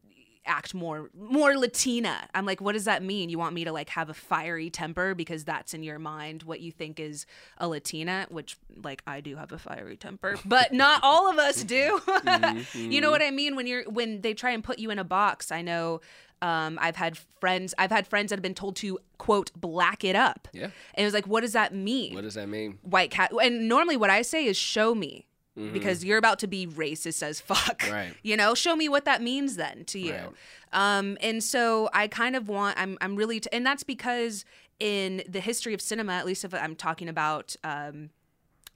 act 0.48 0.74
more 0.74 1.10
more 1.18 1.58
Latina?" 1.58 2.28
I'm 2.34 2.45
like, 2.45 2.62
"What 2.62 2.74
does 2.74 2.86
that 2.86 3.04
mean? 3.04 3.30
You 3.30 3.38
want 3.38 3.54
me 3.54 3.64
to 3.66 3.72
like 3.72 3.89
have 3.89 4.10
a 4.10 4.14
fiery 4.14 4.70
temper 4.70 5.14
because 5.16 5.43
that's 5.43 5.74
in 5.74 5.84
your 5.84 6.00
mind 6.00 6.43
what 6.43 6.60
you 6.60 6.72
think 6.72 7.00
is 7.00 7.26
a 7.58 7.68
Latina?" 7.68 8.28
Which, 8.30 8.58
like, 8.84 9.02
I 9.06 9.22
do 9.22 9.36
have 9.36 9.52
a 9.52 9.58
fiery 9.58 9.98
temper, 9.98 10.36
but 10.45 10.74
not 10.74 11.02
all 11.04 11.30
of 11.30 11.38
us 11.38 11.64
do. 11.64 12.02
you 12.74 13.02
know 13.02 13.12
what 13.12 13.22
I 13.22 13.32
mean? 13.32 13.56
When 13.56 13.68
you're 13.68 13.84
when 13.89 14.22
they 14.22 14.34
try 14.34 14.52
and 14.52 14.64
put 14.64 14.80
you 14.80 14.89
in 14.91 15.00
a 15.00 15.04
box, 15.04 15.52
I 15.52 15.62
know. 15.62 16.02
Um, 16.39 16.78
I've 16.80 16.95
had 16.95 17.18
friends. 17.39 17.74
I've 17.80 17.89
had 17.89 18.06
friends 18.06 18.30
that 18.30 18.36
have 18.36 18.43
been 18.43 18.54
told 18.54 18.76
to 18.78 19.00
quote 19.18 19.52
black 19.60 20.04
it 20.04 20.16
up. 20.16 20.48
Yeah. 20.54 20.66
And 20.66 20.72
it 20.95 21.04
was 21.04 21.14
like, 21.14 21.26
what 21.26 21.41
does 21.41 21.54
that 21.54 21.74
mean? 21.74 22.14
What 22.14 22.24
does 22.24 22.36
that 22.36 22.48
mean? 22.48 22.78
White 22.84 23.10
cat. 23.10 23.32
And 23.41 23.68
normally, 23.68 23.98
what 23.98 24.12
I 24.12 24.22
say 24.22 24.45
is, 24.45 24.56
show 24.56 24.93
me. 24.93 25.26
Because 25.74 26.05
you're 26.05 26.20
about 26.20 26.39
to 26.39 26.47
be 26.47 26.68
racist 26.68 27.24
as 27.24 27.39
fuck. 27.41 27.80
Mm-hmm. 27.80 27.91
Right. 27.97 28.14
You 28.22 28.38
know, 28.38 28.53
show 28.53 28.76
me 28.76 28.89
what 28.89 29.05
that 29.05 29.22
means 29.24 29.55
then 29.55 29.84
to 29.86 29.99
you. 29.99 30.14
Right. 30.14 30.30
Um, 30.74 31.18
and 31.22 31.43
so 31.43 31.89
I 31.93 32.08
kind 32.08 32.36
of 32.36 32.47
want, 32.47 32.78
I'm, 32.80 32.97
I'm 33.01 33.16
really, 33.16 33.39
t- 33.39 33.49
and 33.51 33.66
that's 33.66 33.84
because 33.84 34.45
in 34.80 35.24
the 35.28 35.39
history 35.39 35.74
of 35.74 35.82
cinema, 35.82 36.14
at 36.14 36.26
least 36.26 36.43
if 36.43 36.53
I'm 36.53 36.76
talking 36.76 37.10
about, 37.10 37.55
um, 37.64 38.12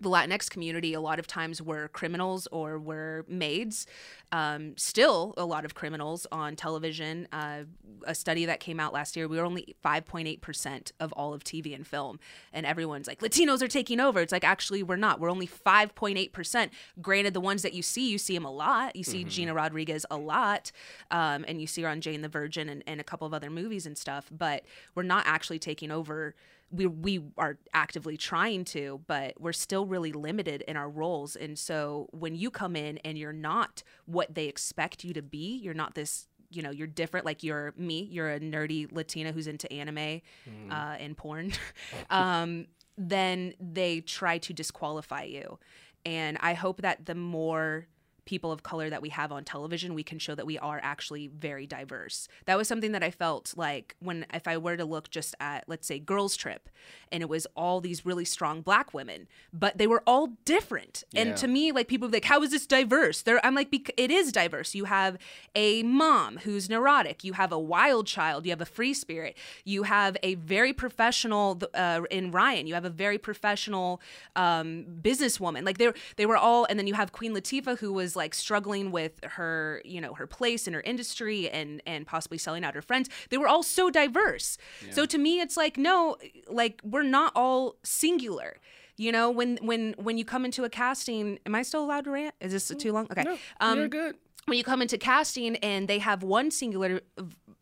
the 0.01 0.09
Latinx 0.09 0.49
community, 0.49 0.93
a 0.93 0.99
lot 0.99 1.19
of 1.19 1.27
times 1.27 1.61
were 1.61 1.87
criminals 1.89 2.47
or 2.51 2.79
were 2.79 3.23
maids. 3.27 3.85
Um, 4.31 4.75
still, 4.77 5.33
a 5.37 5.45
lot 5.45 5.63
of 5.63 5.75
criminals 5.75 6.25
on 6.31 6.55
television. 6.55 7.27
Uh, 7.31 7.63
a 8.05 8.15
study 8.15 8.45
that 8.45 8.59
came 8.59 8.79
out 8.79 8.93
last 8.93 9.15
year, 9.15 9.27
we 9.27 9.37
were 9.37 9.45
only 9.45 9.75
5.8% 9.85 10.91
of 10.99 11.11
all 11.13 11.33
of 11.33 11.43
TV 11.43 11.75
and 11.75 11.85
film. 11.85 12.19
And 12.51 12.65
everyone's 12.65 13.07
like, 13.07 13.19
Latinos 13.19 13.61
are 13.61 13.67
taking 13.67 13.99
over. 13.99 14.19
It's 14.21 14.31
like, 14.31 14.43
actually, 14.43 14.81
we're 14.81 14.95
not. 14.95 15.19
We're 15.19 15.29
only 15.29 15.47
5.8%. 15.47 16.69
Granted, 17.01 17.33
the 17.33 17.41
ones 17.41 17.61
that 17.61 17.73
you 17.73 17.83
see, 17.83 18.09
you 18.09 18.17
see 18.17 18.33
them 18.33 18.45
a 18.45 18.51
lot. 18.51 18.95
You 18.95 19.03
see 19.03 19.23
Gina 19.23 19.53
Rodriguez 19.53 20.05
a 20.09 20.17
lot. 20.17 20.71
Um, 21.11 21.45
and 21.47 21.61
you 21.61 21.67
see 21.67 21.83
her 21.83 21.89
on 21.89 22.01
Jane 22.01 22.21
the 22.21 22.29
Virgin 22.29 22.69
and, 22.69 22.83
and 22.87 22.99
a 22.99 23.03
couple 23.03 23.27
of 23.27 23.33
other 23.33 23.49
movies 23.49 23.85
and 23.85 23.97
stuff. 23.97 24.29
But 24.35 24.63
we're 24.95 25.03
not 25.03 25.25
actually 25.27 25.59
taking 25.59 25.91
over 25.91 26.33
we 26.71 26.87
we 26.87 27.21
are 27.37 27.57
actively 27.73 28.17
trying 28.17 28.65
to, 28.65 29.01
but 29.07 29.33
we're 29.39 29.53
still 29.53 29.85
really 29.85 30.11
limited 30.11 30.63
in 30.67 30.77
our 30.77 30.89
roles. 30.89 31.35
And 31.35 31.57
so 31.57 32.07
when 32.11 32.35
you 32.35 32.49
come 32.49 32.75
in 32.75 32.97
and 32.99 33.17
you're 33.17 33.33
not 33.33 33.83
what 34.05 34.33
they 34.33 34.45
expect 34.45 35.03
you 35.03 35.13
to 35.13 35.21
be, 35.21 35.57
you're 35.57 35.73
not 35.73 35.95
this 35.95 36.27
you 36.49 36.61
know 36.61 36.71
you're 36.71 36.87
different. 36.87 37.25
Like 37.25 37.43
you're 37.43 37.73
me 37.77 38.07
you're 38.11 38.31
a 38.31 38.39
nerdy 38.39 38.91
latina 38.91 39.31
who's 39.31 39.47
into 39.47 39.71
anime 39.71 40.21
uh, 40.69 40.95
and 40.99 41.15
porn 41.15 41.51
um, 42.09 42.67
then 42.97 43.53
they 43.59 44.01
try 44.01 44.37
to 44.39 44.53
disqualify 44.53 45.23
you. 45.23 45.59
And 46.03 46.37
i 46.41 46.55
hope 46.55 46.81
that 46.81 47.05
the 47.05 47.13
more 47.13 47.87
people 48.25 48.51
of 48.51 48.63
color 48.63 48.89
that 48.89 49.01
we 49.01 49.09
have 49.09 49.31
on 49.31 49.43
television 49.43 49.93
we 49.93 50.03
can 50.03 50.19
show 50.19 50.35
that 50.35 50.45
we 50.45 50.57
are 50.59 50.79
actually 50.83 51.27
very 51.27 51.65
diverse. 51.65 52.27
That 52.45 52.57
was 52.57 52.67
something 52.67 52.91
that 52.91 53.03
i 53.03 53.11
felt 53.11 53.53
like 53.55 53.95
when 53.99 54.25
if 54.33 54.47
i 54.47 54.57
were 54.57 54.77
to 54.77 54.85
look 54.85 55.09
just 55.09 55.35
at 55.39 55.63
let's 55.67 55.87
say 55.87 55.99
girls 55.99 56.35
trip 56.35 56.69
and 57.11 57.21
it 57.21 57.29
was 57.29 57.47
all 57.55 57.81
these 57.81 58.05
really 58.05 58.25
strong 58.25 58.61
black 58.61 58.93
women 58.93 59.27
but 59.53 59.77
they 59.77 59.87
were 59.87 60.03
all 60.07 60.29
different. 60.45 61.03
Yeah. 61.11 61.21
and 61.21 61.37
to 61.37 61.47
me 61.47 61.71
like 61.71 61.87
people 61.87 62.09
like 62.09 62.25
how 62.25 62.41
is 62.43 62.51
this 62.51 62.67
diverse? 62.67 63.21
There 63.21 63.43
i'm 63.45 63.55
like 63.55 63.71
bec- 63.71 63.93
it 63.97 64.11
is 64.11 64.31
diverse. 64.31 64.75
You 64.75 64.85
have 64.85 65.17
a 65.55 65.83
mom 65.83 66.37
who's 66.37 66.69
neurotic. 66.69 67.23
You 67.23 67.33
have 67.33 67.51
a 67.51 67.59
wild 67.59 68.07
child. 68.07 68.45
You 68.45 68.51
have 68.51 68.61
a 68.61 68.65
free 68.65 68.93
spirit. 68.93 69.37
You 69.65 69.83
have 69.83 70.17
a 70.23 70.35
very 70.35 70.73
professional 70.73 71.59
uh, 71.73 72.01
in 72.09 72.31
ryan 72.31 72.67
you 72.67 72.73
have 72.73 72.85
a 72.85 72.89
very 72.89 73.17
professional 73.17 74.01
um, 74.35 74.85
businesswoman. 75.01 75.65
Like 75.65 75.77
they 75.77 75.87
were 75.87 75.95
they 76.15 76.25
were 76.25 76.37
all 76.37 76.65
and 76.65 76.77
then 76.79 76.87
you 76.87 76.93
have 76.93 77.11
queen 77.11 77.33
latifah 77.33 77.79
who 77.79 77.93
was 77.93 78.10
like 78.15 78.33
struggling 78.33 78.91
with 78.91 79.13
her 79.23 79.81
you 79.85 80.01
know 80.01 80.13
her 80.13 80.27
place 80.27 80.67
in 80.67 80.73
her 80.73 80.81
industry 80.81 81.49
and 81.49 81.81
and 81.85 82.05
possibly 82.05 82.37
selling 82.37 82.63
out 82.63 82.75
her 82.75 82.81
friends. 82.81 83.09
They 83.29 83.37
were 83.37 83.47
all 83.47 83.63
so 83.63 83.89
diverse. 83.89 84.57
So 84.89 85.05
to 85.05 85.17
me 85.17 85.39
it's 85.39 85.57
like 85.57 85.77
no 85.77 86.17
like 86.47 86.81
we're 86.83 87.03
not 87.03 87.31
all 87.35 87.75
singular. 87.83 88.57
You 88.97 89.11
know 89.11 89.31
when 89.31 89.57
when 89.61 89.95
when 89.97 90.17
you 90.17 90.25
come 90.25 90.45
into 90.45 90.63
a 90.63 90.69
casting 90.69 91.39
am 91.45 91.55
i 91.55 91.61
still 91.63 91.83
allowed 91.83 92.03
to 92.05 92.11
rant? 92.11 92.35
Is 92.39 92.51
this 92.51 92.67
too 92.77 92.91
long? 92.91 93.07
Okay. 93.11 93.25
Um 93.59 93.77
You're 93.79 93.87
good. 93.87 94.15
when 94.45 94.57
you 94.57 94.63
come 94.63 94.81
into 94.81 94.97
casting 94.97 95.55
and 95.57 95.87
they 95.87 95.99
have 95.99 96.23
one 96.23 96.51
singular 96.51 97.01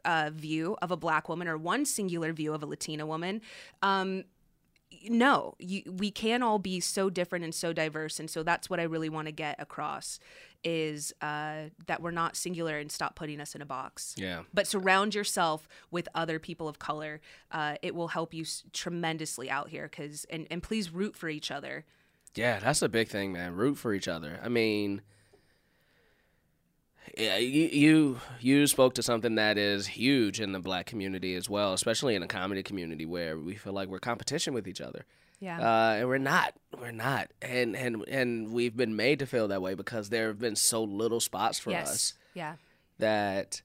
uh, 0.06 0.30
view 0.34 0.78
of 0.82 0.92
a 0.92 0.98
black 0.98 1.30
woman 1.30 1.48
or 1.48 1.58
one 1.58 1.86
singular 1.86 2.32
view 2.34 2.54
of 2.54 2.64
a 2.64 2.66
Latina 2.66 3.06
woman, 3.06 3.42
um, 3.82 4.24
no, 5.08 5.56
you, 5.60 5.84
we 5.98 6.12
can 6.12 6.42
all 6.44 6.60
be 6.60 6.80
so 6.80 7.10
different 7.10 7.46
and 7.46 7.54
so 7.54 7.74
diverse, 7.74 8.20
and 8.20 8.30
so 8.30 8.44
that's 8.44 8.70
what 8.70 8.80
I 8.80 8.84
really 8.84 9.10
want 9.10 9.28
to 9.28 9.32
get 9.32 9.56
across 9.60 10.20
is 10.64 11.14
uh, 11.22 11.64
that 11.88 12.02
we're 12.02 12.12
not 12.12 12.36
singular 12.36 12.78
and 12.78 12.92
stop 12.92 13.16
putting 13.16 13.40
us 13.40 13.56
in 13.56 13.62
a 13.62 13.66
box. 13.66 14.14
Yeah. 14.18 14.42
But 14.54 14.68
surround 14.68 15.16
yourself 15.16 15.70
with 15.90 16.10
other 16.14 16.38
people 16.38 16.68
of 16.68 16.80
color. 16.80 17.22
Uh, 17.52 17.76
it 17.82 17.96
will 17.96 18.10
help 18.10 18.34
you 18.34 18.42
s- 18.42 18.64
tremendously 18.74 19.50
out 19.50 19.70
here. 19.70 19.88
Cause 19.88 20.26
and 20.30 20.48
and 20.52 20.62
please 20.62 20.92
root 20.92 21.16
for 21.16 21.30
each 21.30 21.50
other. 21.50 21.86
Yeah, 22.36 22.60
that's 22.60 22.82
a 22.82 22.90
big 22.90 23.08
thing, 23.08 23.32
man. 23.32 23.56
Root 23.56 23.78
for 23.78 23.94
each 23.94 24.08
other. 24.08 24.40
I 24.44 24.50
mean, 24.50 25.02
you, 27.18 27.30
you 27.40 28.20
you 28.40 28.68
spoke 28.68 28.94
to 28.96 29.04
something 29.04 29.36
that 29.36 29.58
is 29.58 29.88
huge 29.88 30.40
in 30.40 30.52
the 30.52 30.60
black 30.60 30.86
community 30.86 31.36
as 31.36 31.50
well, 31.50 31.74
especially 31.74 32.16
in 32.16 32.22
the 32.22 32.28
comedy 32.28 32.64
community 32.64 33.06
where 33.06 33.38
we 33.38 33.56
feel 33.56 33.74
like 33.74 33.90
we're 33.90 34.00
competition 34.00 34.54
with 34.54 34.68
each 34.68 34.82
other. 34.82 35.06
Yeah. 35.40 35.60
Uh, 35.60 35.94
and 36.00 36.08
we're 36.10 36.18
not. 36.18 36.54
We're 36.80 36.92
not. 36.92 37.30
And 37.42 37.76
and 37.76 38.04
and 38.08 38.52
we've 38.52 38.76
been 38.76 38.96
made 38.96 39.20
to 39.20 39.26
feel 39.26 39.48
that 39.48 39.62
way 39.62 39.74
because 39.74 40.10
there 40.10 40.28
have 40.28 40.40
been 40.40 40.56
so 40.56 40.84
little 40.84 41.20
spots 41.20 41.58
for 41.60 41.72
yes. 41.72 41.90
us 41.90 42.14
Yeah. 42.34 42.56
that 43.00 43.62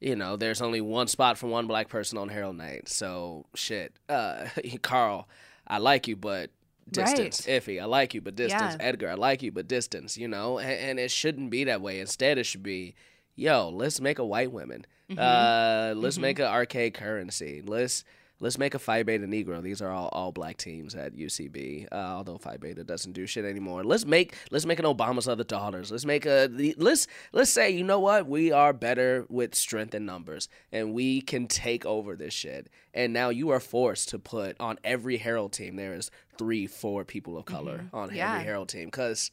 you 0.00 0.14
know 0.16 0.36
there's 0.36 0.62
only 0.62 0.80
one 0.80 1.08
spot 1.08 1.36
for 1.38 1.48
one 1.48 1.66
black 1.66 1.88
person 1.88 2.16
on 2.18 2.28
Harold 2.28 2.56
Night. 2.56 2.88
So 2.88 3.46
shit, 3.54 3.92
uh, 4.08 4.46
Carl, 4.82 5.28
I 5.66 5.78
like 5.78 6.06
you, 6.08 6.14
but 6.16 6.50
distance. 6.90 7.42
Iffy, 7.42 7.80
I 7.80 7.84
like 7.84 8.14
you, 8.14 8.20
but 8.20 8.36
distance. 8.36 8.76
Yeah. 8.78 8.86
Edgar, 8.86 9.10
I 9.10 9.14
like 9.14 9.42
you, 9.42 9.52
but 9.52 9.68
distance. 9.68 10.16
You 10.16 10.28
know, 10.28 10.58
and, 10.58 10.70
and 10.70 10.98
it 10.98 11.10
shouldn't 11.10 11.50
be 11.50 11.64
that 11.64 11.80
way. 11.80 12.00
Instead, 12.00 12.38
it 12.38 12.44
should 12.44 12.62
be, 12.62 12.94
yo, 13.34 13.68
let's 13.68 14.00
make 14.00 14.18
a 14.18 14.24
white 14.24 14.52
woman 14.52 14.86
Mm-hmm. 15.10 15.20
Uh, 15.20 16.00
let's 16.00 16.18
make 16.18 16.38
an 16.38 16.46
arcade 16.46 16.94
currency. 16.94 17.62
Let's. 17.64 18.04
Let's 18.44 18.58
make 18.58 18.74
a 18.74 18.78
Phi 18.78 19.02
Beta 19.04 19.26
Negro. 19.26 19.62
These 19.62 19.80
are 19.80 19.90
all, 19.90 20.08
all 20.12 20.30
black 20.30 20.58
teams 20.58 20.94
at 20.94 21.16
UCB. 21.16 21.88
Uh, 21.90 21.94
although 21.94 22.36
Phi 22.36 22.58
Beta 22.58 22.84
doesn't 22.84 23.12
do 23.12 23.26
shit 23.26 23.46
anymore. 23.46 23.82
Let's 23.84 24.04
make 24.04 24.34
let's 24.50 24.66
make 24.66 24.78
an 24.78 24.84
Obama's 24.84 25.26
other 25.26 25.44
daughters. 25.44 25.90
Let's 25.90 26.04
make 26.04 26.26
a 26.26 26.48
let's 26.76 27.06
let's 27.32 27.50
say 27.50 27.70
you 27.70 27.82
know 27.82 27.98
what 28.00 28.26
we 28.28 28.52
are 28.52 28.74
better 28.74 29.24
with 29.30 29.54
strength 29.54 29.94
and 29.94 30.04
numbers, 30.04 30.50
and 30.70 30.92
we 30.92 31.22
can 31.22 31.46
take 31.46 31.86
over 31.86 32.16
this 32.16 32.34
shit. 32.34 32.68
And 32.92 33.14
now 33.14 33.30
you 33.30 33.48
are 33.48 33.60
forced 33.60 34.10
to 34.10 34.18
put 34.18 34.60
on 34.60 34.78
every 34.84 35.16
Harold 35.16 35.52
team 35.54 35.76
there 35.76 35.94
is 35.94 36.10
three 36.36 36.66
four 36.66 37.04
people 37.04 37.38
of 37.38 37.46
color 37.46 37.86
on 37.94 38.08
Mm-hmm. 38.08 38.16
Yeah. 38.16 38.32
every 38.34 38.44
Harold 38.44 38.68
team 38.68 38.86
because 38.88 39.30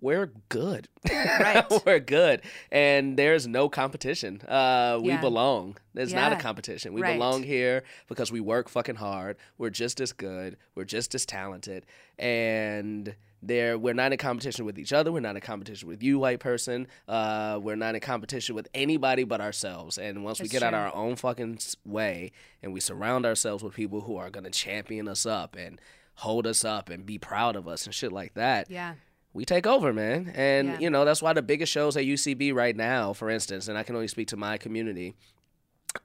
we're 0.00 0.30
good. 0.50 0.88
Right. 1.10 1.64
we're 1.86 2.00
good. 2.00 2.42
And 2.70 3.16
there's 3.18 3.46
no 3.46 3.68
competition. 3.68 4.40
Uh, 4.42 4.98
we 5.02 5.08
Yeah. 5.08 5.20
belong. 5.20 5.76
There's 5.94 6.12
not 6.12 6.32
a 6.32 6.36
competition. 6.36 6.92
We 6.92 7.00
Right. 7.02 7.14
belong 7.14 7.42
here 7.42 7.82
because 8.08 8.30
we 8.30 8.40
work 8.40 8.68
fucking 8.68 8.96
hard. 8.96 9.36
We're 9.58 9.70
just 9.70 10.00
as 10.00 10.12
good. 10.12 10.56
We're 10.74 10.84
just 10.84 11.14
as 11.14 11.24
talented. 11.24 11.86
And 12.18 13.14
there 13.42 13.78
we're 13.78 13.94
not 13.94 14.12
in 14.12 14.18
competition 14.18 14.64
with 14.64 14.78
each 14.78 14.92
other. 14.92 15.12
We're 15.12 15.20
not 15.20 15.36
in 15.36 15.42
competition 15.42 15.88
with 15.88 16.02
you, 16.02 16.18
white 16.18 16.40
person. 16.40 16.88
Uh, 17.06 17.58
we're 17.62 17.76
not 17.76 17.94
in 17.94 18.00
competition 18.00 18.54
with 18.54 18.68
anybody 18.74 19.24
but 19.24 19.40
ourselves. 19.40 19.98
And 19.98 20.24
once 20.24 20.40
we 20.40 20.44
That's 20.48 20.52
get 20.52 20.62
out 20.62 20.70
true. 20.70 20.78
our 20.78 20.94
own 20.94 21.16
fucking 21.16 21.58
way 21.84 22.32
and 22.62 22.72
we 22.72 22.80
surround 22.80 23.24
ourselves 23.24 23.62
with 23.62 23.74
people 23.74 24.02
who 24.02 24.16
are 24.16 24.30
gonna 24.30 24.50
champion 24.50 25.06
us 25.08 25.24
up 25.26 25.54
and 25.56 25.80
hold 26.20 26.46
us 26.46 26.64
up 26.64 26.88
and 26.88 27.04
be 27.06 27.18
proud 27.18 27.56
of 27.56 27.68
us 27.68 27.84
and 27.86 27.94
shit 27.94 28.10
like 28.10 28.32
that 28.34 28.70
Yeah. 28.70 28.94
We 29.36 29.44
take 29.44 29.66
over, 29.66 29.92
man. 29.92 30.32
And 30.34 30.68
Yeah. 30.68 30.78
you 30.80 30.90
know 30.90 31.04
that's 31.04 31.20
why 31.22 31.32
the 31.34 31.42
biggest 31.42 31.70
shows 31.70 31.96
at 31.96 32.04
UCB 32.04 32.52
right 32.52 32.74
now, 32.74 33.12
for 33.12 33.28
instance, 33.30 33.68
and 33.68 33.76
I 33.78 33.82
can 33.82 33.94
only 33.94 34.08
speak 34.08 34.28
to 34.28 34.36
my 34.36 34.56
community, 34.58 35.14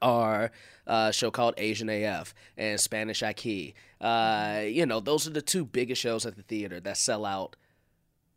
are 0.00 0.50
uh, 0.86 1.06
a 1.10 1.12
show 1.12 1.30
called 1.30 1.54
Asian 1.58 1.88
AF 1.88 2.34
and 2.56 2.80
Spanish 2.80 3.20
Aquí. 3.22 3.74
Uh, 4.00 4.62
you 4.66 4.86
know, 4.86 5.00
those 5.00 5.26
are 5.26 5.30
the 5.30 5.42
two 5.42 5.64
biggest 5.64 6.00
shows 6.00 6.24
at 6.26 6.36
the 6.36 6.42
theater 6.42 6.80
that 6.80 6.96
sell 6.96 7.24
out. 7.24 7.56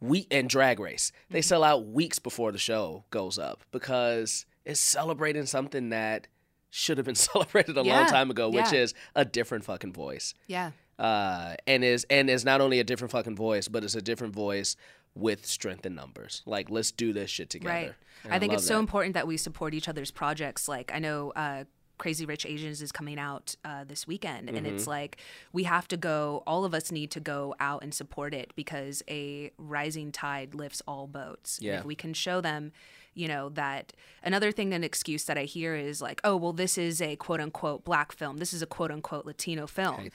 We 0.02 0.28
and 0.30 0.50
Drag 0.50 0.80
Race, 0.80 1.12
they 1.30 1.42
sell 1.42 1.64
out 1.64 1.88
weeks 1.88 2.20
before 2.20 2.52
the 2.52 2.58
show 2.58 3.06
goes 3.10 3.40
up 3.40 3.64
because 3.72 4.46
it's 4.66 4.80
celebrating 4.80 5.46
something 5.46 5.90
that 5.90 6.28
should 6.70 6.98
have 6.98 7.06
been 7.06 7.16
celebrated 7.32 7.78
a 7.78 7.82
long 7.84 8.06
time 8.08 8.30
ago, 8.30 8.50
which 8.50 8.72
Yeah. 8.74 8.80
is 8.80 8.94
a 9.16 9.24
different 9.26 9.64
fucking 9.64 9.94
voice 9.94 10.34
Yeah. 10.48 10.72
Uh, 11.00 11.56
and 11.68 11.84
is 11.84 12.06
and 12.10 12.30
is 12.30 12.46
not 12.46 12.62
only 12.62 12.80
a 12.80 12.84
different 12.84 13.12
fucking 13.12 13.36
voice, 13.36 13.68
but 13.68 13.84
it's 13.84 13.96
a 13.96 14.02
different 14.02 14.34
voice 14.34 14.76
with 15.14 15.46
strength 15.46 15.86
in 15.86 15.96
numbers. 15.96 16.42
Like, 16.46 16.70
let's 16.70 16.92
do 16.92 17.14
this 17.14 17.30
shit 17.30 17.50
together. 17.50 17.74
Right. 17.74 17.94
And 18.26 18.34
I 18.34 18.40
think 18.40 18.52
love 18.52 18.60
it's 18.60 18.68
so 18.68 18.80
important 18.80 19.14
that 19.14 19.28
we 19.28 19.38
support 19.38 19.74
each 19.74 19.88
other's 19.88 20.12
projects. 20.12 20.68
Like 20.68 20.92
I 20.94 21.00
know 21.00 21.32
uh, 21.36 21.64
Crazy 21.98 22.26
Rich 22.26 22.46
Asians 22.46 22.82
is 22.82 22.92
coming 22.92 23.18
out 23.18 23.56
uh, 23.64 23.84
this 23.86 24.06
weekend, 24.08 24.50
and 24.50 24.58
Mm-hmm. 24.66 24.76
it's 24.76 24.88
like 24.88 25.18
we 25.54 25.64
have 25.64 25.88
to 25.90 25.98
go. 25.98 26.44
All 26.46 26.66
of 26.66 26.74
us 26.74 26.92
need 26.92 27.12
to 27.12 27.20
go 27.20 27.56
out 27.60 27.84
and 27.84 27.94
support 27.94 28.34
it 28.34 28.52
because 28.56 29.04
a 29.10 29.52
rising 29.58 30.12
tide 30.12 30.54
lifts 30.56 30.82
all 30.88 31.08
boats. 31.08 31.60
And 31.60 31.68
Yeah. 31.68 31.80
if 31.80 31.86
we 31.86 31.96
can 31.96 32.14
show 32.14 32.42
them. 32.42 32.72
You 33.16 33.28
know, 33.30 33.50
that 33.50 33.94
another 34.24 34.52
thing, 34.52 34.74
an 34.74 34.84
excuse 34.84 35.24
that 35.24 35.38
I 35.38 35.44
hear 35.46 35.74
is 35.76 36.02
like, 36.02 36.20
oh, 36.26 36.36
well, 36.36 36.52
this 36.52 36.78
is 36.78 37.02
a 37.02 37.16
quote 37.16 37.40
unquote 37.40 37.86
black 37.86 38.12
film. 38.12 38.38
This 38.38 38.52
is 38.54 38.62
a 38.62 38.66
quote 38.66 38.92
unquote 38.92 39.26
Latino 39.26 39.68
film. 39.68 40.10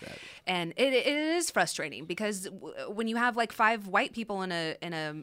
And 0.46 0.72
it, 0.76 0.92
it 0.92 1.06
is 1.06 1.50
frustrating 1.50 2.04
because 2.04 2.42
w- 2.44 2.74
when 2.92 3.08
you 3.08 3.16
have 3.16 3.36
like 3.36 3.52
five 3.52 3.86
white 3.86 4.12
people 4.12 4.42
in 4.42 4.52
a 4.52 4.76
in 4.82 4.92
a 4.92 5.14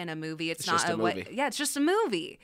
in 0.00 0.08
a 0.08 0.16
movie, 0.16 0.50
it's, 0.50 0.60
It's 0.60 0.66
not 0.66 0.90
a 0.90 0.96
whi- 0.96 1.14
movie. 1.14 1.28
yeah, 1.32 1.46
it's 1.46 1.58
just 1.58 1.76
a 1.76 1.80
movie. 1.80 2.38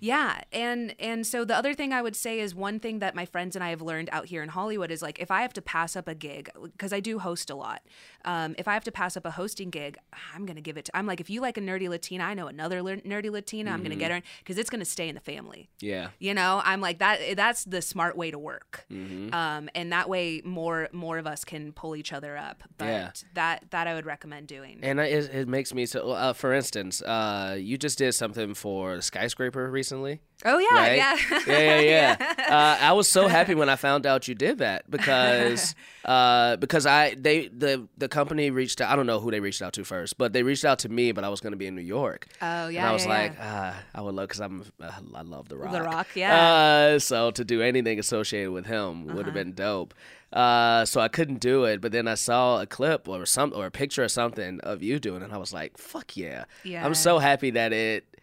Yeah, 0.00 0.40
and 0.52 0.94
and 1.00 1.26
so 1.26 1.44
the 1.44 1.56
other 1.56 1.74
thing 1.74 1.92
I 1.92 2.00
would 2.00 2.16
say 2.16 2.40
is 2.40 2.54
one 2.54 2.78
thing 2.80 3.00
that 3.00 3.14
my 3.14 3.24
friends 3.26 3.56
and 3.56 3.62
I 3.64 3.70
have 3.70 3.82
learned 3.82 4.08
out 4.12 4.26
here 4.26 4.42
in 4.42 4.48
Hollywood 4.50 4.90
is 4.90 5.02
like 5.02 5.18
if 5.18 5.30
I 5.30 5.42
have 5.42 5.52
to 5.54 5.62
pass 5.62 5.96
up 5.96 6.06
a 6.08 6.14
gig 6.14 6.50
because 6.62 6.92
I 6.92 7.00
do 7.00 7.18
host 7.18 7.50
a 7.50 7.54
lot. 7.54 7.82
Um, 8.24 8.54
if 8.58 8.68
I 8.68 8.74
have 8.74 8.84
to 8.84 8.92
pass 8.92 9.16
up 9.16 9.24
a 9.26 9.32
hosting 9.32 9.70
gig, 9.70 9.98
I'm 10.34 10.46
gonna 10.46 10.60
give 10.60 10.76
it. 10.76 10.84
to 10.86 10.96
I'm 10.96 11.06
like 11.06 11.20
if 11.20 11.28
you 11.28 11.40
like 11.40 11.56
a 11.56 11.60
nerdy 11.60 11.88
Latina, 11.88 12.24
I 12.24 12.34
know 12.34 12.46
another 12.46 12.80
nerdy 12.82 13.30
Latina. 13.30 13.72
I'm 13.72 13.82
gonna 13.82 13.96
get 13.96 14.10
her 14.10 14.22
because 14.38 14.58
it's 14.58 14.70
gonna 14.70 14.84
stay 14.84 15.08
in 15.08 15.14
the 15.14 15.20
family. 15.20 15.68
Yeah. 15.80 16.08
You 16.18 16.34
know, 16.34 16.60
I'm 16.64 16.80
like 16.80 16.98
that. 16.98 17.36
That's 17.36 17.64
the 17.64 17.82
smart 17.82 18.16
way 18.16 18.30
to 18.30 18.38
work, 18.38 18.86
Mm-hmm. 18.90 19.34
um, 19.34 19.68
and 19.74 19.92
that 19.92 20.08
way 20.08 20.42
more 20.44 20.88
more 20.92 21.18
of 21.18 21.26
us 21.26 21.44
can 21.44 21.72
pull 21.72 21.96
each 21.96 22.12
other 22.12 22.36
up. 22.36 22.62
But 22.78 22.86
Yeah. 22.86 23.10
that 23.34 23.64
that 23.70 23.86
I 23.86 23.94
would 23.94 24.06
recommend 24.06 24.48
doing. 24.48 24.78
And 24.82 24.98
it, 25.00 25.34
it 25.34 25.48
makes 25.48 25.72
me 25.74 25.86
so. 25.86 26.10
Uh, 26.10 26.32
for 26.32 26.52
instance, 26.52 27.02
uh, 27.02 27.56
you 27.58 27.76
just 27.78 27.98
did 27.98 28.12
something 28.12 28.54
for 28.54 29.00
Skyscraper 29.00 29.70
recently. 29.70 30.20
Oh 30.44 30.58
yeah, 30.58 30.68
right? 30.72 30.96
yeah, 30.96 31.16
yeah, 31.46 31.80
yeah, 31.80 32.16
yeah. 32.18 32.34
Uh, 32.48 32.84
I 32.84 32.92
was 32.92 33.08
so 33.08 33.28
happy 33.28 33.54
when 33.54 33.68
I 33.68 33.76
found 33.76 34.06
out 34.06 34.28
you 34.28 34.34
did 34.34 34.58
that 34.58 34.90
because 34.90 35.74
uh, 36.04 36.56
because 36.56 36.86
I 36.86 37.14
they 37.14 37.48
the 37.48 37.88
the 37.96 38.08
company 38.08 38.50
reached 38.50 38.80
out. 38.80 38.90
I 38.90 38.96
don't 38.96 39.06
know 39.06 39.20
who 39.20 39.30
they 39.30 39.40
reached 39.40 39.62
out 39.62 39.72
to 39.74 39.84
first, 39.84 40.18
but 40.18 40.32
they 40.32 40.42
reached 40.42 40.64
out 40.64 40.78
to 40.80 40.88
me. 40.88 41.12
But 41.12 41.24
I 41.24 41.28
was 41.28 41.40
going 41.40 41.52
to 41.52 41.56
be 41.56 41.66
in 41.66 41.74
New 41.74 41.82
York. 41.82 42.28
Oh, 42.40 42.68
yeah. 42.68 42.80
And 42.80 42.88
I 42.88 42.92
was 42.92 43.04
yeah, 43.04 43.10
like, 43.10 43.36
ah, 43.40 43.82
I 43.94 44.00
would 44.00 44.14
love 44.14 44.28
because 44.28 44.40
I'm 44.40 44.64
uh, 44.80 44.90
I 45.14 45.22
love 45.22 45.48
the 45.48 45.56
Rock. 45.56 45.72
The 45.72 45.82
Rock, 45.82 46.08
yeah. 46.14 46.34
Uh-huh. 46.34 46.94
Uh, 46.94 46.98
so 46.98 47.30
to 47.30 47.44
do 47.44 47.62
anything 47.62 47.98
associated 47.98 48.52
with 48.52 48.66
him 48.66 49.06
would 49.06 49.26
have 49.26 49.34
been 49.34 49.52
dope. 49.52 49.94
Uh, 50.32 50.84
so 50.84 51.00
I 51.00 51.08
couldn't 51.08 51.40
do 51.40 51.64
it, 51.64 51.80
but 51.80 51.90
then 51.90 52.06
I 52.06 52.14
saw 52.14 52.60
a 52.60 52.66
clip 52.66 53.08
or 53.08 53.24
some 53.24 53.52
or 53.54 53.66
a 53.66 53.70
picture 53.70 54.04
or 54.04 54.08
something 54.08 54.60
of 54.60 54.82
you 54.82 54.98
doing 54.98 55.22
it, 55.22 55.24
and 55.24 55.32
I 55.32 55.38
was 55.38 55.54
like, 55.54 55.78
"Fuck 55.78 56.18
yeah!" 56.18 56.44
Yeah. 56.64 56.84
I'm 56.84 56.94
so 56.94 57.18
happy 57.18 57.50
that 57.52 57.72
it 57.72 58.17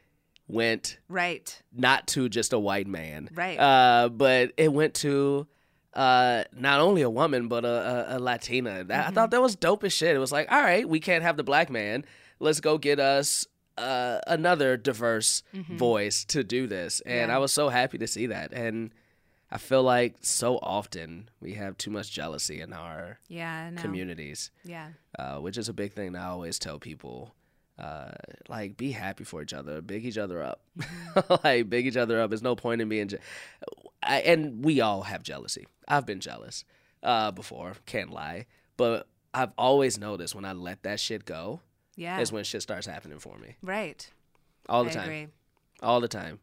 went 0.48 1.00
Right. 1.10 1.62
not 1.74 2.08
to 2.10 2.30
just 2.30 2.54
a 2.54 2.60
white 2.60 2.88
man, 2.88 3.30
Right. 3.34 3.58
Uh, 3.60 4.10
but 4.10 4.52
it 4.58 4.72
went 4.72 4.94
to 4.96 5.48
uh, 5.94 6.44
not 6.56 6.82
only 6.82 7.02
a 7.02 7.10
woman 7.10 7.48
but 7.48 7.64
a, 7.66 8.14
a, 8.14 8.18
a 8.18 8.20
Latina. 8.20 8.84
That, 8.84 9.08
I 9.08 9.12
thought 9.12 9.32
that 9.32 9.42
was 9.42 9.56
dope 9.56 9.84
as 9.86 9.94
shit. 9.94 10.16
It 10.16 10.20
was 10.20 10.32
like, 10.32 10.52
all 10.52 10.62
right, 10.62 10.88
we 10.88 11.00
can't 11.00 11.24
have 11.24 11.38
the 11.38 11.44
black 11.44 11.70
man. 11.70 12.04
Let's 12.40 12.60
go 12.60 12.78
get 12.78 13.00
us 13.00 13.48
uh, 13.78 14.20
another 14.28 14.76
diverse 14.78 15.42
voice 15.54 16.26
to 16.26 16.44
do 16.44 16.68
this. 16.68 17.00
And 17.06 17.30
Yeah. 17.30 17.36
I 17.36 17.40
was 17.40 17.54
so 17.54 17.70
happy 17.70 17.98
to 17.98 18.08
see 18.08 18.26
that. 18.28 18.52
And 18.54 18.92
I 19.50 19.58
feel 19.58 19.84
like 19.84 20.16
so 20.22 20.58
often 20.58 21.30
we 21.40 21.54
have 21.54 21.78
too 21.78 21.92
much 21.92 22.12
jealousy 22.12 22.60
in 22.60 22.74
our 22.74 23.20
Yeah. 23.30 23.72
Communities 23.78 24.52
Yeah. 24.66 24.90
uh, 25.18 25.38
which 25.38 25.58
is 25.58 25.70
a 25.70 25.74
big 25.74 25.94
thing 25.94 26.16
I 26.16 26.26
always 26.28 26.60
tell 26.60 26.78
people. 26.78 27.34
Uh, 27.78 28.12
like, 28.48 28.78
be 28.78 28.92
happy 28.92 29.24
for 29.26 29.42
each 29.42 29.54
other, 29.54 29.82
big 29.82 30.06
each 30.06 30.18
other 30.18 30.42
up. 30.42 30.62
like, 31.44 31.70
big 31.70 31.86
each 31.88 31.98
other 31.98 32.22
up. 32.22 32.30
There's 32.30 32.42
no 32.42 32.56
point 32.56 32.82
in 32.82 32.88
being. 32.90 33.10
Je- 33.10 33.18
I, 34.02 34.20
and 34.22 34.64
we 34.64 34.80
all 34.82 35.02
have 35.04 35.24
jealousy. 35.24 35.66
I've 35.88 36.06
been 36.06 36.20
jealous 36.20 36.64
uh, 37.04 37.32
before, 37.32 37.74
can't 37.86 38.12
lie. 38.12 38.46
But 38.78 39.08
I've 39.34 39.52
always 39.58 39.98
noticed 39.98 40.36
when 40.36 40.46
I 40.46 40.54
let 40.54 40.84
that 40.84 41.00
shit 41.00 41.26
go, 41.26 41.60
Yeah. 41.96 42.20
is 42.20 42.32
when 42.32 42.44
shit 42.46 42.62
starts 42.62 42.88
happening 42.88 43.20
for 43.20 43.38
me. 43.38 43.56
right. 43.62 44.10
All 44.70 44.84
the 44.84 44.92
I 44.92 44.94
time. 44.94 45.04
agree. 45.04 45.28
All 45.84 46.00
the 46.02 46.08
time. 46.08 46.40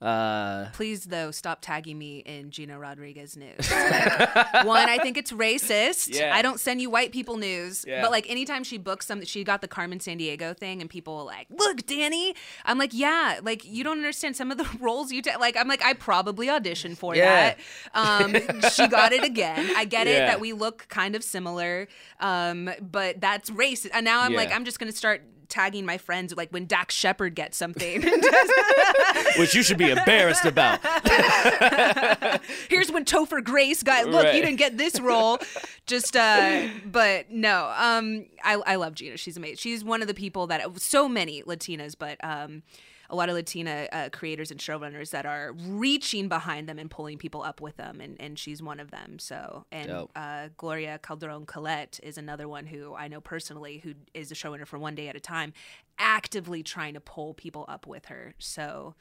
Uh, 0.00 0.66
Please, 0.74 1.04
though, 1.04 1.30
stop 1.30 1.60
tagging 1.62 1.98
me 1.98 2.18
in 2.18 2.50
Gina 2.50 2.78
Rodriguez 2.78 3.36
news. 3.36 3.54
Like, 3.70 4.64
one, 4.66 4.88
I 4.88 4.98
think 4.98 5.16
it's 5.16 5.32
racist. 5.32 6.14
Yeah. 6.14 6.34
I 6.34 6.42
don't 6.42 6.60
send 6.60 6.80
you 6.82 6.90
white 6.90 7.12
people 7.12 7.36
news. 7.36 7.84
Yeah. 7.86 8.02
But 8.02 8.10
like 8.10 8.28
anytime 8.28 8.62
she 8.64 8.76
books 8.78 9.06
something, 9.06 9.26
she 9.26 9.42
got 9.44 9.60
the 9.62 9.68
Carmen 9.68 9.98
Sandiego 9.98 10.56
thing, 10.56 10.80
and 10.80 10.90
people 10.90 11.16
were 11.16 11.22
like, 11.22 11.46
"Look, 11.50 11.78
Dani." 11.82 12.34
I'm 12.64 12.78
like, 12.78 12.90
"Yeah, 12.92 13.40
like 13.42 13.64
you 13.64 13.84
don't 13.84 13.96
understand 13.98 14.36
some 14.36 14.50
of 14.50 14.58
the 14.58 14.68
roles 14.80 15.12
you 15.12 15.22
take." 15.22 15.38
Like 15.38 15.56
I'm 15.56 15.68
like, 15.68 15.82
I 15.82 15.94
probably 15.94 16.48
auditioned 16.48 16.98
for 16.98 17.14
Yeah. 17.16 17.54
that. 17.94 18.22
Um, 18.22 18.60
she 18.70 18.86
got 18.88 19.12
it 19.12 19.24
again. 19.24 19.70
I 19.76 19.84
get 19.86 20.06
it 20.06 20.18
that 20.26 20.40
we 20.40 20.52
look 20.52 20.88
kind 20.88 21.14
of 21.16 21.22
similar, 21.24 21.88
um, 22.20 22.70
but 22.80 23.20
that's 23.20 23.50
racist. 23.50 23.90
And 23.94 24.04
now 24.04 24.22
I'm 24.22 24.34
like, 24.34 24.52
I'm 24.52 24.64
just 24.64 24.78
gonna 24.78 24.92
start 24.92 25.22
tagging 25.48 25.86
my 25.86 25.98
friends 25.98 26.34
like 26.36 26.50
when 26.50 26.66
Dax 26.66 26.94
Shepard 26.94 27.34
gets 27.34 27.56
something. 27.56 28.02
which 29.38 29.54
you 29.54 29.62
should 29.62 29.78
be 29.78 29.90
embarrassed 29.90 30.44
about. 30.44 30.80
here's 32.68 32.90
when 32.90 33.04
Topher 33.04 33.42
Grace 33.42 33.82
got 33.82 34.06
look, 34.06 34.24
Right. 34.24 34.34
you 34.34 34.42
didn't 34.42 34.56
get 34.58 34.76
this 34.78 35.00
role. 35.00 35.38
Just 35.86 36.16
uh 36.16 36.68
but 36.84 37.30
no. 37.30 37.72
Um 37.76 38.26
I 38.42 38.54
I 38.54 38.76
love 38.76 38.94
Gina. 38.94 39.16
She's 39.16 39.36
amazing. 39.36 39.56
She's 39.56 39.84
one 39.84 40.02
of 40.02 40.08
the 40.08 40.14
people 40.14 40.46
that 40.48 40.80
so 40.80 41.08
many 41.08 41.42
Latinas, 41.42 41.94
but 41.98 42.22
um 42.24 42.62
a 43.10 43.16
lot 43.16 43.28
of 43.28 43.34
Latina 43.34 43.88
uh, 43.92 44.08
creators 44.10 44.50
and 44.50 44.60
showrunners 44.60 45.10
that 45.10 45.26
are 45.26 45.52
reaching 45.66 46.28
behind 46.28 46.68
them 46.68 46.78
and 46.78 46.90
pulling 46.90 47.18
people 47.18 47.42
up 47.42 47.60
with 47.60 47.76
them, 47.76 48.00
and, 48.00 48.20
and 48.20 48.38
she's 48.38 48.62
one 48.62 48.80
of 48.80 48.90
them. 48.90 49.18
So, 49.18 49.64
and 49.70 50.08
uh, 50.14 50.48
Gloria 50.56 50.98
Calderon 51.02 51.46
Kellett 51.46 52.00
is 52.02 52.18
another 52.18 52.48
one 52.48 52.66
who 52.66 52.94
I 52.94 53.08
know 53.08 53.20
personally, 53.20 53.78
who 53.78 53.94
is 54.14 54.30
a 54.32 54.34
showrunner 54.34 54.66
for 54.66 54.78
One 54.78 54.94
Day 54.94 55.08
at 55.08 55.16
a 55.16 55.20
Time, 55.20 55.52
actively 55.98 56.62
trying 56.62 56.94
to 56.94 57.00
pull 57.00 57.34
people 57.34 57.64
up 57.68 57.86
with 57.86 58.06
her. 58.06 58.34
So, 58.38 58.94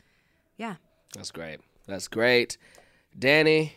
yeah, 0.58 0.76
That's 1.16 1.32
great. 1.32 1.60
That's 1.88 2.08
great. 2.08 2.58
Dani, 3.18 3.72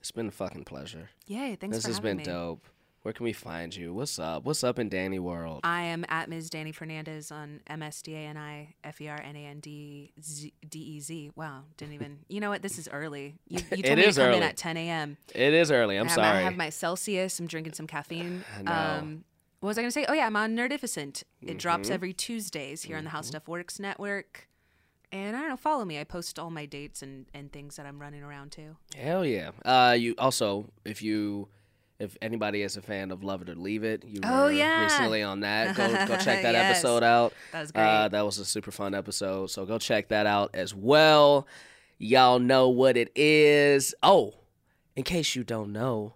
it's 0.00 0.10
been 0.10 0.28
a 0.28 0.32
fucking 0.32 0.64
pleasure. 0.64 1.10
yay! 1.26 1.56
Thanks 1.56 1.76
This 1.76 1.86
has 1.86 2.00
been 2.00 2.18
me. 2.18 2.24
dope. 2.24 2.66
Where 3.02 3.12
can 3.12 3.24
we 3.24 3.32
find 3.32 3.74
you? 3.74 3.92
What's 3.92 4.20
up? 4.20 4.44
What's 4.44 4.62
up 4.62 4.78
in 4.78 4.88
Dani 4.88 5.18
World? 5.18 5.60
I 5.64 5.82
am 5.82 6.04
at 6.08 6.28
Ms. 6.28 6.48
Dani 6.50 6.72
Fernandez 6.72 7.32
on 7.32 7.60
M 7.66 7.82
S 7.82 8.00
D 8.00 8.14
A 8.14 8.18
N 8.18 8.36
I 8.36 8.74
F 8.84 9.00
E 9.00 9.08
R 9.08 9.20
N 9.20 9.34
A 9.34 9.40
N 9.46 9.58
D 9.58 10.12
D 10.68 10.78
E 10.78 11.00
Z. 11.00 11.32
Wow, 11.34 11.62
didn't 11.76 11.94
even. 11.94 12.20
You 12.28 12.38
know 12.38 12.48
what? 12.50 12.62
This 12.62 12.78
is 12.78 12.88
early. 12.92 13.34
You, 13.48 13.58
you 13.72 13.82
told 13.82 13.98
It 13.98 14.02
me 14.02 14.04
is 14.04 14.14
to 14.14 14.20
come 14.22 14.34
in 14.34 14.42
at 14.44 14.56
10 14.56 14.76
a.m. 14.76 15.16
It 15.34 15.52
is 15.52 15.72
early. 15.72 15.96
I'm 15.96 16.06
I 16.06 16.10
have, 16.10 16.14
sorry. 16.14 16.38
I 16.38 16.42
have 16.42 16.54
my 16.56 16.70
Celsius. 16.70 17.40
I'm 17.40 17.48
drinking 17.48 17.72
some 17.72 17.88
caffeine. 17.88 18.44
Know. 18.62 18.72
Um, 18.72 19.24
what 19.58 19.68
was 19.68 19.78
I 19.78 19.82
going 19.82 19.88
to 19.88 19.92
say? 19.92 20.06
Oh 20.08 20.12
yeah, 20.12 20.26
I'm 20.26 20.36
on 20.36 20.56
Nerdificent. 20.56 21.24
It 21.40 21.58
drops 21.58 21.86
Mm-hmm. 21.86 21.94
every 21.94 22.12
Tuesdays 22.12 22.82
here 22.82 22.96
on 22.96 23.04
the 23.04 23.10
How 23.10 23.20
Stuff 23.22 23.48
Works 23.48 23.80
Network. 23.80 24.48
And 25.10 25.36
I 25.36 25.40
don't 25.40 25.50
know, 25.50 25.56
follow 25.56 25.84
me. 25.84 25.98
I 26.00 26.04
post 26.04 26.38
all 26.38 26.50
my 26.50 26.66
dates 26.66 27.02
and, 27.02 27.26
and 27.34 27.52
things 27.52 27.76
that 27.76 27.84
I'm 27.86 28.00
running 28.00 28.22
around 28.22 28.52
to. 28.52 28.76
Hell 28.96 29.24
yeah. 29.26 29.50
Uh, 29.64 29.92
you 29.98 30.14
also, 30.18 30.70
if 30.84 31.02
you, 31.02 31.48
if 32.02 32.16
anybody 32.20 32.62
is 32.62 32.76
a 32.76 32.82
fan 32.82 33.10
of 33.10 33.22
Love 33.22 33.42
It 33.42 33.48
or 33.48 33.54
Leave 33.54 33.84
It, 33.84 34.04
you 34.06 34.20
Oh, 34.24 34.44
were 34.44 34.52
yeah. 34.52 34.82
recently 34.82 35.22
on 35.22 35.40
that. 35.40 35.76
Go 35.76 35.86
go 35.88 36.16
check 36.18 36.42
that 36.42 36.52
Yes. 36.54 36.76
episode 36.78 37.02
out. 37.02 37.32
That 37.52 37.60
was 37.60 37.70
Uh, 37.70 37.72
great. 38.02 38.08
that 38.12 38.24
was 38.24 38.38
a 38.38 38.44
super 38.44 38.70
fun 38.70 38.94
episode. 38.94 39.50
So 39.50 39.64
go 39.64 39.78
check 39.78 40.08
that 40.08 40.26
out 40.26 40.50
as 40.54 40.74
well. 40.74 41.46
Y'all 41.98 42.38
know 42.40 42.68
what 42.68 42.96
it 42.96 43.10
is. 43.14 43.94
Oh, 44.02 44.34
in 44.96 45.04
case 45.04 45.34
you 45.36 45.44
don't 45.44 45.72
know, 45.72 46.14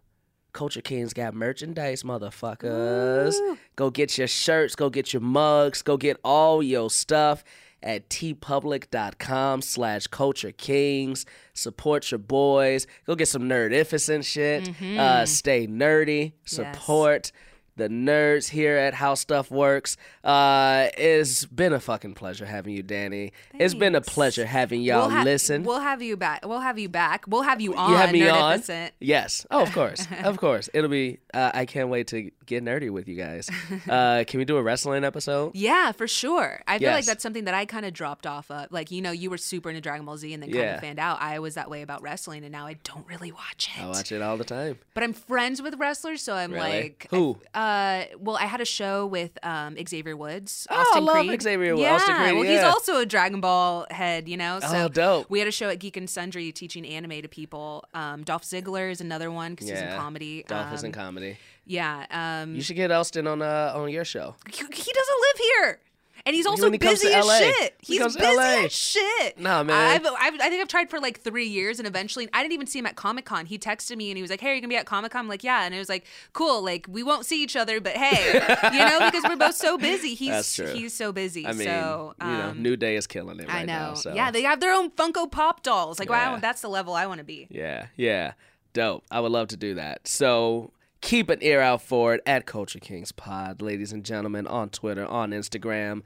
Culture 0.53 0.81
Kings 0.81 1.13
got 1.13 1.35
merchandise, 1.35 2.03
motherfuckers. 2.03 3.35
Go 3.77 3.91
get 3.91 4.17
your 4.19 4.27
shirts, 4.27 4.75
go 4.75 4.91
get 4.91 5.13
your 5.13 5.21
mugs, 5.23 5.83
go 5.83 5.97
get 5.97 6.19
all 6.25 6.63
your 6.63 6.91
stuff 6.91 7.45
at 7.83 8.09
teepublic.com 8.11 9.63
slash 9.63 10.07
culture 10.09 10.53
kings. 10.53 11.27
Support 11.55 12.11
your 12.11 12.19
boys. 12.19 12.87
Go 13.07 13.15
get 13.15 13.29
some 13.29 13.43
nerdificent 13.45 14.25
shit. 14.25 14.69
Uh, 14.99 15.27
stay 15.27 15.67
nerdy. 15.67 16.33
Support 16.45 17.33
the 17.77 17.89
nerds 17.89 18.49
here 18.49 18.77
at 18.77 18.95
How 18.95 19.15
Stuff 19.15 19.51
Works. 19.51 19.97
Uh, 20.25 20.89
it's 20.97 21.45
been 21.45 21.73
a 21.73 21.81
fucking 21.81 22.15
pleasure 22.15 22.47
having 22.47 22.75
you, 22.75 22.83
Dani. 22.83 23.33
It's 23.55 23.75
been 23.75 23.95
a 23.95 24.01
pleasure 24.01 24.47
having 24.47 24.81
y'all 24.83 25.09
we'll 25.09 25.17
ha- 25.19 25.23
listen. 25.25 25.63
We'll 25.63 25.81
have 25.81 26.03
you 26.03 26.17
back. 26.17 26.47
We'll 26.47 26.61
have 26.61 26.79
you 26.79 26.89
back. 26.89 27.25
We'll 27.29 27.43
have 27.43 27.61
you 27.61 27.75
on. 27.75 27.91
you 27.91 27.97
have 27.97 28.13
me 28.13 28.29
on? 28.29 28.59
Nerdificent. 28.61 28.91
Yes. 29.01 29.47
Oh, 29.51 29.63
of 29.63 29.73
course. 29.73 30.07
of 30.25 30.39
course. 30.39 30.69
It'll 30.75 30.91
be, 30.91 31.19
uh, 31.35 31.51
I 31.55 31.67
can't 31.67 31.89
wait 31.89 32.07
to 32.09 32.31
get 32.47 32.65
nerdy 32.65 32.91
with 32.91 33.09
you 33.09 33.17
guys. 33.17 33.49
Uh, 33.89 34.25
can 34.27 34.39
we 34.39 34.45
do 34.45 34.57
a 34.57 34.63
wrestling 34.63 35.05
episode? 35.05 35.53
Yeah, 35.55 35.93
for 35.93 36.09
sure. 36.09 36.61
I 36.67 36.79
feel 36.79 36.91
like 36.91 37.05
that's 37.05 37.23
something 37.23 37.45
that 37.45 37.55
I 37.55 37.67
kind 37.67 37.87
of 37.87 37.93
dropped 37.93 38.27
off 38.27 38.51
of. 38.51 38.71
Like, 38.73 38.91
you 38.91 39.01
know, 39.01 39.11
you 39.13 39.31
were 39.31 39.39
super 39.39 39.69
into 39.69 39.81
Dragon 39.81 40.05
Ball 40.07 40.17
Z 40.17 40.33
and 40.33 40.43
then 40.43 40.51
kind 40.51 40.63
Yeah. 40.65 40.75
of 40.75 40.81
fanned 40.81 40.99
out. 40.99 41.21
I 41.21 41.39
was 41.39 41.55
that 41.55 41.71
way 41.71 41.83
about 41.83 42.03
wrestling 42.03 42.43
and 42.43 42.51
now 42.53 42.67
I 42.67 42.75
don't 42.85 43.07
really 43.07 43.31
watch 43.33 43.71
it. 43.77 43.83
I 43.83 43.87
watch 43.87 44.11
it 44.13 44.23
all 44.23 44.37
the 44.37 44.45
time. 44.45 44.79
But 44.95 45.03
I'm 45.05 45.13
friends 45.13 45.63
with 45.63 45.75
wrestlers, 45.79 46.23
so 46.23 46.35
I'm 46.35 46.53
Really? 46.53 46.71
like 46.83 47.07
Who? 47.11 47.39
Uh, 47.67 48.05
well, 48.21 48.37
I 48.37 48.47
had 48.47 48.61
a 48.61 48.65
show 48.65 49.07
with 49.07 49.33
um, 49.43 49.77
Xavier 49.89 50.17
Woods. 50.17 50.67
Oh, 50.71 50.75
I 50.77 50.81
Austin 50.81 51.05
love 51.05 51.27
Creed. 51.27 51.43
Xavier 51.43 51.75
Woods. 51.75 51.83
Yeah, 51.83 51.95
Austin 51.95 52.15
Creed, 52.17 52.35
well, 52.35 52.43
he's 52.45 52.63
also 52.63 52.99
a 52.99 53.07
Dragon 53.07 53.41
Ball 53.41 53.87
head, 53.91 54.29
you 54.29 54.37
know. 54.37 54.61
So 54.61 54.85
Oh, 54.85 54.89
dope. 54.89 55.29
We 55.31 55.39
had 55.41 55.49
a 55.49 55.53
show 55.53 55.69
at 55.69 55.79
Geek 55.79 55.97
and 55.97 56.09
Sundry 56.09 56.53
teaching 56.53 56.87
anime 56.87 57.23
to 57.23 57.29
people. 57.29 57.85
Um, 57.95 58.23
Dolph 58.25 58.43
Ziggler 58.45 58.91
is 58.91 59.01
another 59.01 59.31
one 59.31 59.53
because 59.53 59.69
he's 59.69 59.81
in 59.81 59.97
comedy. 59.97 60.45
Dolph 60.47 60.73
is 60.75 60.83
in 60.85 60.89
Um, 60.89 60.93
comedy. 60.93 61.39
Yeah. 61.67 62.07
Um, 62.11 62.55
You 62.55 62.63
should 62.63 62.77
get 62.77 62.91
Austin 62.93 63.27
on 63.27 63.43
uh, 63.43 63.73
on 63.75 63.89
your 63.91 64.05
show. 64.05 64.37
he 64.49 64.59
he 64.59 64.93
doesn't 64.93 65.21
live 65.27 65.39
here. 65.39 65.81
And 66.27 66.35
he's 66.35 66.45
also 66.45 66.71
he 66.73 66.77
busy 66.77 67.13
as 67.13 67.25
LA. 67.25 67.39
shit. 67.39 67.77
He's 67.81 68.01
busy 68.03 68.21
LA. 68.21 68.65
as 68.65 68.73
shit. 68.73 69.39
Nah, 69.39 69.63
man. 69.63 69.77
I've, 69.93 70.05
I've, 70.05 70.35
I 70.41 70.49
think 70.51 70.61
I've 70.61 70.67
tried 70.69 70.91
for 70.91 70.99
like 70.99 71.21
three 71.21 71.47
years, 71.47 71.79
and 71.79 71.87
eventually, 71.87 72.29
I 72.33 72.43
didn't 72.43 72.53
even 72.55 72.67
see 72.67 72.81
him 72.81 72.87
at 72.87 72.97
Comic 72.97 73.25
Con. 73.25 73.47
He 73.47 73.59
texted 73.61 73.97
me 73.97 74.11
and 74.11 74.19
he 74.19 74.23
was 74.23 74.31
like, 74.31 74.41
"Hey, 74.41 74.51
are 74.51 74.55
you 74.55 74.61
gonna 74.61 74.69
be 74.69 74.77
at 74.77 74.87
Comic 74.87 75.13
Con?" 75.13 75.21
I'm 75.21 75.29
like, 75.29 75.45
"Yeah," 75.45 75.63
and 75.65 75.73
it 75.73 75.79
was 75.79 75.89
like, 75.89 76.05
"Cool, 76.33 76.63
like 76.65 76.87
we 76.91 77.05
won't 77.05 77.25
see 77.27 77.43
each 77.45 77.55
other, 77.55 77.81
but 77.81 77.93
hey, 77.97 78.33
you 78.73 78.79
know, 78.79 79.09
because 79.09 79.23
we're 79.23 79.37
both 79.37 79.55
so 79.55 79.79
busy. 79.79 80.15
He's 80.15 80.31
That's 80.31 80.57
true. 80.57 80.73
he's 80.75 80.93
so 80.93 81.13
busy. 81.13 81.47
I 81.47 81.53
mean, 81.53 81.69
so 81.69 82.15
you 82.21 82.27
know, 82.27 82.41
um, 82.51 82.61
New 82.63 82.77
Day 82.77 82.97
is 82.97 83.07
killing 83.07 83.39
it 83.39 83.47
right 83.47 83.59
I 83.63 83.65
know. 83.65 83.73
now. 83.91 83.95
So. 83.95 84.13
Yeah, 84.13 84.33
they 84.33 84.43
have 84.43 84.59
their 84.61 84.73
own 84.75 84.91
Funko 84.91 85.31
Pop 85.31 85.63
dolls. 85.63 86.01
Like, 86.01 86.09
Yeah. 86.09 86.33
wow, 86.33 86.39
that's 86.41 86.61
the 86.61 86.69
level 86.69 86.95
I 86.95 87.07
want 87.07 87.19
to 87.19 87.25
be. 87.25 87.47
Yeah, 87.51 87.87
yeah. 87.97 88.33
Dope. 88.73 89.05
I 89.13 89.21
would 89.21 89.31
love 89.33 89.49
to 89.49 89.57
do 89.57 89.75
that. 89.77 90.07
So 90.09 90.73
keep 91.07 91.31
an 91.31 91.39
ear 91.41 91.61
out 91.61 91.81
for 91.81 92.15
it 92.15 92.21
at 92.27 92.47
Culture 92.47 92.81
Kings 92.81 93.13
Pod, 93.13 93.63
ladies 93.63 93.93
and 93.93 94.05
gentlemen, 94.05 94.45
on 94.49 94.71
Twitter, 94.71 95.07
on 95.07 95.31
Instagram. 95.31 96.03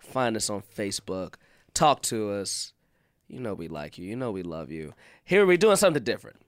Find 0.00 0.36
us 0.36 0.50
on 0.50 0.60
Facebook. 0.76 1.34
Talk 1.72 2.02
to 2.02 2.32
us. 2.32 2.72
You 3.28 3.38
know 3.38 3.54
we 3.54 3.68
like 3.68 3.96
you. 3.96 4.04
You 4.04 4.16
know 4.16 4.32
we 4.32 4.42
love 4.42 4.72
you. 4.72 4.92
Here 5.24 5.46
we're 5.46 5.56
doing 5.56 5.76
something 5.76 6.02
different. 6.02 6.42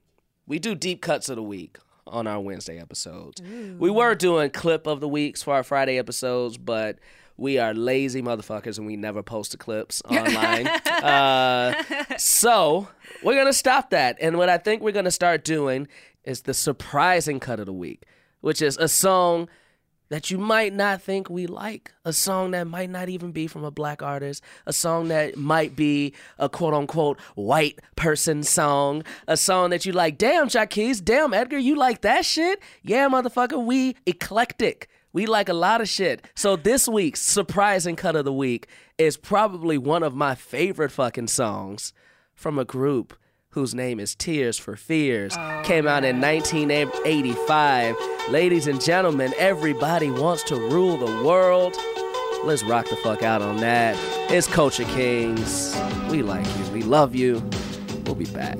We 0.48 0.58
do 0.58 0.74
deep 0.74 1.00
cuts 1.00 1.28
of 1.28 1.36
the 1.36 1.44
week 1.44 1.78
on 2.04 2.26
our 2.26 2.40
Wednesday 2.40 2.80
episodes. 2.80 3.40
We 3.40 3.88
were 3.88 4.16
doing 4.16 4.50
clip 4.50 4.88
of 4.88 4.98
the 4.98 5.06
weeks 5.08 5.44
for 5.44 5.54
our 5.54 5.62
Friday 5.62 5.96
episodes, 5.96 6.58
but 6.58 6.98
we 7.36 7.58
are 7.58 7.72
lazy 7.72 8.20
motherfuckers 8.20 8.78
and 8.78 8.86
we 8.86 8.96
never 8.96 9.22
post 9.22 9.52
the 9.52 9.58
clips 9.58 10.02
online. 10.10 10.66
uh, 10.66 11.72
so 12.18 12.88
we're 13.22 13.36
gonna 13.36 13.52
stop 13.52 13.90
that. 13.90 14.16
And 14.20 14.38
what 14.38 14.48
I 14.48 14.58
think 14.58 14.82
we're 14.82 14.90
gonna 14.90 15.12
start 15.12 15.44
doing 15.44 15.86
is 16.24 16.42
the 16.42 16.54
surprising 16.54 17.40
cut 17.40 17.60
of 17.60 17.66
the 17.66 17.72
week, 17.72 18.04
which 18.40 18.62
is 18.62 18.76
a 18.76 18.88
song 18.88 19.48
that 20.12 20.30
you 20.30 20.36
might 20.36 20.74
not 20.74 21.00
think 21.00 21.30
we 21.30 21.46
like, 21.46 21.90
a 22.04 22.12
song 22.12 22.50
that 22.50 22.66
might 22.66 22.90
not 22.90 23.08
even 23.08 23.32
be 23.32 23.46
from 23.46 23.64
a 23.64 23.70
black 23.70 24.02
artist, 24.02 24.42
a 24.66 24.72
song 24.72 25.08
that 25.08 25.38
might 25.38 25.74
be 25.74 26.12
a 26.38 26.50
quote 26.50 26.74
unquote 26.74 27.18
white 27.34 27.78
person 27.96 28.42
song, 28.42 29.02
a 29.26 29.38
song 29.38 29.70
that 29.70 29.86
you 29.86 29.92
like, 29.92 30.18
damn, 30.18 30.48
Jaquez, 30.50 31.00
damn, 31.00 31.32
Edgar, 31.32 31.56
you 31.56 31.76
like 31.76 32.02
that 32.02 32.26
shit? 32.26 32.60
Yeah, 32.82 33.08
motherfucker, 33.08 33.64
we 33.64 33.96
eclectic. 34.04 34.88
We 35.14 35.24
like 35.24 35.48
a 35.48 35.54
lot 35.54 35.80
of 35.80 35.88
shit. 35.88 36.26
So 36.34 36.56
this 36.56 36.86
week's 36.86 37.22
surprising 37.22 37.96
cut 37.96 38.14
of 38.14 38.26
the 38.26 38.32
week 38.34 38.66
is 38.98 39.16
probably 39.16 39.78
one 39.78 40.02
of 40.02 40.14
my 40.14 40.34
favorite 40.34 40.92
fucking 40.92 41.28
songs 41.28 41.94
from 42.34 42.58
a 42.58 42.66
group 42.66 43.14
whose 43.52 43.74
name 43.74 44.00
is 44.00 44.14
Tears 44.14 44.58
for 44.58 44.76
Fears. 44.76 45.34
Oh. 45.38 45.62
Came 45.64 45.86
out 45.86 46.04
in 46.04 46.20
1985. 46.20 47.96
Ladies 48.30 48.66
and 48.66 48.80
gentlemen, 48.80 49.32
everybody 49.38 50.10
wants 50.10 50.42
to 50.44 50.56
rule 50.56 50.96
the 50.96 51.24
world. 51.24 51.76
Let's 52.44 52.64
rock 52.64 52.88
the 52.88 52.96
fuck 52.96 53.22
out 53.22 53.40
on 53.40 53.58
that. 53.58 53.94
It's 54.30 54.46
Culture 54.46 54.84
Kings. 54.84 55.76
We 56.10 56.22
like 56.22 56.46
you. 56.58 56.72
We 56.72 56.82
love 56.82 57.14
you. 57.14 57.42
We'll 58.04 58.16
be 58.16 58.24
back. 58.26 58.58